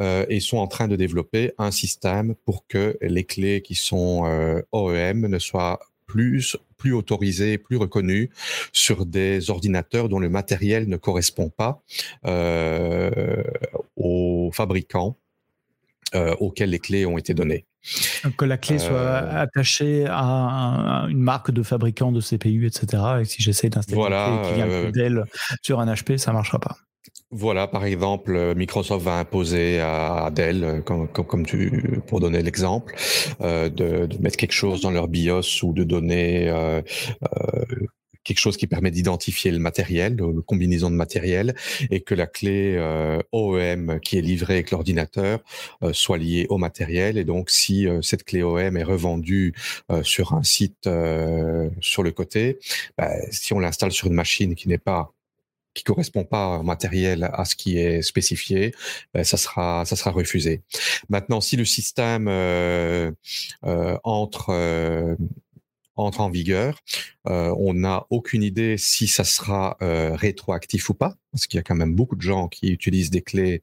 euh, 0.00 0.26
et 0.28 0.40
sont 0.40 0.58
en 0.58 0.66
train 0.66 0.88
de 0.88 0.96
développer 0.96 1.52
un 1.58 1.70
système 1.70 2.34
pour 2.44 2.66
que 2.66 2.98
les 3.00 3.24
clés 3.24 3.62
qui 3.62 3.76
sont 3.76 4.24
euh, 4.26 4.60
OEM 4.72 5.26
ne 5.26 5.38
soient 5.38 5.80
plus 6.06 6.56
plus 6.78 6.92
autorisées, 6.94 7.58
plus 7.58 7.76
reconnues 7.76 8.30
sur 8.72 9.04
des 9.04 9.50
ordinateurs 9.50 10.08
dont 10.08 10.20
le 10.20 10.30
matériel 10.30 10.88
ne 10.88 10.96
correspond 10.96 11.50
pas 11.50 11.82
euh, 12.24 13.42
aux 13.96 14.50
fabricants 14.54 15.16
euh, 16.14 16.34
auxquels 16.40 16.70
les 16.70 16.78
clés 16.78 17.06
ont 17.06 17.18
été 17.18 17.34
données. 17.34 17.66
Que 18.36 18.44
la 18.44 18.58
clé 18.58 18.78
soit 18.78 18.96
euh, 18.96 19.42
attachée 19.42 20.06
à, 20.08 21.06
une 21.08 21.20
marque 21.20 21.50
de 21.50 21.62
fabricant 21.62 22.12
de 22.12 22.20
CPU, 22.20 22.66
etc. 22.66 23.02
Et 23.20 23.24
si 23.24 23.42
j'essaie 23.42 23.70
d'installer 23.70 24.00
voilà, 24.00 24.28
une 24.28 24.40
clé 24.40 24.48
qui 24.48 24.54
vient 24.54 24.68
euh, 24.68 24.90
Dell 24.90 25.24
sur 25.62 25.80
un 25.80 25.92
HP, 25.92 26.18
ça 26.18 26.32
marchera 26.32 26.58
pas. 26.58 26.76
Voilà, 27.30 27.66
par 27.66 27.84
exemple, 27.84 28.54
Microsoft 28.54 29.04
va 29.04 29.18
imposer 29.18 29.80
à 29.80 30.30
Dell, 30.32 30.82
comme, 30.84 31.08
comme 31.08 31.44
tu, 31.44 32.00
pour 32.06 32.20
donner 32.20 32.42
l'exemple, 32.42 32.94
euh, 33.42 33.68
de, 33.68 34.06
de, 34.06 34.18
mettre 34.22 34.38
quelque 34.38 34.52
chose 34.52 34.80
dans 34.80 34.90
leur 34.90 35.08
BIOS 35.08 35.62
ou 35.62 35.74
de 35.74 35.84
donner 35.84 36.48
euh, 36.48 36.80
euh, 37.22 37.64
quelque 38.28 38.38
chose 38.38 38.58
qui 38.58 38.66
permet 38.66 38.90
d'identifier 38.90 39.50
le 39.50 39.58
matériel, 39.58 40.16
la 40.18 40.42
combinaison 40.42 40.90
de 40.90 40.94
matériel, 40.94 41.54
et 41.90 42.02
que 42.02 42.14
la 42.14 42.26
clé 42.26 42.76
euh, 42.76 43.20
OEM 43.32 44.00
qui 44.00 44.18
est 44.18 44.20
livrée 44.20 44.54
avec 44.54 44.70
l'ordinateur 44.70 45.40
euh, 45.82 45.94
soit 45.94 46.18
liée 46.18 46.46
au 46.50 46.58
matériel. 46.58 47.16
Et 47.16 47.24
donc, 47.24 47.48
si 47.48 47.88
euh, 47.88 48.02
cette 48.02 48.24
clé 48.24 48.42
OEM 48.42 48.76
est 48.76 48.84
revendue 48.84 49.54
sur 50.02 50.34
un 50.34 50.42
site 50.42 50.88
sur 51.80 52.02
le 52.02 52.10
côté, 52.10 52.58
bah, 52.98 53.10
si 53.30 53.54
on 53.54 53.60
l'installe 53.60 53.92
sur 53.92 54.08
une 54.08 54.14
machine 54.14 54.54
qui 54.54 54.68
n'est 54.68 54.78
pas 54.78 55.12
qui 55.74 55.84
correspond 55.84 56.24
pas 56.24 56.58
au 56.58 56.62
matériel 56.64 57.30
à 57.32 57.44
ce 57.44 57.54
qui 57.54 57.78
est 57.78 58.02
spécifié, 58.02 58.74
ben, 59.14 59.24
ça 59.24 59.36
sera 59.36 59.84
ça 59.86 59.96
sera 59.96 60.10
refusé. 60.10 60.62
Maintenant, 61.08 61.40
si 61.40 61.56
le 61.56 61.64
système 61.64 62.28
entre 64.04 65.16
entre 65.98 66.20
en 66.20 66.30
vigueur. 66.30 66.80
Euh, 67.28 67.54
on 67.58 67.74
n'a 67.74 68.06
aucune 68.10 68.42
idée 68.42 68.76
si 68.78 69.06
ça 69.06 69.24
sera 69.24 69.76
euh, 69.82 70.14
rétroactif 70.14 70.88
ou 70.90 70.94
pas, 70.94 71.16
parce 71.32 71.46
qu'il 71.46 71.58
y 71.58 71.60
a 71.60 71.62
quand 71.62 71.74
même 71.74 71.94
beaucoup 71.94 72.16
de 72.16 72.22
gens 72.22 72.48
qui 72.48 72.68
utilisent 72.68 73.10
des 73.10 73.22
clés 73.22 73.62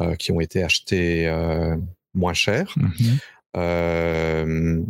euh, 0.00 0.16
qui 0.16 0.32
ont 0.32 0.40
été 0.40 0.62
achetées 0.62 1.30
moins 2.14 2.34
cher. 2.34 2.74
Mm-hmm. 3.54 4.84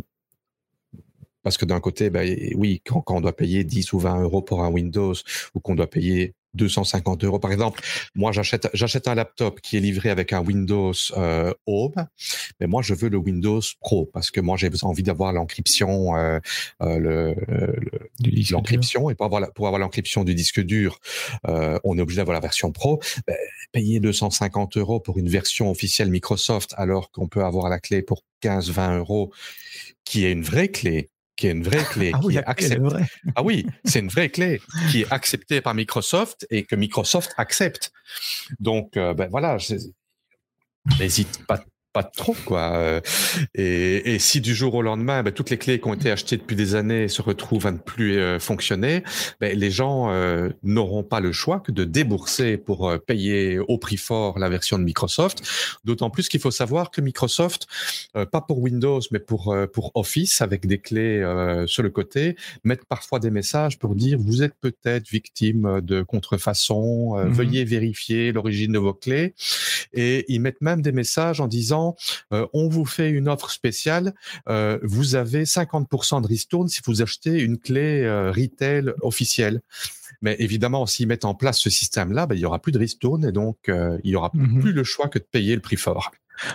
Parce 1.43 1.57
que 1.57 1.65
d'un 1.65 1.79
côté, 1.79 2.09
ben, 2.09 2.27
oui, 2.55 2.81
quand, 2.83 3.01
quand, 3.01 3.17
on 3.17 3.21
doit 3.21 3.35
payer 3.35 3.63
10 3.63 3.93
ou 3.93 3.99
20 3.99 4.21
euros 4.23 4.41
pour 4.41 4.63
un 4.63 4.69
Windows 4.69 5.13
ou 5.53 5.59
qu'on 5.59 5.75
doit 5.75 5.89
payer 5.89 6.33
250 6.55 7.23
euros. 7.23 7.39
Par 7.39 7.51
exemple, 7.51 7.81
moi, 8.15 8.31
j'achète, 8.31 8.69
j'achète 8.73 9.07
un 9.07 9.15
laptop 9.15 9.61
qui 9.61 9.77
est 9.77 9.79
livré 9.79 10.09
avec 10.09 10.33
un 10.33 10.41
Windows 10.41 10.93
euh, 11.17 11.53
Home, 11.67 11.93
mais 12.59 12.67
moi, 12.67 12.81
je 12.81 12.93
veux 12.93 13.09
le 13.09 13.17
Windows 13.17 13.61
Pro 13.79 14.09
parce 14.13 14.31
que 14.31 14.41
moi, 14.41 14.57
j'ai 14.57 14.69
envie 14.83 15.03
d'avoir 15.03 15.33
l'encryption, 15.33 16.15
euh, 16.15 16.39
euh, 16.81 16.97
le, 16.99 17.35
le 17.49 18.51
l'encryption 18.51 19.09
et 19.09 19.15
pour 19.15 19.25
avoir, 19.25 19.51
pour 19.53 19.67
avoir 19.67 19.79
l'encryption 19.79 20.23
du 20.23 20.35
disque 20.35 20.61
dur, 20.61 20.99
euh, 21.47 21.77
on 21.83 21.97
est 21.97 22.01
obligé 22.01 22.17
d'avoir 22.17 22.35
la 22.35 22.41
version 22.41 22.71
Pro. 22.71 22.99
Ben, 23.27 23.35
payer 23.71 23.99
250 23.99 24.77
euros 24.77 24.99
pour 24.99 25.17
une 25.17 25.29
version 25.29 25.69
officielle 25.69 26.09
Microsoft 26.09 26.73
alors 26.77 27.11
qu'on 27.11 27.27
peut 27.27 27.43
avoir 27.43 27.69
la 27.69 27.79
clé 27.79 28.01
pour 28.01 28.23
15-20 28.43 28.97
euros, 28.99 29.31
qui 30.03 30.25
est 30.25 30.31
une 30.31 30.43
vraie 30.43 30.69
clé, 30.69 31.09
qui 31.35 31.47
est 31.47 31.51
une 31.51 31.63
vraie 31.63 31.83
clé. 31.83 32.11
Ah, 32.13 32.19
qui 32.19 32.25
oui, 32.27 32.37
est 32.37 32.45
acceptée. 32.45 33.05
ah 33.35 33.43
oui, 33.43 33.65
c'est 33.83 33.99
une 33.99 34.09
vraie 34.09 34.29
clé 34.29 34.61
qui 34.91 35.01
est 35.01 35.11
acceptée 35.11 35.61
par 35.61 35.73
Microsoft 35.73 36.47
et 36.49 36.63
que 36.63 36.75
Microsoft 36.75 37.33
accepte. 37.37 37.91
Donc, 38.59 38.97
euh, 38.97 39.13
ben 39.13 39.29
voilà, 39.29 39.57
n'hésite 40.99 41.45
pas 41.45 41.63
pas 41.95 42.03
trop 42.03 42.35
quoi. 42.45 42.73
Euh, 42.75 42.99
et, 43.55 44.15
et, 44.15 44.19
si 44.19 44.41
du 44.41 44.53
jour 44.53 44.75
au 44.75 44.81
lendemain, 44.81 45.23
ben, 45.23 45.31
toutes 45.31 45.49
les 45.49 45.57
clés 45.57 45.79
qui 45.79 45.87
ont 45.87 45.93
été 45.93 46.11
achetées 46.11 46.35
depuis 46.35 46.57
des 46.57 46.75
années 46.75 47.07
se 47.07 47.21
retrouvent 47.21 47.65
à 47.67 47.71
ne 47.71 47.77
plus 47.77 48.17
euh, 48.17 48.37
fonctionner, 48.37 49.01
ben, 49.39 49.57
les 49.57 49.71
gens 49.71 50.09
euh, 50.09 50.49
n'auront 50.61 51.03
pas 51.03 51.21
le 51.21 51.31
choix 51.31 51.61
que 51.61 51.71
de 51.71 51.85
débourser 51.85 52.57
pour 52.57 52.89
euh, 52.89 52.97
payer 52.97 53.59
au 53.59 53.77
prix 53.77 53.95
fort 53.95 54.39
la 54.39 54.49
version 54.49 54.77
de 54.77 54.83
Microsoft. 54.83 55.41
D'autant 55.85 56.09
plus 56.09 56.27
qu'il 56.27 56.41
faut 56.41 56.51
savoir 56.51 56.91
que 56.91 56.99
Microsoft, 56.99 57.65
pas 58.13 58.41
pour 58.41 58.59
Windows, 58.59 58.99
mais 59.11 59.19
pour 59.19 59.55
pour 59.71 59.91
Office, 59.95 60.41
avec 60.41 60.67
des 60.67 60.79
clés 60.79 61.23
sur 61.67 61.83
le 61.83 61.89
côté, 61.89 62.35
mettent 62.63 62.85
parfois 62.85 63.19
des 63.19 63.31
messages 63.31 63.79
pour 63.79 63.95
dire 63.95 64.17
vous 64.19 64.43
êtes 64.43 64.55
peut-être 64.59 65.07
victime 65.09 65.79
de 65.81 66.01
contrefaçon, 66.01 67.15
mmh 67.15 67.29
veuillez 67.29 67.63
vérifier 67.63 68.31
l'origine 68.31 68.73
de 68.73 68.79
vos 68.79 68.93
clés. 68.93 69.33
Et 69.93 70.25
ils 70.27 70.39
mettent 70.39 70.61
même 70.61 70.81
des 70.81 70.91
messages 70.91 71.39
en 71.39 71.47
disant 71.47 71.84
euh, 72.31 72.47
on 72.53 72.67
vous 72.67 72.85
fait 72.85 73.09
une 73.09 73.27
offre 73.27 73.51
spéciale, 73.51 74.13
euh, 74.49 74.79
vous 74.83 75.15
avez 75.15 75.43
50% 75.43 76.21
de 76.21 76.27
ristourne 76.27 76.67
si 76.67 76.81
vous 76.85 77.01
achetez 77.01 77.39
une 77.41 77.57
clé 77.57 78.03
euh, 78.03 78.31
retail 78.31 78.93
officielle. 79.01 79.61
Mais 80.21 80.35
évidemment, 80.39 80.85
s'ils 80.85 81.07
mettent 81.07 81.25
en 81.25 81.35
place 81.35 81.59
ce 81.59 81.69
système-là, 81.69 82.25
ben, 82.25 82.35
il 82.35 82.41
y 82.41 82.45
aura 82.45 82.59
plus 82.59 82.71
de 82.71 82.79
ristourne 82.79 83.25
et 83.25 83.31
donc 83.31 83.57
il 83.67 84.09
y 84.09 84.15
aura 84.15 84.31
mmh 84.33 84.61
plus 84.61 84.71
le 84.71 84.83
choix 84.83 85.09
que 85.09 85.19
de 85.19 85.23
payer 85.23 85.55
le 85.55 85.61
prix 85.61 85.75
fort. 85.75 86.11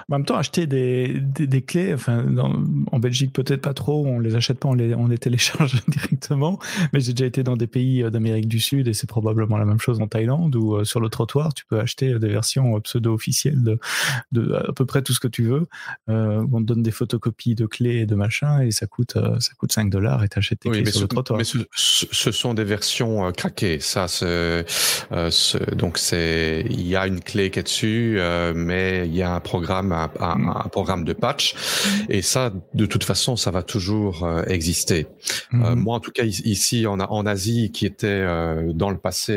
En 0.08 0.16
même 0.16 0.24
temps, 0.24 0.36
acheter 0.36 0.66
des, 0.66 1.20
des, 1.20 1.46
des 1.46 1.62
clés, 1.62 1.94
enfin, 1.94 2.24
dans, 2.24 2.62
en 2.92 2.98
Belgique 2.98 3.32
peut-être 3.32 3.62
pas 3.62 3.74
trop, 3.74 4.06
on 4.06 4.18
les 4.18 4.34
achète 4.34 4.58
pas, 4.58 4.68
on 4.68 4.74
les, 4.74 4.94
on 4.94 5.06
les 5.06 5.18
télécharge 5.18 5.80
directement. 5.88 6.58
Mais 6.92 7.00
j'ai 7.00 7.12
déjà 7.12 7.26
été 7.26 7.42
dans 7.42 7.56
des 7.56 7.66
pays 7.66 8.02
euh, 8.02 8.10
d'Amérique 8.10 8.48
du 8.48 8.60
Sud 8.60 8.88
et 8.88 8.94
c'est 8.94 9.08
probablement 9.08 9.56
la 9.56 9.64
même 9.64 9.80
chose 9.80 10.00
en 10.00 10.06
Thaïlande 10.06 10.56
où 10.56 10.76
euh, 10.76 10.84
sur 10.84 11.00
le 11.00 11.08
trottoir 11.08 11.54
tu 11.54 11.64
peux 11.64 11.80
acheter 11.80 12.18
des 12.18 12.28
versions 12.28 12.76
euh, 12.76 12.80
pseudo-officielles 12.80 13.62
de, 13.62 13.78
de 14.32 14.52
à 14.54 14.72
peu 14.72 14.86
près 14.86 15.02
tout 15.02 15.12
ce 15.12 15.20
que 15.20 15.28
tu 15.28 15.44
veux. 15.44 15.66
Euh, 16.08 16.44
on 16.52 16.60
te 16.60 16.66
donne 16.66 16.82
des 16.82 16.90
photocopies 16.90 17.54
de 17.54 17.66
clés 17.66 18.00
et 18.00 18.06
de 18.06 18.14
machin 18.14 18.60
et 18.60 18.70
ça 18.70 18.86
coûte 18.86 19.14
ça 19.14 19.52
coûte 19.58 19.72
5 19.72 19.90
dollars 19.90 20.24
et 20.24 20.28
t'achètes 20.28 20.60
tes 20.60 20.68
oui, 20.68 20.82
clés 20.82 20.90
sur 20.90 21.00
ce, 21.00 21.04
le 21.04 21.08
trottoir. 21.08 21.38
Mais 21.38 21.44
ce, 21.44 21.58
ce 21.74 22.32
sont 22.32 22.54
des 22.54 22.64
versions 22.64 23.32
craquées, 23.32 23.80
ça. 23.80 24.06
Euh, 24.22 24.62
donc 25.76 25.98
c'est 25.98 26.64
il 26.68 26.86
y 26.86 26.96
a 26.96 27.06
une 27.06 27.20
clé 27.20 27.50
qui 27.50 27.58
est 27.58 27.62
dessus, 27.62 28.18
mais 28.54 29.06
il 29.06 29.14
y 29.14 29.22
a 29.22 29.34
un 29.34 29.40
programme 29.40 29.69
programme, 29.70 29.92
un, 29.92 30.10
un, 30.20 30.36
mm. 30.36 30.48
un, 30.48 30.68
programme 30.68 31.04
de 31.04 31.12
patch. 31.12 31.54
Et 32.08 32.22
ça, 32.22 32.52
de 32.74 32.86
toute 32.86 33.04
façon, 33.04 33.36
ça 33.36 33.50
va 33.50 33.62
toujours 33.62 34.24
euh, 34.24 34.42
exister. 34.46 35.06
Mm 35.52 35.62
-hmm. 35.62 35.66
euh, 35.66 35.76
moi, 35.76 35.94
en 35.96 36.00
tout 36.00 36.12
cas, 36.12 36.24
ici 36.24 36.86
en, 36.86 36.98
en 36.98 37.26
Asie, 37.26 37.70
qui 37.74 37.86
était 37.86 38.06
euh, 38.06 38.72
dans 38.74 38.90
le 38.90 38.98
passé 38.98 39.34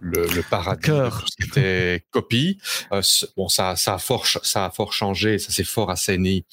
le, 0.00 0.26
le, 0.26 0.42
paradis 0.42 0.90
de 0.90 1.08
tout 1.08 1.26
ce 1.26 1.36
qui 1.36 1.48
était 1.48 2.04
copie. 2.10 2.58
Euh, 2.92 3.02
bon, 3.36 3.48
ça, 3.48 3.76
ça 3.76 3.94
a 3.94 3.98
fort, 3.98 4.26
ça 4.26 4.66
a 4.66 4.70
fort 4.70 4.92
changé, 4.92 5.38
ça 5.38 5.52
s'est 5.52 5.64
fort 5.64 5.90
assaini. 5.90 6.44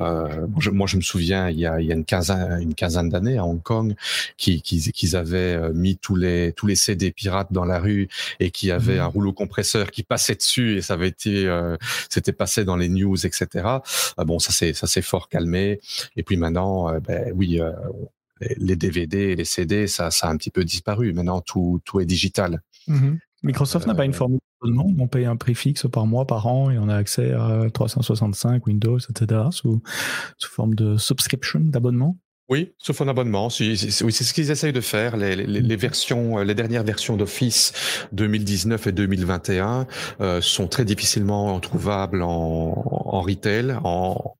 Euh, 0.00 0.46
je, 0.58 0.70
moi, 0.70 0.86
je 0.86 0.96
me 0.96 1.02
souviens, 1.02 1.48
il 1.50 1.58
y 1.58 1.66
a, 1.66 1.80
il 1.80 1.86
y 1.86 1.92
a 1.92 1.94
une 1.94 2.04
quinzaine, 2.04 2.60
une 2.60 2.74
quinzaine 2.74 3.08
d'années 3.08 3.38
à 3.38 3.44
Hong 3.44 3.62
Kong, 3.62 3.94
qu'ils 4.36 4.62
qui, 4.62 4.92
qui 4.92 5.16
avaient 5.16 5.56
euh, 5.56 5.72
mis 5.72 5.96
tous 5.96 6.16
les 6.16 6.52
tous 6.52 6.66
les 6.66 6.76
CD 6.76 7.10
pirates 7.10 7.52
dans 7.52 7.64
la 7.64 7.78
rue 7.80 8.08
et 8.40 8.50
qui 8.50 8.70
avait 8.70 8.98
mmh. 8.98 9.00
un 9.00 9.06
rouleau 9.06 9.32
compresseur 9.32 9.90
qui 9.90 10.02
passait 10.02 10.34
dessus 10.34 10.76
et 10.76 10.82
ça 10.82 10.94
avait 10.94 11.08
été, 11.08 11.46
euh, 11.46 11.76
c'était 12.08 12.32
passé 12.32 12.64
dans 12.64 12.76
les 12.76 12.88
news, 12.88 13.26
etc. 13.26 13.48
Euh, 14.18 14.24
bon, 14.24 14.38
ça 14.38 14.52
c'est 14.52 14.72
ça 14.72 14.86
s'est 14.86 15.02
fort 15.02 15.28
calmé. 15.28 15.80
Et 16.16 16.22
puis 16.22 16.36
maintenant, 16.36 16.90
euh, 16.90 17.00
ben 17.00 17.32
oui, 17.34 17.60
les 18.40 18.76
DVD 18.76 19.18
et 19.18 19.36
les 19.36 19.44
CD, 19.44 19.86
ça, 19.86 20.10
ça 20.10 20.28
a 20.28 20.30
un 20.30 20.36
petit 20.36 20.50
peu 20.50 20.64
disparu. 20.64 21.12
Maintenant, 21.12 21.40
tout, 21.40 21.80
tout 21.84 22.00
est 22.00 22.06
digital. 22.06 22.62
Mmh 22.86 23.16
Microsoft 23.44 23.86
n'a 23.86 23.94
pas 23.94 24.04
une 24.04 24.14
formule 24.14 24.40
d'abonnement 24.60 24.92
On 24.98 25.06
paye 25.06 25.24
un 25.24 25.36
prix 25.36 25.54
fixe 25.54 25.86
par 25.92 26.06
mois, 26.06 26.26
par 26.26 26.48
an, 26.48 26.70
et 26.70 26.78
on 26.78 26.88
a 26.88 26.96
accès 26.96 27.32
à 27.32 27.68
365, 27.72 28.66
Windows, 28.66 28.98
etc., 28.98 29.42
sous, 29.52 29.80
sous 30.38 30.50
forme 30.50 30.74
de 30.74 30.96
subscription, 30.96 31.60
d'abonnement 31.60 32.16
oui, 32.50 32.72
sauf 32.78 33.02
un 33.02 33.08
abonnement. 33.08 33.48
Oui, 33.60 33.76
c'est 33.76 34.24
ce 34.24 34.32
qu'ils 34.32 34.50
essayent 34.50 34.72
de 34.72 34.80
faire. 34.80 35.18
Les, 35.18 35.36
les, 35.36 35.60
les, 35.60 35.76
versions, 35.76 36.38
les 36.38 36.54
dernières 36.54 36.82
versions 36.82 37.18
d'Office 37.18 38.08
2019 38.12 38.86
et 38.86 38.92
2021 38.92 39.86
euh, 40.22 40.40
sont 40.40 40.66
très 40.66 40.86
difficilement 40.86 41.60
trouvables 41.60 42.22
en, 42.22 42.28
en 42.30 43.20
retail, 43.20 43.76
en, 43.84 44.34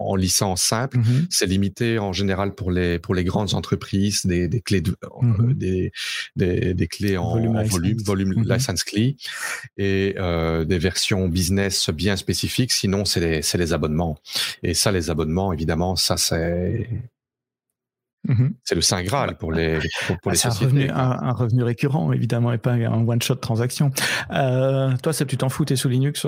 en 0.00 0.16
licence 0.16 0.62
simple. 0.62 0.98
Mm-hmm. 0.98 1.26
C'est 1.30 1.46
limité 1.46 1.98
en 1.98 2.12
général 2.12 2.54
pour 2.54 2.70
les 2.70 2.98
pour 2.98 3.14
les 3.14 3.24
grandes 3.24 3.54
entreprises 3.54 4.26
des, 4.26 4.48
des 4.48 4.60
clés 4.60 4.80
de, 4.80 4.92
mm-hmm. 4.92 5.54
des, 5.54 5.92
des, 6.36 6.74
des, 6.74 6.86
clés 6.88 7.16
en 7.16 7.34
volume, 7.34 7.56
en 7.56 7.64
volume, 7.64 7.98
volume 7.98 8.32
mm-hmm. 8.34 8.54
license 8.54 8.84
clé 8.84 9.16
et 9.76 10.14
euh, 10.18 10.64
des 10.64 10.78
versions 10.78 11.28
business 11.28 11.90
bien 11.90 12.16
spécifiques. 12.16 12.72
Sinon, 12.72 13.04
c'est 13.04 13.20
les 13.20 13.62
les 13.62 13.72
abonnements. 13.72 14.18
Et 14.62 14.74
ça, 14.74 14.90
les 14.92 15.10
abonnements, 15.10 15.52
évidemment, 15.52 15.96
ça 15.96 16.16
c'est 16.16 16.88
c'est 18.64 18.74
le 18.74 18.80
saint 18.80 19.02
graal 19.02 19.36
pour 19.36 19.52
les, 19.52 19.78
pour, 20.06 20.18
pour 20.20 20.30
ah, 20.30 20.30
les 20.30 20.36
sociétés. 20.36 20.64
Un 20.64 20.68
revenu, 20.68 20.90
un, 20.90 21.28
un 21.28 21.32
revenu, 21.32 21.62
récurrent, 21.64 22.12
évidemment, 22.12 22.52
et 22.52 22.58
pas 22.58 22.72
un 22.72 23.06
one-shot 23.06 23.36
transaction. 23.36 23.90
Euh, 24.30 24.96
toi, 25.02 25.12
c'est 25.12 25.26
tu 25.26 25.36
t'en 25.36 25.48
fous, 25.48 25.64
t'es 25.64 25.76
sous 25.76 25.88
Linux 25.88 26.26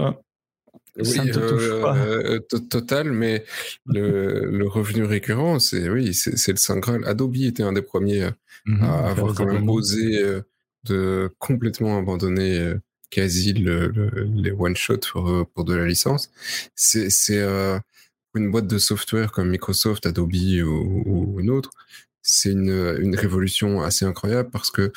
oui, 0.97 1.32
euh, 1.34 2.38
total, 2.70 3.12
mais 3.12 3.45
le, 3.86 4.45
le, 4.51 4.68
revenu 4.68 5.05
récurrent, 5.05 5.59
c'est 5.59 5.88
oui, 5.88 6.14
c'est 6.14 6.53
le 6.53 6.57
saint 6.57 6.78
graal. 6.78 7.05
Adobe 7.07 7.36
était 7.36 7.62
un 7.62 7.72
des 7.72 7.82
premiers 7.82 8.30
mmh, 8.66 8.84
à 8.84 9.11
avoir 9.11 9.34
quand 9.34 9.47
même 9.47 9.68
osé 9.68 10.22
euh, 10.22 10.42
de 10.84 11.34
complètement 11.38 11.99
abandonner 11.99 12.59
euh, 12.59 12.80
quasi 13.11 13.55
le, 13.55 13.88
le, 13.88 14.28
les 14.34 14.53
one 14.53 14.76
shot 14.76 15.01
pour, 15.12 15.49
pour 15.53 15.64
de 15.64 15.74
la 15.74 15.86
licence. 15.86 16.30
C'est 16.76 17.09
euh, 17.30 17.78
une 18.34 18.51
boîte 18.51 18.68
de 18.68 18.78
software 18.78 19.32
comme 19.32 19.51
Microsoft, 19.51 20.07
Adobe 20.07 20.34
ou, 20.34 21.03
ou 21.07 21.40
une 21.40 21.51
autre. 21.51 21.70
C'est 22.22 22.53
une, 22.53 22.97
une 23.01 23.16
révolution 23.16 23.82
assez 23.82 24.05
incroyable 24.05 24.51
parce 24.51 24.70
que 24.70 24.92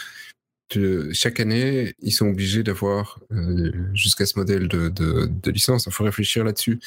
chaque 1.13 1.39
année, 1.39 1.95
ils 1.99 2.11
sont 2.11 2.28
obligés 2.28 2.63
d'avoir 2.63 3.20
euh, 3.32 3.72
jusqu'à 3.93 4.26
ce 4.26 4.38
modèle 4.38 4.68
de, 4.68 4.89
de, 4.89 5.28
de 5.28 5.51
licence. 5.51 5.86
Il 5.86 5.91
faut 5.91 6.03
réfléchir 6.03 6.43
là-dessus. 6.43 6.80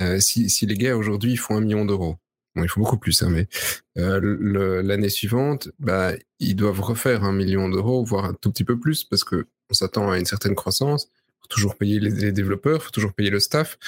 Euh, 0.00 0.18
si, 0.20 0.50
si, 0.50 0.66
les 0.66 0.76
gars 0.76 0.96
aujourd'hui 0.96 1.36
font 1.36 1.56
un 1.56 1.60
million 1.60 1.84
d'euros, 1.84 2.16
bon, 2.54 2.64
il 2.64 2.68
faut 2.68 2.80
beaucoup 2.80 2.98
plus, 2.98 3.22
hein, 3.22 3.30
mais 3.30 3.46
euh, 3.98 4.82
l'année 4.82 5.08
suivante, 5.08 5.68
bah, 5.78 6.12
ils 6.38 6.56
doivent 6.56 6.80
refaire 6.80 7.24
un 7.24 7.32
million 7.32 7.68
d'euros, 7.68 8.04
voire 8.04 8.24
un 8.24 8.34
tout 8.34 8.50
petit 8.50 8.64
peu 8.64 8.78
plus, 8.78 9.04
parce 9.04 9.24
que 9.24 9.46
on 9.70 9.74
s'attend 9.74 10.10
à 10.10 10.18
une 10.18 10.26
certaine 10.26 10.56
croissance. 10.56 11.08
Il 11.12 11.42
faut 11.42 11.48
toujours 11.48 11.76
payer 11.76 12.00
les, 12.00 12.32
développeurs, 12.32 12.80
il 12.80 12.84
faut 12.84 12.90
toujours 12.90 13.12
payer 13.12 13.30
le 13.30 13.40
staff. 13.40 13.78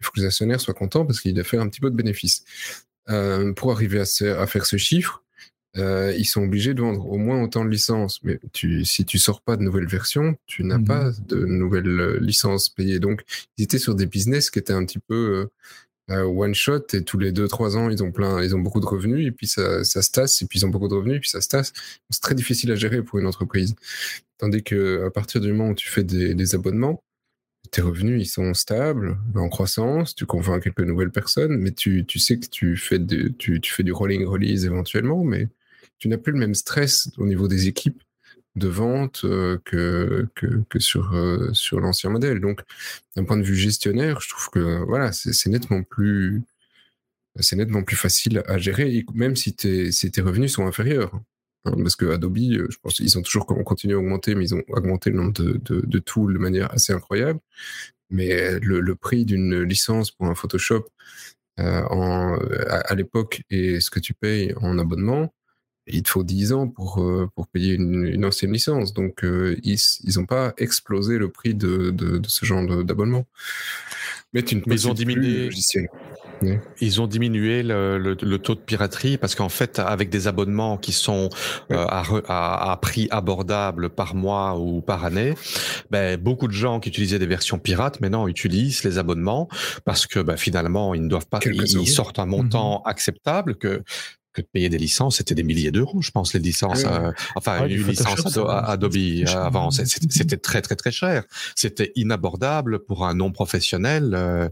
Il 0.00 0.04
faut 0.04 0.12
que 0.12 0.20
les 0.20 0.26
actionnaires 0.26 0.60
soient 0.60 0.74
contents 0.74 1.04
parce 1.04 1.20
qu'ils 1.20 1.34
doivent 1.34 1.46
faire 1.46 1.60
un 1.60 1.68
petit 1.68 1.80
peu 1.80 1.90
de 1.90 1.96
bénéfices. 1.96 2.44
Euh, 3.10 3.52
pour 3.52 3.72
arriver 3.72 4.00
à 4.00 4.46
faire 4.46 4.64
ce 4.64 4.76
chiffre, 4.76 5.21
euh, 5.76 6.14
ils 6.16 6.26
sont 6.26 6.42
obligés 6.42 6.74
de 6.74 6.80
vendre 6.80 7.06
au 7.06 7.16
moins 7.18 7.42
autant 7.42 7.64
de 7.64 7.70
licences. 7.70 8.20
Mais 8.22 8.38
tu, 8.52 8.84
si 8.84 9.04
tu 9.04 9.18
sors 9.18 9.40
pas 9.40 9.56
de 9.56 9.62
nouvelles 9.62 9.88
versions, 9.88 10.36
tu 10.46 10.64
n'as 10.64 10.78
mmh 10.78 10.84
pas 10.84 11.10
de 11.26 11.44
nouvelles 11.44 12.00
euh, 12.00 12.18
licences 12.20 12.68
payées. 12.68 12.98
Donc, 12.98 13.22
ils 13.56 13.64
étaient 13.64 13.78
sur 13.78 13.94
des 13.94 14.06
business 14.06 14.50
qui 14.50 14.58
étaient 14.58 14.72
un 14.72 14.84
petit 14.84 14.98
peu 14.98 15.48
euh, 16.10 16.24
one 16.24 16.54
shot 16.54 16.86
et 16.94 17.04
tous 17.04 17.18
les 17.18 17.32
deux 17.32 17.46
trois 17.48 17.76
ans, 17.76 17.88
ils 17.88 18.02
ont 18.02 18.10
plein, 18.10 18.42
ils 18.42 18.54
ont 18.56 18.58
beaucoup 18.58 18.80
de 18.80 18.86
revenus 18.86 19.26
et 19.26 19.30
puis 19.30 19.46
ça, 19.46 19.84
ça 19.84 20.02
se 20.02 20.10
tasse 20.10 20.42
et 20.42 20.46
puis 20.46 20.58
ils 20.58 20.66
ont 20.66 20.68
beaucoup 20.68 20.88
de 20.88 20.94
revenus 20.94 21.16
et 21.16 21.20
puis 21.20 21.28
ça 21.30 21.40
se 21.40 21.48
tasse. 21.48 21.72
C'est 22.10 22.20
très 22.20 22.34
difficile 22.34 22.72
à 22.72 22.74
gérer 22.74 23.02
pour 23.02 23.18
une 23.18 23.26
entreprise. 23.26 23.74
Tandis 24.38 24.62
que 24.64 25.04
à 25.06 25.10
partir 25.10 25.40
du 25.40 25.52
moment 25.52 25.70
où 25.70 25.74
tu 25.74 25.88
fais 25.88 26.04
des, 26.04 26.34
des 26.34 26.54
abonnements, 26.54 27.02
tes 27.70 27.82
revenus 27.82 28.20
ils 28.20 28.28
sont 28.28 28.52
stables, 28.54 29.16
en 29.36 29.48
croissance, 29.48 30.14
tu 30.14 30.26
convaincs 30.26 30.62
quelques 30.62 30.80
nouvelles 30.80 31.12
personnes, 31.12 31.56
mais 31.56 31.72
tu, 31.72 32.04
tu 32.04 32.18
sais 32.18 32.38
que 32.38 32.46
tu 32.48 32.76
fais, 32.76 32.98
de, 32.98 33.28
tu, 33.28 33.60
tu 33.60 33.72
fais 33.72 33.84
du 33.84 33.92
rolling 33.92 34.26
release 34.26 34.64
éventuellement, 34.64 35.22
mais 35.24 35.48
tu 36.02 36.08
n'as 36.08 36.18
plus 36.18 36.32
le 36.32 36.38
même 36.40 36.56
stress 36.56 37.10
au 37.16 37.26
niveau 37.26 37.46
des 37.46 37.68
équipes 37.68 38.02
de 38.56 38.66
vente 38.66 39.20
euh, 39.24 39.56
que, 39.64 40.26
que, 40.34 40.80
sur, 40.80 41.14
euh, 41.14 41.52
sur 41.52 41.78
l'ancien 41.78 42.10
modèle. 42.10 42.40
Donc, 42.40 42.62
d'un 43.14 43.22
point 43.22 43.36
de 43.36 43.44
vue 43.44 43.54
gestionnaire, 43.54 44.20
je 44.20 44.28
trouve 44.28 44.50
que 44.50 44.84
voilà, 44.84 45.12
c'est 45.12 45.46
nettement 45.46 45.84
plus 45.84 46.42
c'est 47.36 47.54
nettement 47.54 47.84
plus 47.84 47.94
facile 47.94 48.42
à 48.46 48.58
gérer, 48.58 49.06
même 49.14 49.36
si 49.36 49.54
tes, 49.54 49.92
si 49.92 50.10
tes 50.10 50.20
revenus 50.22 50.52
sont 50.52 50.66
inférieurs. 50.66 51.14
Hein, 51.64 51.74
parce 51.80 51.94
que 51.94 52.06
Adobe, 52.06 52.38
euh, 52.38 52.66
je 52.68 52.78
pense 52.82 52.94
qu'ils 52.94 53.16
ont 53.16 53.22
toujours 53.22 53.46
continué 53.46 53.94
à 53.94 53.98
augmenter, 53.98 54.34
mais 54.34 54.46
ils 54.46 54.54
ont 54.56 54.64
augmenté 54.70 55.10
le 55.10 55.18
nombre 55.18 55.32
de, 55.34 55.52
de, 55.62 55.82
de 55.86 55.98
tools 56.00 56.34
de 56.34 56.38
manière 56.40 56.72
assez 56.72 56.92
incroyable. 56.92 57.38
Mais 58.10 58.58
le, 58.58 58.94
prix 58.96 59.24
d'une 59.24 59.62
licence 59.62 60.10
pour 60.10 60.26
un 60.26 60.34
Photoshop 60.34 60.84
à, 61.58 61.86
à 62.86 62.94
l'époque 62.96 63.42
et 63.50 63.78
ce 63.78 63.88
que 63.88 64.00
tu 64.00 64.14
payes 64.14 64.52
en 64.56 64.78
abonnement, 64.80 65.32
il 65.86 66.02
te 66.02 66.10
faut 66.10 66.22
10 66.22 66.52
ans 66.52 66.68
pour, 66.68 67.02
euh, 67.02 67.28
pour 67.34 67.48
payer 67.48 67.74
une, 67.74 68.04
une 68.06 68.24
ancienne 68.24 68.52
licence. 68.52 68.92
Donc, 68.92 69.24
euh, 69.24 69.56
ils 69.62 69.78
n'ont 70.16 70.26
pas 70.26 70.54
explosé 70.58 71.18
le 71.18 71.30
prix 71.30 71.54
de, 71.54 71.90
de, 71.90 72.18
de 72.18 72.28
ce 72.28 72.44
genre 72.44 72.64
d'abonnement. 72.84 73.24
Mais, 74.34 74.40
ils 74.40 74.88
ont 74.88 74.94
diminué. 74.94 75.50
Oui. 76.40 76.56
Ils 76.80 77.00
ont 77.00 77.06
diminué 77.06 77.62
le, 77.62 77.98
le, 77.98 78.16
le, 78.20 78.38
taux 78.38 78.54
de 78.54 78.60
piraterie 78.60 79.16
parce 79.18 79.34
qu'en 79.34 79.48
fait, 79.48 79.78
avec 79.78 80.08
des 80.08 80.26
abonnements 80.26 80.76
qui 80.78 80.92
sont 80.92 81.28
euh, 81.70 81.76
à, 81.88 82.02
à, 82.26 82.72
à, 82.72 82.76
prix 82.78 83.08
abordable 83.10 83.90
par 83.90 84.14
mois 84.14 84.58
ou 84.58 84.80
par 84.80 85.04
année, 85.04 85.34
ben, 85.90 86.18
beaucoup 86.18 86.48
de 86.48 86.52
gens 86.52 86.80
qui 86.80 86.88
utilisaient 86.88 87.18
des 87.18 87.26
versions 87.26 87.58
pirates 87.58 88.00
maintenant 88.00 88.26
utilisent 88.26 88.84
les 88.84 88.98
abonnements 88.98 89.48
parce 89.84 90.06
que 90.06 90.18
ben, 90.18 90.36
finalement, 90.36 90.94
ils 90.94 91.02
ne 91.02 91.08
doivent 91.08 91.28
pas, 91.28 91.38
ils, 91.44 91.62
ils, 91.62 91.86
sortent 91.86 92.18
un 92.18 92.26
montant 92.26 92.82
mmh. 92.84 92.88
acceptable 92.88 93.56
que 93.56 93.82
que 94.32 94.40
de 94.40 94.46
payer 94.46 94.68
des 94.68 94.78
licences, 94.78 95.16
c'était 95.18 95.34
des 95.34 95.42
milliers 95.42 95.70
d'euros, 95.70 96.02
je 96.02 96.10
pense, 96.10 96.34
les 96.34 96.40
licences. 96.40 96.84
Euh, 96.84 97.12
enfin, 97.36 97.66
une 97.66 97.86
licence 97.86 98.36
Adobe 98.36 98.96
euh, 98.96 99.24
avant, 99.36 99.70
c'était 99.70 100.36
très 100.42 100.62
très 100.62 100.76
très 100.76 100.92
cher. 100.92 101.24
C'était 101.54 101.92
inabordable 101.94 102.84
pour 102.84 103.06
un 103.06 103.14
non 103.14 103.30
professionnel. 103.32 104.12
Euh, 104.14 104.48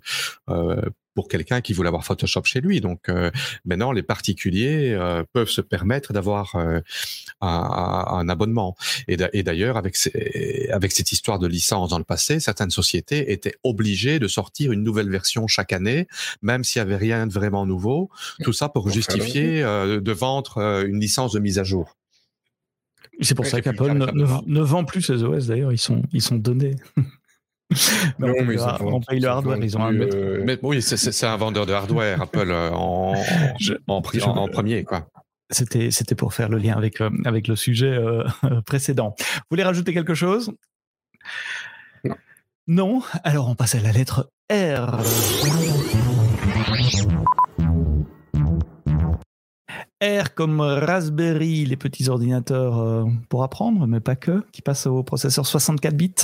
euh 0.48 0.80
pour 1.14 1.28
quelqu'un 1.28 1.61
qui 1.61 1.72
voulait 1.72 1.88
avoir 1.88 2.04
Photoshop 2.04 2.44
chez 2.44 2.61
lui. 2.61 2.80
Donc 2.80 3.08
euh, 3.08 3.30
maintenant, 3.64 3.92
les 3.92 4.02
particuliers 4.02 4.92
euh, 4.92 5.24
peuvent 5.32 5.48
se 5.48 5.61
permettre 5.61 6.12
d'avoir 6.12 6.54
euh, 6.56 6.80
un, 7.40 8.04
un, 8.08 8.28
abonnement. 8.28 8.76
Et 9.08 9.16
d'ailleurs, 9.42 9.76
avec, 9.76 9.96
avec 10.72 10.92
cette 10.92 11.12
histoire 11.12 11.38
de 11.38 11.46
licence 11.46 11.90
dans 11.90 11.98
le 11.98 12.04
passé, 12.04 12.40
certaines 12.40 12.70
sociétés 12.70 13.32
étaient 13.32 13.54
obligées 13.64 14.18
de 14.18 14.28
sortir 14.28 14.72
une 14.72 14.82
nouvelle 14.82 15.11
version 15.11 15.46
chaque 15.46 15.72
année, 15.72 16.06
même 16.42 16.64
s'il 16.64 16.82
n'y 16.82 16.88
avait 16.88 16.96
rien 16.96 17.26
de 17.26 17.32
vraiment 17.32 17.66
nouveau. 17.66 18.11
Tout 18.44 18.52
ça 18.52 18.68
pour 18.68 18.88
justifier 18.90 19.62
euh, 19.62 20.00
de 20.00 20.12
vendre 20.12 20.58
euh, 20.58 20.86
une 20.86 21.00
licence 21.00 21.32
de 21.32 21.40
mise 21.40 21.58
à 21.58 21.64
jour. 21.64 21.96
C'est 23.20 23.34
pour 23.34 23.46
ça 23.46 23.61
qu'Apple 23.61 23.92
ne, 23.92 24.06
ne, 24.46 24.61
vend 24.62 24.84
plus 24.84 25.02
ses 25.02 25.22
OS 25.22 25.46
d'ailleurs, 25.46 25.72
ils 25.72 25.78
sont, 25.78 26.02
ils 26.12 26.22
sont 26.22 26.36
donnés. 26.36 26.76
non, 28.18 28.28
mais 28.44 28.54
ils 28.54 28.60
on 28.80 29.00
paye 29.00 29.20
le 29.20 29.28
hardware, 29.28 29.58
ils 29.62 29.76
ont 29.76 29.84
un 29.84 29.94
euh... 29.94 30.42
mais, 30.44 30.58
Oui, 30.62 30.82
c'est 30.82 31.26
un 31.26 31.36
vendeur 31.36 31.66
de 31.66 31.72
hardware, 31.72 32.20
Apple, 32.22 32.50
en, 32.52 33.14
je, 33.60 33.74
en, 33.86 34.02
je, 34.12 34.24
en, 34.24 34.36
en, 34.36 34.48
premier, 34.48 34.84
quoi. 34.84 35.06
C'était, 35.50 35.90
c'était 35.90 36.14
pour 36.14 36.34
faire 36.34 36.48
le 36.48 36.58
lien 36.58 36.76
avec, 36.76 37.00
euh, 37.00 37.10
avec 37.24 37.48
le 37.48 37.56
sujet 37.56 37.90
euh, 37.90 38.24
précédent. 38.66 39.14
Vous 39.18 39.42
voulez 39.50 39.64
rajouter 39.64 39.92
quelque 39.92 40.14
chose? 40.14 40.52
Non. 42.04 42.16
Non? 42.66 43.02
Alors 43.24 43.48
on 43.48 43.54
passe 43.54 43.74
à 43.74 43.80
la 43.80 43.90
lettre 43.92 44.30
R. 44.50 45.00
R 50.02 50.34
comme 50.34 50.61
Raspberry, 50.61 51.66
les 51.66 51.76
petits 51.76 52.08
ordinateurs 52.08 53.07
pour 53.28 53.42
apprendre, 53.42 53.86
mais 53.86 54.00
pas 54.00 54.16
que, 54.16 54.45
qui 54.53 54.62
passent 54.62 54.86
au 54.86 55.03
processeur 55.03 55.46
64 55.46 55.95
bits. 55.95 56.14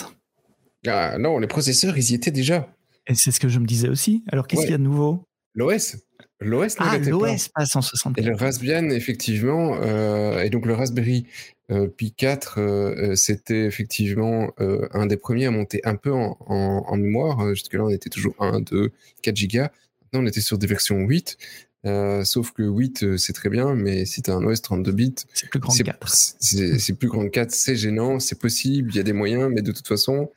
Ah, 0.86 1.18
non, 1.18 1.38
les 1.38 1.46
processeurs, 1.46 1.96
ils 1.96 2.10
y 2.10 2.14
étaient 2.14 2.30
déjà. 2.30 2.68
Et 3.06 3.14
c'est 3.14 3.30
ce 3.30 3.40
que 3.40 3.48
je 3.48 3.58
me 3.58 3.66
disais 3.66 3.88
aussi. 3.88 4.24
Alors, 4.32 4.46
qu'est-ce 4.46 4.60
ouais. 4.60 4.66
qu'il 4.66 4.72
y 4.72 4.74
a 4.74 4.78
de 4.78 4.82
nouveau? 4.82 5.24
L'OS. 5.54 5.96
L'OS 6.40 6.74
Ah, 6.78 6.98
l'OS 6.98 7.48
passe 7.48 7.76
en 7.76 7.82
64. 7.82 8.18
Et 8.18 8.28
le 8.28 8.36
Raspbian, 8.36 8.90
effectivement, 8.90 9.78
euh, 9.80 10.42
et 10.42 10.50
donc 10.50 10.66
le 10.66 10.74
Raspberry 10.74 11.26
euh, 11.70 11.88
Pi 11.88 12.12
4, 12.12 12.60
euh, 12.60 13.14
c'était 13.16 13.64
effectivement 13.64 14.50
un 14.58 15.06
des 15.06 15.16
premiers 15.16 15.46
à 15.46 15.50
monter 15.50 15.80
un 15.84 15.96
peu 15.96 16.12
en, 16.12 16.36
en, 16.40 16.84
en 16.86 16.96
mémoire. 16.96 17.54
Jusque-là, 17.54 17.84
on 17.84 17.88
était 17.88 18.10
toujours 18.10 18.34
1, 18.38 18.60
2, 18.60 18.92
4 19.22 19.36
gigas. 19.36 19.70
Maintenant, 20.02 20.24
on 20.24 20.26
était 20.26 20.42
sur 20.42 20.58
des 20.58 20.66
versions 20.66 20.98
8. 20.98 21.38
Euh, 21.86 22.24
sauf 22.24 22.50
que 22.50 22.62
8, 22.62 23.16
c'est 23.16 23.32
très 23.32 23.48
bien, 23.48 23.74
mais 23.74 24.04
si 24.06 24.20
tu 24.20 24.30
as 24.30 24.34
un 24.34 24.44
OS 24.44 24.60
32 24.60 24.92
bits, 24.92 25.14
c'est 25.32 25.48
plus 25.48 25.60
grand 25.60 25.72
que 25.72 25.82
4. 25.82 26.08
C'est 26.40 26.94
plus 26.94 27.08
grand 27.08 27.24
que 27.24 27.30
4, 27.30 27.50
c'est 27.52 27.76
gênant, 27.76 28.18
c'est 28.18 28.38
possible, 28.38 28.90
il 28.92 28.96
y 28.96 29.00
a 29.00 29.04
des 29.04 29.12
moyens, 29.12 29.50
mais 29.52 29.62
de 29.62 29.70
toute 29.70 29.86
façon, 29.86 30.30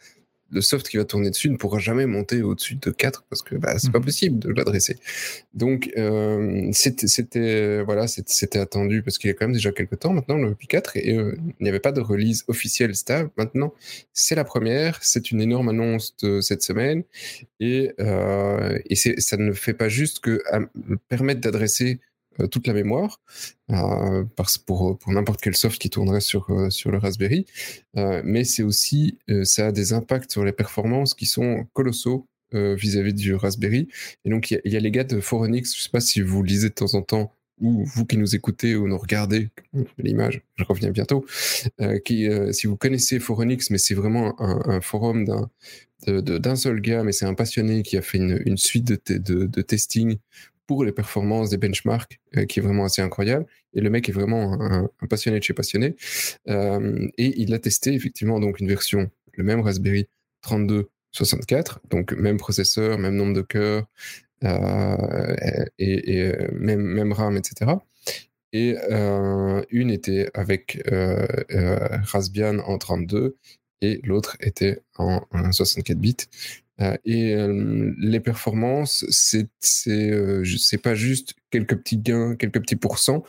le 0.51 0.61
soft 0.61 0.87
qui 0.87 0.97
va 0.97 1.05
tourner 1.05 1.29
dessus 1.29 1.49
ne 1.49 1.57
pourra 1.57 1.79
jamais 1.79 2.05
monter 2.05 2.41
au-dessus 2.41 2.75
de 2.75 2.91
4 2.91 3.23
parce 3.29 3.41
que 3.41 3.55
bah, 3.55 3.77
c'est 3.77 3.91
pas 3.91 3.99
mhm. 3.99 4.05
possible 4.05 4.39
de 4.39 4.49
l'adresser. 4.49 4.97
Donc 5.53 5.91
euh, 5.97 6.69
c'était 6.71 7.81
voilà, 7.83 8.07
c'était 8.07 8.59
attendu 8.59 9.01
parce 9.03 9.17
qu'il 9.17 9.29
y 9.29 9.31
a 9.31 9.33
quand 9.33 9.45
même 9.45 9.53
déjà 9.53 9.71
quelques 9.71 9.99
temps 9.99 10.13
maintenant 10.13 10.37
le 10.37 10.55
Pi 10.55 10.67
4 10.67 10.97
et 10.97 11.17
euh, 11.17 11.35
il 11.59 11.63
n'y 11.63 11.69
avait 11.69 11.79
pas 11.79 11.91
de 11.91 12.01
release 12.01 12.43
officielle 12.47 12.95
stable. 12.95 13.29
Maintenant, 13.37 13.73
c'est 14.13 14.35
la 14.35 14.43
première, 14.43 14.99
c'est 15.01 15.31
une 15.31 15.41
énorme 15.41 15.69
annonce 15.69 16.15
de 16.23 16.41
cette 16.41 16.63
semaine 16.63 17.03
et, 17.59 17.91
euh, 17.99 18.77
et 18.85 18.95
ça 18.95 19.37
ne 19.37 19.53
fait 19.53 19.73
pas 19.73 19.89
juste 19.89 20.19
que 20.19 20.41
permettre 21.09 21.41
d'adresser 21.41 21.99
toute 22.47 22.67
la 22.67 22.73
mémoire 22.73 23.21
euh, 23.71 24.23
pour, 24.65 24.97
n'importe 25.07 25.41
quel 25.41 25.55
soft 25.55 25.79
qui 25.79 25.89
tournerait 25.89 26.21
sur, 26.21 26.49
euh, 26.49 26.69
le 26.85 26.97
Raspberry. 26.97 27.45
mais 27.95 28.43
c'est 28.43 28.63
aussi, 28.63 29.17
ça 29.43 29.67
a 29.67 29.71
des 29.71 29.93
impacts 29.93 30.31
sur 30.31 30.43
les 30.43 30.51
performances 30.51 31.13
qui 31.13 31.25
sont 31.25 31.67
colossaux 31.73 32.27
vis-à-vis 32.51 33.13
du 33.13 33.35
Raspberry. 33.35 33.89
Et 34.25 34.29
donc, 34.29 34.51
il 34.51 34.61
y, 34.65 34.75
a 34.75 34.79
les 34.79 34.91
gars 34.91 35.03
de 35.03 35.19
Foronix, 35.19 35.71
je 35.75 35.79
ne 35.79 35.83
sais 35.83 35.89
pas 35.91 35.99
si 35.99 36.21
vous 36.21 36.41
lisez 36.41 36.69
de 36.69 36.73
temps 36.73 36.95
en 36.95 37.03
temps, 37.03 37.31
ou 37.59 37.83
vous 37.85 38.05
qui 38.05 38.17
nous 38.17 38.35
écoutez 38.35 38.75
ou 38.75 38.87
nous 38.87 38.97
regardez, 38.97 39.49
l'image, 39.99 40.41
je 40.55 40.63
reviens 40.63 40.89
bientôt, 40.89 41.25
si 41.29 42.67
vous 42.67 42.77
connaissez 42.77 43.19
Foronix, 43.19 43.69
mais 43.69 43.77
c'est 43.77 43.93
vraiment 43.93 44.35
un, 44.41 44.81
forum 44.81 45.25
d'un 46.07 46.55
seul 46.55 46.81
gars, 46.81 47.03
mais 47.03 47.11
c'est 47.11 47.25
un 47.25 47.35
passionné 47.35 47.83
qui 47.83 47.97
a 47.97 48.01
fait 48.01 48.17
une, 48.17 48.57
suite 48.57 48.85
de, 48.85 49.45
de, 49.45 49.61
testing 49.61 50.17
pour 50.69 50.83
les 50.83 50.91
performances 50.91 51.49
des 51.49 51.57
benchmarks, 51.57 52.19
euh, 52.37 52.45
qui 52.45 52.59
est 52.59 52.61
vraiment 52.61 52.85
assez 52.85 53.01
incroyable. 53.01 53.47
Et 53.73 53.81
le 53.81 53.89
mec 53.89 54.07
est 54.07 54.11
vraiment 54.11 54.53
un, 54.61 54.87
passionné 55.09 55.39
de 55.39 55.43
chez 55.43 55.55
passionné. 55.55 55.95
Euh, 56.47 57.07
et 57.17 57.41
il 57.41 57.55
a 57.55 57.57
testé 57.57 57.91
effectivement 57.95 58.39
donc 58.39 58.59
une 58.59 58.67
version, 58.67 59.09
le 59.33 59.43
même 59.43 59.61
Raspberry 59.61 60.07
3264, 60.43 61.81
donc 61.89 62.11
même 62.11 62.37
processeur, 62.37 62.99
même 62.99 63.15
nombre 63.15 63.33
de 63.33 63.41
cœurs, 63.41 63.87
euh, 64.43 65.65
et, 65.79 66.33
même, 66.53 66.81
même 66.81 67.13
RAM, 67.13 67.35
etc. 67.35 67.71
Et 68.53 68.75
une 69.71 69.89
était 69.89 70.29
avec 70.35 70.83
Raspbian 71.49 72.59
en 72.59 72.77
32 72.77 73.37
et 73.81 74.01
l'autre 74.03 74.37
était 74.39 74.83
en, 74.99 75.21
en 75.31 75.51
64 75.51 75.97
bits. 75.97 76.27
Euh, 76.81 76.97
et 77.05 77.33
euh, 77.33 77.93
les 77.97 78.19
performances, 78.19 79.05
c'est 79.09 79.47
euh, 79.87 80.43
c'est 80.57 80.77
pas 80.77 80.95
juste 80.95 81.35
quelques 81.51 81.77
petits 81.77 81.97
gains, 81.97 82.35
quelques 82.35 82.61
petits 82.61 82.75
pourcents. 82.75 83.23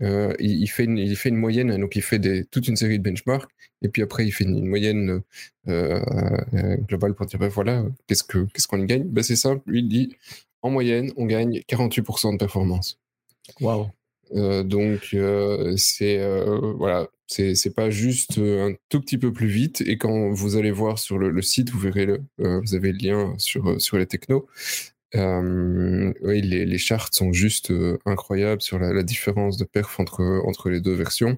il, 0.00 0.66
fait 0.68 0.84
une, 0.84 0.98
il 0.98 1.16
fait 1.16 1.28
une 1.28 1.36
moyenne, 1.36 1.76
donc 1.78 1.96
il 1.96 2.02
fait 2.02 2.18
des, 2.18 2.44
toute 2.44 2.68
une 2.68 2.76
série 2.76 2.98
de 2.98 3.04
benchmarks, 3.04 3.50
et 3.82 3.88
puis 3.88 4.02
après 4.02 4.26
il 4.26 4.32
fait 4.32 4.44
une, 4.44 4.66
moyenne 4.66 5.22
globale 5.66 7.14
pour 7.14 7.26
dire 7.26 7.38
ben 7.38 7.48
voilà, 7.48 7.84
qu'est-ce 8.06 8.24
que 8.24 8.46
qu'est-ce 8.52 8.66
qu'on 8.66 8.84
gagne? 8.84 9.04
Ben 9.04 9.22
C'est 9.22 9.36
simple, 9.36 9.62
lui 9.66 9.80
il 9.80 9.88
dit 9.88 10.16
en 10.62 10.70
moyenne 10.70 11.12
on 11.16 11.26
gagne 11.26 11.60
48% 11.68 12.32
de 12.32 12.38
performance. 12.38 12.98
Waouh. 14.32 14.62
donc 14.64 15.16
c'est 15.76 16.18
voilà, 16.76 17.08
c'est 17.32 17.74
pas 17.74 17.90
juste 17.90 18.38
euh, 18.38 18.68
un 18.68 18.74
tout 18.88 19.00
petit 19.00 19.18
peu 19.18 19.32
plus 19.32 19.48
vite. 19.48 19.82
Et 19.82 19.96
quand 19.96 20.30
vous 20.30 20.56
allez 20.56 20.70
voir 20.70 20.98
sur 20.98 21.18
le, 21.18 21.42
site, 21.42 21.70
vous 21.70 21.78
verrez, 21.78 22.06
le, 22.06 22.22
euh, 22.40 22.60
vous 22.60 22.74
avez 22.74 22.92
le 22.92 22.98
lien 22.98 23.34
sur, 23.38 23.68
euh, 23.68 23.78
sur 23.78 23.98
les 23.98 24.06
technos. 24.06 24.46
oui, 25.14 26.42
les, 26.42 26.64
les 26.66 26.78
charts 26.78 27.08
sont 27.12 27.32
juste 27.32 27.72
incroyables 28.06 28.62
sur 28.62 28.78
la, 28.78 29.02
différence 29.02 29.56
de 29.56 29.64
perf 29.64 30.00
entre, 30.00 30.22
entre 30.46 30.70
les 30.70 30.80
deux 30.80 30.94
versions. 30.94 31.36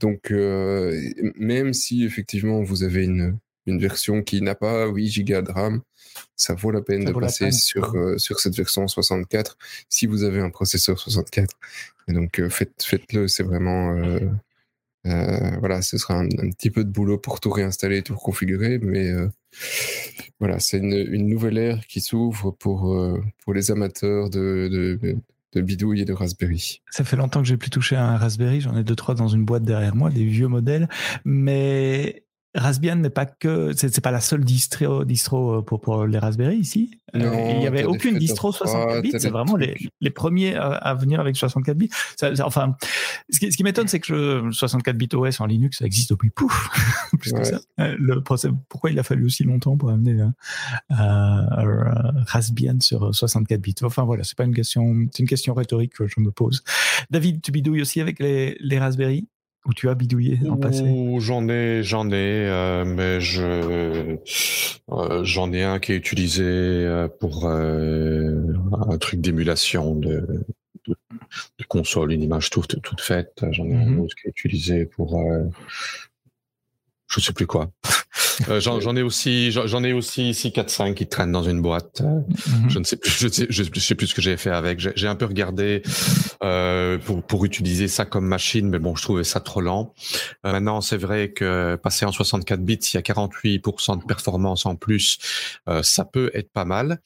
Donc, 0.00 0.30
même 0.30 1.72
si 1.72 2.04
effectivement 2.04 2.62
vous 2.62 2.82
avez 2.82 3.04
une, 3.04 3.38
une 3.66 3.78
version 3.78 4.22
qui 4.22 4.42
n'a 4.42 4.56
pas 4.56 4.88
8 4.88 5.24
Go 5.24 5.42
de 5.42 5.52
RAM, 5.52 5.82
ça 6.36 6.54
vaut 6.54 6.72
la 6.72 6.80
peine 6.82 7.04
de 7.04 7.12
passer 7.12 7.52
sur, 7.52 7.94
sur 8.18 8.40
cette 8.40 8.56
version 8.56 8.88
64 8.88 9.56
si 9.88 10.06
vous 10.06 10.24
avez 10.24 10.40
un 10.40 10.50
processeur 10.50 10.98
64. 10.98 11.54
Donc, 12.08 12.40
faites, 12.48 12.82
faites-le, 12.82 13.28
c'est 13.28 13.42
vraiment, 13.42 13.94
euh, 15.06 15.56
voilà, 15.58 15.82
ce 15.82 15.98
sera 15.98 16.20
un, 16.20 16.28
petit 16.28 16.70
peu 16.70 16.84
de 16.84 16.90
boulot 16.90 17.18
pour 17.18 17.40
tout 17.40 17.50
réinstaller 17.50 18.02
tout 18.02 18.14
reconfigurer, 18.14 18.78
mais 18.78 19.10
euh, 19.10 19.28
voilà, 20.38 20.60
c'est 20.60 20.78
une, 20.78 21.26
nouvelle 21.26 21.58
ère 21.58 21.86
qui 21.86 22.00
s'ouvre 22.00 22.52
pour, 22.52 22.94
euh, 22.94 23.20
pour 23.44 23.52
les 23.52 23.70
amateurs 23.72 24.30
de, 24.30 24.68
de, 24.70 25.16
de, 25.54 25.60
bidouille 25.60 26.02
et 26.02 26.04
de 26.04 26.12
Raspberry. 26.12 26.82
Ça 26.90 27.02
fait 27.02 27.16
longtemps 27.16 27.42
que 27.42 27.48
j'ai 27.48 27.56
plus 27.56 27.70
touché 27.70 27.96
à 27.96 28.06
un 28.06 28.16
Raspberry, 28.16 28.60
j'en 28.60 28.76
ai 28.76 28.84
deux 28.84 28.94
trois 28.94 29.16
dans 29.16 29.28
une 29.28 29.44
boîte 29.44 29.64
derrière 29.64 29.96
moi, 29.96 30.08
des 30.10 30.24
vieux 30.24 30.48
modèles, 30.48 30.88
mais 31.24 32.24
Raspbian 32.54 32.96
n'est 32.96 33.10
pas 33.10 33.24
que, 33.24 33.72
c'est 33.74 34.00
pas 34.02 34.10
la 34.10 34.20
seule 34.20 34.44
distro, 34.44 35.04
distro 35.04 35.58
euh, 35.58 35.62
pour, 35.62 35.80
pour 35.80 36.06
les 36.06 36.18
Raspberry 36.18 36.56
ici. 36.56 36.98
Euh, 37.14 37.50
il 37.52 37.58
n'y 37.58 37.66
avait 37.66 37.84
aucune 37.84 38.18
distro 38.18 38.52
64 38.52 39.02
bits. 39.02 39.12
C'est 39.18 39.30
vraiment 39.30 39.56
les, 39.56 39.76
les, 40.00 40.10
premiers 40.10 40.54
à, 40.54 40.94
venir 40.94 41.20
avec 41.20 41.36
64 41.36 41.76
bits. 41.76 41.90
enfin, 42.42 42.76
ce 43.30 43.38
qui, 43.38 43.52
ce 43.52 43.56
qui 43.56 43.64
m'étonne, 43.64 43.88
c'est 43.88 44.00
que 44.00 44.50
64 44.50 44.96
bits 44.96 45.08
OS 45.14 45.40
en 45.40 45.46
Linux, 45.46 45.78
ça 45.78 45.86
existe 45.86 46.10
depuis 46.10 46.30
pouf, 46.30 46.68
plus 47.18 47.32
que 47.32 47.44
ça. 47.44 47.60
Euh, 47.80 47.96
le 47.98 48.22
procès, 48.22 48.48
pourquoi 48.68 48.90
il 48.90 48.98
a 48.98 49.02
fallu 49.02 49.24
aussi 49.24 49.44
longtemps 49.44 49.76
pour 49.76 49.90
amener 49.90 50.20
euh, 50.20 50.30
Raspbian 52.26 52.80
sur 52.80 53.14
64 53.14 53.60
bits? 53.60 53.74
Enfin 53.82 54.04
voilà, 54.04 54.24
c'est 54.24 54.36
pas 54.36 54.44
une 54.44 54.54
question, 54.54 55.06
c'est 55.10 55.20
une 55.20 55.28
question 55.28 55.54
rhétorique 55.54 55.94
que 55.94 56.06
je 56.06 56.20
me 56.20 56.30
pose. 56.30 56.62
David, 57.10 57.40
tu 57.42 57.50
bidouilles 57.50 57.82
aussi 57.82 58.00
avec 58.00 58.18
les, 58.18 58.56
les 58.60 58.78
Raspberry? 58.78 59.26
Ou 59.66 59.72
tu 59.72 59.88
as 59.88 59.94
bidouillé 59.94 60.38
en 60.48 60.56
passé? 60.56 60.84
J'en 61.18 61.48
ai, 61.48 61.82
j'en 61.82 62.10
ai, 62.10 62.48
euh, 62.48 62.84
mais 62.84 63.20
je 63.20 64.18
euh, 64.90 65.24
j'en 65.24 65.52
ai 65.52 65.62
un 65.62 65.78
qui 65.78 65.92
est 65.92 65.96
utilisé 65.96 66.42
euh, 66.44 67.08
pour 67.08 67.46
un 67.46 68.98
truc 68.98 69.20
d'émulation 69.20 69.94
de, 69.94 70.44
de, 70.88 71.64
console, 71.68 72.12
une 72.12 72.22
image 72.22 72.50
toute, 72.50 72.82
toute 72.82 73.00
faite. 73.00 73.44
J'en 73.50 73.66
ai 73.66 73.74
un 73.74 73.86
mmh 73.86 74.00
autre 74.00 74.14
qui 74.16 74.28
est 74.28 74.30
utilisé 74.30 74.84
pour 74.84 75.22
je 77.08 77.20
sais 77.20 77.32
plus 77.32 77.46
quoi. 77.46 77.70
Euh, 78.48 78.60
j'en 78.60 78.96
ai 78.96 79.02
aussi, 79.02 79.50
j'en 79.50 79.84
ai 79.84 79.92
aussi 79.92 80.30
ici 80.30 80.50
4-5 80.50 80.94
qui 80.94 81.06
traînent 81.06 81.32
dans 81.32 81.42
une 81.42 81.60
boîte. 81.60 82.00
Mhm. 82.02 82.70
Je 82.70 82.78
ne 82.78 82.84
sais 82.84 82.96
plus, 82.96 83.10
je 83.18 83.28
sais, 83.28 83.46
je, 83.48 83.80
sais 83.80 83.94
plus 83.94 84.08
ce 84.08 84.14
que 84.14 84.22
j'ai 84.22 84.36
fait 84.36 84.50
avec. 84.50 84.80
J'ai 84.96 85.08
un 85.08 85.14
peu 85.14 85.26
regardé 85.26 85.82
euh, 86.42 86.98
pour, 86.98 87.22
pour 87.22 87.44
utiliser 87.44 87.88
ça 87.88 88.04
comme 88.04 88.26
machine, 88.26 88.68
mais 88.68 88.78
bon, 88.78 88.94
je 88.96 89.02
trouvais 89.02 89.24
ça 89.24 89.40
trop 89.40 89.60
lent. 89.60 89.94
Euh, 90.46 90.52
maintenant, 90.52 90.80
c'est 90.80 90.96
vrai 90.96 91.30
que 91.30 91.76
passer 91.82 92.04
en 92.04 92.12
64 92.12 92.60
bits, 92.60 92.78
s'il 92.80 92.98
y 92.98 92.98
a 92.98 93.02
48% 93.02 94.00
de 94.00 94.04
performance 94.04 94.66
en 94.66 94.76
plus, 94.76 95.18
euh, 95.68 95.82
ça 95.82 96.04
peut 96.04 96.30
être 96.34 96.50
pas 96.50 96.64
mal. 96.64 97.00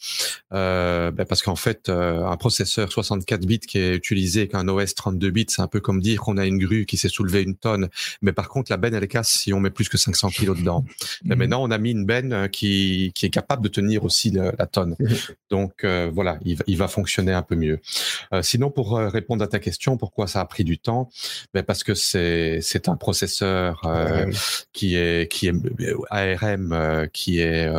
Euh, 0.52 1.10
ben 1.10 1.24
parce 1.24 1.42
qu'en 1.42 1.56
fait, 1.56 1.88
euh, 1.88 2.24
un 2.24 2.36
processeur 2.36 2.90
64 2.90 3.46
bits 3.46 3.60
qui 3.60 3.78
est 3.78 3.94
utilisé 3.94 4.40
avec 4.40 4.54
un 4.54 4.68
OS 4.68 4.94
32 4.94 5.30
bits, 5.30 5.46
c'est 5.48 5.62
un 5.62 5.68
peu 5.68 5.80
comme 5.80 6.00
dire 6.00 6.20
qu'on 6.20 6.36
a 6.36 6.46
une 6.46 6.58
grue 6.58 6.86
qui 6.86 6.96
s'est 6.96 7.08
soulevée 7.08 7.42
une 7.42 7.56
tonne, 7.56 7.88
mais 8.22 8.32
par 8.32 8.48
contre 8.48 8.70
la 8.70 8.76
benne 8.76 8.94
elle 8.94 9.08
casse 9.08 9.30
si 9.30 9.52
on 9.52 9.60
met 9.60 9.70
plus 9.70 9.88
que 9.88 9.98
500 9.98 10.30
kilos 10.30 10.58
dedans. 10.58 10.84
Mais 11.24 11.34
mhm. 11.34 11.38
maintenant, 11.38 11.62
on 11.62 11.70
a 11.70 11.78
mis 11.78 11.90
une 11.90 12.04
benne 12.04 12.32
euh, 12.32 12.48
qui, 12.48 13.12
qui 13.14 13.26
est 13.26 13.30
capable 13.30 13.62
de 13.62 13.68
tenir 13.68 14.04
aussi 14.04 14.30
la, 14.30 14.66
tonne. 14.66 14.96
Mhm. 14.98 15.16
Donc 15.50 15.84
euh, 15.84 16.10
voilà, 16.12 16.38
il, 16.44 16.58
il, 16.66 16.76
va 16.76 16.88
fonctionner 16.88 17.32
un 17.32 17.42
peu 17.42 17.54
mieux. 17.54 17.80
Euh, 18.32 18.42
sinon, 18.42 18.70
pour 18.70 18.96
répondre 18.96 19.44
à 19.44 19.46
ta 19.46 19.58
question, 19.58 19.96
pourquoi 19.96 20.26
ça 20.26 20.40
a 20.40 20.44
pris 20.44 20.64
du 20.64 20.78
temps? 20.78 21.10
Ben 21.54 21.62
Parce 21.62 21.84
que 21.84 21.94
c'est 21.94 22.60
c'est 22.62 22.88
un 22.88 22.96
processeur 22.96 23.80
euh, 23.84 24.30
qui 24.72 24.96
est 24.96 25.30
qui 25.30 25.48
est 25.48 25.54
ARM 26.10 27.08
qui 27.12 27.40
est 27.40 27.70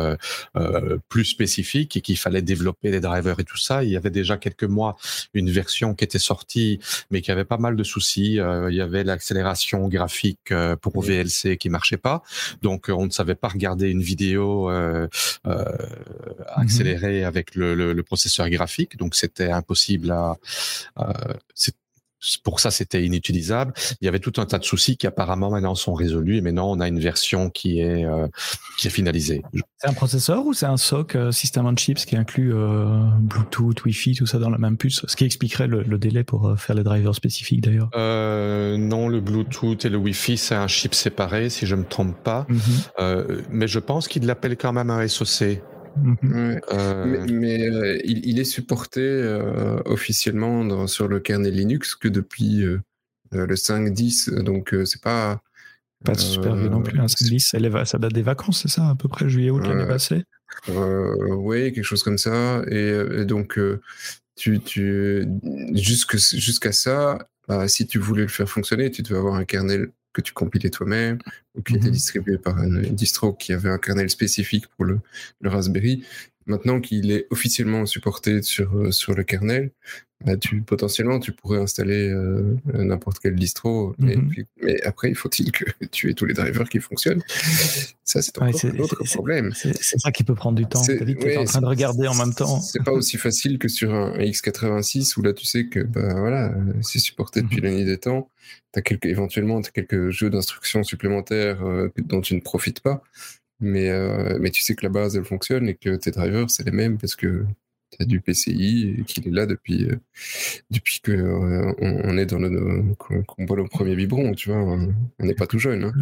plus 1.08 1.24
spécifique 1.24 1.96
et 1.96 2.00
qu'il 2.00 2.16
fallait 2.16 2.42
développer 2.42 2.90
des 2.90 3.00
drivers 3.00 3.40
et 3.40 3.44
tout 3.44 3.56
ça. 3.56 3.84
Il 3.84 3.90
y 3.90 3.96
avait 3.96 4.10
déjà 4.10 4.36
quelques 4.36 4.64
mois 4.64 4.96
une 5.34 5.50
version 5.50 5.94
qui 5.94 6.04
était 6.04 6.18
sortie, 6.18 6.80
mais 7.10 7.20
qui 7.20 7.30
avait 7.30 7.44
pas 7.44 7.58
mal 7.58 7.76
de 7.76 7.84
soucis. 7.84 8.38
il 8.38 8.74
y 8.74 8.80
avait 8.80 9.04
l'accélération 9.04 9.88
graphique 9.88 10.52
pour 10.80 11.02
VLC 11.02 11.56
qui 11.58 11.68
marchait 11.68 11.96
pas, 11.96 12.22
donc 12.62 12.88
on 12.88 13.07
ne 13.08 13.12
savait 13.12 13.34
pas 13.34 13.48
regarder 13.48 13.88
une 13.90 14.02
vidéo 14.02 14.70
euh, 14.70 15.08
euh, 15.46 15.64
accélérée 16.54 17.24
avec 17.24 17.54
le, 17.54 17.74
le, 17.74 18.02
processeur 18.02 18.48
graphique, 18.48 18.96
donc 18.96 19.14
c'était 19.14 19.50
impossible 19.50 20.10
à. 20.10 20.36
Euh, 20.98 21.12
pour 22.42 22.60
ça, 22.60 22.70
c'était 22.70 23.04
inutilisable. 23.04 23.72
Il 24.00 24.04
y 24.04 24.08
avait 24.08 24.18
tout 24.18 24.32
un 24.38 24.46
tas 24.46 24.58
de 24.58 24.64
soucis 24.64 24.96
qui 24.96 25.06
apparemment 25.06 25.50
maintenant 25.50 25.74
sont 25.74 25.94
résolus 25.94 26.36
et 26.36 26.40
maintenant 26.40 26.70
on 26.70 26.80
a 26.80 26.88
une 26.88 26.98
version 26.98 27.48
qui 27.50 27.80
est 27.80 28.04
euh, 28.04 28.26
qui 28.78 28.88
est 28.88 28.90
finalisée. 28.90 29.42
C'est 29.78 29.88
un 29.88 29.92
processeur 29.92 30.44
ou 30.44 30.52
c'est 30.52 30.66
un 30.66 30.76
SOC 30.76 31.14
euh, 31.14 31.30
System 31.30 31.66
on 31.66 31.76
Chips 31.76 32.04
qui 32.04 32.16
inclut 32.16 32.52
euh, 32.54 32.86
Bluetooth, 33.20 33.84
Wi-Fi, 33.84 34.14
tout 34.14 34.26
ça 34.26 34.38
dans 34.38 34.50
la 34.50 34.58
même 34.58 34.76
puce? 34.76 35.04
Ce 35.06 35.16
qui 35.16 35.24
expliquerait 35.24 35.68
le, 35.68 35.98
délai 35.98 36.24
pour 36.24 36.58
faire 36.58 36.76
les 36.76 36.84
drivers 36.84 37.14
spécifiques 37.14 37.60
d'ailleurs. 37.60 37.90
non, 37.94 39.08
le 39.08 39.20
Bluetooth 39.20 39.84
et 39.84 39.88
le 39.88 39.96
Wi-Fi 39.96 40.36
c'est 40.36 40.54
un 40.54 40.68
chip 40.68 40.94
séparé 40.94 41.50
si 41.50 41.66
je 41.66 41.74
me 41.74 41.84
trompe 41.84 42.16
pas, 42.22 42.46
mhm. 42.48 43.42
mais 43.50 43.68
je 43.68 43.78
pense 43.78 44.08
qu'il 44.08 44.26
l'appelle 44.26 44.56
quand 44.56 44.72
même 44.72 44.90
un 44.90 45.06
SoC. 45.06 45.60
Mhm. 46.02 46.60
Euh, 46.72 47.26
mais, 47.30 47.68
euh, 47.68 47.98
il, 48.04 48.38
est 48.38 48.44
supporté 48.44 49.00
euh, 49.00 49.80
officiellement 49.84 50.86
sur 50.86 51.08
le 51.08 51.20
kernel 51.20 51.54
Linux 51.54 51.94
que 51.94 52.08
depuis 52.08 52.64
le 53.30 53.54
5.10, 53.54 54.42
donc 54.42 54.74
c'est 54.84 55.02
pas 55.02 55.40
Pas 56.04 56.12
de 56.12 56.18
super 56.18 56.56
vieux 56.56 56.68
non 56.68 56.82
plus, 56.82 56.98
hein, 57.00 57.08
ça, 57.08 57.84
ça 57.84 57.98
date 57.98 58.12
des 58.12 58.22
vacances, 58.22 58.62
c'est 58.62 58.68
ça, 58.68 58.88
à 58.88 58.94
peu 58.94 59.08
près 59.08 59.28
juillet-août 59.28 59.66
l'année 59.66 59.86
passée? 59.86 60.24
Oui, 60.68 61.72
quelque 61.72 61.82
chose 61.82 62.02
comme 62.02 62.18
ça. 62.18 62.62
Et, 62.68 63.24
donc, 63.24 63.58
tu, 64.36 64.60
tu, 64.60 65.26
jusqu'à 65.74 66.72
ça, 66.72 67.18
bah, 67.48 67.68
si 67.68 67.86
tu 67.86 67.98
voulais 67.98 68.22
le 68.22 68.28
faire 68.28 68.48
fonctionner, 68.48 68.90
tu 68.90 69.02
devais 69.02 69.18
avoir 69.18 69.34
un 69.34 69.44
kernel 69.44 69.90
que 70.18 70.22
tu 70.22 70.32
compilais 70.32 70.70
toi-même 70.70 71.18
ou 71.54 71.62
qui 71.62 71.76
était 71.76 71.88
mmh 71.88 71.92
distribué 71.92 72.38
par 72.38 72.60
une, 72.60 72.82
distro 72.82 73.32
qui 73.32 73.52
avait 73.52 73.70
un 73.70 73.78
kernel 73.78 74.10
spécifique 74.10 74.66
pour 74.66 74.84
le, 74.84 74.98
le 75.40 75.48
Raspberry. 75.48 76.04
Maintenant 76.48 76.80
qu'il 76.80 77.10
est 77.12 77.26
officiellement 77.30 77.86
supporté 77.86 78.42
sur, 78.42 78.74
euh, 78.74 78.90
sur 78.90 79.14
le 79.14 79.22
kernel, 79.22 79.70
bah, 80.24 80.36
tu, 80.36 80.62
potentiellement, 80.62 81.20
tu 81.20 81.30
pourrais 81.30 81.60
installer 81.60 82.08
euh, 82.08 82.56
n'importe 82.74 83.18
quel 83.22 83.36
distro. 83.36 83.94
Mhm. 83.98 84.32
mais 84.62 84.82
après, 84.82 85.10
il 85.10 85.14
faut-il 85.14 85.52
que 85.52 85.64
tu 85.92 86.10
aies 86.10 86.14
tous 86.14 86.24
les 86.24 86.34
drivers 86.34 86.68
qui 86.68 86.80
fonctionnent? 86.80 87.22
Ça, 88.02 88.22
c'est 88.22 88.36
un 88.40 88.48
autre 88.78 89.04
problème. 89.04 89.52
C'est 89.54 89.76
ça 89.76 90.10
qui 90.10 90.24
peut 90.24 90.34
prendre 90.34 90.56
du 90.56 90.66
temps. 90.66 90.82
Tu 90.82 90.92
es 90.92 91.36
en 91.36 91.44
train 91.44 91.60
de 91.60 91.66
regarder 91.66 92.08
en 92.08 92.14
même 92.14 92.34
temps. 92.34 92.60
C'est 92.60 92.82
pas 92.82 92.92
aussi 92.92 93.18
facile 93.18 93.58
que 93.58 93.68
sur 93.68 93.94
un 93.94 94.18
x86 94.18 95.18
où 95.18 95.22
là, 95.22 95.32
tu 95.32 95.46
sais 95.46 95.66
que 95.66 95.80
bah, 95.80 96.14
voilà, 96.18 96.52
c'est 96.80 96.98
supporté 96.98 97.42
depuis 97.42 97.60
la 97.60 97.70
nuit 97.70 97.84
des 97.84 97.98
temps. 97.98 98.30
As 98.74 98.82
quelques, 98.82 99.06
éventuellement, 99.06 99.60
tu 99.60 99.68
as 99.68 99.72
quelques 99.72 100.10
jeux 100.10 100.30
d'instructions 100.30 100.84
supplémentaires 100.84 101.64
euh, 101.66 101.92
dont 101.98 102.20
tu 102.20 102.34
ne 102.34 102.40
profites 102.40 102.80
pas. 102.80 103.02
Mais, 103.60 103.88
euh, 103.90 104.38
mais 104.40 104.50
tu 104.50 104.62
sais 104.62 104.74
que 104.76 104.84
la 104.86 104.90
base, 104.90 105.16
elle 105.16 105.24
fonctionne 105.24 105.68
et 105.68 105.74
que 105.76 105.96
tes 105.96 106.10
drivers, 106.12 106.50
c'est 106.50 106.64
les 106.64 106.70
mêmes 106.72 106.98
parce 106.98 107.16
que 107.16 107.44
du 108.00 108.20
PCI 108.20 108.96
et 108.98 109.04
qu'il 109.04 109.26
est 109.26 109.30
là 109.30 109.46
depuis, 109.46 109.84
euh, 109.84 109.98
depuis 110.70 111.00
que 111.00 111.10
euh, 111.10 111.72
on, 111.80 112.16
est 112.16 112.26
dans 112.26 112.38
le 112.38 112.94
qu'on 112.96 113.46
voit 113.46 113.56
le 113.56 113.64
premier 113.64 113.96
biberon, 113.96 114.32
tu 114.34 114.50
vois. 114.50 114.58
On 114.58 115.24
n'est 115.24 115.34
pas 115.34 115.46
tout 115.46 115.58
jeune. 115.58 115.84
Hein. 115.84 115.92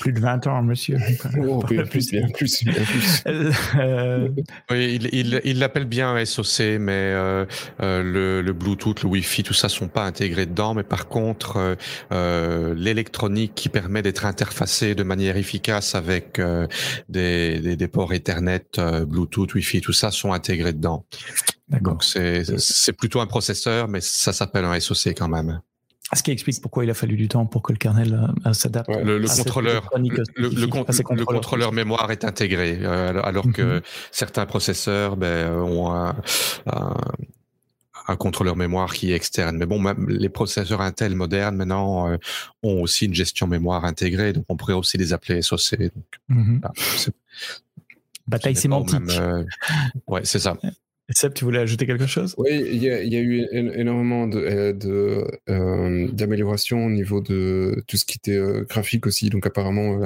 Plus 0.00 0.12
de 0.12 0.20
20 0.20 0.46
ans, 0.46 0.62
monsieur. 0.62 0.98
oh, 1.38 1.62
bien 1.68 1.84
plus, 1.84 2.10
bien 2.10 2.28
plus, 2.28 2.64
bien 2.64 2.72
plus. 2.72 3.24
oui, 4.70 4.98
il 5.12 5.58
l'appelle 5.58 5.84
bien 5.84 6.24
SOC, 6.24 6.78
mais 6.80 7.12
le, 7.80 8.40
le, 8.40 8.52
Bluetooth, 8.52 9.02
le 9.02 9.08
Wi-Fi, 9.08 9.42
tout 9.42 9.54
ça 9.54 9.68
sont 9.68 9.88
pas 9.88 10.04
intégrés 10.04 10.46
dedans. 10.46 10.74
Mais 10.74 10.84
par 10.84 11.08
contre, 11.08 11.76
l'électronique 12.10 13.52
qui 13.54 13.68
permet 13.68 14.02
d'être 14.02 14.24
interfacé 14.24 14.94
de 14.94 15.02
manière 15.02 15.36
efficace 15.36 15.94
avec 15.94 16.40
des, 17.08 17.60
des, 17.60 17.76
des, 17.76 17.88
ports 17.88 18.14
Ethernet, 18.14 18.80
Bluetooth, 19.06 19.54
Wi-Fi, 19.54 19.80
tout 19.80 19.92
ça 19.92 20.10
sont 20.10 20.32
intégrés 20.32 20.72
dedans. 20.72 21.04
Donc 21.68 22.04
c'est 22.04 22.92
plutôt 22.92 23.20
un 23.20 23.26
processeur, 23.26 23.88
mais 23.88 24.00
ça 24.00 24.32
s'appelle 24.32 24.64
un 24.64 24.78
SoC 24.78 25.08
quand 25.08 25.28
même. 25.28 25.60
Ce 26.14 26.22
qui 26.22 26.30
explique 26.30 26.60
pourquoi 26.60 26.84
il 26.84 26.90
a 26.90 26.94
fallu 26.94 27.16
du 27.16 27.26
temps 27.26 27.46
pour 27.46 27.62
que 27.62 27.72
le 27.72 27.78
kernel 27.78 28.30
euh, 28.46 28.52
s'adapte. 28.52 28.88
Le, 28.88 29.26
contrôleur, 29.26 29.90
le, 30.36 31.24
contrôleur 31.24 31.72
mémoire 31.72 32.12
est 32.12 32.24
intégré, 32.24 32.78
euh, 32.80 33.20
alors 33.24 33.50
que 33.52 33.76
mhm. 33.76 33.82
certains 34.12 34.46
processeurs 34.46 35.16
ben, 35.16 35.50
ont 35.52 35.92
un, 35.92 36.14
un, 38.06 38.16
contrôleur 38.16 38.54
mémoire 38.54 38.94
qui 38.94 39.10
est 39.10 39.16
externe. 39.16 39.56
Mais 39.56 39.66
bon, 39.66 39.80
même 39.80 40.08
les 40.08 40.28
processeurs 40.28 40.80
Intel 40.80 41.16
modernes 41.16 41.56
maintenant 41.56 42.08
euh, 42.08 42.18
ont 42.62 42.82
aussi 42.82 43.06
une 43.06 43.14
gestion 43.14 43.48
mémoire 43.48 43.84
intégrée, 43.84 44.32
donc 44.32 44.44
on 44.48 44.56
pourrait 44.56 44.74
aussi 44.74 44.98
les 44.98 45.12
appeler 45.12 45.42
SoC. 45.42 45.76
Donc, 45.80 46.04
mhm. 46.28 46.60
Bataille 48.28 48.56
sémantique. 48.56 49.00
ouais, 50.06 50.20
c'est 50.22 50.38
ça. 50.38 50.56
Seb, 51.10 51.34
tu 51.34 51.44
voulais 51.44 51.60
ajouter 51.60 51.86
quelque 51.86 52.06
chose? 52.06 52.34
Oui, 52.36 52.50
il 52.50 52.82
y, 52.82 52.90
a 52.90 53.20
eu 53.20 53.46
énormément 53.52 54.28
euh, 54.34 54.72
euh, 55.48 56.08
d'améliorations 56.08 56.80
de, 56.80 56.86
au 56.86 56.90
niveau 56.90 57.20
de 57.20 57.84
tout 57.86 57.96
ce 57.96 58.04
qui 58.04 58.18
était 58.18 58.36
euh, 58.36 58.64
graphique 58.68 59.06
aussi. 59.06 59.30
Donc 59.30 59.46
apparemment, 59.46 60.00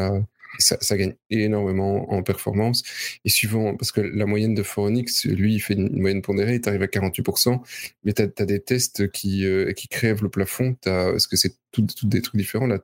ça, 0.59 0.97
gagne 0.99 1.15
énormément 1.31 2.13
en 2.13 2.23
performance. 2.23 2.83
Et 3.25 3.31
suivant, 3.31 3.77
parce 3.77 3.93
que 3.93 4.03
la 4.03 4.27
moyenne 4.27 4.55
de 4.55 4.63
Phoronix, 4.63 5.25
lui, 5.25 5.55
il 5.55 5.61
fait 5.61 5.75
une 5.75 5.99
moyenne 5.99 6.21
pondérée, 6.21 6.61
tu 6.61 6.69
arrives 6.69 6.83
à 6.83 6.87
48%, 6.87 7.61
mais 8.05 8.13
tu 8.13 8.23
as, 8.23 8.45
des 8.45 8.61
tests 8.61 9.11
qui, 9.11 9.47
qui 9.75 9.89
crèvent 9.89 10.23
le 10.23 10.29
plafond, 10.29 10.77
parce 10.83 11.27
que 11.27 11.37
c'est 11.37 11.55
tout, 11.73 11.87
des 12.03 12.21
trucs 12.21 12.37
différents. 12.37 12.67
Là, 12.67 12.79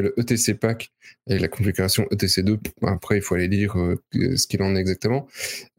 le 0.00 0.18
ETC 0.18 0.58
pack 0.58 0.92
et 1.28 1.38
la 1.38 1.48
configuration 1.48 2.04
ETC2. 2.10 2.58
Après, 2.82 3.16
il 3.16 3.22
faut 3.22 3.34
aller 3.34 3.48
lire 3.48 3.76
euh, 3.76 3.96
ce 4.12 4.46
qu'il 4.46 4.62
en 4.62 4.74
est 4.76 4.80
exactement. 4.80 5.26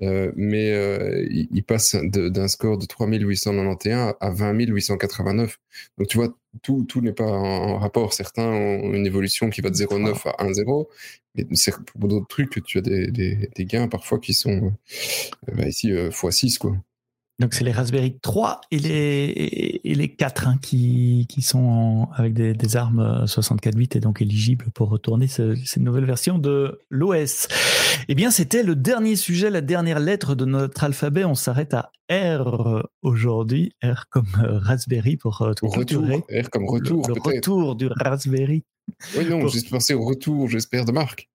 Euh, 0.02 0.32
mais 0.36 0.72
euh, 0.72 1.26
il, 1.30 1.64
passe 1.64 1.96
d'un 1.96 2.48
score 2.48 2.78
de 2.78 2.86
3891 2.86 4.16
à 4.20 4.30
20 4.30 4.54
889. 4.54 5.58
Donc, 5.98 6.08
tu 6.08 6.18
vois, 6.18 6.36
tout, 6.62 6.86
tout 6.88 7.02
n'est 7.02 7.14
pas 7.14 7.28
en, 7.28 7.78
rapport. 7.78 8.14
Certains 8.14 8.48
ont 8.48 8.94
une 8.94 9.06
évolution 9.06 9.50
qui 9.50 9.62
va 9.62 9.70
de 9.70 9.76
0,9 9.76 10.28
à 10.38 10.46
1,0. 10.46 10.88
Mais 11.36 11.46
pour 11.98 12.10
d'autres 12.10 12.28
trucs, 12.28 12.64
tu 12.64 12.78
as 12.78 12.82
des, 12.82 13.50
gains 13.60 13.88
parfois 13.88 14.20
qui 14.20 14.34
sont 14.34 14.74
bah, 15.48 15.68
ici 15.68 15.92
x6, 15.92 16.58
quoi. 16.58 16.76
Donc 17.42 17.56
c'est 17.56 17.64
les 17.64 17.72
Raspberry 17.72 18.20
3 18.22 18.62
et 18.70 18.78
les, 18.78 19.82
et 19.84 19.96
les 19.96 20.14
4 20.14 20.48
hein, 20.48 20.60
qui, 20.62 21.26
qui 21.28 21.42
sont 21.42 22.08
avec 22.14 22.34
des, 22.34 22.54
des 22.54 22.76
armes 22.78 23.26
64 23.26 23.76
bits 23.76 23.90
et 23.96 24.00
donc 24.00 24.22
éligibles 24.22 24.66
pour 24.76 24.90
retourner 24.90 25.28
ce, 25.28 25.56
cette 25.66 25.82
nouvelle 25.82 26.06
version 26.06 26.38
de 26.38 26.80
l'OS. 26.92 27.48
Eh 28.08 28.14
bien 28.14 28.30
c'était 28.30 28.62
le 28.62 28.76
dernier 28.76 29.16
sujet, 29.16 29.50
la 29.50 29.62
dernière 29.62 30.00
lettre 30.00 30.36
de 30.36 30.46
notre 30.46 30.84
alphabet. 30.84 31.26
On 31.26 31.34
s'arrête 31.34 31.74
à 31.74 31.92
R 32.12 32.84
aujourd'hui. 33.02 33.74
R 33.84 34.06
comme 34.12 34.28
euh, 34.44 34.60
Raspberry 34.60 35.18
pour 35.18 35.42
euh, 35.42 35.54
retour. 35.64 36.04
R 36.04 36.50
comme 36.52 36.70
retour. 36.70 37.08
Le, 37.08 37.14
retour 37.20 37.76
du 37.76 37.88
Raspberry. 37.88 38.64
Oui 39.18 39.26
non, 39.26 39.48
j'ai 39.48 39.68
pensé 39.68 39.96
au 39.96 40.06
retour, 40.06 40.48
j'espère, 40.48 40.86
de 40.86 40.92
Marc. 40.92 41.31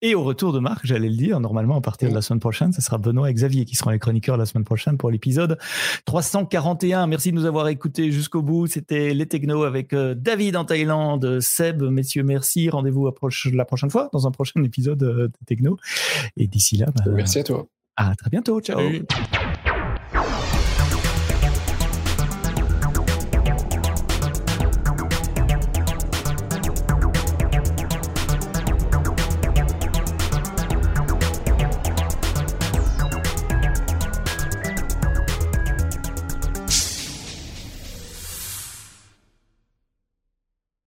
Et 0.00 0.14
au 0.14 0.22
retour 0.22 0.52
de 0.52 0.58
Marc, 0.58 0.84
j'allais 0.84 1.08
le 1.08 1.16
dire, 1.16 1.40
normalement 1.40 1.76
à 1.76 1.80
partir 1.80 2.08
de 2.08 2.14
la 2.14 2.22
semaine 2.22 2.40
prochaine, 2.40 2.72
ce 2.72 2.82
sera 2.82 2.98
Benoît 2.98 3.30
et 3.30 3.34
Xavier 3.34 3.64
qui 3.64 3.76
seront 3.76 3.90
les 3.90 3.98
chroniqueurs 3.98 4.36
la 4.36 4.46
semaine 4.46 4.64
prochaine 4.64 4.98
pour 4.98 5.10
l'épisode 5.10 5.58
341. 6.04 7.06
Merci 7.06 7.30
de 7.30 7.36
nous 7.36 7.46
avoir 7.46 7.68
écoutés 7.68 8.10
jusqu'au 8.10 8.42
bout. 8.42 8.66
C'était 8.66 9.14
les 9.14 9.26
technos 9.26 9.64
avec 9.64 9.92
euh, 9.92 10.14
David 10.14 10.56
en 10.56 10.64
Thaïlande, 10.64 11.40
Seb, 11.40 11.82
messieurs, 11.82 12.22
merci. 12.22 12.70
Rendez-vous 12.70 13.10
la 13.52 13.64
prochaine 13.64 13.90
fois 13.90 14.08
dans 14.12 14.26
un 14.26 14.30
prochain 14.30 14.62
épisode 14.62 15.02
euh, 15.02 15.28
de 15.28 15.32
Techno. 15.46 15.78
Et 16.36 16.46
d'ici 16.46 16.76
là, 16.76 16.86
bah, 16.94 17.10
merci 17.12 17.38
à 17.38 17.44
toi. 17.44 17.66
À 17.96 18.14
très 18.14 18.30
bientôt. 18.30 18.60
Ciao. 18.60 18.80